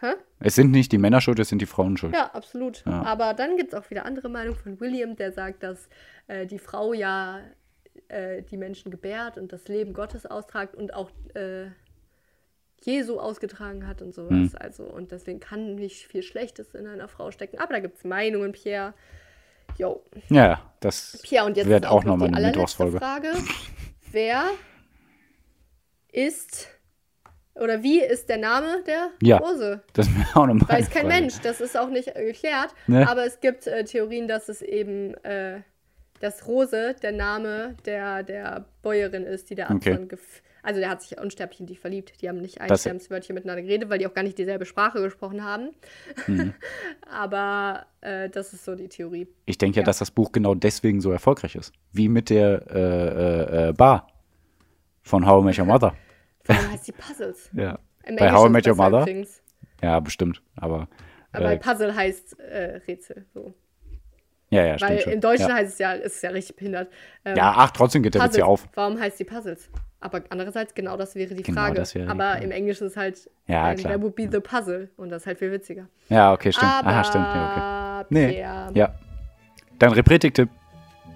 Hä? 0.00 0.14
Es 0.40 0.54
sind 0.54 0.70
nicht 0.70 0.92
die 0.92 0.98
Männer 0.98 1.20
schuld, 1.20 1.38
es 1.40 1.48
sind 1.48 1.60
die 1.60 1.66
Frauen 1.66 1.96
schuld. 1.96 2.14
Ja, 2.14 2.30
absolut. 2.32 2.84
Ja. 2.86 3.02
Aber 3.02 3.34
dann 3.34 3.56
gibt 3.56 3.72
es 3.72 3.78
auch 3.78 3.90
wieder 3.90 4.04
andere 4.04 4.28
Meinung 4.28 4.54
von 4.54 4.78
William, 4.80 5.16
der 5.16 5.32
sagt, 5.32 5.62
dass 5.62 5.88
äh, 6.28 6.46
die 6.46 6.58
Frau 6.58 6.92
ja 6.92 7.40
äh, 8.08 8.42
die 8.42 8.56
Menschen 8.56 8.90
gebärt 8.90 9.38
und 9.38 9.52
das 9.52 9.66
Leben 9.66 9.92
Gottes 9.92 10.24
austragt 10.24 10.76
und 10.76 10.94
auch 10.94 11.10
äh, 11.34 11.66
Jesu 12.82 13.18
ausgetragen 13.18 13.88
hat 13.88 14.02
und 14.02 14.14
sowas. 14.14 14.30
Hm. 14.30 14.52
Also, 14.60 14.84
und 14.84 15.10
deswegen 15.10 15.40
kann 15.40 15.74
nicht 15.74 16.06
viel 16.06 16.22
Schlechtes 16.22 16.74
in 16.74 16.86
einer 16.86 17.08
Frau 17.08 17.32
stecken. 17.32 17.58
Aber 17.58 17.74
da 17.74 17.80
gibt 17.80 17.98
es 17.98 18.04
Meinungen, 18.04 18.52
Pierre. 18.52 18.94
Jo. 19.76 20.02
Ja, 20.28 20.62
das 20.80 21.20
Pierre, 21.22 21.44
und 21.44 21.56
jetzt 21.56 21.68
wird 21.68 21.86
auch 21.86 22.04
noch 22.04 22.16
nochmal 22.16 22.34
eine 22.34 22.46
Mittwochsfolge. 22.48 22.98
Frage. 22.98 23.32
Wer 24.12 24.44
ist 26.12 26.68
oder 27.62 27.82
wie 27.82 28.00
ist 28.00 28.28
der 28.28 28.38
Name 28.38 28.82
der 28.86 29.10
Ja. 29.22 29.38
Rose? 29.38 29.82
Das 29.92 30.06
ist 30.06 30.16
mir 30.16 30.26
auch 30.34 30.46
nochmal. 30.46 30.68
Weiß 30.78 30.90
kein 30.90 31.06
Mensch, 31.08 31.38
das 31.42 31.60
ist 31.60 31.76
auch 31.78 31.88
nicht 31.90 32.08
äh, 32.16 32.24
geklärt. 32.26 32.74
Ne? 32.86 33.08
Aber 33.08 33.24
es 33.26 33.40
gibt 33.40 33.66
äh, 33.66 33.84
Theorien, 33.84 34.28
dass 34.28 34.48
es 34.48 34.62
eben, 34.62 35.14
äh, 35.24 35.60
dass 36.20 36.46
Rose 36.48 36.94
der 37.02 37.12
Name 37.12 37.76
der, 37.84 38.22
der 38.22 38.64
Bäuerin 38.82 39.24
ist, 39.24 39.50
die 39.50 39.54
der 39.54 39.70
Okay. 39.70 39.92
Anton 39.92 40.08
gef 40.08 40.42
Also 40.62 40.80
der 40.80 40.90
hat 40.90 41.00
sich 41.02 41.16
unsterblich 41.18 41.60
in 41.60 41.66
die 41.66 41.76
verliebt. 41.76 42.20
Die 42.20 42.28
haben 42.28 42.40
nicht 42.40 42.60
ein 42.60 42.68
Das- 42.68 42.84
Wörtchen 43.10 43.34
miteinander 43.34 43.62
geredet, 43.62 43.88
weil 43.88 43.98
die 43.98 44.06
auch 44.06 44.14
gar 44.14 44.22
nicht 44.24 44.36
dieselbe 44.38 44.66
Sprache 44.66 45.00
gesprochen 45.00 45.44
haben. 45.44 45.70
Mhm. 46.26 46.54
Aber 47.10 47.86
äh, 48.00 48.28
das 48.28 48.52
ist 48.52 48.64
so 48.64 48.74
die 48.74 48.88
Theorie. 48.88 49.28
Ich 49.46 49.58
denke 49.58 49.76
ja, 49.76 49.82
Ja. 49.82 49.86
dass 49.86 49.98
das 49.98 50.10
Buch 50.10 50.32
genau 50.32 50.54
deswegen 50.54 51.00
so 51.00 51.10
erfolgreich 51.12 51.54
ist. 51.54 51.72
Wie 51.92 52.08
mit 52.08 52.30
der 52.30 52.62
äh, 52.70 53.68
äh, 53.68 53.72
Bar 53.72 54.08
von 55.02 55.26
How 55.26 55.42
I 55.42 55.46
Met 55.46 55.58
Your 55.58 55.64
Mother. 55.66 55.94
Vor 56.48 56.56
allem 56.56 56.70
heißt 56.72 56.86
die 56.86 56.92
Puzzles. 56.92 57.50
Ja. 57.52 57.78
Im 58.04 58.16
Bei 58.16 58.32
How 58.32 58.48
I 58.48 58.50
Met 58.50 58.66
Your 58.66 58.74
besser 58.74 58.90
Mother? 58.90 59.02
übrigens. 59.02 59.42
Ja, 59.82 60.00
bestimmt. 60.00 60.42
Aber. 60.56 60.88
Aber 61.32 61.52
Äh, 61.52 61.58
Puzzle 61.58 61.94
heißt 61.94 62.38
äh, 62.40 62.80
Rätsel. 62.88 63.26
So. 63.34 63.54
ja, 64.50 64.62
ja, 64.64 64.70
Weil 64.72 64.78
stimmt 64.78 65.02
schon. 65.02 65.12
im 65.12 65.20
Deutschen 65.20 65.48
ja. 65.48 65.54
heißt 65.54 65.72
es 65.74 65.78
ja, 65.78 65.92
ist 65.92 66.16
es 66.16 66.22
ja 66.22 66.30
richtig 66.30 66.56
behindert. 66.56 66.88
Ähm, 67.24 67.36
ja, 67.36 67.52
ach, 67.56 67.70
trotzdem 67.70 68.02
geht 68.02 68.14
der 68.14 68.22
Witz 68.22 68.28
Puzzles. 68.30 68.40
ja 68.40 68.46
auf. 68.46 68.68
Warum 68.74 68.98
heißt 68.98 69.18
die 69.20 69.24
Puzzles? 69.24 69.68
Aber 70.00 70.22
andererseits, 70.30 70.74
genau 70.74 70.96
das 70.96 71.14
wäre 71.16 71.34
die 71.34 71.42
Genau 71.42 71.60
Frage. 71.60 71.74
das 71.74 71.94
wäre 71.94 72.06
die 72.06 72.10
Aber 72.10 72.30
Frage. 72.30 72.44
im 72.44 72.50
Englischen 72.52 72.86
ist 72.86 72.96
halt, 72.96 73.28
Ja, 73.46 73.70
ähm, 73.72 73.76
klar. 73.76 73.92
there 73.92 74.02
would 74.02 74.14
be 74.14 74.28
the 74.30 74.40
puzzle. 74.40 74.88
Und 74.96 75.10
das 75.10 75.22
ist 75.22 75.26
halt 75.26 75.38
viel 75.38 75.50
witziger. 75.52 75.88
Ja, 76.08 76.32
okay, 76.32 76.52
stimmt. 76.52 76.70
Aber, 76.72 76.88
Aha, 76.88 77.04
stimmt. 77.04 77.24
Ja, 77.24 78.00
okay. 78.00 78.06
Nee. 78.10 78.28
Pierre. 78.32 78.70
Ja. 78.74 78.94
Dann 79.78 79.92
Repretik-Tipp. 79.92 80.48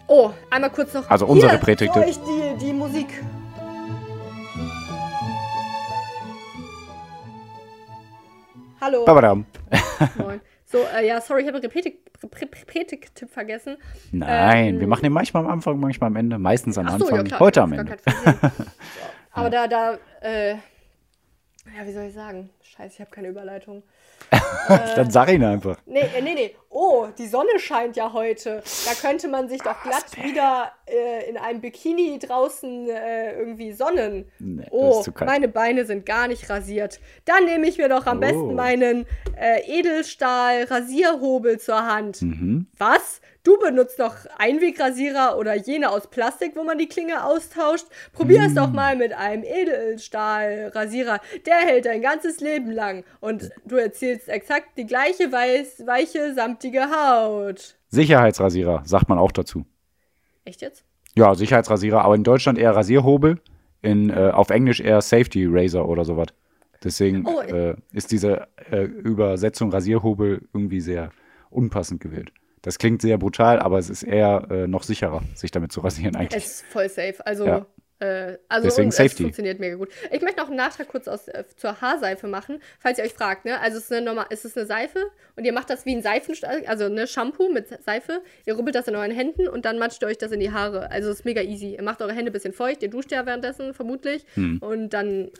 Oh, 0.09 0.31
einmal 0.51 0.71
kurz 0.71 0.93
noch. 0.95 1.09
Also 1.09 1.27
Hier, 1.33 1.49
für 1.49 1.91
euch 2.01 2.19
die, 2.19 2.67
die 2.67 2.73
Musik. 2.73 3.07
Hallo. 8.83 9.05
Babadam. 9.05 9.47
Moin. 10.17 10.41
So, 10.65 10.79
äh, 10.93 11.07
ja, 11.07 11.21
sorry, 11.21 11.43
ich 11.43 11.47
habe 11.47 11.59
einen 11.59 11.71
Repretik-Tipp 11.71 13.31
vergessen. 13.31 13.77
Nein, 14.11 14.75
Ähm, 14.75 14.81
wir 14.81 14.89
machen 14.89 15.05
den 15.05 15.13
manchmal 15.13 15.45
am 15.45 15.51
Anfang, 15.53 15.79
manchmal 15.79 16.09
am 16.09 16.17
Ende. 16.17 16.37
Meistens 16.37 16.77
am 16.79 16.87
Ach 16.89 16.99
so, 16.99 17.05
Anfang. 17.05 17.19
ja, 17.19 17.23
klar, 17.25 17.41
Heute 17.41 17.63
am 17.63 17.73
Ende. 17.75 17.97
Aber 19.31 19.51
da, 19.51 19.69
da, 19.69 19.99
äh, 20.21 20.55
ja, 20.55 21.87
wie 21.87 21.93
soll 21.93 22.07
ich 22.07 22.15
sagen? 22.15 22.51
Scheiße, 22.63 22.95
ich 22.95 23.01
habe 23.01 23.11
keine 23.13 23.29
Überleitung. 23.29 23.85
Dann 24.97 25.11
sag 25.11 25.31
ihn 25.31 25.45
einfach. 25.45 25.77
Nee, 25.87 26.01
äh, 26.17 26.23
nee, 26.23 26.35
nee. 26.35 26.57
Oh, 26.71 27.07
die 27.19 27.27
Sonne 27.27 27.59
scheint 27.59 27.97
ja 27.97 28.13
heute. 28.15 28.63
Da 28.87 28.93
könnte 28.95 29.29
man 29.29 29.49
sich 29.49 29.61
doch 29.61 29.83
glatt 29.83 30.07
wieder 30.23 30.73
äh, 30.87 31.29
in 31.29 31.37
einem 31.37 31.61
Bikini 31.61 32.19
draußen 32.19 32.89
äh, 32.89 33.33
irgendwie 33.39 33.73
sonnen. 33.73 34.31
Nee, 34.39 34.67
oh, 34.71 35.05
meine 35.27 35.49
Beine 35.49 35.85
sind 35.85 36.07
gar 36.07 36.29
nicht 36.29 36.49
rasiert. 36.49 37.01
Dann 37.27 37.45
nehme 37.45 37.67
ich 37.67 37.77
mir 37.77 37.89
doch 37.91 38.07
am 38.07 38.19
Oh. 38.19 38.21
besten 38.21 38.55
meinen 38.55 39.07
äh, 39.37 39.61
Edelstahl-Rasierhobel 39.81 41.59
zur 41.59 41.85
Hand. 41.87 42.23
Mhm. 42.23 42.67
Was? 42.79 43.21
Du 43.45 43.59
benutzt 43.59 43.99
doch 43.99 44.15
Einwegrasierer 44.39 45.37
oder 45.37 45.55
jene 45.57 45.91
aus 45.91 46.09
Plastik, 46.09 46.53
wo 46.55 46.63
man 46.63 46.79
die 46.79 46.87
Klinge 46.87 47.25
austauscht? 47.25 47.87
Probier 48.13 48.43
es 48.47 48.55
doch 48.55 48.71
Mm. 48.71 48.75
mal 48.77 48.97
mit 48.97 49.13
einem 49.13 49.43
Edelstahlrasierer. 49.43 51.19
Der 51.47 51.57
hält 51.57 51.87
dein 51.87 52.03
ganzes 52.03 52.41
Leben 52.41 52.71
lang. 52.71 53.05
Und 53.21 53.51
du 53.67 53.77
erzielst 53.77 54.29
exakt 54.29 54.69
die 54.77 54.87
gleiche 54.87 55.33
weiß, 55.33 55.85
weiche, 55.87 56.35
samtige 56.35 56.83
Haut. 56.91 57.77
Sicherheitsrasierer, 57.89 58.83
sagt 58.85 59.09
man 59.09 59.19
auch 59.19 59.33
dazu. 59.33 59.65
Echt 60.45 60.63
jetzt? 60.63 60.85
Ja, 61.17 61.35
Sicherheitsrasierer, 61.35 62.05
aber 62.05 62.15
in 62.15 62.25
Deutschland 62.25 62.59
eher 62.59 62.75
Rasierhobel, 62.77 63.41
in, 63.83 64.11
äh, 64.11 64.31
auf 64.33 64.51
Englisch 64.51 64.81
eher 64.81 65.01
Safety 65.03 65.47
Razor 65.51 65.89
oder 65.89 66.05
sowas. 66.05 66.29
Deswegen 66.85 67.27
Oh, 67.27 67.41
äh, 67.41 67.75
ist 67.93 68.13
diese 68.13 68.47
äh, 68.71 68.83
Übersetzung 68.85 69.71
Rasierhobel 69.71 70.49
irgendwie 70.55 70.81
sehr 70.81 71.11
unpassend 71.51 72.01
gewählt. 72.01 72.33
Das 72.63 72.79
klingt 72.79 73.03
sehr 73.03 73.19
brutal, 73.19 73.59
aber 73.59 73.79
es 73.79 73.91
ist 73.91 74.03
eher 74.05 74.47
äh, 74.51 74.67
noch 74.67 74.83
sicherer, 74.85 75.23
sich 75.35 75.51
damit 75.51 75.73
zu 75.73 75.81
rasieren 75.81 76.17
eigentlich. 76.17 76.45
Es 76.45 76.53
ist 76.63 76.65
voll 76.67 76.89
safe. 76.89 77.17
Also, 77.27 77.45
Ja. 77.47 77.67
äh, 77.99 78.39
also 78.49 78.69
Deswegen 78.69 78.91
Safety. 78.93 79.15
es 79.15 79.21
funktioniert 79.21 79.59
mega 79.61 79.75
gut. 79.77 79.89
Ich 80.13 80.23
möchte 80.23 80.41
noch 80.41 80.47
einen 80.49 80.57
Nachtrag 80.57 80.87
kurz 80.89 81.09
aus, 81.09 81.27
äh, 81.29 81.45
zur 81.57 81.81
Haarseife 81.81 82.29
machen, 82.29 82.61
falls 82.79 82.99
ihr 82.99 83.05
euch 83.05 83.15
fragt. 83.15 83.45
Ne? 83.45 83.61
Also 83.61 83.79
es 83.79 83.85
ist, 83.85 83.93
eine 83.93 84.07
normal, 84.07 84.27
es 84.31 84.45
ist 84.45 84.57
eine 84.57 84.67
Seife 84.67 85.01
und 85.37 85.45
ihr 85.45 85.53
macht 85.53 85.71
das 85.71 85.87
wie 85.87 85.95
ein 85.97 86.03
Seifen, 86.03 86.35
also 86.67 86.85
eine 86.85 87.07
Shampoo 87.09 87.49
mit 87.53 87.67
Seife. 87.83 88.23
Ihr 88.47 88.55
rubbelt 88.55 88.77
das 88.77 88.87
in 88.89 88.95
euren 88.97 89.11
Händen 89.11 89.49
und 89.49 89.65
dann 89.65 89.79
matscht 89.79 90.01
ihr 90.03 90.07
euch 90.09 90.19
das 90.19 90.31
in 90.33 90.39
die 90.41 90.53
Haare. 90.53 90.91
Also 90.91 91.11
es 91.11 91.19
ist 91.21 91.25
mega 91.25 91.43
easy. 91.43 91.75
Ihr 91.75 91.83
macht 91.83 92.01
eure 92.01 92.13
Hände 92.13 92.31
ein 92.31 92.33
bisschen 92.33 92.53
feucht, 92.55 92.83
ihr 92.85 92.91
duscht 92.91 93.11
ja 93.13 93.27
währenddessen 93.27 93.75
vermutlich 93.75 94.25
Hm. 94.35 94.59
und 94.61 94.91
dann 94.91 95.31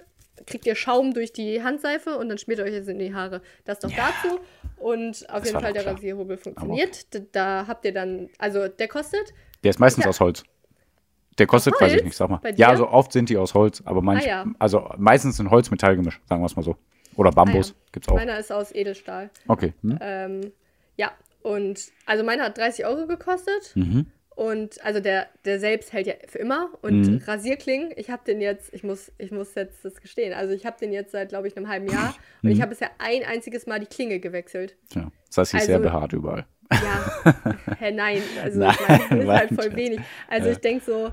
kriegt 0.47 0.67
ihr 0.67 0.75
Schaum 0.75 1.13
durch 1.15 1.33
die 1.33 1.63
Handseife 1.63 2.17
und 2.19 2.29
dann 2.29 2.39
schmiert 2.39 2.59
ihr 2.61 2.65
euch 2.65 2.75
das 2.77 2.89
in 2.89 2.99
die 2.99 3.15
Haare. 3.15 3.43
Das 3.65 3.79
doch 3.81 3.91
dazu. 3.91 4.41
Und 4.79 5.29
auf 5.31 5.41
Das 5.41 5.49
jeden 5.49 5.61
Fall 5.61 5.73
der 5.73 5.83
klar. 5.83 5.95
Rasierhobel 5.95 6.37
funktioniert. 6.37 7.15
Da, 7.15 7.21
da 7.33 7.65
habt 7.69 7.85
ihr 7.85 7.93
dann, 7.93 8.29
also 8.39 8.67
der 8.69 8.89
kostet 8.89 9.33
Der 9.63 9.71
ist 9.71 9.79
meistens 9.79 10.05
Ja. 10.05 10.11
aus 10.11 10.21
Holz. 10.21 10.43
Der 11.39 11.47
kostet, 11.47 11.75
Aus 11.75 11.81
weiß 11.81 11.89
ich 11.93 11.97
Holz? 11.99 12.05
nicht, 12.05 12.17
sag 12.17 12.29
mal. 12.29 12.41
Ja, 12.57 12.69
also 12.69 12.89
oft 12.89 13.13
sind 13.13 13.29
die 13.31 13.37
aus 13.39 13.55
Holz, 13.55 13.83
aber 13.87 14.03
manch, 14.03 14.25
Ah, 14.25 14.29
ja. 14.29 14.47
also 14.59 14.91
meistens 14.99 15.37
sind 15.39 15.51
Holz-Metall-Gemisch, 15.51 16.21
sagen 16.29 16.43
wir 16.43 16.47
es 16.47 16.57
mal 16.57 16.63
so. 16.63 16.77
Oder 17.17 17.31
Bambus 17.31 17.71
Ah, 17.71 17.75
ja. 17.75 17.89
gibt's 17.93 18.09
auch. 18.09 18.15
Meiner 18.15 18.39
ist 18.39 18.51
aus 18.53 18.75
Edelstahl. 18.75 19.31
Okay. 19.49 19.73
Hm? 19.83 19.99
Ähm, 20.01 20.53
ja, 20.97 21.13
und 21.43 21.81
also 22.07 22.25
meiner 22.25 22.45
hat 22.45 22.59
30 22.59 22.85
Euro 22.87 23.07
gekostet. 23.07 23.73
Mhm. 23.75 24.07
Und 24.35 24.83
also 24.85 25.01
der, 25.01 25.27
der 25.45 25.61
selbst 25.61 25.93
hält 25.93 26.07
ja 26.07 26.15
für 26.27 26.39
immer. 26.39 26.71
Und 26.81 27.03
Mhm. 27.03 27.21
Rasierklingen, 27.27 27.91
ich 27.97 28.11
habe 28.11 28.23
den 28.27 28.41
jetzt, 28.41 28.73
ich 28.73 28.83
muss, 28.83 29.13
ich 29.19 29.31
muss 29.31 29.55
jetzt 29.55 29.85
das 29.85 30.01
gestehen, 30.01 30.33
also 30.33 30.55
ich 30.55 30.65
habe 30.65 30.77
den 30.81 30.93
jetzt 30.93 31.13
seit, 31.13 31.29
glaube 31.29 31.49
ich, 31.49 31.57
einem 31.57 31.69
halben 31.69 31.87
Jahr. 31.89 32.15
Und 32.43 32.49
Mhm. 32.49 32.51
ich 32.51 32.61
habe 32.63 32.71
bisher 32.71 32.91
ein 32.99 33.25
einziges 33.25 33.67
Mal 33.67 33.79
die 33.81 33.87
Klinge 33.87 34.21
gewechselt. 34.21 34.77
Ja. 34.95 35.11
Das 35.29 35.39
heißt, 35.39 35.51
sie 35.53 35.57
ist 35.59 35.67
sehr 35.67 35.77
Also- 35.77 35.89
behaart 35.89 36.13
überall. 36.15 36.47
Ja, 36.73 37.35
hä, 37.79 37.91
nein, 37.93 38.23
also 38.43 38.59
Nein, 38.61 38.75
ich 38.79 38.89
meine, 38.89 38.99
das 38.99 39.03
ist 39.05 39.11
halt 39.29 39.51
mein 39.51 39.59
voll 39.61 39.77
wenig. 39.77 40.01
Also 40.29 40.47
Ja. 40.47 40.53
ich 40.53 40.59
denke 40.61 40.83
so, 40.85 41.13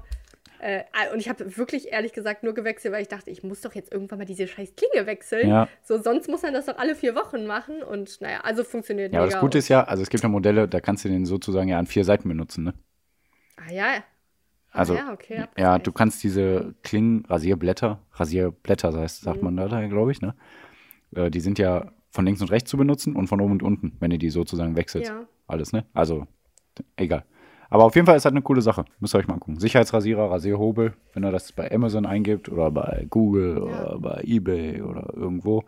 äh, 0.61 0.83
und 1.13 1.19
ich 1.19 1.27
habe 1.27 1.57
wirklich 1.57 1.91
ehrlich 1.91 2.13
gesagt 2.13 2.43
nur 2.43 2.53
gewechselt, 2.53 2.93
weil 2.93 3.01
ich 3.01 3.07
dachte, 3.09 3.29
ich 3.29 3.43
muss 3.43 3.59
doch 3.61 3.75
jetzt 3.75 3.91
irgendwann 3.93 4.19
mal 4.19 4.25
diese 4.25 4.47
scheiß 4.47 4.73
Klinge 4.77 5.05
wechseln. 5.05 5.49
Ja. 5.49 5.67
So, 5.83 6.01
sonst 6.01 6.29
muss 6.29 6.41
man 6.43 6.53
das 6.53 6.65
doch 6.67 6.77
alle 6.77 6.95
vier 6.95 7.15
Wochen 7.15 7.45
machen 7.45 7.83
und 7.83 8.21
naja, 8.21 8.39
also 8.43 8.63
funktioniert 8.63 9.11
Ja, 9.13 9.19
aber 9.21 9.29
das 9.31 9.39
Gute 9.41 9.57
ist 9.57 9.67
ja, 9.67 9.83
also 9.83 10.01
es 10.03 10.09
gibt 10.09 10.23
ja 10.23 10.29
Modelle, 10.29 10.67
da 10.69 10.79
kannst 10.79 11.03
du 11.03 11.09
den 11.09 11.25
sozusagen 11.25 11.67
ja 11.67 11.77
an 11.79 11.85
vier 11.87 12.05
Seiten 12.05 12.29
benutzen, 12.29 12.63
ne? 12.63 12.73
Ah 13.67 13.71
ja. 13.71 13.85
Ah, 14.71 14.79
Also, 14.79 14.93
ja, 14.95 15.11
okay. 15.11 15.45
Ja, 15.57 15.79
du 15.79 15.91
kannst 15.91 16.23
diese 16.23 16.75
Klingen, 16.83 17.25
Rasierblätter, 17.27 17.99
Rasierblätter 18.13 18.93
heißt, 18.93 19.21
sagt 19.21 19.37
Mhm. 19.41 19.55
man 19.55 19.69
da, 19.69 19.87
glaube 19.87 20.11
ich, 20.11 20.21
ne? 20.21 20.35
Äh, 21.15 21.31
die 21.31 21.39
sind 21.39 21.57
ja 21.59 21.91
von 22.11 22.25
links 22.25 22.41
und 22.41 22.51
rechts 22.51 22.69
zu 22.69 22.77
benutzen 22.77 23.15
und 23.15 23.27
von 23.27 23.41
oben 23.41 23.53
und 23.53 23.63
unten, 23.63 23.95
wenn 23.99 24.11
du 24.11 24.17
die 24.17 24.29
sozusagen 24.29 24.75
wechselst. 24.75 25.09
Ja. 25.09 25.25
Alles, 25.47 25.73
ne? 25.73 25.85
Also, 25.93 26.27
egal. 26.97 27.25
Aber 27.71 27.83
auf 27.83 27.95
jeden 27.95 28.07
Fall 28.07 28.15
ist 28.17 28.25
das 28.25 28.31
eine 28.31 28.41
coole 28.41 28.61
Sache. 28.61 28.85
Müsst 28.99 29.13
ihr 29.15 29.19
euch 29.19 29.27
mal 29.27 29.35
angucken. 29.35 29.59
Sicherheitsrasierer, 29.59 30.31
Rasierhobel, 30.31 30.93
wenn 31.13 31.23
ihr 31.23 31.31
das 31.31 31.51
bei 31.51 31.71
Amazon 31.71 32.05
eingibt 32.05 32.49
oder 32.49 32.71
bei 32.71 33.05
Google 33.09 33.55
Ja. 33.57 33.61
oder 33.61 33.99
bei 33.99 34.21
Ebay 34.23 34.81
oder 34.81 35.13
irgendwo. 35.15 35.63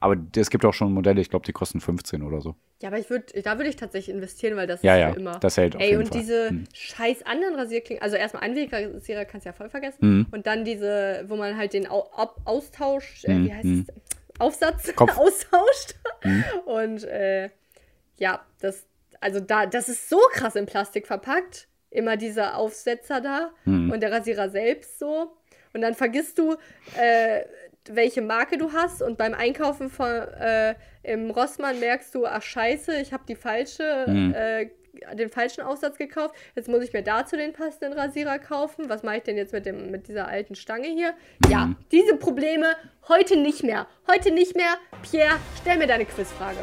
Aber 0.00 0.16
es 0.36 0.50
gibt 0.50 0.64
auch 0.64 0.74
schon 0.74 0.92
Modelle, 0.92 1.20
ich 1.20 1.28
glaube, 1.28 1.44
die 1.44 1.52
kosten 1.52 1.80
15 1.80 2.22
oder 2.22 2.40
so. 2.40 2.54
Ja, 2.80 2.88
aber 2.88 2.98
ich 2.98 3.10
würde, 3.10 3.42
da 3.42 3.56
würde 3.58 3.68
ich 3.68 3.76
tatsächlich 3.76 4.14
investieren, 4.14 4.56
weil 4.56 4.66
das 4.68 4.82
Ja, 4.82 4.94
ist 4.94 5.00
ja, 5.00 5.12
für 5.12 5.18
immer. 5.18 5.38
das 5.40 5.56
hält 5.56 5.74
auf 5.74 5.82
Ey, 5.82 5.88
jeden 5.88 6.02
und 6.02 6.08
Fall. 6.08 6.20
diese 6.20 6.48
Hm. 6.50 6.64
scheiß 6.72 7.26
anderen 7.26 7.56
Rasierklingen, 7.56 8.02
also 8.02 8.16
erstmal 8.16 8.44
Einwegrasierer 8.44 9.24
kannst 9.24 9.44
du 9.46 9.48
ja 9.48 9.52
voll 9.52 9.68
vergessen. 9.68 9.98
Mhm. 10.00 10.26
Und 10.30 10.46
dann 10.46 10.64
diese, 10.64 11.24
wo 11.26 11.34
man 11.36 11.56
halt 11.56 11.72
den 11.72 11.88
Au 11.88 12.08
Austausch, 12.44 13.24
äh, 13.24 13.34
Mhm, 13.34 13.44
wie 13.44 13.52
heißt 13.54 13.64
mhm. 13.64 13.86
es? 13.88 14.40
Aufsatz 14.40 14.92
austauscht. 14.96 15.96
Mhm. 16.22 16.44
Und 16.66 17.04
äh, 17.04 17.50
ja, 18.18 18.40
das, 18.60 18.86
also 19.20 19.40
da, 19.40 19.66
das 19.66 19.88
ist 19.88 20.08
so 20.08 20.18
krass 20.32 20.54
in 20.54 20.66
Plastik 20.66 21.06
verpackt. 21.08 21.66
Immer 21.90 22.16
dieser 22.16 22.56
Aufsetzer 22.56 23.20
da 23.20 23.50
Mhm. 23.64 23.90
und 23.90 24.00
der 24.00 24.12
Rasierer 24.12 24.50
selbst 24.50 24.98
so. 25.00 25.32
Und 25.72 25.80
dann 25.80 25.94
vergisst 25.94 26.38
du, 26.38 26.54
äh, 26.96 27.40
welche 27.92 28.22
Marke 28.22 28.58
du 28.58 28.72
hast 28.72 29.02
und 29.02 29.18
beim 29.18 29.34
Einkaufen 29.34 29.90
von, 29.90 30.08
äh, 30.08 30.74
im 31.02 31.30
Rossmann 31.30 31.80
merkst 31.80 32.14
du, 32.14 32.26
ach 32.26 32.42
scheiße, 32.42 33.00
ich 33.00 33.12
habe 33.12 33.24
die 33.28 33.36
falsche 33.36 34.04
Mhm. 34.08 34.34
äh, 34.34 34.70
den 35.14 35.28
falschen 35.28 35.60
Aufsatz 35.60 35.96
gekauft. 35.96 36.34
Jetzt 36.56 36.68
muss 36.68 36.82
ich 36.82 36.92
mir 36.92 37.02
dazu 37.02 37.36
den 37.36 37.52
passenden 37.52 37.92
Rasierer 37.92 38.40
kaufen. 38.40 38.88
Was 38.88 39.04
mache 39.04 39.18
ich 39.18 39.22
denn 39.22 39.36
jetzt 39.36 39.52
mit, 39.52 39.64
dem, 39.64 39.92
mit 39.92 40.08
dieser 40.08 40.26
alten 40.26 40.56
Stange 40.56 40.88
hier? 40.88 41.12
Mhm. 41.44 41.50
Ja, 41.50 41.72
diese 41.92 42.16
Probleme 42.16 42.74
heute 43.08 43.36
nicht 43.36 43.62
mehr. 43.62 43.86
Heute 44.10 44.32
nicht 44.32 44.56
mehr. 44.56 44.74
Pierre, 45.08 45.36
stell 45.60 45.78
mir 45.78 45.86
deine 45.86 46.04
Quizfrage. 46.04 46.58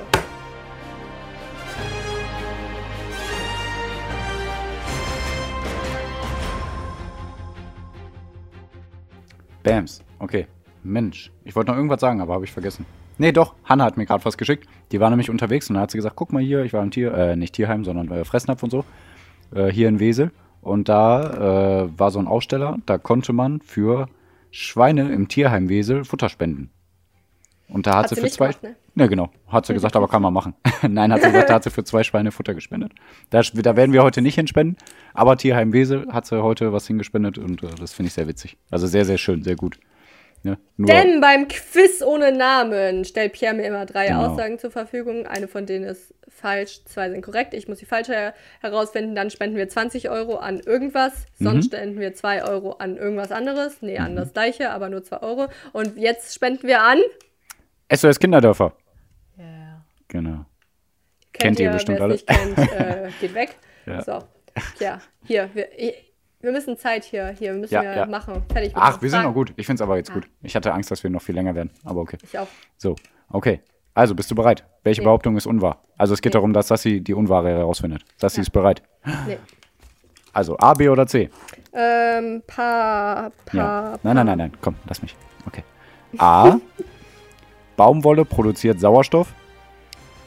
Bams. 9.64 10.04
Okay. 10.20 10.48
Mensch. 10.86 11.32
Ich 11.44 11.56
wollte 11.56 11.72
noch 11.72 11.78
irgendwas 11.78 12.02
sagen, 12.02 12.22
aber 12.22 12.34
habe 12.34 12.46
ich 12.46 12.52
vergessen. 12.52 12.86
Nee, 13.18 13.32
doch. 13.32 13.56
Hanna 13.64 13.86
hat 13.86 13.98
mir 13.98 14.06
gerade 14.06 14.24
was 14.26 14.38
geschickt. 14.38 14.68
Die 14.92 15.00
war 15.00 15.10
nämlich 15.10 15.30
unterwegs 15.30 15.70
und 15.70 15.76
da 15.76 15.82
hat 15.82 15.92
sie 15.92 15.98
gesagt, 15.98 16.16
guck 16.16 16.34
mal 16.34 16.42
hier, 16.42 16.64
ich 16.64 16.74
war 16.74 16.84
im 16.84 16.92
Tier, 16.92 17.14
äh, 17.14 17.36
nicht 17.36 17.54
Tierheim, 17.54 17.84
sondern 17.86 18.12
äh, 18.12 18.26
Fressnapf 18.26 18.62
und 18.64 18.70
so. 18.70 18.86
Äh, 19.54 19.68
hier 19.68 19.88
in 19.88 20.00
Wesel. 20.00 20.32
Und 20.62 20.90
da 20.90 21.84
äh, 21.84 22.00
war 22.00 22.12
so 22.12 22.20
ein 22.20 22.28
Aussteller, 22.28 22.78
da 22.86 22.98
konnte 22.98 23.34
man 23.34 23.62
für 23.62 24.08
Schweine 24.52 25.12
im 25.12 25.28
Tierheim 25.28 25.70
Wesel 25.70 26.06
Futter 26.06 26.30
spenden. 26.30 26.72
Und 27.68 27.88
da 27.88 27.92
hat, 27.92 28.04
hat 28.04 28.10
sie, 28.10 28.16
sie 28.16 28.22
für 28.22 28.30
zwei. 28.30 28.48
Gemacht, 28.48 28.64
ne? 28.64 28.76
ne, 28.96 29.10
genau. 29.10 29.30
Hat 29.48 29.66
sie 29.66 29.74
gesagt, 29.74 29.96
aber 29.96 30.08
kann 30.08 30.22
man 30.22 30.34
machen. 30.34 30.54
Nein, 30.88 31.12
hat 31.12 31.22
sie 31.22 31.28
gesagt, 31.28 31.50
da 31.50 31.56
hat 31.56 31.64
sie 31.64 31.70
für 31.70 31.84
zwei 31.84 32.04
Schweine 32.04 32.32
Futter 32.32 32.54
gespendet. 32.54 32.94
Da, 33.30 33.42
da 33.42 33.76
werden 33.76 33.94
wir 33.94 34.04
heute 34.04 34.22
nicht 34.22 34.36
hinspenden, 34.36 34.78
aber 35.14 35.38
Tierheim 35.38 35.74
Wesel 35.74 36.08
hat 36.12 36.26
sie 36.26 36.42
heute 36.42 36.74
was 36.74 36.88
hingespendet 36.88 37.38
und 37.38 37.64
äh, 37.64 37.68
das 37.80 37.94
finde 37.94 38.08
ich 38.08 38.14
sehr 38.14 38.28
witzig. 38.28 38.58
Also 38.70 38.88
sehr, 38.88 39.06
sehr 39.06 39.18
schön, 39.18 39.44
sehr 39.44 39.56
gut. 39.56 39.80
Ja, 40.46 40.58
Denn 40.78 41.22
beim 41.22 41.48
Quiz 41.48 42.04
ohne 42.04 42.32
Namen 42.32 43.04
stellt 43.04 43.34
Pierre 43.34 43.56
mir 43.56 43.66
immer 43.66 43.88
drei 43.88 44.10
genau. 44.10 44.28
Aussagen 44.28 44.60
zur 44.60 44.70
Verfügung. 44.70 45.26
Eine 45.26 45.48
von 45.48 45.66
denen 45.66 45.86
ist 45.86 46.14
falsch, 46.30 46.86
zwei 46.86 47.10
sind 47.10 47.24
korrekt. 47.24 47.56
Ich 47.56 47.68
muss 47.68 47.80
die 47.80 47.88
falsche 47.88 48.36
herausfinden. 48.62 49.16
Dann 49.16 49.32
spenden 49.32 49.58
wir 49.58 49.68
20 49.68 50.12
Euro 50.12 50.36
an 50.36 50.60
irgendwas. 50.60 51.26
Sonst 51.40 51.66
mhm. 51.66 51.70
spenden 51.70 52.00
wir 52.00 52.14
2 52.14 52.44
Euro 52.44 52.74
an 52.74 52.96
irgendwas 52.96 53.32
anderes. 53.32 53.82
Nee, 53.82 53.98
an 53.98 54.12
mhm. 54.12 54.18
das 54.18 54.34
gleiche, 54.34 54.70
aber 54.70 54.90
nur 54.90 55.04
2 55.04 55.24
Euro. 55.24 55.48
Und 55.74 55.98
jetzt 55.98 56.36
spenden 56.36 56.68
wir 56.68 56.84
an 56.84 57.00
SOS 57.92 58.20
Kinderdörfer. 58.20 58.74
Ja. 59.38 59.44
Yeah. 59.44 59.86
Genau. 60.10 60.46
Kennt, 61.34 61.58
kennt 61.58 61.60
ihr, 61.60 61.66
ihr 61.66 61.72
bestimmt 61.72 62.02
alles. 62.02 62.24
Kennt, 62.24 62.58
äh, 62.60 63.10
geht 63.20 63.34
weg. 63.34 63.56
Ja. 63.88 64.02
So. 64.02 64.24
Ja, 64.80 65.00
hier. 65.26 65.48
Wir, 65.54 65.68
wir 66.46 66.52
müssen 66.52 66.78
Zeit 66.78 67.04
hier, 67.04 67.30
hier 67.30 67.54
müssen 67.54 67.74
ja, 67.74 67.82
wir 67.82 67.96
ja. 67.96 68.06
machen. 68.06 68.44
Fertig. 68.52 68.74
Ach, 68.76 69.02
wir 69.02 69.10
sind 69.10 69.24
noch 69.24 69.34
gut. 69.34 69.52
Ich 69.56 69.66
finde 69.66 69.82
es 69.82 69.82
aber 69.82 69.98
jetzt 69.98 70.10
ja. 70.10 70.16
gut. 70.16 70.30
Ich 70.44 70.56
hatte 70.56 70.72
Angst, 70.74 70.92
dass 70.92 71.04
wir 71.04 71.10
noch 71.10 71.22
viel 71.22 71.34
länger 71.34 71.56
werden. 71.56 71.72
Aber 71.84 72.02
okay. 72.02 72.18
Ich 72.22 72.38
auch. 72.38 72.48
So, 72.78 72.96
okay. 73.30 73.62
Also, 73.96 74.14
bist 74.14 74.30
du 74.30 74.36
bereit? 74.36 74.64
Welche 74.84 75.02
nee. 75.02 75.06
Behauptung 75.06 75.38
ist 75.38 75.48
unwahr? 75.48 75.82
Also, 75.98 76.14
es 76.14 76.22
geht 76.22 76.32
nee. 76.32 76.38
darum, 76.38 76.54
dass 76.54 76.68
Sassi 76.68 77.02
die 77.02 77.16
Unwahre 77.16 77.50
herausfindet. 77.50 78.04
Sassi 78.18 78.42
ist 78.42 78.52
bereit. 78.52 78.84
Nee. 79.26 79.38
Also, 80.34 80.56
A, 80.60 80.74
B 80.74 80.88
oder 80.90 81.08
C? 81.08 81.30
Ähm, 81.74 82.44
pa, 82.46 83.32
pa, 83.46 83.58
ja. 83.58 84.00
Nein, 84.04 84.16
nein, 84.18 84.26
nein, 84.26 84.38
nein. 84.38 84.52
Komm, 84.62 84.76
lass 84.88 85.02
mich. 85.02 85.16
Okay. 85.48 85.64
A. 86.18 86.58
Baumwolle 87.76 88.24
produziert 88.24 88.80
Sauerstoff. 88.80 89.34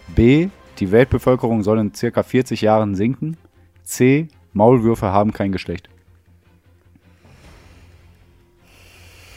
B. 0.08 0.48
Die 0.78 0.90
Weltbevölkerung 0.90 1.62
soll 1.62 1.78
in 1.78 1.94
circa 1.94 2.22
40 2.22 2.62
Jahren 2.62 2.94
sinken. 2.94 3.36
C. 3.84 4.28
Maulwürfe 4.52 5.12
haben 5.12 5.32
kein 5.32 5.52
Geschlecht. 5.52 5.88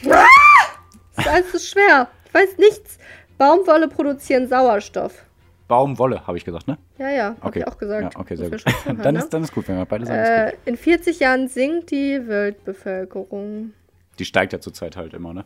Das 0.04 1.46
ist 1.54 1.70
schwer. 1.70 2.08
Ich 2.26 2.34
weiß 2.34 2.58
nichts. 2.58 2.98
Baumwolle 3.38 3.88
produzieren 3.88 4.48
Sauerstoff. 4.48 5.26
Baumwolle, 5.68 6.28
habe 6.28 6.38
ich 6.38 6.44
gesagt, 6.44 6.68
ne? 6.68 6.78
Ja, 6.98 7.10
ja, 7.10 7.24
habe 7.24 7.38
okay. 7.44 7.60
ich 7.60 7.68
auch 7.68 7.78
gesagt. 7.78 8.14
Ja, 8.14 8.20
okay, 8.20 8.36
sehr 8.36 8.50
gut. 8.50 8.60
Zuhören, 8.60 8.98
dann, 9.04 9.16
ist, 9.16 9.24
ne? 9.24 9.30
dann 9.30 9.44
ist 9.44 9.54
gut, 9.54 9.68
wenn 9.68 9.78
wir 9.78 9.86
beide 9.86 10.06
sagen, 10.06 10.20
äh, 10.20 10.54
In 10.66 10.76
40 10.76 11.20
Jahren 11.20 11.48
sinkt 11.48 11.92
die 11.92 12.28
Weltbevölkerung. 12.28 13.74
Die 14.20 14.26
steigt 14.26 14.54
ja 14.54 14.60
zurzeit 14.60 14.98
halt 14.98 15.14
immer, 15.14 15.34
ne? 15.34 15.46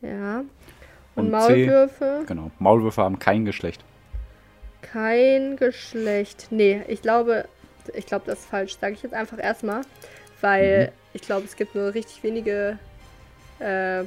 Ja. 0.00 0.38
Und, 1.14 1.26
Und 1.26 1.30
Maulwürfe? 1.30 2.20
C, 2.20 2.26
genau. 2.26 2.50
Maulwürfe 2.58 3.02
haben 3.02 3.18
kein 3.18 3.44
Geschlecht. 3.44 3.84
Kein 4.80 5.56
Geschlecht. 5.56 6.48
Nee, 6.50 6.82
ich 6.88 7.02
glaube, 7.02 7.46
ich 7.92 8.06
glaube, 8.06 8.24
das 8.26 8.38
ist 8.38 8.46
falsch. 8.46 8.78
Sage 8.80 8.94
ich 8.94 9.02
jetzt 9.02 9.14
einfach 9.14 9.38
erstmal. 9.38 9.82
Weil 10.40 10.86
mhm. 10.86 10.92
ich 11.12 11.22
glaube, 11.22 11.44
es 11.44 11.56
gibt 11.56 11.74
nur 11.74 11.92
richtig 11.92 12.22
wenige 12.22 12.78
äh, 13.60 14.04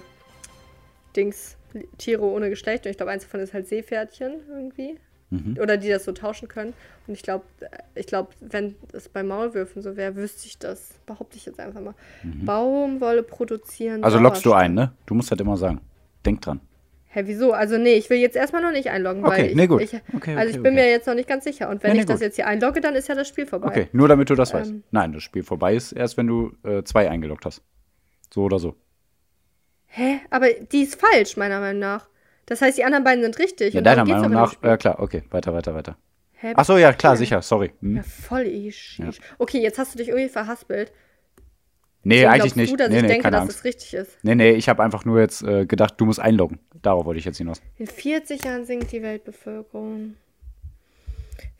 Dings, 1.16 1.58
Tiere 1.98 2.24
ohne 2.24 2.50
Geschlecht. 2.50 2.86
Und 2.86 2.92
ich 2.92 2.98
glaube, 2.98 3.12
eins 3.12 3.24
davon 3.24 3.40
ist 3.40 3.54
halt 3.54 3.68
Seepferdchen 3.68 4.42
irgendwie. 4.50 4.98
Mhm. 5.30 5.58
Oder 5.62 5.78
die 5.78 5.88
das 5.88 6.04
so 6.04 6.12
tauschen 6.12 6.48
können. 6.48 6.74
Und 7.08 7.14
ich 7.14 7.24
glaube, 7.24 7.46
ich 7.96 8.06
glaube, 8.06 8.30
wenn 8.42 8.76
es 8.92 9.08
bei 9.08 9.24
Maulwürfen 9.24 9.82
so 9.82 9.96
wäre, 9.96 10.16
wüsste 10.16 10.46
ich 10.48 10.60
das. 10.60 10.90
Behaupte 11.06 11.38
ich 11.38 11.46
jetzt 11.46 11.60
einfach 11.60 11.80
mal. 11.80 11.96
Mhm. 12.24 12.46
Baumwolle 12.46 13.24
produzieren. 13.24 14.04
Also 14.04 14.20
lockst 14.20 14.46
du 14.46 14.54
ein, 14.54 14.74
ne? 14.74 14.92
Du 15.06 15.14
musst 15.14 15.32
halt 15.32 15.40
immer 15.40 15.56
sagen. 15.56 15.82
Denk 16.26 16.42
dran. 16.42 16.60
Hä, 17.14 17.24
wieso? 17.26 17.52
Also 17.52 17.78
nee, 17.78 17.96
ich 17.96 18.10
will 18.10 18.20
jetzt 18.20 18.38
erstmal 18.38 18.62
noch 18.62 18.72
nicht 18.72 18.90
einloggen, 18.90 19.26
okay, 19.26 19.38
weil 19.38 19.46
ich, 19.48 19.56
nee, 19.56 19.68
gut. 19.68 19.82
Ich, 19.82 19.94
okay, 20.16 20.36
also 20.36 20.56
ich 20.56 20.64
bin 20.64 20.76
mir 20.76 20.90
jetzt 20.90 21.08
noch 21.08 21.16
nicht 21.16 21.28
ganz 21.28 21.44
sicher. 21.44 21.70
Und 21.70 21.84
wenn 21.84 21.90
ja, 21.90 21.96
nee, 21.96 22.00
ich 22.02 22.06
das 22.06 22.22
jetzt 22.22 22.38
hier 22.38 22.48
einlogge, 22.48 22.80
dann 22.80 22.96
ist 22.96 23.10
ja 23.10 23.16
das 23.16 23.28
Spiel 23.28 23.46
vorbei. 23.46 23.68
Okay, 23.68 23.88
nur 23.92 24.08
damit 24.08 24.30
du 24.30 24.36
das 24.36 24.54
ähm, 24.54 24.60
weißt. 24.60 24.74
Nein, 24.92 25.12
das 25.12 25.24
Spiel 25.24 25.44
vorbei 25.44 25.76
ist 25.76 25.92
erst, 25.92 26.16
wenn 26.16 26.28
du 26.28 26.54
äh, 26.64 26.84
zwei 26.84 27.10
eingeloggt 27.10 27.46
hast. 27.46 27.64
So 28.34 28.44
oder 28.44 28.60
so. 28.60 28.76
Hä? 29.94 30.22
Aber 30.30 30.48
die 30.72 30.84
ist 30.84 31.00
falsch, 31.00 31.36
meiner 31.36 31.60
Meinung 31.60 31.80
nach. 31.80 32.08
Das 32.46 32.62
heißt, 32.62 32.78
die 32.78 32.84
anderen 32.84 33.04
beiden 33.04 33.24
sind 33.24 33.38
richtig. 33.40 33.74
Ja, 33.74 33.82
deiner 33.82 34.06
Meinung 34.06 34.32
nach. 34.32 34.56
Ja, 34.64 34.78
klar, 34.78 35.00
okay. 35.00 35.24
Weiter, 35.30 35.54
weiter, 35.54 35.76
weiter. 35.76 35.98
Hä? 36.34 36.54
Ach 36.56 36.66
so, 36.66 36.78
ja, 36.78 36.94
klar, 36.94 37.18
sicher, 37.18 37.42
sorry. 37.42 37.72
Hm. 37.82 37.98
Ja, 37.98 38.04
voll 38.04 38.48
isch, 38.48 39.00
ja. 39.00 39.10
Okay, 39.38 39.62
jetzt 39.62 39.78
hast 39.78 39.94
du 39.94 39.98
dich 39.98 40.08
irgendwie 40.08 40.30
verhaspelt. 40.30 40.92
Nee, 42.04 42.16
Deswegen 42.16 42.32
eigentlich 42.32 42.56
nicht. 42.56 42.72
Du, 42.74 42.78
dass 42.78 42.90
nee, 42.90 42.96
ich 42.96 43.02
nee, 43.04 43.08
denke, 43.10 43.30
dass 43.30 43.42
Angst. 43.42 43.58
es 43.58 43.64
richtig 43.64 43.94
ist. 43.94 44.18
Nee, 44.24 44.36
nee, 44.36 44.52
ich 44.52 44.68
habe 44.70 44.82
einfach 44.82 45.06
nur 45.06 45.20
jetzt 45.20 45.44
äh, 45.44 45.66
gedacht, 45.66 45.96
du 45.98 46.06
musst 46.06 46.20
einloggen. 46.20 46.60
Darauf 46.82 47.06
wollte 47.06 47.20
ich 47.20 47.26
jetzt 47.26 47.38
hinaus. 47.38 47.62
In 47.78 47.86
40 47.86 48.44
Jahren 48.44 48.66
sinkt 48.66 48.92
die 48.92 49.04
Weltbevölkerung. 49.04 50.16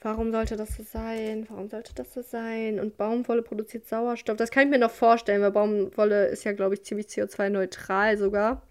Warum 0.04 0.32
sollte 0.32 0.58
das 0.58 0.76
so 0.76 0.84
sein? 0.84 1.46
Warum 1.50 1.70
sollte 1.70 1.94
das 1.94 2.12
so 2.12 2.24
sein? 2.24 2.80
Und 2.80 2.98
Baumwolle 2.98 3.44
produziert 3.44 3.88
Sauerstoff. 3.88 4.36
Das 4.36 4.50
kann 4.50 4.64
ich 4.64 4.70
mir 4.70 4.80
noch 4.80 4.90
vorstellen, 4.92 5.42
weil 5.44 5.52
Baumwolle 5.52 6.26
ist 6.26 6.44
ja, 6.44 6.54
glaube 6.54 6.74
ich, 6.74 6.84
ziemlich 6.84 7.06
CO2-neutral 7.06 8.18
sogar. 8.18 8.64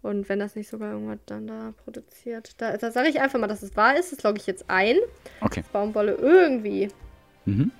Und 0.00 0.30
wenn 0.30 0.38
das 0.38 0.56
nicht 0.56 0.70
sogar 0.70 0.92
irgendwas 0.92 1.18
dann 1.26 1.46
da 1.46 1.74
produziert. 1.84 2.54
Da, 2.56 2.74
da 2.78 2.90
sage 2.90 3.10
ich 3.10 3.20
einfach 3.20 3.38
mal, 3.38 3.46
dass 3.46 3.62
es 3.62 3.76
wahr 3.76 3.98
ist. 3.98 4.12
Das 4.12 4.22
logge 4.22 4.38
ich 4.38 4.46
jetzt 4.46 4.64
ein. 4.68 4.96
Okay. 5.42 5.60
Dass 5.60 5.70
Baumwolle 5.70 6.14
irgendwie. 6.14 6.88
Mhm. 7.44 7.70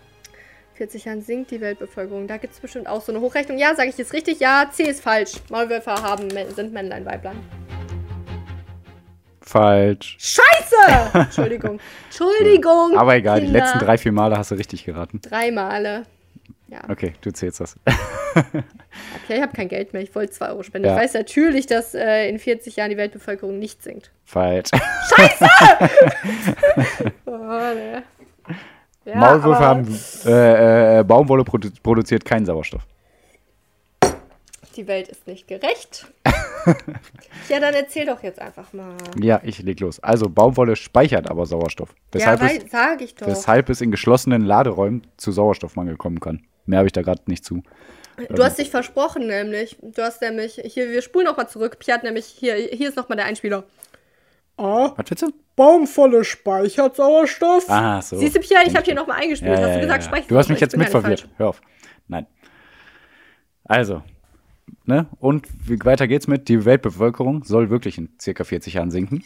40 0.75 1.07
Jahren 1.07 1.23
sinkt 1.23 1.51
die 1.51 1.63
Weltbevölkerung. 1.63 2.27
Da 2.27 2.37
gibt 2.37 2.53
es 2.53 2.61
bestimmt 2.61 2.87
auch 2.87 3.01
so 3.01 3.13
eine 3.13 3.23
Hochrechnung. 3.23 3.57
Ja, 3.57 3.75
sage 3.75 3.89
ich 3.89 3.97
jetzt 3.97 4.13
richtig? 4.13 4.41
Ja, 4.41 4.69
C 4.71 4.83
ist 4.83 5.03
falsch. 5.03 5.33
Maulwürfe 5.51 5.91
haben, 5.91 6.29
sind 6.55 6.75
Männlein, 6.75 7.07
Weiblein. 7.07 7.39
Falsch. 9.51 10.17
Scheiße! 10.21 11.11
Entschuldigung. 11.19 11.81
Entschuldigung. 12.05 12.97
Aber 12.97 13.17
egal, 13.17 13.41
Kinder. 13.41 13.53
die 13.53 13.59
letzten 13.59 13.79
drei, 13.81 13.99
vier 13.99 14.13
Male 14.13 14.39
hast 14.39 14.53
du 14.53 14.55
richtig 14.55 14.85
geraten. 14.85 15.21
Drei 15.23 15.51
Male. 15.51 16.05
Ja. 16.69 16.83
Okay, 16.89 17.15
du 17.21 17.33
zählst 17.33 17.59
das. 17.59 17.77
okay, 18.37 18.63
ich 19.29 19.43
habe 19.43 19.53
kein 19.53 19.67
Geld 19.67 19.93
mehr. 19.93 20.03
Ich 20.03 20.15
wollte 20.15 20.33
2 20.35 20.51
Euro 20.51 20.63
spenden. 20.63 20.87
Ja. 20.87 20.95
Ich 20.95 21.03
weiß 21.03 21.15
natürlich, 21.15 21.67
dass 21.67 21.95
äh, 21.95 22.29
in 22.29 22.39
40 22.39 22.77
Jahren 22.77 22.91
die 22.91 22.97
Weltbevölkerung 22.97 23.59
nicht 23.59 23.83
sinkt. 23.83 24.13
Falsch. 24.25 24.71
Scheiße! 25.17 25.45
oh, 27.27 27.31
ne. 27.33 28.05
ja, 29.05 29.17
Maulwürfe 29.17 29.59
haben 29.59 29.99
äh, 30.27 31.01
äh, 31.01 31.03
Baumwolle 31.03 31.43
produ 31.43 31.71
produziert 31.83 32.25
keinen 32.25 32.47
Sauerstoff. 32.47 32.87
Die 34.81 34.89
Welt 34.89 35.09
ist 35.09 35.27
nicht 35.27 35.47
gerecht. 35.47 36.11
ja, 37.51 37.61
dann 37.61 37.75
erzähl 37.75 38.07
doch 38.07 38.23
jetzt 38.23 38.41
einfach 38.41 38.73
mal. 38.73 38.97
Ja, 39.21 39.39
ich 39.45 39.59
leg 39.59 39.79
los. 39.81 40.03
Also 40.03 40.31
Baumwolle 40.31 40.75
speichert 40.75 41.31
aber 41.31 41.45
Sauerstoff. 41.45 41.95
Weshalb 42.13 42.41
ja, 42.41 42.49
weil, 42.49 42.57
es, 42.57 42.71
sag 42.71 43.03
ich 43.03 43.15
doch. 43.15 43.27
Weshalb 43.27 43.69
es 43.69 43.83
in 43.83 43.91
geschlossenen 43.91 44.41
Laderäumen 44.41 45.03
zu 45.19 45.33
Sauerstoffmangel 45.33 45.99
kommen 45.99 46.19
kann. 46.19 46.47
Mehr 46.65 46.79
habe 46.79 46.87
ich 46.87 46.95
da 46.95 47.03
gerade 47.03 47.21
nicht 47.27 47.45
zu. 47.45 47.63
Du 48.31 48.43
hast 48.43 48.59
dich 48.59 48.71
versprochen, 48.71 49.27
nämlich. 49.27 49.77
Du 49.83 50.01
hast 50.01 50.23
nämlich, 50.23 50.59
hier, 50.65 50.91
wir 50.91 51.03
spulen 51.03 51.27
nochmal 51.27 51.51
zurück. 51.51 51.79
Pierre 51.79 51.99
hat 51.99 52.05
nämlich, 52.05 52.25
hier, 52.25 52.55
hier 52.55 52.89
ist 52.89 52.97
nochmal 52.97 53.17
der 53.17 53.27
Einspieler. 53.27 53.65
Ah. 54.57 54.95
Was 54.97 55.11
willst 55.11 55.23
du? 55.25 55.33
Baumvolle 55.57 56.25
speichert 56.25 56.97
Sauerstoff. 56.97 57.69
Ah, 57.69 58.01
so. 58.01 58.17
Siehst 58.17 58.35
du, 58.35 58.41
Pierre, 58.41 58.65
ich 58.67 58.75
habe 58.75 58.87
hier 58.87 58.95
nochmal 58.95 59.21
eingespielt. 59.21 59.59
Ja, 59.59 59.67
hast 59.67 59.75
du 59.75 59.81
gesagt, 59.81 60.05
ja. 60.05 60.09
speichert 60.09 60.31
Du 60.31 60.39
hast 60.39 60.49
mich 60.49 60.61
jetzt 60.61 60.75
mit 60.75 60.89
verwirrt. 60.89 61.29
Hör 61.37 61.51
auf. 61.51 61.61
Nein. 62.09 62.27
Also, 63.65 64.03
ne? 64.85 65.07
Und 65.19 65.47
wie 65.67 65.79
weiter 65.85 66.09
geht's 66.09 66.27
mit? 66.27 66.49
Die 66.49 66.65
Weltbevölkerung 66.65 67.45
soll 67.45 67.71
wirklich 67.71 67.99
in 67.99 68.11
circa 68.21 68.45
40 68.45 68.75
Jahren 68.75 68.91
sinken. 68.91 69.25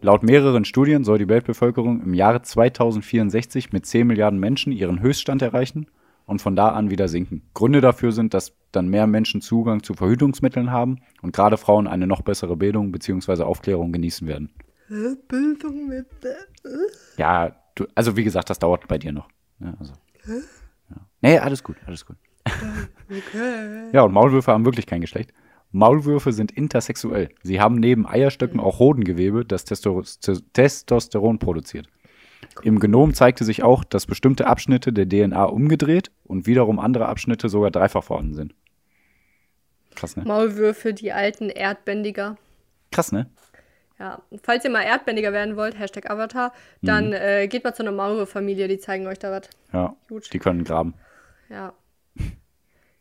Laut 0.00 0.22
mehreren 0.22 0.64
Studien 0.64 1.02
soll 1.02 1.18
die 1.18 1.28
Weltbevölkerung 1.28 2.02
im 2.02 2.14
Jahre 2.14 2.42
2064 2.42 3.72
mit 3.72 3.84
10 3.84 4.06
Milliarden 4.06 4.38
Menschen 4.38 4.72
ihren 4.72 5.00
Höchststand 5.00 5.42
erreichen 5.42 5.86
und 6.24 6.40
von 6.40 6.54
da 6.54 6.68
an 6.68 6.90
wieder 6.90 7.08
sinken. 7.08 7.42
Gründe 7.54 7.80
dafür 7.80 8.12
sind, 8.12 8.32
dass 8.34 8.52
dann 8.70 8.88
mehr 8.88 9.06
Menschen 9.06 9.40
Zugang 9.40 9.82
zu 9.82 9.94
Verhütungsmitteln 9.94 10.70
haben 10.70 10.98
und 11.22 11.34
gerade 11.34 11.56
Frauen 11.56 11.88
eine 11.88 12.06
noch 12.06 12.22
bessere 12.22 12.56
Bildung 12.56 12.92
bzw. 12.92 13.42
Aufklärung 13.42 13.90
genießen 13.92 14.28
werden. 14.28 14.50
Bildung 15.28 15.88
mit. 15.88 16.06
Ja, 17.16 17.56
du, 17.74 17.86
also 17.94 18.16
wie 18.16 18.24
gesagt, 18.24 18.50
das 18.50 18.58
dauert 18.58 18.86
bei 18.88 18.98
dir 18.98 19.12
noch. 19.12 19.28
Ja, 19.58 19.74
also. 19.80 19.94
Ja. 20.26 20.96
Nee, 21.20 21.38
alles 21.38 21.64
gut, 21.64 21.76
alles 21.86 22.06
gut. 22.06 22.16
Okay. 23.10 23.88
Ja, 23.92 24.02
und 24.02 24.12
Maulwürfe 24.12 24.52
haben 24.52 24.66
wirklich 24.66 24.86
kein 24.86 25.00
Geschlecht. 25.00 25.32
Maulwürfe 25.70 26.32
sind 26.32 26.52
intersexuell. 26.52 27.28
Sie 27.42 27.60
haben 27.60 27.76
neben 27.76 28.06
Eierstöcken 28.06 28.60
auch 28.60 28.78
Hodengewebe, 28.78 29.44
das 29.44 29.64
Testosteron 29.64 31.38
produziert. 31.38 31.88
Im 32.62 32.80
Genom 32.80 33.14
zeigte 33.14 33.44
sich 33.44 33.62
auch, 33.62 33.84
dass 33.84 34.06
bestimmte 34.06 34.46
Abschnitte 34.46 34.92
der 34.92 35.08
DNA 35.08 35.44
umgedreht 35.44 36.10
und 36.24 36.46
wiederum 36.46 36.78
andere 36.78 37.06
Abschnitte 37.06 37.48
sogar 37.48 37.70
dreifach 37.70 38.04
vorhanden 38.04 38.34
sind. 38.34 38.54
Krass, 39.94 40.16
ne? 40.16 40.24
Maulwürfe, 40.24 40.94
die 40.94 41.12
alten 41.12 41.50
Erdbändiger. 41.50 42.36
Krass, 42.90 43.12
ne? 43.12 43.28
Ja, 43.98 44.22
falls 44.42 44.64
ihr 44.64 44.70
mal 44.70 44.82
Erdbändiger 44.82 45.32
werden 45.32 45.56
wollt, 45.56 45.76
Hashtag 45.76 46.08
Avatar, 46.08 46.52
dann 46.82 47.08
mhm. 47.08 47.14
äh, 47.14 47.48
geht 47.48 47.64
mal 47.64 47.74
zu 47.74 47.82
einer 47.82 47.90
Maulwurf-Familie, 47.90 48.68
die 48.68 48.78
zeigen 48.78 49.06
euch 49.08 49.18
da 49.18 49.32
was. 49.32 49.50
Ja, 49.72 49.96
Gut. 50.08 50.32
die 50.32 50.38
können 50.38 50.62
graben. 50.62 50.94
Ja. 51.48 51.72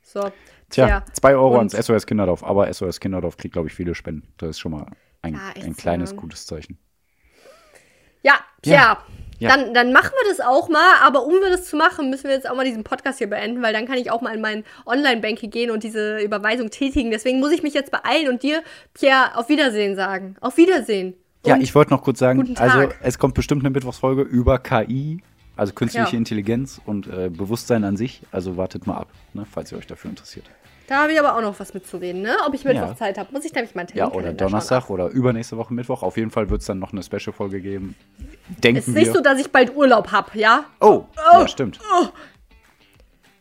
So. 0.08 0.32
Tja, 0.70 1.04
2 1.14 1.36
Euro 1.36 1.58
ans 1.58 1.74
SOS 1.74 2.06
Kinderdorf, 2.06 2.42
aber 2.44 2.72
SOS 2.74 3.00
Kinderdorf 3.02 3.36
kriegt, 3.36 3.54
glaube 3.54 3.68
ich, 3.68 3.74
viele 3.74 3.94
Spenden. 3.94 4.34
Das 4.38 4.52
ist 4.52 4.60
schon 4.60 4.72
mal 4.72 4.86
ein, 5.22 5.34
ja, 5.34 5.64
ein 5.64 5.76
kleines, 5.76 6.12
so. 6.12 6.16
gutes 6.16 6.46
Zeichen. 6.46 6.78
Ja. 8.24 8.36
Ja. 8.64 9.04
Ja. 9.40 9.56
Dann, 9.56 9.74
dann 9.74 9.94
machen 9.94 10.12
wir 10.20 10.32
das 10.32 10.40
auch 10.44 10.68
mal, 10.68 10.96
aber 11.04 11.24
um 11.24 11.34
wir 11.34 11.52
das 11.52 11.66
zu 11.66 11.78
machen, 11.78 12.10
müssen 12.10 12.24
wir 12.24 12.32
jetzt 12.32 12.50
auch 12.50 12.56
mal 12.56 12.66
diesen 12.66 12.84
Podcast 12.84 13.20
hier 13.20 13.30
beenden, 13.30 13.62
weil 13.62 13.72
dann 13.72 13.86
kann 13.86 13.98
ich 13.98 14.10
auch 14.10 14.22
mal 14.22 14.34
in 14.34 14.42
mein 14.42 14.64
Online-Banking 14.88 15.52
gehen 15.52 15.70
und 15.70 15.84
diese 15.84 16.18
Überweisung 16.20 16.72
tätigen. 16.72 17.12
Deswegen 17.12 17.40
muss 17.40 17.52
ich 17.52 17.62
mich 17.62 17.76
jetzt 17.76 17.92
beeilen 17.92 18.30
und 18.30 18.42
dir, 18.42 18.64
Pierre, 18.96 19.36
auf 19.36 19.48
Wiedersehen 19.48 19.96
sagen. 19.96 20.38
Auf 20.42 20.58
Wiedersehen. 20.58 21.14
Und 21.44 21.50
ja, 21.52 21.58
ich 21.58 21.76
wollte 21.76 21.92
noch 21.92 22.02
kurz 22.02 22.18
sagen, 22.18 22.56
also 22.58 22.90
es 23.02 23.20
kommt 23.20 23.36
bestimmt 23.36 23.62
eine 23.62 23.70
Mittwochsfolge 23.70 24.24
über 24.24 24.58
KI, 24.58 25.22
also 25.58 25.74
künstliche 25.74 26.12
ja. 26.12 26.18
Intelligenz 26.18 26.80
und 26.86 27.08
äh, 27.08 27.30
Bewusstsein 27.30 27.84
an 27.84 27.98
sich. 27.98 28.22
Also 28.32 28.58
wartet 28.58 28.88
mal 28.88 28.98
ab, 28.98 29.08
ne, 29.34 29.46
falls 29.50 29.72
ihr 29.72 29.78
euch 29.78 29.88
dafür 29.88 30.10
interessiert. 30.10 30.46
Da 30.88 31.02
habe 31.04 31.12
ich 31.12 31.20
aber 31.20 31.36
auch 31.36 31.42
noch 31.42 31.60
was 31.60 31.74
mitzureden, 31.74 32.22
ne? 32.22 32.38
Ob 32.46 32.54
ich 32.54 32.64
Mittwoch 32.64 32.88
ja. 32.88 32.96
Zeit 32.96 33.18
habe, 33.18 33.34
muss 33.34 33.44
ich 33.44 33.54
nämlich 33.54 33.76
meinen 33.76 33.88
Termin 33.88 34.10
Ja, 34.10 34.18
oder 34.18 34.32
Donnerstag 34.32 34.90
oder 34.90 35.10
übernächste 35.10 35.58
Woche 35.58 35.74
Mittwoch. 35.74 36.02
Auf 36.02 36.16
jeden 36.16 36.32
Fall 36.32 36.50
wird 36.50 36.62
es 36.62 36.68
dann 36.68 36.80
noch 36.80 36.94
eine 36.94 37.04
Special-Folge 37.04 37.60
geben. 37.60 37.96
Denken 38.64 38.80
es 38.80 38.88
ist 38.88 38.94
nicht 38.94 39.14
so, 39.14 39.20
dass 39.20 39.38
ich 39.38 39.52
bald 39.52 39.76
Urlaub 39.76 40.14
habe, 40.14 40.40
ja? 40.40 40.64
Oh, 40.80 41.04
oh, 41.34 41.40
ja, 41.40 41.48
stimmt. 41.50 41.80
Oh. 41.94 42.08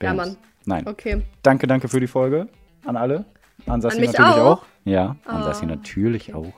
Ja, 0.02 0.12
Mann. 0.12 0.36
Nein. 0.64 0.88
Okay. 0.88 1.22
Danke, 1.42 1.68
danke 1.68 1.86
für 1.86 2.00
die 2.00 2.08
Folge. 2.08 2.48
An 2.84 2.96
alle. 2.96 3.24
An 3.66 3.80
Sassi 3.80 4.00
natürlich 4.00 4.20
auch. 4.20 4.58
auch. 4.58 4.66
Ja, 4.84 5.16
an 5.24 5.42
oh. 5.42 5.44
Sassi 5.44 5.66
natürlich 5.66 6.34
auch. 6.34 6.52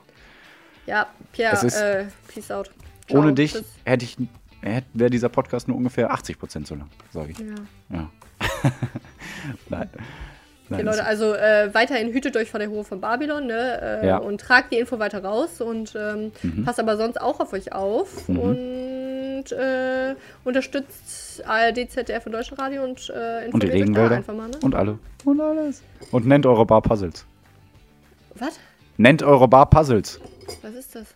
Ja, 0.87 1.07
Pierre, 1.33 1.67
äh, 1.67 2.07
peace 2.29 2.51
out. 2.51 2.71
Ciao. 3.07 3.21
Ohne 3.21 3.35
dich 3.35 3.63
hätte 3.85 4.07
ich, 4.07 4.17
wäre 4.63 5.11
dieser 5.11 5.29
Podcast 5.29 5.69
nur 5.69 5.77
ungefähr 5.77 6.11
80 6.11 6.39
Prozent 6.39 6.67
so 6.67 6.75
lang, 6.75 6.89
sage 7.13 7.33
ich. 7.33 7.39
Ja. 7.39 7.55
ja. 7.91 8.11
Nein. 9.69 9.89
Okay, 10.71 10.83
Leute, 10.83 11.05
also 11.05 11.35
äh, 11.35 11.73
weiterhin 11.73 12.13
hütet 12.13 12.37
euch 12.37 12.51
vor 12.51 12.61
der 12.61 12.69
Hohe 12.69 12.85
von 12.85 13.01
Babylon 13.01 13.47
ne? 13.47 14.03
Äh, 14.03 14.07
ja. 14.07 14.19
und 14.19 14.41
tragt 14.41 14.71
die 14.71 14.77
Info 14.77 14.99
weiter 14.99 15.25
raus 15.25 15.63
und 15.63 15.97
ähm, 15.99 16.31
mhm. 16.43 16.65
passt 16.65 16.79
aber 16.79 16.99
sonst 16.99 17.19
auch 17.19 17.41
auf 17.41 17.55
euch 17.55 17.73
auf 17.73 18.29
mhm. 18.29 18.39
und 18.39 19.53
äh, 19.53 20.15
unterstützt 20.45 21.43
ARD, 21.47 21.91
ZDF 21.91 22.27
und 22.27 22.33
Deutsche 22.33 22.59
Radio 22.59 22.85
und 22.85 23.09
äh, 23.09 23.47
informiert 23.47 23.55
und 23.55 23.63
die 23.63 23.69
Regenwälder 23.69 24.17
einfach 24.17 24.35
mal. 24.35 24.49
Ne? 24.49 24.59
Und 24.63 24.75
alle. 24.75 24.99
Und 25.25 25.41
alles. 25.41 25.83
Und 26.11 26.27
nennt 26.27 26.45
eure 26.45 26.67
Bar 26.67 26.83
Puzzles. 26.83 27.25
Was? 28.35 28.61
Nennt 28.99 29.23
eure 29.23 29.49
Bar 29.49 29.71
Puzzles. 29.71 30.21
Was 30.61 30.75
ist 30.75 30.95
das? 30.95 31.15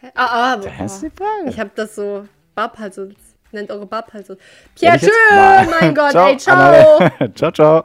Hä? 0.00 0.06
Ah, 0.14 0.54
ah, 0.54 0.60
Frage. 0.60 1.10
Ich 1.48 1.60
hab 1.60 1.74
das 1.74 1.94
so. 1.94 2.24
Bar 2.58 2.72
Puzzles. 2.72 3.14
Nennt 3.52 3.70
eure 3.70 3.86
Bar 3.86 4.02
Puzzles. 4.02 4.36
Pierre, 4.74 4.98
tschüss! 4.98 5.12
Mein 5.80 5.94
Gott, 5.94 6.10
ciao, 6.10 6.28
ey, 6.28 6.36
ciao! 6.36 6.98
ciao, 7.36 7.52
ciao. 7.52 7.84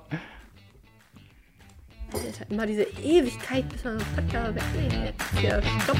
Alter, 2.11 2.49
immer 2.49 2.65
diese 2.65 2.81
Ewigkeit, 3.03 3.69
bis 3.69 3.83
man 3.83 3.99
einen 3.99 4.15
Podcast 4.15 4.73
beendet. 4.73 5.13
Ja, 5.43 5.61
stopp. 5.83 5.97